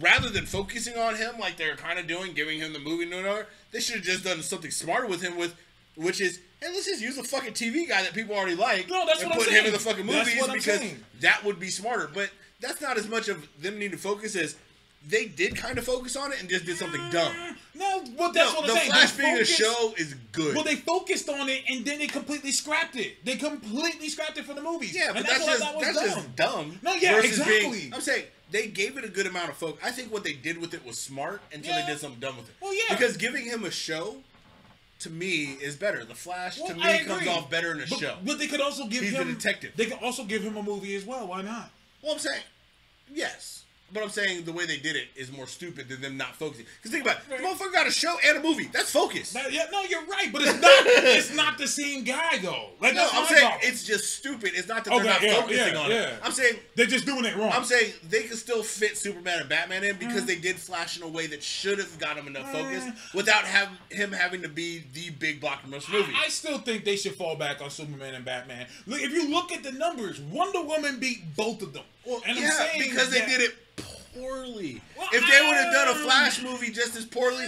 rather 0.00 0.28
than 0.28 0.46
focusing 0.46 0.96
on 0.96 1.16
him 1.16 1.38
like 1.38 1.56
they're 1.56 1.76
kind 1.76 1.98
of 1.98 2.06
doing, 2.06 2.34
giving 2.34 2.60
him 2.60 2.72
the 2.72 2.78
movie 2.78 3.04
and 3.04 3.14
whatever, 3.14 3.48
they 3.72 3.80
should 3.80 3.96
have 3.96 4.04
just 4.04 4.24
done 4.24 4.42
something 4.42 4.70
smarter 4.70 5.06
with 5.06 5.22
him. 5.22 5.36
With 5.36 5.54
which 5.96 6.20
is, 6.20 6.40
hey, 6.60 6.68
let's 6.68 6.84
just 6.86 7.00
use 7.00 7.16
a 7.18 7.24
fucking 7.24 7.54
TV 7.54 7.88
guy 7.88 8.02
that 8.02 8.12
people 8.12 8.36
already 8.36 8.54
like. 8.54 8.88
No, 8.88 9.06
that's 9.06 9.22
and 9.22 9.30
what 9.30 9.38
I'm 9.40 9.44
put 9.46 9.52
him 9.54 9.64
in 9.66 9.72
the 9.72 9.78
fucking 9.78 10.04
movies 10.06 10.34
because 10.46 10.64
saying. 10.64 11.02
that 11.20 11.42
would 11.42 11.58
be 11.58 11.70
smarter. 11.70 12.08
But 12.12 12.30
that's 12.60 12.80
not 12.80 12.96
as 12.96 13.08
much 13.08 13.28
of 13.28 13.46
them 13.60 13.74
needing 13.74 13.92
to 13.92 13.98
focus 13.98 14.36
as 14.36 14.56
they 15.08 15.26
did 15.26 15.56
kind 15.56 15.78
of 15.78 15.84
focus 15.84 16.16
on 16.16 16.32
it 16.32 16.40
and 16.40 16.48
just 16.48 16.64
did 16.64 16.76
something 16.76 17.00
dumb. 17.10 17.32
Mm, 17.32 17.56
no, 17.76 18.04
well, 18.18 18.32
that's 18.32 18.52
no, 18.52 18.60
what 18.60 18.68
I'm 18.70 18.74
the 18.74 18.74
saying. 18.74 18.90
Flash 18.90 19.12
They 19.12 19.22
being 19.22 19.36
a 19.38 19.44
show 19.44 19.94
is 19.96 20.14
good. 20.32 20.54
Well, 20.54 20.64
they 20.64 20.74
focused 20.76 21.28
on 21.28 21.48
it 21.48 21.62
and 21.68 21.84
then 21.84 21.98
they 21.98 22.06
completely 22.06 22.50
scrapped 22.50 22.96
it. 22.96 23.24
They 23.24 23.36
completely 23.36 24.08
scrapped 24.08 24.36
it 24.38 24.44
for 24.44 24.54
the 24.54 24.62
movies. 24.62 24.96
Yeah, 24.96 25.12
but 25.12 25.26
that's, 25.26 25.44
what 25.44 25.58
just 25.60 25.80
that's 25.80 25.96
dumb. 25.96 26.04
just 26.04 26.36
dumb. 26.36 26.78
No, 26.82 26.94
yeah, 26.94 27.20
exactly. 27.20 27.70
Being, 27.70 27.94
I'm 27.94 28.00
saying 28.00 28.24
they 28.50 28.66
gave 28.68 28.96
it 28.96 29.04
a 29.04 29.08
good 29.08 29.26
amount 29.26 29.50
of 29.50 29.56
focus. 29.56 29.80
I 29.84 29.90
think 29.90 30.12
what 30.12 30.24
they 30.24 30.32
did 30.32 30.58
with 30.60 30.74
it 30.74 30.84
was 30.84 30.98
smart 30.98 31.40
until 31.52 31.72
Yeah. 31.72 31.82
they 31.82 31.92
did 31.92 32.00
something 32.00 32.20
dumb 32.20 32.36
with 32.38 32.48
it. 32.48 32.54
Well, 32.60 32.74
yeah. 32.74 32.96
Because 32.96 33.16
giving 33.16 33.44
him 33.44 33.64
a 33.64 33.70
show, 33.70 34.16
to 35.00 35.10
me, 35.10 35.52
is 35.60 35.76
better. 35.76 36.04
The 36.04 36.14
Flash 36.14 36.58
Well, 36.58 36.68
to 36.68 36.74
me 36.74 37.04
comes 37.04 37.28
off 37.28 37.50
better 37.50 37.70
in 37.72 37.78
a 37.78 37.86
but, 37.88 37.98
show. 37.98 38.16
But 38.24 38.38
they 38.38 38.46
could 38.46 38.60
also 38.60 38.86
give 38.86 39.04
He's 39.04 39.12
him 39.12 39.32
detective. 39.32 39.72
They 39.76 39.86
could 39.86 40.02
also 40.02 40.24
give 40.24 40.42
him 40.42 40.56
a 40.56 40.62
movie 40.62 40.96
as 40.96 41.04
well. 41.04 41.28
Why 41.28 41.42
not? 41.42 41.70
Well, 42.02 42.12
I'm 42.14 42.18
saying 42.18 42.42
yes. 43.12 43.65
But 43.92 44.02
I'm 44.02 44.08
saying 44.10 44.44
the 44.44 44.52
way 44.52 44.66
they 44.66 44.78
did 44.78 44.96
it 44.96 45.08
is 45.14 45.30
more 45.30 45.46
stupid 45.46 45.88
than 45.88 46.00
them 46.00 46.16
not 46.16 46.34
focusing. 46.34 46.66
Because 46.76 46.90
think 46.90 47.04
about 47.04 47.18
it, 47.18 47.28
the 47.28 47.36
motherfucker 47.36 47.72
got 47.72 47.86
a 47.86 47.90
show 47.92 48.16
and 48.26 48.38
a 48.38 48.42
movie. 48.42 48.64
That's 48.72 48.90
focus. 48.90 49.32
That- 49.32 49.52
yeah, 49.52 49.66
no, 49.70 49.82
you're 49.84 50.04
right, 50.06 50.28
but 50.32 50.42
it's 50.42 50.60
not. 50.60 50.72
it's 50.86 51.34
not 51.34 51.56
the 51.56 51.68
same 51.68 52.02
guy 52.02 52.38
though. 52.38 52.70
Like 52.80 52.94
no, 52.94 53.08
I'm 53.12 53.26
saying 53.26 53.40
problem. 53.48 53.60
it's 53.62 53.84
just 53.84 54.14
stupid. 54.16 54.50
It's 54.54 54.66
not 54.66 54.84
that 54.84 54.92
Okay, 54.92 55.02
they're 55.04 55.12
not 55.12 55.22
yeah, 55.22 55.40
focusing 55.40 55.74
yeah, 55.74 55.80
on 55.80 55.90
yeah. 55.90 56.02
it. 56.08 56.20
I'm 56.24 56.32
saying 56.32 56.56
they're 56.74 56.86
just 56.86 57.06
doing 57.06 57.24
it 57.26 57.36
wrong. 57.36 57.52
I'm 57.52 57.64
saying 57.64 57.92
they 58.08 58.24
can 58.24 58.36
still 58.36 58.62
fit 58.64 58.98
Superman 58.98 59.38
and 59.40 59.48
Batman 59.48 59.84
in 59.84 59.96
because 59.96 60.22
Mm. 60.24 60.26
they 60.26 60.36
did 60.36 60.56
Flash 60.56 60.96
in 60.96 61.04
a 61.04 61.08
way 61.08 61.28
that 61.28 61.42
should 61.42 61.78
have 61.78 61.96
got 61.98 62.16
him 62.16 62.26
enough 62.26 62.50
focus 62.50 62.82
Mm. 62.84 63.14
without 63.14 63.44
have, 63.44 63.68
him 63.90 64.10
having 64.10 64.42
to 64.42 64.48
be 64.48 64.82
the 64.94 65.10
big 65.10 65.40
blockbuster 65.40 65.92
movie. 65.92 66.12
I, 66.12 66.24
I 66.24 66.28
still 66.28 66.58
think 66.58 66.84
they 66.84 66.96
should 66.96 67.14
fall 67.14 67.36
back 67.36 67.62
on 67.62 67.70
Superman 67.70 68.14
and 68.14 68.24
Batman. 68.24 68.66
Look, 68.86 69.00
if 69.00 69.12
you 69.12 69.30
look 69.30 69.52
at 69.52 69.62
the 69.62 69.72
numbers, 69.72 70.20
Wonder 70.20 70.62
Woman 70.62 70.98
beat 70.98 71.36
both 71.36 71.62
of 71.62 71.72
them. 71.72 71.84
Well, 72.06 72.22
and 72.26 72.38
yeah, 72.38 72.68
because 72.78 73.10
they 73.10 73.20
that- 73.20 73.28
did 73.28 73.40
it 73.40 73.54
poorly. 74.14 74.80
Well, 74.96 75.08
if 75.12 75.20
they 75.28 75.46
would 75.46 75.56
have 75.56 75.72
done 75.72 75.88
a 75.88 75.94
Flash 75.94 76.42
movie 76.42 76.70
just 76.70 76.96
as 76.96 77.04
poorly, 77.04 77.44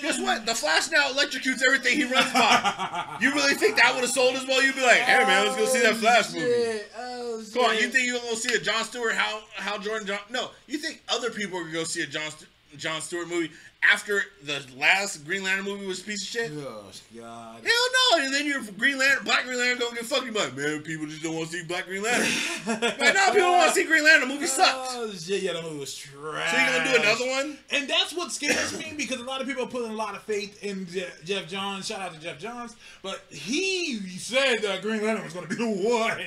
guess 0.00 0.20
what? 0.20 0.46
The 0.46 0.54
Flash 0.54 0.88
now 0.90 1.08
electrocutes 1.10 1.60
everything 1.66 1.96
he 1.96 2.04
runs 2.04 2.32
by. 2.32 3.16
you 3.20 3.32
really 3.32 3.54
think 3.54 3.76
that 3.76 3.92
would 3.94 4.02
have 4.02 4.10
sold 4.10 4.36
as 4.36 4.46
well? 4.46 4.62
You'd 4.62 4.76
be 4.76 4.82
like, 4.82 4.98
hey 5.00 5.24
man, 5.26 5.46
let's 5.46 5.56
go 5.58 5.64
see 5.66 5.80
that 5.82 5.96
Flash 5.96 6.32
movie. 6.32 6.80
Oh, 6.96 7.42
Come 7.54 7.64
on, 7.64 7.76
you 7.76 7.88
think 7.88 8.06
you're 8.06 8.18
gonna 8.18 8.30
go 8.30 8.34
see 8.36 8.54
a 8.54 8.58
John 8.60 8.84
Stewart, 8.84 9.14
How 9.14 9.40
how 9.56 9.78
Jordan, 9.78 10.06
John? 10.06 10.18
No, 10.30 10.50
you 10.68 10.78
think 10.78 11.02
other 11.08 11.30
people 11.30 11.58
are 11.58 11.62
gonna 11.62 11.72
go 11.74 11.84
see 11.84 12.02
a 12.02 12.06
John 12.06 12.30
St- 12.30 12.48
John 12.76 13.00
Stewart 13.00 13.28
movie 13.28 13.50
after 13.90 14.22
the 14.44 14.62
last 14.76 15.24
Green 15.24 15.42
Lantern 15.42 15.64
movie 15.64 15.86
was 15.86 16.00
a 16.00 16.04
piece 16.04 16.22
of 16.22 16.28
shit? 16.28 16.52
Oh 16.54 16.84
God. 17.16 17.60
Hell 17.64 18.18
no! 18.18 18.24
And 18.24 18.32
then 18.32 18.46
your 18.46 18.62
Green 18.78 18.98
Lantern, 18.98 19.24
Black 19.24 19.44
Green 19.44 19.58
Lantern, 19.58 19.78
gonna 19.80 19.96
get 19.96 20.06
fucking 20.06 20.32
like, 20.32 20.56
man, 20.56 20.82
people 20.82 21.06
just 21.06 21.22
don't 21.22 21.34
want 21.34 21.50
to 21.50 21.58
see 21.58 21.64
Black 21.64 21.86
Green 21.86 22.02
Lantern. 22.02 22.28
like, 22.80 22.98
now, 23.14 23.32
people 23.32 23.50
want 23.50 23.68
to 23.70 23.74
see 23.74 23.84
Green 23.84 24.04
Lantern. 24.04 24.28
The 24.28 24.34
movie 24.34 24.46
sucks. 24.46 24.94
Oh 24.94 25.10
shit! 25.12 25.42
Yeah, 25.42 25.54
that 25.54 25.64
movie 25.64 25.78
was 25.80 25.94
trash. 25.96 26.50
So 26.52 26.58
you 26.58 26.66
gonna 26.78 26.90
do 26.96 27.02
another 27.02 27.26
one? 27.28 27.58
And 27.70 27.88
that's 27.88 28.14
what 28.14 28.30
scares 28.30 28.78
me 28.78 28.94
because 28.96 29.20
a 29.20 29.24
lot 29.24 29.40
of 29.40 29.46
people 29.48 29.64
are 29.64 29.68
putting 29.68 29.90
a 29.90 29.94
lot 29.94 30.14
of 30.14 30.22
faith 30.22 30.62
in 30.62 30.86
Je- 30.86 31.06
Geoff 31.24 31.48
Johns. 31.48 31.86
Shout 31.86 32.00
out 32.00 32.14
to 32.14 32.20
Geoff 32.20 32.38
Johns, 32.38 32.76
but 33.02 33.24
he 33.30 33.98
said 34.18 34.58
that 34.62 34.82
Green 34.82 35.02
Lantern 35.04 35.24
was 35.24 35.34
going 35.34 35.48
to 35.48 35.54
be 35.54 35.56
the 35.56 35.88
one. 35.98 36.20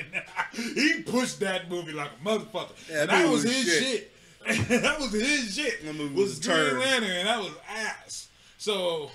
he 0.76 1.04
pushed 1.04 1.40
that 1.40 1.70
movie 1.70 1.94
like 1.94 2.10
a 2.22 2.26
motherfucker. 2.28 2.72
Yeah, 2.90 3.02
and 3.02 3.10
that 3.10 3.24
that 3.24 3.30
was 3.32 3.44
was 3.46 3.54
his 3.56 3.66
shit. 3.66 3.84
shit. 3.84 4.12
that 4.70 5.00
was 5.00 5.12
his 5.12 5.56
shit. 5.56 5.84
That 5.86 5.96
movie 5.96 6.14
was, 6.14 6.38
was 6.38 6.40
Green. 6.40 6.80
Lantern, 6.80 7.10
and 7.12 7.28
that 7.28 7.40
was 7.40 7.52
ass. 7.70 8.28
So 8.58 9.10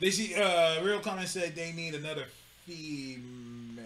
they 0.00 0.10
see. 0.10 0.34
Uh, 0.34 0.82
Real 0.82 1.00
comment 1.00 1.28
said 1.28 1.54
they 1.54 1.72
need 1.72 1.94
another 1.94 2.24
female. 2.66 3.84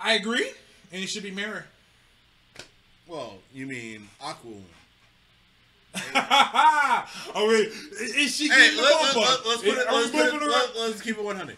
I 0.00 0.14
agree, 0.14 0.50
and 0.92 1.02
it 1.02 1.08
should 1.08 1.22
be 1.22 1.30
Mera. 1.30 1.64
Well, 3.06 3.34
you 3.52 3.66
mean 3.66 4.08
Aquaman? 4.20 4.62
I 6.14 7.06
mean, 7.36 7.70
is 8.16 8.34
she 8.34 8.48
Hey, 8.48 8.74
let, 8.76 9.12
the 9.14 9.20
let, 9.20 9.46
let, 9.46 9.46
us 9.46 9.62
put 9.62 9.68
it. 9.68 9.86
Let's, 9.92 10.10
put 10.10 10.42
it 10.42 10.48
let, 10.48 10.76
let's 10.76 11.00
keep 11.02 11.18
it 11.18 11.22
100. 11.22 11.56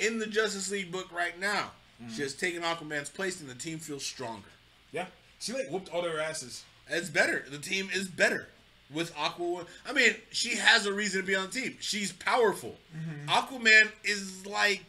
In 0.00 0.18
the 0.18 0.26
Justice 0.26 0.70
League 0.70 0.90
book 0.90 1.12
right 1.12 1.38
now, 1.38 1.70
Mm-hmm. 2.02 2.14
she 2.14 2.22
has 2.22 2.32
taken 2.34 2.62
Aquaman's 2.62 3.10
place, 3.10 3.40
and 3.40 3.50
the 3.50 3.56
team 3.56 3.78
feels 3.78 4.04
stronger. 4.04 4.46
Yeah, 4.92 5.06
she 5.40 5.52
like 5.52 5.68
whooped 5.68 5.88
all 5.92 6.02
their 6.02 6.20
asses. 6.20 6.62
It's 6.90 7.10
better. 7.10 7.44
The 7.50 7.58
team 7.58 7.88
is 7.92 8.08
better 8.08 8.48
with 8.92 9.14
Aquaman. 9.14 9.66
I 9.86 9.92
mean, 9.92 10.14
she 10.30 10.56
has 10.56 10.86
a 10.86 10.92
reason 10.92 11.20
to 11.20 11.26
be 11.26 11.34
on 11.34 11.46
the 11.46 11.60
team. 11.60 11.76
She's 11.80 12.12
powerful. 12.12 12.76
Mm-hmm. 12.96 13.28
Aquaman 13.28 13.90
is 14.04 14.46
like 14.46 14.84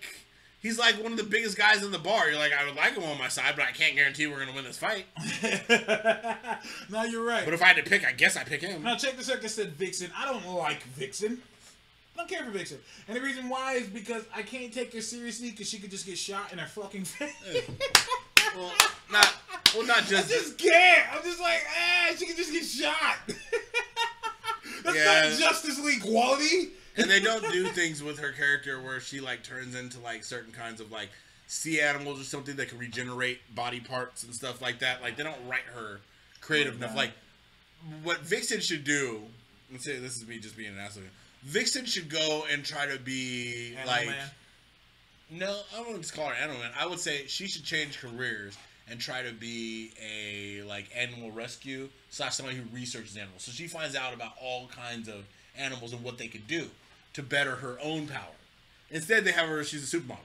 he's 0.62 0.78
like 0.78 1.02
one 1.02 1.12
of 1.12 1.18
the 1.18 1.24
biggest 1.24 1.58
guys 1.58 1.84
in 1.84 1.92
the 1.92 2.00
bar. 2.00 2.30
You're 2.30 2.40
like, 2.40 2.54
I 2.54 2.66
would 2.66 2.76
like 2.76 2.94
him 2.94 3.04
on 3.04 3.18
my 3.18 3.28
side, 3.28 3.54
but 3.56 3.66
I 3.66 3.72
can't 3.72 3.96
guarantee 3.96 4.28
we're 4.28 4.40
gonna 4.40 4.54
win 4.54 4.64
this 4.66 4.78
fight. 4.78 5.06
no, 6.90 7.04
you're 7.04 7.26
right. 7.26 7.46
But 7.46 7.54
if 7.54 7.62
I 7.62 7.68
had 7.68 7.84
to 7.84 7.90
pick, 7.90 8.06
I 8.06 8.12
guess 8.12 8.38
I 8.38 8.44
pick 8.44 8.62
him. 8.62 8.84
now 8.84 8.96
check 8.96 9.18
this 9.18 9.30
out. 9.30 9.44
I 9.44 9.48
said 9.48 9.74
Vixen. 9.74 10.12
I 10.18 10.26
don't 10.26 10.56
like 10.56 10.84
Vixen. 10.84 11.42
I 12.16 12.24
don't 12.24 12.30
care 12.30 12.44
for 12.44 12.52
Vixen. 12.52 12.80
And 13.08 13.16
the 13.16 13.22
reason 13.22 13.48
why 13.48 13.76
is 13.76 13.88
because 13.88 14.24
I 14.36 14.42
can't 14.42 14.74
take 14.74 14.94
her 14.94 15.02
seriously 15.02 15.52
because 15.52 15.70
she 15.70 15.80
could 15.80 15.92
just 15.92 16.06
get 16.06 16.18
shot 16.18 16.52
in 16.52 16.58
her 16.58 16.68
fucking 16.68 17.06
face. 17.06 17.32
Well, 18.56 18.72
not 19.12 19.36
well, 19.76 19.86
not 19.86 20.06
just. 20.06 20.30
I 20.32 20.34
just. 20.36 20.58
can't. 20.58 21.14
I'm 21.16 21.24
just 21.24 21.40
like, 21.40 21.60
ah, 21.78 22.14
she 22.18 22.26
can 22.26 22.36
just 22.36 22.52
get 22.52 22.64
shot. 22.66 23.18
That's 24.84 24.96
Yeah. 24.98 25.30
not 25.30 25.40
Justice 25.40 25.80
League 25.84 26.02
quality. 26.02 26.70
and 26.98 27.10
they 27.10 27.20
don't 27.20 27.44
do 27.52 27.68
things 27.68 28.02
with 28.04 28.20
her 28.20 28.32
character 28.32 28.82
where 28.82 29.00
she 29.00 29.20
like 29.20 29.44
turns 29.44 29.76
into 29.76 30.00
like 30.00 30.24
certain 30.24 30.52
kinds 30.52 30.82
of 30.82 30.92
like 30.92 31.10
sea 31.48 31.82
animals 31.82 32.20
or 32.20 32.24
something 32.24 32.56
that 32.58 32.70
can 32.70 32.78
regenerate 32.78 33.40
body 33.56 33.80
parts 33.80 34.24
and 34.24 34.34
stuff 34.34 34.62
like 34.62 34.80
that. 34.80 35.02
Like 35.02 35.18
they 35.18 35.24
don't 35.24 35.48
write 35.48 35.64
her 35.74 36.00
creative 36.42 36.76
enough. 36.76 36.96
Like 36.96 37.12
what 38.04 38.20
Vixen 38.22 38.60
should 38.60 38.84
do. 38.84 39.22
Let's 39.72 39.84
say 39.86 39.98
this 40.00 40.18
is 40.18 40.28
me 40.28 40.40
just 40.40 40.58
being 40.58 40.74
an 40.74 40.80
asshole. 40.80 41.04
Vixen 41.44 41.86
should 41.86 42.10
go 42.10 42.44
and 42.52 42.66
try 42.66 42.86
to 42.88 43.00
be 43.00 43.74
Animal 43.78 43.88
like 43.96 44.08
Man. 44.08 44.28
No, 45.32 45.60
I 45.76 45.80
wouldn't 45.82 46.02
just 46.02 46.14
call 46.16 46.28
her 46.28 46.34
animal. 46.34 46.62
I 46.80 46.86
would 46.86 47.00
say 47.00 47.26
she 47.28 47.48
should 47.48 47.64
change 47.64 48.00
careers 48.00 48.58
and 48.90 49.00
try 49.00 49.22
to 49.24 49.32
be 49.32 49.92
a 50.04 50.64
like 50.64 50.90
animal 50.96 51.32
rescue 51.32 51.90
slash 52.10 52.36
somebody 52.36 52.58
who 52.58 52.64
researches 52.76 53.16
animals. 53.16 53.44
So 53.44 53.52
she 53.52 53.68
finds 53.68 53.96
out 53.96 54.14
about 54.14 54.34
all 54.42 54.68
kinds 54.76 55.08
of 55.08 55.26
animals 55.58 55.94
and 55.94 56.04
what 56.04 56.18
they 56.18 56.28
could 56.28 56.48
do 56.48 56.68
to 57.14 57.22
better 57.24 57.56
her 57.58 57.78
own 57.84 58.08
power. 58.08 58.22
Instead, 58.92 59.24
they 59.26 59.32
have 59.32 59.48
her. 59.48 59.64
She's 59.64 59.94
a 59.94 59.98
supermodel. 59.98 60.18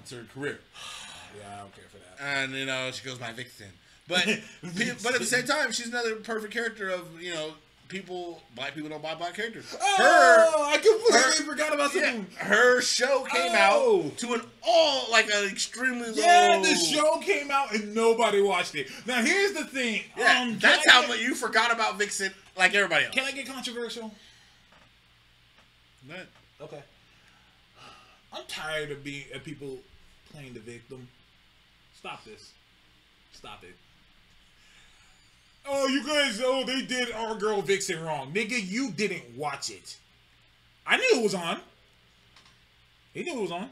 It's 0.00 0.10
her 0.12 0.24
career, 0.32 0.60
Yeah, 1.38 1.54
I 1.54 1.58
don't 1.58 1.74
care 1.74 1.84
for 1.90 1.98
that. 1.98 2.24
and 2.24 2.52
you 2.54 2.64
know 2.64 2.90
she 2.92 3.04
goes 3.06 3.18
by 3.18 3.32
Vixen. 3.32 3.66
But 4.08 4.24
but 5.02 5.14
at 5.14 5.20
the 5.20 5.26
same 5.26 5.44
time, 5.44 5.72
she's 5.72 5.88
another 5.88 6.16
perfect 6.16 6.52
character 6.54 6.88
of 6.88 7.20
you 7.20 7.34
know 7.34 7.50
people. 7.88 8.42
Black 8.54 8.74
people 8.74 8.88
don't 8.90 9.02
buy 9.02 9.14
black 9.14 9.34
characters. 9.34 9.76
Oh, 9.80 10.70
I 10.72 10.76
completely 10.78 11.12
her- 11.18 11.50
forgot 11.50 11.74
about 11.74 11.94
Yeah, 11.94 12.02
something. 12.12 12.26
her 12.38 12.80
show 12.80 13.24
came 13.24 13.52
Oh. 13.54 14.04
out 14.06 14.18
to 14.18 14.34
an 14.34 14.42
all 14.62 15.10
like 15.10 15.26
an 15.32 15.44
extremely 15.50 16.12
Yeah, 16.14 16.54
low. 16.56 16.62
the 16.62 16.74
show 16.74 17.18
came 17.20 17.50
out 17.50 17.72
and 17.74 17.94
nobody 17.94 18.40
watched 18.40 18.74
it. 18.74 18.88
Now 19.06 19.22
here's 19.22 19.52
the 19.52 19.64
thing. 19.64 20.04
Yeah, 20.16 20.40
um, 20.42 20.58
that's 20.58 20.88
how 20.90 21.06
get- 21.06 21.20
you 21.20 21.34
forgot 21.34 21.70
about 21.72 21.98
Vixen, 21.98 22.34
like 22.56 22.74
everybody 22.74 23.04
else. 23.06 23.14
Can 23.14 23.24
I 23.24 23.32
get 23.32 23.46
controversial? 23.46 24.14
What? 26.06 26.26
Okay. 26.60 26.82
I'm 28.32 28.44
tired 28.48 28.90
of 28.90 29.02
being 29.02 29.24
of 29.34 29.42
people 29.44 29.78
playing 30.32 30.54
the 30.54 30.60
victim. 30.60 31.08
Stop 31.98 32.24
this. 32.24 32.50
Stop 33.32 33.64
it. 33.64 33.74
Oh, 35.68 35.86
you 35.88 36.06
guys! 36.06 36.40
Oh, 36.44 36.64
they 36.64 36.82
did 36.82 37.12
our 37.12 37.34
girl 37.34 37.60
Vixen 37.62 38.02
wrong, 38.02 38.32
nigga. 38.32 38.58
You 38.64 38.90
didn't 38.90 39.36
watch 39.36 39.70
it. 39.70 39.96
I 40.86 40.96
knew 40.96 41.20
it 41.20 41.22
was 41.22 41.34
on. 41.34 41.60
He 43.12 43.24
knew 43.24 43.38
it 43.38 43.42
was 43.42 43.52
on. 43.52 43.68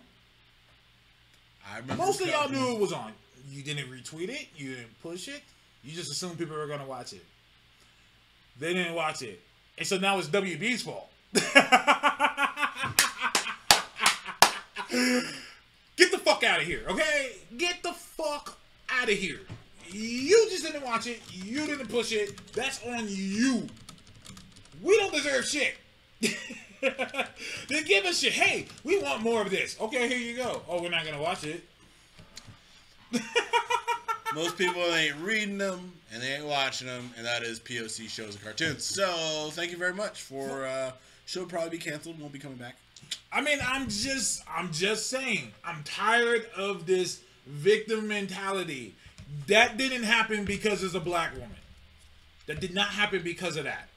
I 1.70 1.78
remember 1.78 2.04
Most 2.04 2.20
of 2.20 2.28
y'all 2.28 2.48
knew 2.48 2.72
it 2.72 2.80
was 2.80 2.92
on. 2.92 3.12
You 3.50 3.62
didn't 3.62 3.90
retweet 3.90 4.28
it. 4.28 4.48
You 4.56 4.74
didn't 4.74 5.02
push 5.02 5.28
it. 5.28 5.42
You 5.82 5.94
just 5.94 6.10
assumed 6.10 6.38
people 6.38 6.56
were 6.56 6.66
gonna 6.66 6.86
watch 6.86 7.12
it. 7.12 7.24
They 8.58 8.72
didn't 8.74 8.94
watch 8.94 9.22
it, 9.22 9.40
and 9.78 9.86
so 9.86 9.98
now 9.98 10.18
it's 10.18 10.28
WB's 10.28 10.82
fault. 10.82 11.10
Get 15.96 16.10
the 16.10 16.18
fuck 16.18 16.42
out 16.44 16.60
of 16.60 16.66
here, 16.66 16.82
okay? 16.88 17.32
Get 17.56 17.82
the 17.82 17.92
fuck 17.92 18.56
out 18.88 19.08
of 19.08 19.16
here. 19.16 19.40
You 19.90 20.48
just 20.50 20.64
didn't 20.64 20.84
watch 20.84 21.06
it. 21.06 21.20
You 21.32 21.66
didn't 21.66 21.88
push 21.88 22.12
it. 22.12 22.52
That's 22.52 22.84
on 22.86 23.06
you. 23.08 23.66
We 24.82 24.96
don't 24.98 25.12
deserve 25.12 25.44
shit. 25.44 25.74
then 26.80 27.84
give 27.84 28.04
us 28.04 28.18
shit. 28.20 28.32
Hey, 28.32 28.66
we 28.82 29.02
want 29.02 29.22
more 29.22 29.42
of 29.42 29.50
this. 29.50 29.80
Okay, 29.80 30.08
here 30.08 30.18
you 30.18 30.36
go. 30.36 30.62
Oh, 30.68 30.82
we're 30.82 30.90
not 30.90 31.04
gonna 31.04 31.22
watch 31.22 31.44
it. 31.44 31.64
Most 34.34 34.58
people 34.58 34.82
ain't 34.82 35.16
reading 35.16 35.58
them 35.58 35.92
and 36.12 36.22
they 36.22 36.34
ain't 36.34 36.46
watching 36.46 36.88
them, 36.88 37.10
and 37.16 37.24
that 37.24 37.42
is 37.42 37.60
POC 37.60 38.08
shows 38.08 38.34
and 38.34 38.42
cartoons. 38.42 38.84
So 38.84 39.50
thank 39.52 39.70
you 39.70 39.76
very 39.76 39.94
much 39.94 40.22
for. 40.22 40.66
Uh, 40.66 40.92
show 41.26 41.44
probably 41.44 41.70
be 41.70 41.78
canceled. 41.78 42.20
Won't 42.20 42.32
be 42.32 42.38
coming 42.38 42.58
back. 42.58 42.76
I 43.32 43.40
mean, 43.40 43.58
I'm 43.66 43.88
just, 43.88 44.42
I'm 44.48 44.72
just 44.72 45.10
saying, 45.10 45.52
I'm 45.64 45.82
tired 45.84 46.46
of 46.56 46.86
this 46.86 47.20
victim 47.46 48.08
mentality. 48.08 48.94
That 49.46 49.76
didn't 49.76 50.04
happen 50.04 50.44
because 50.44 50.82
it's 50.82 50.94
a 50.94 51.00
black 51.00 51.32
woman. 51.34 51.50
That 52.46 52.60
did 52.60 52.74
not 52.74 52.88
happen 52.88 53.22
because 53.22 53.56
of 53.56 53.64
that. 53.64 53.88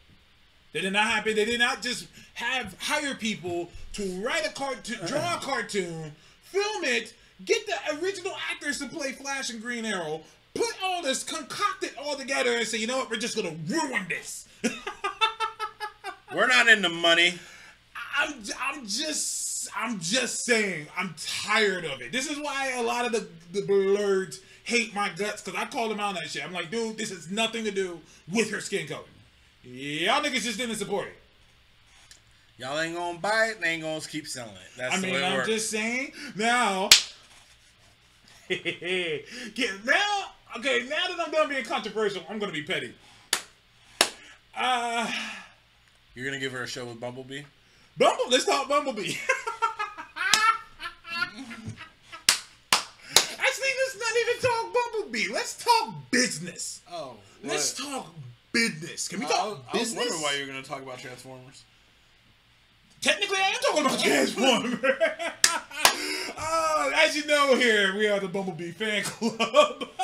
That 0.74 0.82
did 0.82 0.94
not 0.94 1.06
happen. 1.06 1.36
They 1.36 1.46
did 1.46 1.60
not 1.60 1.82
just 1.82 2.08
have 2.36 2.76
hire 2.80 3.16
people 3.16 3.70
to 3.94 4.04
write 4.22 4.46
a 4.46 4.52
cartoon, 4.52 5.00
draw 5.06 5.38
a 5.38 5.40
cartoon, 5.40 6.12
film 6.44 6.84
it, 6.84 7.14
get 7.46 7.66
the 7.66 8.00
original 8.02 8.34
actors 8.52 8.80
to 8.80 8.88
play 8.88 9.12
Flash 9.12 9.50
and 9.50 9.62
Green 9.62 9.86
Arrow, 9.86 10.22
put 10.54 10.74
all 10.84 11.02
this, 11.02 11.24
concoct 11.24 11.84
it 11.84 11.94
all 11.98 12.16
together, 12.16 12.52
and 12.56 12.68
say, 12.68 12.78
you 12.78 12.88
know 12.88 12.98
what, 12.98 13.10
we're 13.10 13.18
just 13.18 13.36
gonna 13.36 13.56
ruin 13.68 14.06
this. 14.08 14.48
We're 16.36 16.48
not 16.48 16.68
in 16.68 16.82
the 16.82 16.90
money. 16.90 17.36
I'm 18.18 18.34
I'm 18.60 18.86
just 18.86 19.70
I'm 19.76 20.00
just 20.00 20.44
saying 20.46 20.88
I'm 20.98 21.16
tired 21.18 21.86
of 21.86 22.02
it. 22.02 22.12
This 22.12 22.30
is 22.30 22.38
why 22.38 22.74
a 22.78 22.84
lot 22.84 23.06
of 23.06 23.12
the 23.12 23.28
the 23.54 23.66
blurs 23.66 24.42
hate 24.68 24.94
my 24.94 25.08
guts 25.16 25.42
because 25.42 25.58
I 25.60 25.66
called 25.66 25.94
him 25.94 26.00
out 26.02 26.10
on 26.10 26.16
that 26.16 26.30
shit. 26.30 26.44
I'm 26.44 26.52
like, 26.52 26.70
dude, 26.70 26.98
this 26.98 27.10
has 27.10 27.32
nothing 27.32 27.64
to 27.64 27.72
do 27.72 28.02
with 28.30 28.52
her 28.52 28.60
skin 28.60 28.86
color. 28.86 29.06
Y'all 29.64 30.22
niggas 30.22 30.42
just 30.42 30.58
didn't 30.58 30.76
support 30.76 31.08
it. 31.08 31.16
Y'all 32.58 32.78
ain't 32.78 32.94
gonna 32.96 33.18
buy 33.18 33.46
it. 33.52 33.62
They 33.62 33.70
ain't 33.70 33.84
gonna 33.84 34.02
keep 34.02 34.28
selling 34.28 34.52
it. 34.52 34.78
That's 34.78 34.96
I 34.96 34.98
the 35.00 35.04
mean, 35.08 35.16
way 35.16 35.22
it 35.22 35.26
I'm 35.26 35.38
works. 35.38 35.48
just 35.48 35.70
saying 35.70 36.12
now. 36.36 36.90
Get 38.50 39.86
now, 39.86 40.26
okay. 40.58 40.86
Now 40.90 41.08
that 41.16 41.26
I'm 41.26 41.32
done 41.32 41.48
being 41.50 41.64
controversial, 41.64 42.24
I'm 42.30 42.38
gonna 42.40 42.52
be 42.52 42.64
petty. 42.64 42.94
Uh, 44.56 45.10
You're 46.14 46.26
gonna 46.26 46.40
give 46.40 46.52
her 46.52 46.64
a 46.64 46.68
show 46.68 46.86
with 46.86 47.00
Bumblebee. 47.00 47.44
Bumble. 47.98 48.26
Let's 48.30 48.44
talk 48.46 48.68
Bumblebee. 48.68 49.16
Actually, 53.40 53.74
let's 53.80 53.98
not 54.00 54.14
even 54.22 54.38
Let's 55.26 55.56
talk 55.64 55.94
business. 56.12 56.82
Oh, 56.92 57.16
Let's 57.44 57.74
talk 57.74 58.14
business. 58.52 59.08
Can 59.08 59.20
we 59.20 59.26
I, 59.26 59.30
talk 59.30 59.66
I 59.74 59.78
was 59.78 59.82
business? 59.82 59.98
wondering 59.98 60.22
why 60.22 60.36
you're 60.38 60.48
gonna 60.48 60.62
talk 60.64 60.82
about 60.82 61.00
Transformers. 61.00 61.64
Technically, 63.02 63.38
I 63.38 63.50
am 63.50 63.60
talking 63.62 63.86
about 63.86 64.00
Transformers. 64.00 64.84
uh, 66.38 66.92
as 66.96 67.16
you 67.16 67.26
know, 67.26 67.56
here 67.56 67.96
we 67.96 68.08
are 68.08 68.20
the 68.20 68.28
Bumblebee 68.28 68.72
fan 68.72 69.04
club. 69.04 69.88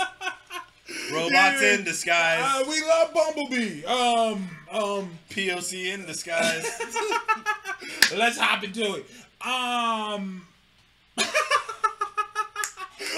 Robots 1.12 1.62
in 1.62 1.84
disguise. 1.84 2.40
Uh, 2.44 2.64
we 2.70 2.82
love 2.82 3.14
Bumblebee. 3.14 3.84
Um, 3.86 4.50
um, 4.72 5.20
POC 5.30 5.94
in 5.94 6.06
disguise. 6.06 6.66
let's 8.16 8.38
hop 8.38 8.64
into 8.64 8.96
it. 8.96 9.06
Um, 9.46 10.46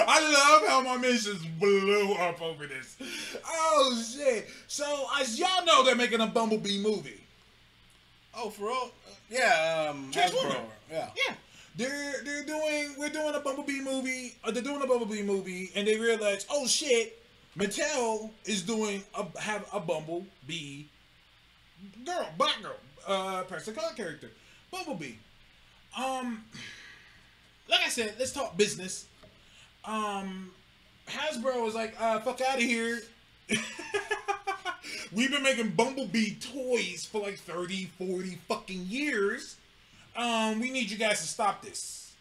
I 0.08 0.20
love 0.34 0.68
how 0.68 0.82
my 0.82 0.98
missions 0.98 1.46
blew 1.60 2.14
up 2.16 2.42
over 2.42 2.68
this. 2.68 2.98
Oh 3.46 4.04
shit! 4.16 4.48
So 4.68 5.08
as 5.20 5.40
y'all 5.40 5.66
know, 5.66 5.84
they're 5.84 5.96
making 5.96 6.22
a 6.22 6.28
Bumblebee 6.28 6.82
movie. 6.82 7.22
oh, 8.38 8.50
for 8.50 8.66
real? 8.68 8.92
Yeah. 9.30 9.90
Um, 9.90 10.12
Transformer. 10.12 10.56
Yeah. 10.92 11.10
Yeah. 11.28 11.36
They're 11.78 12.24
they're 12.24 12.44
doing 12.46 12.96
we're 12.98 13.10
doing 13.10 13.36
a 13.36 13.40
Bumblebee 13.40 13.82
movie. 13.82 14.36
Uh, 14.44 14.52
they're 14.52 14.64
doing 14.64 14.82
a 14.82 14.88
Bumblebee 14.88 15.24
movie, 15.24 15.72
and 15.76 15.88
they 15.88 15.98
realize, 15.98 16.46
oh 16.50 16.68
shit, 16.68 17.22
Mattel 17.58 18.32
is 18.46 18.64
doing 18.64 19.04
a 19.14 19.40
have 19.40 19.66
a 19.74 19.80
Bumblebee 19.80 20.84
girl, 22.06 22.28
black 22.38 22.62
girl, 22.62 22.76
uh, 23.08 23.44
person 23.44 23.76
color 23.76 23.94
character, 23.96 24.32
Bumblebee. 24.72 25.14
Um, 25.98 26.46
like 27.70 27.82
I 27.86 27.90
said, 27.90 28.16
let's 28.20 28.32
talk 28.32 28.56
business. 28.58 29.06
Um, 29.88 30.52
Hasbro 31.08 31.64
was 31.64 31.76
like, 31.76 31.96
uh, 32.00 32.20
fuck 32.20 32.42
out 32.42 32.58
of 32.58 32.64
here. 32.64 33.02
We've 35.14 35.32
been 35.32 35.44
making 35.44 35.72
Bumblebee 35.72 36.36
toys 36.36 37.06
for 37.06 37.22
like 37.22 37.38
30, 37.38 37.92
40 37.98 38.40
fucking 38.48 38.86
years. 38.88 39.58
Um, 40.16 40.60
we 40.60 40.72
need 40.72 40.90
you 40.90 40.98
guys 40.98 41.22
to 41.22 41.28
stop 41.28 41.62
this. 41.62 42.14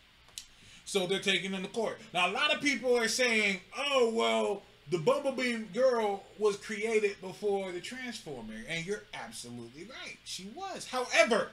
So 0.85 1.07
they're 1.07 1.21
taking 1.21 1.53
them 1.53 1.63
to 1.63 1.69
court. 1.69 1.99
Now, 2.13 2.29
a 2.29 2.33
lot 2.33 2.55
of 2.55 2.61
people 2.61 2.97
are 2.97 3.09
saying, 3.09 3.61
oh, 3.77 4.13
well, 4.15 4.63
the 4.91 4.99
Bumblebee 4.99 5.57
girl 5.73 6.25
was 6.39 6.57
created 6.57 7.17
before 7.21 7.73
the 7.73 7.81
Transformer. 7.81 8.55
And 8.69 8.85
you're 8.85 9.05
absolutely 9.15 9.85
right. 9.85 10.19
She 10.25 10.49
was. 10.55 10.87
However, 10.89 11.49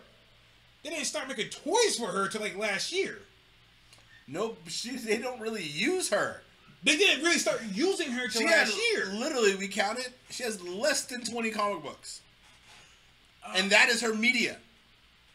they 0.84 0.90
didn't 0.90 1.06
start 1.06 1.28
making 1.28 1.50
toys 1.50 1.98
for 1.98 2.08
her 2.08 2.28
till 2.28 2.42
like 2.42 2.58
last 2.58 2.92
year. 2.92 3.20
No, 4.32 4.56
she, 4.68 4.95
they 4.95 5.18
don't 5.18 5.40
really 5.41 5.64
use 5.64 6.10
her. 6.10 6.41
They 6.84 6.98
didn't 6.98 7.24
really 7.24 7.38
start 7.38 7.62
using 7.74 8.12
her 8.12 8.28
till 8.28 8.41
She 8.41 8.48
last 8.48 8.76
year. 8.94 9.08
literally, 9.14 9.56
we 9.56 9.68
counted. 9.68 10.08
She 10.30 10.44
has 10.44 10.62
less 10.64 11.03
than 11.03 11.24
20 11.24 11.52
comic 11.52 11.84
books, 11.84 12.22
and 13.56 13.72
that 13.72 13.90
is 13.90 14.02
her 14.02 14.16
media. 14.16 14.58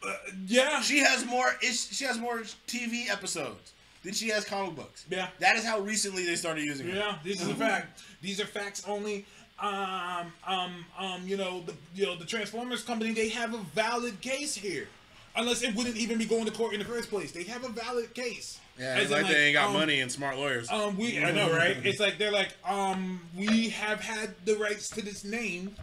Uh, 0.05 0.13
yeah. 0.45 0.81
She 0.81 0.99
has 0.99 1.25
more. 1.25 1.55
She 1.61 2.03
has 2.05 2.17
more 2.17 2.39
TV 2.67 3.09
episodes 3.09 3.73
than 4.03 4.13
she 4.13 4.29
has 4.29 4.43
comic 4.45 4.75
books. 4.75 5.05
Yeah. 5.09 5.29
That 5.39 5.55
is 5.55 5.63
how 5.63 5.79
recently 5.79 6.25
they 6.25 6.35
started 6.35 6.63
using 6.63 6.89
her. 6.89 6.95
Yeah, 6.95 7.17
this 7.23 7.41
is 7.41 7.47
a 7.47 7.55
fact. 7.55 8.01
These 8.21 8.41
are 8.41 8.45
facts 8.45 8.83
only. 8.87 9.25
Um, 9.59 10.31
um, 10.45 10.85
um, 10.99 11.21
you 11.25 11.37
know, 11.37 11.61
the 11.61 11.73
you 11.95 12.05
know 12.05 12.15
the 12.15 12.25
Transformers 12.25 12.83
company 12.83 13.13
they 13.13 13.29
have 13.29 13.53
a 13.53 13.59
valid 13.73 14.19
case 14.21 14.53
here, 14.53 14.87
unless 15.35 15.63
it 15.63 15.75
wouldn't 15.75 15.97
even 15.97 16.17
be 16.17 16.25
going 16.25 16.45
to 16.45 16.51
court 16.51 16.73
in 16.73 16.79
the 16.79 16.85
first 16.85 17.09
place. 17.09 17.31
They 17.31 17.43
have 17.43 17.63
a 17.63 17.69
valid 17.69 18.13
case. 18.13 18.59
Yeah, 18.79 18.97
it's 18.97 19.11
in, 19.11 19.21
like, 19.21 19.27
they 19.31 19.45
ain't 19.45 19.53
got 19.55 19.67
um, 19.67 19.73
money 19.73 19.99
and 20.01 20.11
smart 20.11 20.37
lawyers. 20.37 20.69
Um, 20.69 20.97
we 20.97 21.17
I 21.23 21.31
know, 21.31 21.51
right? 21.51 21.77
It's 21.83 21.99
like 21.99 22.17
they're 22.17 22.31
like, 22.31 22.53
um, 22.65 23.21
we 23.35 23.69
have 23.69 23.99
had 24.01 24.33
the 24.45 24.55
rights 24.55 24.89
to 24.89 25.01
this 25.01 25.23
name 25.23 25.75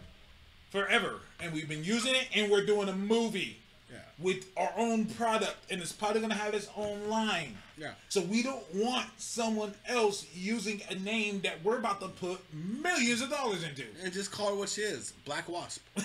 forever, 0.71 1.19
and 1.39 1.53
we've 1.53 1.69
been 1.69 1.83
using 1.83 2.15
it, 2.15 2.27
and 2.35 2.51
we're 2.51 2.65
doing 2.65 2.89
a 2.89 2.93
movie 2.95 3.57
Yeah. 3.91 3.99
with 4.19 4.45
our 4.57 4.71
own 4.77 5.05
product, 5.05 5.57
and 5.69 5.81
it's 5.81 5.91
probably 5.91 6.21
gonna 6.21 6.35
have 6.35 6.53
its 6.53 6.69
own 6.75 7.07
line. 7.09 7.57
Yeah. 7.77 7.91
So 8.09 8.21
we 8.21 8.41
don't 8.41 8.63
want 8.73 9.07
someone 9.17 9.73
else 9.87 10.25
using 10.33 10.81
a 10.89 10.95
name 10.95 11.41
that 11.41 11.61
we're 11.63 11.77
about 11.77 11.99
to 12.01 12.07
put 12.07 12.39
millions 12.53 13.21
of 13.21 13.29
dollars 13.29 13.63
into. 13.63 13.83
and 14.03 14.13
just 14.13 14.31
call 14.31 14.49
her 14.51 14.55
what 14.55 14.69
she 14.69 14.81
is, 14.81 15.11
Black 15.25 15.49
Wasp. 15.49 15.81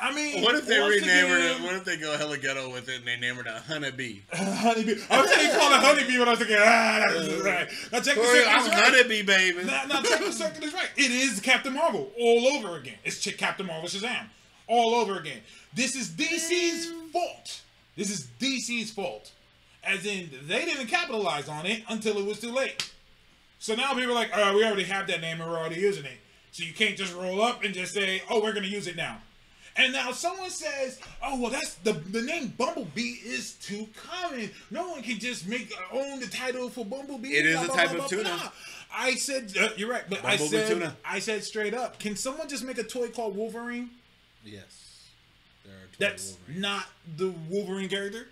I 0.00 0.14
mean, 0.14 0.42
What 0.42 0.54
if 0.54 0.66
they 0.66 0.80
once 0.80 1.00
rename 1.00 1.24
again- 1.26 1.56
To, 1.58 1.62
what 1.64 1.74
if 1.74 1.84
they 1.84 1.96
go 1.96 2.16
hella 2.16 2.38
ghetto 2.38 2.70
with 2.72 2.88
it 2.88 2.98
and 2.98 3.06
they 3.06 3.16
name 3.16 3.34
her 3.36 3.42
to 3.42 3.52
Honeybee? 3.66 4.20
honeybee. 4.32 5.00
I 5.10 5.20
was 5.20 5.30
thinking 5.30 5.58
call 5.58 5.72
it 5.72 5.80
honeybee 5.80 6.18
when 6.18 6.28
I 6.28 6.30
was 6.32 6.38
thinking, 6.38 6.56
ah, 6.60 7.04
that's 7.08 7.28
right. 7.42 7.68
Now 7.92 8.00
check 8.00 8.14
the 8.16 8.20
Corey. 8.22 8.44
I'm 8.46 8.62
is 8.62 8.68
right. 8.68 8.84
Honeybee, 8.84 9.22
baby. 9.22 9.64
Now, 9.64 9.84
now 9.86 10.02
check 10.02 10.20
the 10.24 10.32
circle 10.32 10.62
is 10.64 10.72
right. 10.72 10.88
It 10.96 11.10
is 11.10 11.40
Captain 11.40 11.72
Marvel 11.74 12.10
all 12.18 12.46
over 12.48 12.76
again. 12.76 12.96
It's 13.04 13.24
Captain 13.36 13.66
Marvel 13.66 13.88
Shazam 13.88 14.26
all 14.68 14.94
over 14.94 15.18
again. 15.18 15.40
This 15.74 15.96
is 15.96 16.08
DC's 16.10 16.92
fault. 17.12 17.62
This 17.96 18.10
is 18.10 18.28
DC's 18.38 18.90
fault. 18.90 19.32
As 19.82 20.04
in, 20.06 20.30
they 20.46 20.64
didn't 20.64 20.86
capitalize 20.88 21.48
on 21.48 21.66
it 21.66 21.82
until 21.88 22.18
it 22.18 22.24
was 22.26 22.40
too 22.40 22.52
late. 22.52 22.90
So 23.58 23.74
now 23.74 23.94
people 23.94 24.10
are 24.10 24.14
like, 24.14 24.30
oh, 24.34 24.54
we 24.54 24.64
already 24.64 24.84
have 24.84 25.06
that 25.08 25.20
name 25.20 25.40
and 25.40 25.50
we're 25.50 25.58
already 25.58 25.80
using 25.80 26.04
it. 26.04 26.18
So 26.52 26.62
you 26.64 26.72
can't 26.72 26.96
just 26.96 27.14
roll 27.14 27.42
up 27.42 27.64
and 27.64 27.74
just 27.74 27.94
say, 27.94 28.22
oh, 28.30 28.40
we're 28.42 28.52
going 28.52 28.64
to 28.64 28.70
use 28.70 28.86
it 28.86 28.96
now. 28.96 29.18
And 29.78 29.92
now 29.92 30.10
someone 30.10 30.50
says, 30.50 30.98
oh, 31.22 31.40
well, 31.40 31.50
that's 31.50 31.74
the, 31.76 31.92
the 31.92 32.20
name 32.20 32.52
Bumblebee 32.58 33.20
is 33.24 33.52
too 33.54 33.86
common. 33.96 34.50
No 34.72 34.88
one 34.90 35.02
can 35.02 35.20
just 35.20 35.46
make 35.46 35.72
own 35.92 36.18
the 36.18 36.26
title 36.26 36.68
for 36.68 36.84
Bumblebee. 36.84 37.28
It 37.28 37.46
is 37.46 37.54
blah, 37.54 37.62
a 37.62 37.66
blah, 37.66 37.76
type 37.76 37.90
blah, 37.90 38.04
of 38.04 38.10
blah, 38.10 38.18
tuna. 38.18 38.36
blah. 38.36 38.50
I 38.92 39.14
said, 39.14 39.52
uh, 39.58 39.68
you're 39.76 39.88
right, 39.90 40.02
but 40.08 40.24
I 40.24 40.36
said, 40.36 40.68
tuna. 40.68 40.96
I 41.04 41.20
said 41.20 41.44
straight 41.44 41.74
up, 41.74 42.00
can 42.00 42.16
someone 42.16 42.48
just 42.48 42.64
make 42.64 42.78
a 42.78 42.82
toy 42.82 43.08
called 43.08 43.36
Wolverine? 43.36 43.90
Yes. 44.44 45.06
There 45.64 45.74
are 45.74 45.78
toy 45.86 45.96
That's 45.98 46.36
Wolverines. 46.48 46.60
not 46.62 46.86
the 47.16 47.32
Wolverine 47.48 47.88
character. 47.88 48.26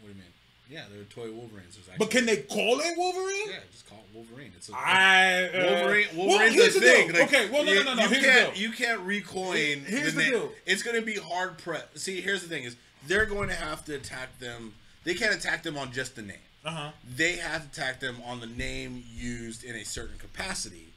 What 0.00 0.08
do 0.08 0.14
you 0.14 0.14
mean? 0.14 0.31
Yeah, 0.72 0.84
they're 0.90 1.04
toy 1.04 1.30
Wolverines. 1.30 1.76
There's 1.76 1.98
But 1.98 2.10
can 2.10 2.24
they 2.24 2.38
call 2.38 2.80
it 2.80 2.96
Wolverine? 2.96 3.50
Yeah, 3.50 3.56
just 3.70 3.86
call 3.88 3.98
it 3.98 4.16
Wolverine. 4.16 4.52
It's 4.56 4.70
a, 4.70 4.72
I 4.74 5.44
uh, 5.48 5.74
Wolverine. 5.74 6.06
Wolverine's 6.16 6.54
here's 6.54 6.76
a 6.76 6.80
the 6.80 6.86
thing. 6.86 7.12
Like, 7.12 7.22
okay, 7.24 7.50
well, 7.50 7.64
no, 7.64 7.72
you, 7.72 7.84
no, 7.84 7.94
no, 7.94 7.96
no. 7.96 8.02
You 8.04 8.08
Here's 8.08 8.24
can't. 8.24 8.54
the. 8.54 8.60
You 8.60 8.70
can't 8.70 9.06
recoin. 9.06 9.84
Here's 9.84 10.14
the 10.14 10.22
name. 10.22 10.30
deal. 10.32 10.52
It's 10.64 10.82
going 10.82 10.96
to 10.98 11.04
be 11.04 11.16
hard 11.16 11.58
press. 11.58 11.84
See, 11.96 12.20
here's 12.22 12.42
the 12.42 12.48
thing: 12.48 12.64
is 12.64 12.76
they're 13.06 13.26
going 13.26 13.48
to 13.50 13.54
have 13.54 13.84
to 13.84 13.94
attack 13.94 14.38
them. 14.38 14.74
They 15.04 15.14
can't 15.14 15.34
attack 15.34 15.62
them 15.62 15.76
on 15.76 15.92
just 15.92 16.16
the 16.16 16.22
name. 16.22 16.36
Uh 16.64 16.70
huh. 16.70 16.90
They 17.16 17.36
have 17.36 17.70
to 17.70 17.80
attack 17.80 18.00
them 18.00 18.16
on 18.24 18.40
the 18.40 18.46
name 18.46 19.04
used 19.14 19.64
in 19.64 19.74
a 19.74 19.84
certain 19.84 20.16
capacity 20.18 20.91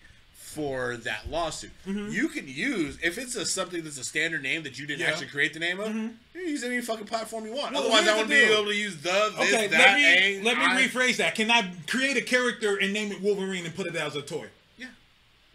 for 0.56 0.96
that 0.98 1.30
lawsuit. 1.30 1.70
Mm-hmm. 1.86 2.12
You 2.12 2.30
can 2.30 2.48
use 2.48 2.98
if 3.04 3.18
it's 3.18 3.36
a 3.36 3.46
something 3.46 3.84
that's 3.84 3.98
a 3.98 4.04
standard 4.06 4.42
name 4.42 4.64
that 4.64 4.80
you 4.80 4.88
didn't 4.88 5.02
Yeah. 5.02 5.08
actually 5.10 5.28
create 5.28 5.54
the 5.54 5.60
name 5.60 5.82
of. 5.82 5.90
Mm-hmm. 5.90 6.08
You 6.34 6.42
can 6.42 6.48
use 6.50 6.64
any 6.64 6.80
fucking 6.82 7.08
platform 7.08 7.46
you 7.46 7.54
want. 7.54 7.74
Well, 7.74 7.84
Otherwise, 7.84 8.08
I 8.08 8.14
the 8.14 8.18
would 8.20 8.30
be 8.30 8.36
able 8.36 8.66
to 8.66 8.76
use 8.76 8.96
the 9.02 9.34
this 9.38 9.54
Okay, 9.54 9.68
that 9.68 9.78
let 9.80 9.96
me 9.96 10.06
a 10.40 10.44
let 10.44 10.58
me 10.58 10.64
I- 10.66 10.82
rephrase 10.88 11.18
that. 11.18 11.36
Can 11.36 11.52
I 11.52 11.70
create 11.88 12.16
a 12.16 12.22
character 12.22 12.78
and 12.78 12.94
name 12.94 13.12
it 13.12 13.22
Wolverine 13.22 13.66
and 13.66 13.76
put 13.76 13.86
it 13.88 13.96
as 13.98 14.16
a 14.16 14.22
toy? 14.22 14.48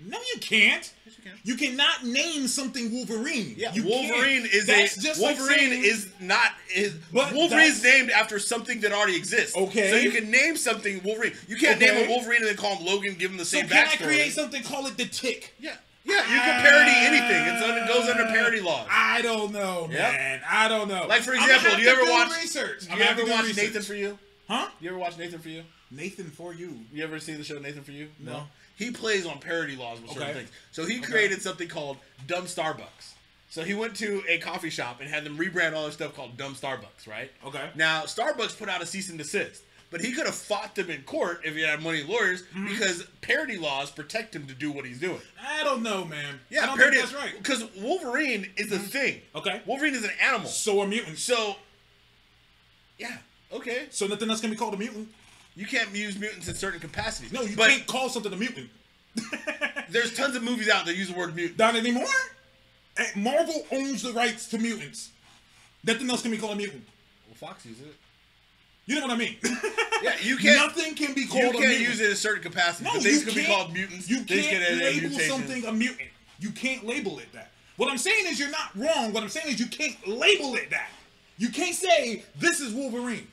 Yeah, 0.02 0.10
No, 0.12 0.18
you 0.34 0.40
can't. 0.40 0.92
Yes, 1.06 1.16
you 1.18 1.22
can. 1.24 1.32
You 1.44 1.54
cannot 1.56 2.04
name 2.04 2.46
something 2.48 2.92
Wolverine. 2.92 3.54
yeah. 3.56 3.72
You 3.74 3.84
Wolverine 3.84 4.42
can't. 4.42 4.54
is 4.54 4.66
That's 4.66 4.96
a 4.96 5.00
just 5.00 5.20
like 5.20 5.38
Wolverine 5.38 5.70
saying- 5.70 5.84
is 5.84 6.08
not 6.20 6.52
is 6.74 6.94
But 7.12 7.32
Wolverine's 7.32 7.80
that's- 7.80 8.00
named 8.00 8.10
after 8.10 8.38
something 8.38 8.80
that 8.80 8.92
already 8.92 9.16
exists. 9.16 9.56
Okay. 9.56 9.90
so 9.90 9.96
you 9.96 10.10
can 10.10 10.30
name 10.30 10.56
something 10.56 11.02
Wolverine. 11.02 11.36
You 11.48 11.56
can't 11.56 11.80
Okay. 11.82 11.92
name 11.94 12.06
a 12.06 12.08
Wolverine 12.10 12.40
and 12.40 12.48
then 12.48 12.56
call 12.56 12.76
him 12.76 12.86
Logan, 12.86 13.14
give 13.14 13.30
him 13.30 13.36
the 13.36 13.44
same. 13.44 13.68
So 13.68 13.74
same 13.74 13.86
can 13.86 13.88
I 13.92 13.96
create 14.04 14.32
something? 14.32 14.62
Call 14.62 14.86
it 14.86 14.96
the 14.96 15.06
Tick. 15.06 15.54
Yeah, 15.60 15.76
yeah. 16.04 16.14
You 16.22 16.40
can 16.40 16.62
parody 16.62 16.92
anything. 16.94 17.54
It's 17.54 17.62
under, 17.62 17.82
it 17.82 17.88
goes 17.88 18.08
under 18.08 18.24
parody 18.26 18.60
laws. 18.60 18.86
I 18.90 19.20
don't 19.22 19.52
know, 19.52 19.88
Yep. 19.90 20.00
man. 20.12 20.40
I 20.48 20.68
don't 20.68 20.88
know. 20.88 21.06
Like 21.06 21.22
for 21.22 21.34
example, 21.34 21.76
do 21.76 21.82
you 21.82 21.88
ever 21.88 22.04
watch 22.10 22.30
research? 22.40 22.86
Do 22.88 22.96
you 22.96 23.02
ever 23.02 23.24
watch 23.26 23.44
research. 23.46 23.56
Nathan 23.64 23.82
for 23.82 23.94
You? 23.94 24.18
Huh? 24.48 24.68
You 24.80 24.88
ever 24.90 24.98
watch 24.98 25.16
Nathan 25.18 25.38
for 25.40 25.48
You? 25.48 25.62
Nathan 25.92 26.30
for 26.30 26.52
you. 26.54 26.84
You 26.92 27.02
ever 27.04 27.18
seen 27.20 27.38
the 27.38 27.44
show 27.44 27.58
Nathan 27.58 27.82
for 27.82 27.90
You? 27.92 28.08
No. 28.18 28.46
He 28.80 28.90
plays 28.90 29.26
on 29.26 29.38
parody 29.40 29.76
laws 29.76 30.00
with 30.00 30.12
certain 30.12 30.28
Okay. 30.30 30.38
things. 30.38 30.50
So 30.72 30.86
he 30.86 31.00
created 31.00 31.42
something 31.42 31.68
called 31.68 31.98
Dumb 32.26 32.46
Starbucks. 32.46 33.12
So 33.50 33.62
he 33.62 33.74
went 33.74 33.94
to 33.96 34.22
a 34.26 34.38
coffee 34.38 34.70
shop 34.70 35.00
and 35.02 35.10
had 35.10 35.22
them 35.22 35.36
rebrand 35.36 35.74
all 35.74 35.82
their 35.82 35.92
stuff 35.92 36.14
called 36.16 36.38
Dumb 36.38 36.54
Starbucks, 36.54 37.06
right? 37.06 37.30
Okay. 37.44 37.68
Now 37.74 38.04
Starbucks 38.04 38.58
put 38.58 38.70
out 38.70 38.80
a 38.80 38.86
cease 38.86 39.10
and 39.10 39.18
desist, 39.18 39.60
but 39.90 40.00
he 40.00 40.12
could 40.12 40.24
have 40.24 40.34
fought 40.34 40.74
them 40.76 40.88
in 40.88 41.02
court 41.02 41.42
if 41.44 41.54
he 41.56 41.60
had 41.62 41.82
money 41.82 42.02
lawyers 42.02 42.42
Mm-hmm. 42.44 42.68
because 42.68 43.04
parody 43.20 43.58
laws 43.58 43.90
protect 43.90 44.34
him 44.34 44.46
to 44.46 44.54
do 44.54 44.72
what 44.72 44.86
he's 44.86 44.98
doing. 44.98 45.20
I 45.46 45.62
don't 45.62 45.82
know, 45.82 46.06
man. 46.06 46.40
Yeah, 46.48 46.62
I 46.62 46.66
don't 46.66 46.78
parody. 46.78 46.96
think 46.96 47.10
that's 47.10 47.22
right. 47.22 47.36
Because 47.36 47.64
Wolverine 47.76 48.50
is 48.56 48.72
a 48.72 48.78
thing. 48.78 49.20
Okay. 49.34 49.60
Wolverine 49.66 49.94
is 49.94 50.04
an 50.04 50.12
animal. 50.22 50.48
So 50.48 50.80
a 50.80 50.86
mutant. 50.86 51.18
So, 51.18 51.56
yeah, 52.98 53.18
okay. 53.52 53.88
So 53.90 54.06
nothing 54.06 54.30
else 54.30 54.40
can 54.40 54.48
be 54.50 54.56
called 54.56 54.72
a 54.72 54.78
mutant. 54.78 55.08
You 55.60 55.66
can't 55.66 55.94
use 55.94 56.18
mutants 56.18 56.48
in 56.48 56.54
certain 56.54 56.80
capacities. 56.80 57.32
No, 57.32 57.42
you 57.42 57.54
but 57.54 57.68
can't 57.68 57.86
call 57.86 58.08
something 58.08 58.32
a 58.32 58.36
mutant. 58.36 58.70
there's 59.90 60.16
tons 60.16 60.34
of 60.34 60.42
movies 60.42 60.70
out 60.70 60.86
that 60.86 60.96
use 60.96 61.08
the 61.08 61.14
word 61.14 61.36
mutant. 61.36 61.58
Not 61.58 61.76
anymore. 61.76 62.06
Marvel 63.14 63.66
owns 63.70 64.02
the 64.02 64.14
rights 64.14 64.48
to 64.48 64.58
mutants. 64.58 65.10
Nothing 65.84 66.08
else 66.08 66.22
can 66.22 66.30
be 66.30 66.38
called 66.38 66.52
a 66.52 66.56
mutant. 66.56 66.86
Well, 67.26 67.34
Fox 67.34 67.66
uses 67.66 67.88
it. 67.88 67.94
You 68.86 68.94
know 68.96 69.02
what 69.02 69.10
I 69.10 69.16
mean? 69.16 69.36
Yeah, 70.02 70.14
you 70.22 70.38
can't. 70.38 70.56
Nothing 70.56 70.94
can 70.94 71.12
be 71.12 71.26
called 71.26 71.42
a 71.42 71.58
mutant. 71.58 71.62
you 71.62 71.68
can't 71.68 71.88
use 71.90 72.00
it 72.00 72.08
in 72.08 72.16
certain 72.16 72.42
capacities. 72.42 72.86
No, 72.86 72.94
but 72.94 73.02
things 73.02 73.22
can 73.22 73.34
be 73.34 73.44
called 73.44 73.74
mutants. 73.74 74.08
You 74.08 74.24
can't 74.24 74.46
can 74.46 74.78
label 74.78 75.08
mutations. 75.10 75.26
something 75.26 75.66
a 75.66 75.72
mutant. 75.72 76.08
You 76.38 76.48
can't 76.52 76.86
label 76.86 77.18
it 77.18 77.30
that. 77.34 77.50
What 77.76 77.90
I'm 77.90 77.98
saying 77.98 78.24
is 78.28 78.40
you're 78.40 78.48
not 78.48 78.74
wrong. 78.74 79.12
What 79.12 79.22
I'm 79.22 79.28
saying 79.28 79.48
is 79.48 79.60
you 79.60 79.66
can't 79.66 80.08
label 80.08 80.54
it 80.54 80.70
that. 80.70 80.88
You 81.36 81.50
can't 81.50 81.74
say 81.74 82.24
this 82.38 82.60
is 82.60 82.72
Wolverine. 82.72 83.28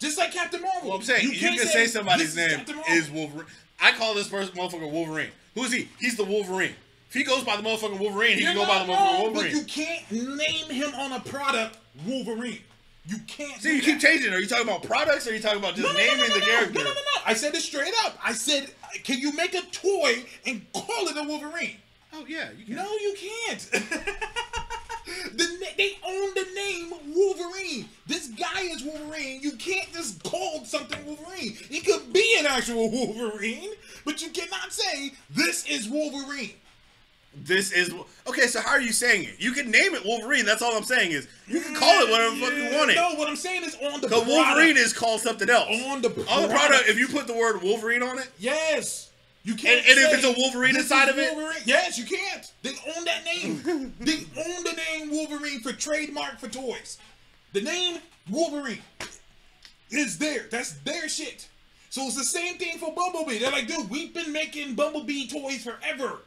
Just 0.00 0.18
like 0.18 0.32
Captain 0.32 0.62
Marvel. 0.62 0.88
Well, 0.88 0.98
I'm 0.98 1.04
saying 1.04 1.24
you, 1.28 1.38
can't 1.38 1.58
can 1.58 1.68
say 1.68 1.86
somebody's 1.86 2.34
this 2.34 2.52
is 2.52 2.66
name 2.68 2.76
is 2.90 3.10
Wolverine. 3.10 3.46
I 3.80 3.92
call 3.92 4.14
this 4.14 4.28
person 4.28 4.56
motherfucker 4.56 4.90
Wolverine. 4.90 5.30
Who 5.54 5.64
is 5.64 5.72
he? 5.72 5.88
He's 5.98 6.16
the 6.16 6.24
Wolverine. 6.24 6.74
If 7.08 7.14
he 7.14 7.24
goes 7.24 7.44
by 7.44 7.56
the 7.56 7.62
motherfucking 7.62 7.98
Wolverine, 7.98 8.36
he 8.38 8.44
You're 8.44 8.52
can 8.52 8.62
go 8.62 8.66
by 8.66 8.84
the 8.86 8.92
wrong, 8.92 9.22
Wolverine. 9.22 9.52
but 9.52 9.52
you 9.52 9.64
can't 9.64 10.10
name 10.10 10.70
him 10.70 10.94
on 10.94 11.12
a 11.12 11.20
product 11.20 11.76
Wolverine. 12.06 12.60
You 13.06 13.16
can't. 13.26 13.60
See, 13.60 13.76
you 13.76 13.82
keep 13.82 13.98
changing. 14.00 14.32
Are 14.32 14.38
you 14.38 14.46
talking 14.46 14.68
about 14.68 14.82
products 14.84 15.26
or 15.26 15.30
are 15.30 15.34
you 15.34 15.40
talking 15.40 15.58
about 15.58 15.74
just 15.74 15.86
No, 15.86 15.92
no, 15.92 15.98
naming 15.98 16.28
no, 16.28 16.34
the 16.34 16.40
character? 16.40 16.72
No, 16.74 16.80
no, 16.84 16.90
no, 16.90 16.94
no. 16.94 17.22
I 17.26 17.34
said 17.34 17.54
it 17.54 17.60
straight 17.62 17.92
up. 18.04 18.16
I 18.24 18.32
said, 18.32 18.70
can 19.04 19.18
you 19.18 19.32
make 19.34 19.54
a 19.54 19.62
toy 19.62 20.24
and 20.46 20.64
call 20.72 21.08
it 21.08 21.16
a 21.16 21.24
Wolverine? 21.24 21.76
Oh, 22.12 22.24
yeah. 22.28 22.50
You 22.56 22.64
can. 22.66 22.76
No, 22.76 22.90
you 22.92 23.14
can't. 23.18 23.70
the, 25.34 25.66
they 25.76 25.98
own 26.06 26.34
the 26.34 26.46
name 26.54 26.92
Wolverine. 27.14 27.88
This 28.06 28.28
guy 28.28 28.62
is 28.62 28.82
Wolverine. 28.82 29.40
You 29.42 29.52
can't 29.52 29.90
just 29.92 30.22
call 30.22 30.64
something 30.64 31.04
Wolverine. 31.06 31.56
It 31.70 31.84
could 31.86 32.12
be 32.12 32.36
an 32.38 32.46
actual 32.46 32.90
Wolverine, 32.90 33.70
but 34.04 34.22
you 34.22 34.28
cannot 34.30 34.72
say 34.72 35.12
this 35.30 35.66
is 35.66 35.88
Wolverine. 35.88 36.52
This 37.32 37.70
is 37.70 37.94
okay. 38.26 38.48
So 38.48 38.60
how 38.60 38.70
are 38.72 38.80
you 38.80 38.92
saying 38.92 39.22
it? 39.22 39.36
You 39.38 39.52
can 39.52 39.70
name 39.70 39.94
it 39.94 40.04
Wolverine. 40.04 40.44
That's 40.44 40.62
all 40.62 40.76
I'm 40.76 40.82
saying 40.82 41.12
is 41.12 41.28
you 41.46 41.60
can 41.60 41.76
call 41.76 42.02
it 42.02 42.10
whatever 42.10 42.34
fuck 42.36 42.52
you 42.54 42.76
want 42.76 42.90
it. 42.90 42.96
No, 42.96 43.14
what 43.14 43.28
I'm 43.28 43.36
saying 43.36 43.62
is 43.62 43.76
on 43.76 44.00
the 44.00 44.08
Because 44.08 44.24
product. 44.24 44.28
Wolverine 44.48 44.76
is 44.76 44.92
called 44.92 45.20
something 45.20 45.48
else. 45.48 45.68
on 45.68 46.02
the 46.02 46.08
on 46.28 46.42
the 46.42 46.48
product. 46.48 46.88
If 46.88 46.98
you 46.98 47.06
put 47.06 47.28
the 47.28 47.34
word 47.34 47.62
Wolverine 47.62 48.02
on 48.02 48.18
it, 48.18 48.28
Yes. 48.38 49.09
You 49.42 49.54
can't. 49.54 49.78
And- 49.80 49.98
and 49.98 49.98
if 49.98 50.14
it's 50.18 50.24
a 50.24 50.32
Wolverine 50.38 50.76
inside 50.76 51.08
of 51.08 51.18
it?" 51.18 51.34
Wolverine." 51.34 51.62
Yes, 51.64 51.98
you 51.98 52.04
can't. 52.04 52.52
They 52.62 52.70
own 52.96 53.04
that 53.04 53.24
name. 53.24 53.94
they 54.00 54.18
own 54.36 54.64
the 54.64 54.72
name 54.90 55.10
Wolverine 55.10 55.60
for 55.60 55.72
trademark 55.72 56.38
for 56.38 56.48
toys. 56.48 56.98
The 57.52 57.62
name 57.62 57.98
Wolverine 58.30 58.82
is 59.90 60.18
there. 60.18 60.46
That's 60.50 60.72
their 60.84 61.08
shit. 61.08 61.48
So 61.88 62.02
it's 62.06 62.16
the 62.16 62.24
same 62.24 62.56
thing 62.58 62.78
for 62.78 62.94
Bumblebee. 62.94 63.38
They're 63.38 63.50
like, 63.50 63.66
dude, 63.66 63.90
we've 63.90 64.14
been 64.14 64.30
making 64.32 64.74
Bumblebee 64.76 65.26
toys 65.26 65.64
forever. 65.64 66.18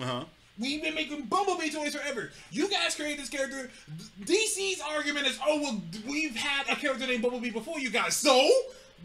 uh 0.00 0.04
huh. 0.04 0.24
We've 0.58 0.82
been 0.82 0.94
making 0.94 1.22
Bumblebee 1.26 1.70
toys 1.70 1.94
forever. 1.94 2.30
You 2.50 2.68
guys 2.68 2.94
created 2.96 3.18
this 3.20 3.28
character. 3.28 3.70
DC's 4.22 4.80
argument 4.80 5.26
is, 5.26 5.38
oh 5.46 5.60
well, 5.60 5.82
we've 6.08 6.34
had 6.36 6.68
a 6.68 6.76
character 6.76 7.06
named 7.06 7.22
Bumblebee 7.22 7.50
before 7.50 7.78
you 7.80 7.90
guys. 7.90 8.16
So, 8.16 8.48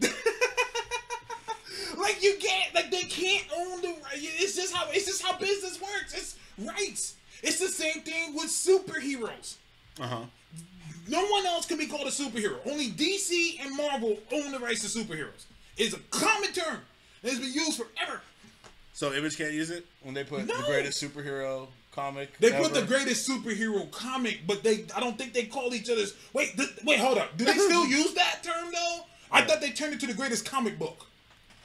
like 1.98 2.22
you 2.22 2.36
can't, 2.40 2.74
like 2.74 2.90
they 2.90 3.02
can't 3.02 3.44
own 3.56 3.80
the. 3.82 3.94
It's 4.14 4.56
just 4.56 4.74
how 4.74 4.86
it's 4.90 5.06
just 5.06 5.22
how 5.22 5.36
business 5.38 5.80
works. 5.80 6.14
It's 6.14 6.36
rights. 6.58 7.14
It's 7.42 7.58
the 7.58 7.68
same 7.68 8.02
thing 8.02 8.34
with 8.34 8.46
superheroes. 8.46 9.56
Uh 10.00 10.06
huh. 10.06 10.20
No 11.08 11.26
one 11.26 11.46
else 11.46 11.66
can 11.66 11.78
be 11.78 11.86
called 11.86 12.06
a 12.06 12.10
superhero. 12.10 12.58
Only 12.70 12.88
DC 12.88 13.60
and 13.64 13.76
Marvel 13.76 14.16
own 14.32 14.52
the 14.52 14.58
rights 14.58 14.80
to 14.92 14.98
superheroes. 14.98 15.46
It's 15.76 15.94
a 15.94 15.98
common 16.10 16.52
term. 16.52 16.78
It's 17.22 17.38
been 17.38 17.52
used 17.52 17.78
forever. 17.82 18.20
So 18.92 19.12
Image 19.14 19.36
can't 19.38 19.52
use 19.52 19.70
it 19.70 19.86
when 20.02 20.14
they 20.14 20.24
put 20.24 20.46
No. 20.46 20.56
the 20.56 20.62
greatest 20.66 21.02
superhero 21.02 21.68
comic. 21.90 22.38
They 22.38 22.52
put 22.52 22.74
the 22.74 22.82
greatest 22.82 23.28
superhero 23.28 23.90
comic, 23.90 24.40
but 24.46 24.62
they 24.62 24.84
I 24.94 25.00
don't 25.00 25.16
think 25.18 25.32
they 25.32 25.44
call 25.44 25.74
each 25.74 25.88
other's. 25.90 26.14
Wait, 26.32 26.56
th- 26.56 26.68
wait, 26.84 27.00
hold 27.00 27.18
up. 27.18 27.36
Do 27.36 27.44
they 27.44 27.52
still 27.68 27.86
use 27.86 28.12
that 28.14 28.42
term 28.42 28.70
though? 28.72 29.00
I 29.32 29.42
thought 29.42 29.60
they 29.60 29.70
turned 29.70 29.94
it 29.94 30.00
to 30.00 30.06
the 30.06 30.14
greatest 30.14 30.44
comic 30.44 30.78
book. 30.78 31.06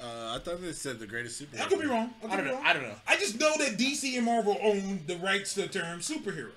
Uh, 0.02 0.36
I 0.36 0.40
thought 0.44 0.62
they 0.62 0.72
said 0.74 1.00
the 1.00 1.08
greatest 1.08 1.42
superhero. 1.42 1.62
I 1.62 1.66
could 1.66 1.80
be 1.80 1.88
wrong. 1.88 2.14
I, 2.24 2.28
could 2.28 2.32
I 2.32 2.36
don't 2.36 2.46
be 2.46 2.52
know. 2.52 2.58
wrong. 2.58 2.66
I 2.66 2.74
don't 2.74 2.84
know. 2.84 2.96
I 3.08 3.16
just 3.18 3.40
know 3.40 3.54
that 3.58 3.78
DC 3.78 4.16
and 4.18 4.26
Marvel 4.26 4.58
own 4.62 5.02
the 5.08 5.16
rights 5.18 5.54
to 5.54 5.62
the 5.62 5.68
term 5.68 6.00
superhero, 6.00 6.52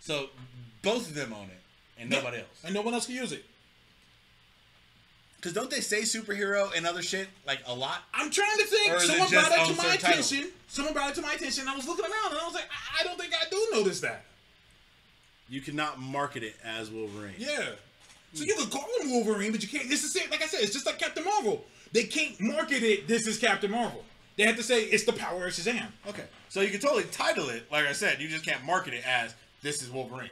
So 0.00 0.30
both 0.82 1.08
of 1.08 1.14
them 1.14 1.32
own 1.32 1.44
it, 1.46 1.60
and 1.98 2.10
nobody 2.10 2.38
else. 2.38 2.46
and 2.64 2.74
no 2.74 2.82
one 2.82 2.92
else 2.94 3.06
can 3.06 3.14
use 3.14 3.32
it. 3.32 3.44
Because 5.36 5.52
don't 5.52 5.70
they 5.70 5.80
say 5.80 6.00
superhero 6.02 6.74
and 6.74 6.86
other 6.86 7.02
shit 7.02 7.28
like 7.46 7.60
a 7.66 7.74
lot? 7.74 7.98
I'm 8.14 8.30
trying 8.30 8.56
to 8.58 8.64
think. 8.64 8.92
Is 8.94 9.02
it 9.04 9.06
Someone 9.08 9.28
just 9.28 9.48
brought 9.50 9.52
it 9.52 9.60
on 9.60 9.66
to 9.68 9.76
my 9.76 9.82
certain 9.84 10.00
titles? 10.00 10.32
attention. 10.32 10.52
Someone 10.68 10.94
brought 10.94 11.10
it 11.10 11.14
to 11.16 11.22
my 11.22 11.32
attention. 11.34 11.68
I 11.68 11.76
was 11.76 11.86
looking 11.86 12.04
around 12.06 12.30
and 12.32 12.40
I 12.40 12.44
was 12.46 12.54
like, 12.54 12.64
I, 12.70 13.02
I 13.02 13.04
don't 13.04 13.18
think 13.20 13.34
I 13.34 13.44
do 13.50 13.68
notice 13.72 14.00
that. 14.00 14.24
You 15.50 15.60
cannot 15.60 16.00
market 16.00 16.42
it 16.42 16.56
as 16.64 16.90
Wolverine. 16.90 17.34
Yeah. 17.36 17.62
So 18.32 18.42
you 18.44 18.54
can 18.54 18.68
call 18.70 18.86
him 19.02 19.10
Wolverine, 19.10 19.52
but 19.52 19.62
you 19.62 19.68
can't. 19.68 19.84
It's 19.92 20.00
the 20.02 20.08
same. 20.08 20.30
Like 20.30 20.42
I 20.42 20.46
said, 20.46 20.60
it's 20.62 20.72
just 20.72 20.86
like 20.86 20.98
Captain 20.98 21.22
Marvel. 21.24 21.62
They 21.94 22.04
can't 22.04 22.38
market 22.40 22.82
it. 22.82 23.08
This 23.08 23.26
is 23.26 23.38
Captain 23.38 23.70
Marvel. 23.70 24.04
They 24.36 24.42
have 24.42 24.56
to 24.56 24.64
say 24.64 24.82
it's 24.82 25.04
the 25.04 25.12
power 25.12 25.46
of 25.46 25.52
Shazam. 25.52 25.86
Okay. 26.08 26.24
So 26.48 26.60
you 26.60 26.70
can 26.70 26.80
totally 26.80 27.04
title 27.04 27.48
it, 27.48 27.70
like 27.70 27.86
I 27.86 27.92
said, 27.92 28.20
you 28.20 28.28
just 28.28 28.44
can't 28.44 28.62
market 28.64 28.94
it 28.94 29.06
as 29.06 29.34
this 29.62 29.80
is 29.80 29.90
Wolverine. 29.90 30.30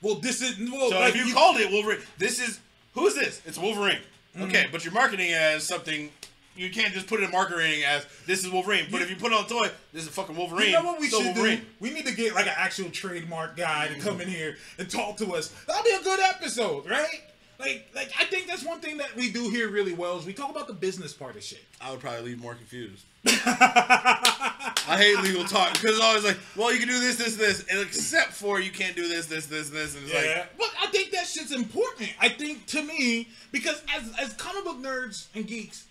Well, 0.00 0.14
this 0.16 0.40
is 0.42 0.58
well. 0.70 0.90
So 0.90 1.00
like 1.00 1.14
if 1.14 1.26
you, 1.26 1.34
called 1.34 1.56
it 1.56 1.70
Wolverine, 1.70 1.98
this 2.18 2.40
is 2.40 2.60
who 2.94 3.06
is 3.06 3.14
this? 3.14 3.42
It's 3.44 3.58
Wolverine. 3.58 3.98
Mm-hmm. 4.36 4.44
Okay, 4.44 4.66
but 4.70 4.84
you're 4.84 4.94
marketing 4.94 5.30
it 5.30 5.34
as 5.34 5.64
something. 5.64 6.10
You 6.54 6.70
can't 6.70 6.92
just 6.92 7.06
put 7.06 7.20
it 7.20 7.24
in 7.24 7.30
marketing 7.30 7.82
as 7.84 8.06
this 8.26 8.44
is 8.44 8.50
Wolverine. 8.50 8.86
But 8.90 9.02
if 9.02 9.10
you 9.10 9.16
put 9.16 9.32
it 9.32 9.38
on 9.38 9.44
a 9.44 9.48
toy, 9.48 9.70
this 9.92 10.04
is 10.04 10.08
fucking 10.10 10.36
Wolverine. 10.36 10.68
You 10.68 10.74
know 10.74 10.84
what 10.84 11.00
we 11.00 11.08
should 11.08 11.24
Wolverine. 11.24 11.58
do? 11.58 11.64
We 11.80 11.90
need 11.90 12.06
to 12.06 12.14
get 12.14 12.34
like 12.34 12.46
an 12.46 12.54
actual 12.56 12.90
trademark 12.90 13.56
guy 13.56 13.88
to 13.88 13.98
come 13.98 14.20
in 14.20 14.28
here 14.28 14.56
and 14.78 14.88
talk 14.88 15.16
to 15.16 15.34
us. 15.34 15.48
That'll 15.66 15.82
be 15.82 15.90
a 15.90 16.02
good 16.02 16.20
episode, 16.20 16.88
right? 16.88 17.22
Like, 17.62 17.86
like 17.94 18.12
I 18.18 18.24
think 18.24 18.48
that's 18.48 18.64
one 18.64 18.80
thing 18.80 18.96
that 18.96 19.14
we 19.14 19.30
do 19.30 19.48
here 19.48 19.70
really 19.70 19.94
well 19.94 20.18
is 20.18 20.26
we 20.26 20.32
talk 20.32 20.50
about 20.50 20.66
the 20.66 20.72
business 20.72 21.12
part 21.12 21.36
of 21.36 21.44
shit. 21.44 21.62
I 21.80 21.92
would 21.92 22.00
probably 22.00 22.22
leave 22.22 22.40
more 22.40 22.56
confused. 22.56 23.04
I 23.24 24.96
hate 24.98 25.22
legal 25.22 25.44
talk 25.44 25.74
because 25.74 25.92
it's 25.96 26.04
always 26.04 26.24
like, 26.24 26.38
well, 26.56 26.72
you 26.72 26.80
can 26.80 26.88
do 26.88 26.98
this, 26.98 27.16
this, 27.16 27.36
this, 27.36 27.64
and 27.70 27.78
except 27.78 28.32
for 28.32 28.58
you 28.58 28.72
can't 28.72 28.96
do 28.96 29.06
this, 29.06 29.26
this, 29.26 29.46
this, 29.46 29.70
this, 29.70 29.94
and 29.94 30.04
it's 30.04 30.12
like, 30.12 30.58
but 30.58 30.70
I 30.82 30.88
think 30.88 31.12
that 31.12 31.24
shit's 31.24 31.52
important. 31.52 32.10
I 32.20 32.28
think 32.28 32.66
to 32.66 32.82
me 32.82 33.28
because 33.52 33.80
as 33.96 34.12
as 34.18 34.32
comic 34.34 34.64
book 34.64 34.82
nerds 34.82 35.28
and 35.36 35.46
geeks, 35.46 35.86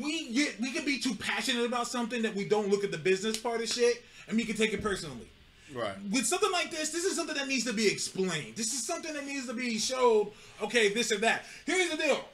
we 0.00 0.32
get 0.32 0.60
we 0.60 0.72
can 0.72 0.84
be 0.84 0.98
too 0.98 1.14
passionate 1.14 1.64
about 1.64 1.86
something 1.86 2.22
that 2.22 2.34
we 2.34 2.44
don't 2.44 2.70
look 2.70 2.82
at 2.82 2.90
the 2.90 2.98
business 2.98 3.36
part 3.36 3.60
of 3.60 3.68
shit 3.68 4.02
and 4.26 4.36
we 4.36 4.44
can 4.44 4.56
take 4.56 4.72
it 4.72 4.82
personally. 4.82 5.28
Right. 5.74 5.94
with 6.10 6.26
something 6.26 6.50
like 6.52 6.70
this, 6.70 6.90
this 6.90 7.04
is 7.04 7.16
something 7.16 7.36
that 7.36 7.48
needs 7.48 7.64
to 7.64 7.72
be 7.72 7.86
explained. 7.86 8.56
This 8.56 8.72
is 8.72 8.86
something 8.86 9.12
that 9.14 9.26
needs 9.26 9.46
to 9.46 9.54
be 9.54 9.78
showed. 9.78 10.32
Okay, 10.62 10.92
this 10.92 11.10
and 11.10 11.22
that. 11.22 11.44
Here's 11.66 11.90
the 11.90 11.96
deal. 11.96 12.24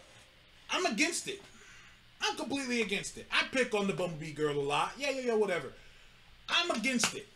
I'm 0.71 0.87
against 0.87 1.29
it. 1.29 1.41
I'm 2.23 2.37
completely 2.37 2.83
against 2.83 3.19
it. 3.19 3.27
I 3.31 3.45
pick 3.53 3.75
on 3.75 3.87
the 3.87 3.93
Bumblebee 3.93 4.33
girl 4.33 4.59
a 4.59 4.61
lot. 4.61 4.93
Yeah, 4.99 5.11
yeah, 5.11 5.23
yeah, 5.23 5.35
whatever. 5.35 5.73
I'm 6.49 6.71
against 6.71 7.15
it. 7.15 7.27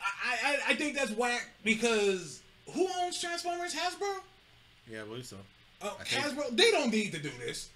I, 0.00 0.52
I, 0.52 0.58
I 0.72 0.74
think 0.74 0.96
that's 0.96 1.10
whack 1.12 1.48
because 1.64 2.40
who 2.72 2.88
owns 3.00 3.20
Transformers? 3.20 3.74
Hasbro? 3.74 4.20
Yeah, 4.90 5.02
I 5.02 5.04
believe 5.04 5.26
so. 5.26 5.36
Uh, 5.82 5.90
I 6.00 6.04
Hasbro, 6.04 6.56
they 6.56 6.70
don't 6.70 6.90
need 6.90 7.12
to 7.12 7.18
do 7.18 7.30
this. 7.44 7.68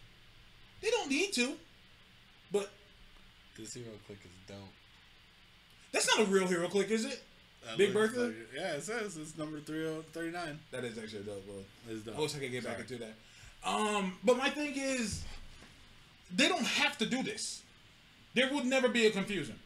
They 0.80 0.90
don't 0.90 1.10
need 1.10 1.32
to. 1.34 1.54
But 2.50 2.70
This 3.58 3.74
hero 3.74 3.88
click 4.06 4.18
is 4.24 4.30
dope. 4.46 4.58
that's 5.92 6.06
not 6.06 6.26
a 6.26 6.30
real 6.30 6.46
hero 6.46 6.68
click, 6.68 6.90
is 6.90 7.04
it? 7.04 7.22
That 7.66 7.78
Big 7.78 7.92
Bertha? 7.92 8.20
like- 8.20 8.34
yeah, 8.54 8.72
it 8.72 8.82
says 8.82 9.16
it's 9.16 9.36
number 9.38 9.60
3039. 9.60 10.58
That 10.72 10.84
is 10.84 10.98
actually 10.98 11.20
a 11.20 11.22
dope 11.22 11.46
one. 11.46 11.64
It's 11.88 12.02
dope. 12.04 12.16
I 12.16 12.20
wish 12.20 12.34
I 12.34 12.38
could 12.40 12.50
get 12.50 12.64
back 12.64 12.72
Sorry. 12.74 12.82
into 12.82 12.98
that. 13.04 13.14
Um, 13.68 14.18
but 14.24 14.36
my 14.36 14.50
thing 14.50 14.74
is, 14.76 15.22
they 16.34 16.48
don't 16.48 16.64
have 16.66 16.98
to 16.98 17.06
do 17.06 17.22
this. 17.22 17.62
There 18.34 18.52
would 18.52 18.64
never 18.64 18.88
be 18.88 19.06
a 19.06 19.10
confusion. 19.10 19.58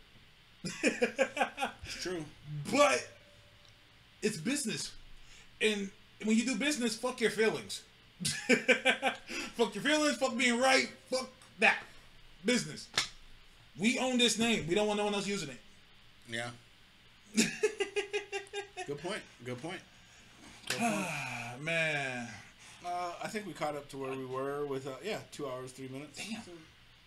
It's 0.64 2.02
true. 2.02 2.24
But 2.70 3.06
it's 4.22 4.36
business, 4.36 4.92
and 5.60 5.90
when 6.24 6.36
you 6.36 6.44
do 6.44 6.56
business, 6.56 6.96
fuck 6.96 7.20
your 7.20 7.30
feelings. 7.30 7.82
fuck 9.56 9.74
your 9.74 9.82
feelings. 9.84 10.16
Fuck 10.16 10.36
being 10.36 10.58
right. 10.60 10.88
Fuck 11.10 11.28
that. 11.58 11.78
Business. 12.44 12.88
We 13.78 13.98
own 13.98 14.18
this 14.18 14.38
name. 14.38 14.66
We 14.68 14.74
don't 14.74 14.86
want 14.86 14.98
no 14.98 15.04
one 15.04 15.14
else 15.14 15.26
using 15.26 15.50
it. 15.50 15.60
Yeah. 16.28 16.50
Good 18.86 18.98
point. 19.02 19.20
Good 19.44 19.60
point. 19.62 19.80
Ah, 20.80 21.54
man. 21.60 22.28
Uh, 22.84 23.12
I 23.22 23.28
think 23.28 23.46
we 23.46 23.52
caught 23.52 23.74
up 23.74 23.88
to 23.90 23.98
where 23.98 24.12
we 24.12 24.24
were 24.24 24.64
with, 24.66 24.86
uh, 24.86 24.90
yeah, 25.04 25.18
two 25.32 25.46
hours, 25.48 25.72
three 25.72 25.88
minutes. 25.88 26.18
Damn. 26.18 26.42
So- 26.42 26.50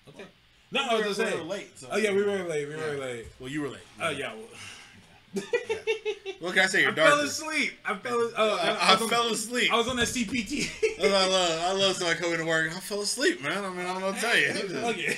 Okay. 0.09 0.25
No, 0.71 0.81
I 0.89 0.93
was 0.95 1.03
just 1.05 1.17
saying. 1.19 1.37
were 1.37 1.43
late, 1.43 1.77
so- 1.77 1.87
Oh 1.91 1.97
yeah, 1.97 2.11
we 2.11 2.23
were 2.23 2.43
late. 2.43 2.67
We 2.67 2.75
were 2.75 2.97
late. 2.97 3.27
Well, 3.39 3.49
you 3.49 3.61
were 3.61 3.69
late. 3.69 3.81
Oh 4.01 4.09
yeah. 4.09 4.33
Well, 4.33 5.43
What 6.39 6.53
can 6.55 6.63
I 6.63 6.65
say? 6.67 6.81
You're 6.81 6.91
I 6.93 6.95
fell 6.95 7.19
asleep. 7.19 7.73
I 7.85 7.95
fell. 7.95 8.31
Oh, 8.35 8.57
I, 8.57 8.69
I, 8.69 8.89
I 8.89 8.93
was 8.93 9.01
on- 9.03 9.09
fell 9.09 9.27
asleep. 9.31 9.71
I 9.71 9.77
was 9.77 9.87
on 9.87 9.97
that 9.97 10.07
CPT. 10.07 10.69
I 11.03 11.07
love. 11.27 11.61
I 11.61 11.73
love 11.73 11.95
somebody 11.97 12.19
coming 12.19 12.37
to 12.39 12.45
work. 12.45 12.75
I 12.75 12.79
fell 12.79 13.01
asleep, 13.01 13.41
man. 13.43 13.63
I 13.63 13.69
mean, 13.69 13.81
I 13.85 13.93
don't 13.93 13.99
know 14.01 14.07
what 14.07 14.15
to 14.15 14.21
tell 14.21 14.37
you. 14.37 14.49
okay. 14.87 15.17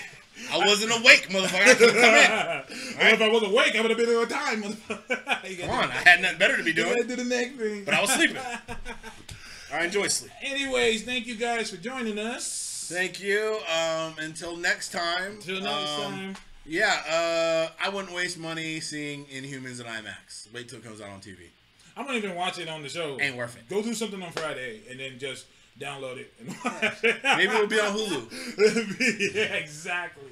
I 0.52 0.58
wasn't 0.60 0.91
awake, 0.91 1.28
motherfucker. 1.30 1.68
I 1.68 1.74
couldn't 1.76 2.02
come 2.02 2.16
in. 2.16 3.12
If 3.14 3.22
I 3.22 3.28
was 3.28 3.44
awake, 3.44 3.76
I 3.76 3.82
would 3.82 3.91
have 3.91 3.98
been 3.98 4.10
on 4.10 4.28
time. 4.28 4.64
motherfucker. 4.64 5.60
Come 5.62 5.70
on, 5.70 5.90
I 5.91 6.10
had 6.10 6.22
nothing 6.22 6.38
better 6.38 6.58
to 6.58 6.64
be 6.64 6.74
do- 6.74 6.82
you 6.82 6.88
gotta 6.88 7.03
doing, 7.03 7.18
do 7.18 7.24
the 7.24 7.30
next 7.30 7.56
thing. 7.56 7.84
but 7.84 7.94
I 7.94 8.02
was 8.02 8.12
sleeping. 8.12 8.38
I 9.74 9.86
enjoy 9.86 10.08
sleep. 10.08 10.32
Anyways, 10.41 11.03
thank 11.03 11.28
you 11.28 11.36
guys 11.36 11.70
for 11.70 11.78
joining 11.78 12.20
us. 12.20 12.88
Thank 12.91 13.22
you. 13.22 13.60
Um, 13.74 14.16
until 14.20 14.58
next 14.58 14.91
time. 14.91 15.40
Till 15.40 15.62
next 15.62 15.99
um, 15.99 16.12
time. 16.14 16.36
Yeah, 16.66 16.95
uh, 17.10 17.72
I 17.84 17.90
wouldn't 17.90 18.14
waste 18.14 18.38
money 18.38 18.80
seeing 18.80 19.26
Inhumans 19.26 19.80
in 19.80 19.88
IMAX. 19.88 20.53
Wait 20.53 20.70
till 20.70 20.80
it 20.80 20.84
comes 20.84 21.02
out 21.02 21.10
on 21.10 21.20
TV. 21.20 21.49
I'm 21.98 22.06
not 22.06 22.16
even 22.16 22.36
watching 22.36 22.68
it 22.68 22.70
on 22.70 22.82
the 22.84 22.90
show. 22.90 23.18
Ain't 23.20 23.36
worth 23.36 23.58
it. 23.58 23.68
Go 23.70 23.82
do 23.82 23.94
something 23.94 24.22
on 24.22 24.32
Friday 24.32 24.82
and 24.90 24.99
then 24.99 25.20
just 25.20 25.45
download 25.82 26.18
it 26.18 26.34
and 26.40 26.49
watch 26.64 26.84
it. 27.03 27.18
Maybe 27.24 27.53
it'll 27.53 27.68
be 27.68 27.80
on 27.80 27.95
Hulu. 27.98 29.34
yeah, 29.36 29.41
exactly. 29.56 30.24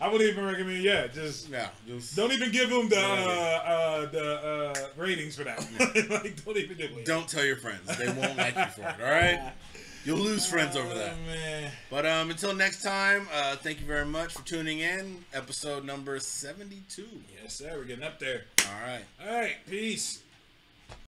I 0.00 0.08
wouldn't 0.08 0.30
even 0.30 0.44
recommend. 0.44 0.82
Yeah, 0.82 1.06
just 1.06 1.48
just 1.86 2.14
don't 2.16 2.32
even 2.32 2.50
give 2.52 2.68
them 2.70 2.88
the 2.88 2.98
uh, 2.98 3.00
Yeah. 3.00 3.72
uh, 3.72 4.06
the 4.10 4.74
uh, 4.74 4.86
ratings 4.96 5.36
for 5.36 5.44
that. 5.44 5.58
like, 6.10 6.44
don't 6.44 6.56
even 6.56 6.76
do 6.76 6.84
it. 6.84 7.04
don't 7.04 7.26
tell 7.28 7.44
your 7.44 7.56
friends. 7.56 7.96
They 7.96 8.06
won't 8.08 8.36
like 8.36 8.54
you 8.56 8.64
for 8.66 8.82
it. 8.82 8.94
All 9.02 9.10
right. 9.10 9.52
You'll 10.04 10.18
lose 10.18 10.46
friends 10.46 10.76
over 10.76 10.94
that. 10.94 11.14
Oh, 11.14 11.26
man. 11.26 11.70
But 11.90 12.06
um, 12.06 12.30
until 12.30 12.54
next 12.54 12.82
time, 12.82 13.26
uh, 13.34 13.56
thank 13.56 13.80
you 13.80 13.86
very 13.86 14.06
much 14.06 14.32
for 14.34 14.42
tuning 14.46 14.78
in. 14.78 15.24
Episode 15.34 15.84
number 15.84 16.20
seventy-two. 16.20 17.08
Yes, 17.42 17.54
sir. 17.54 17.72
We're 17.76 17.84
getting 17.84 18.04
up 18.04 18.18
there. 18.18 18.44
All 18.66 18.80
right. 18.86 19.04
All 19.26 19.34
right. 19.40 19.56
Peace. 19.68 20.22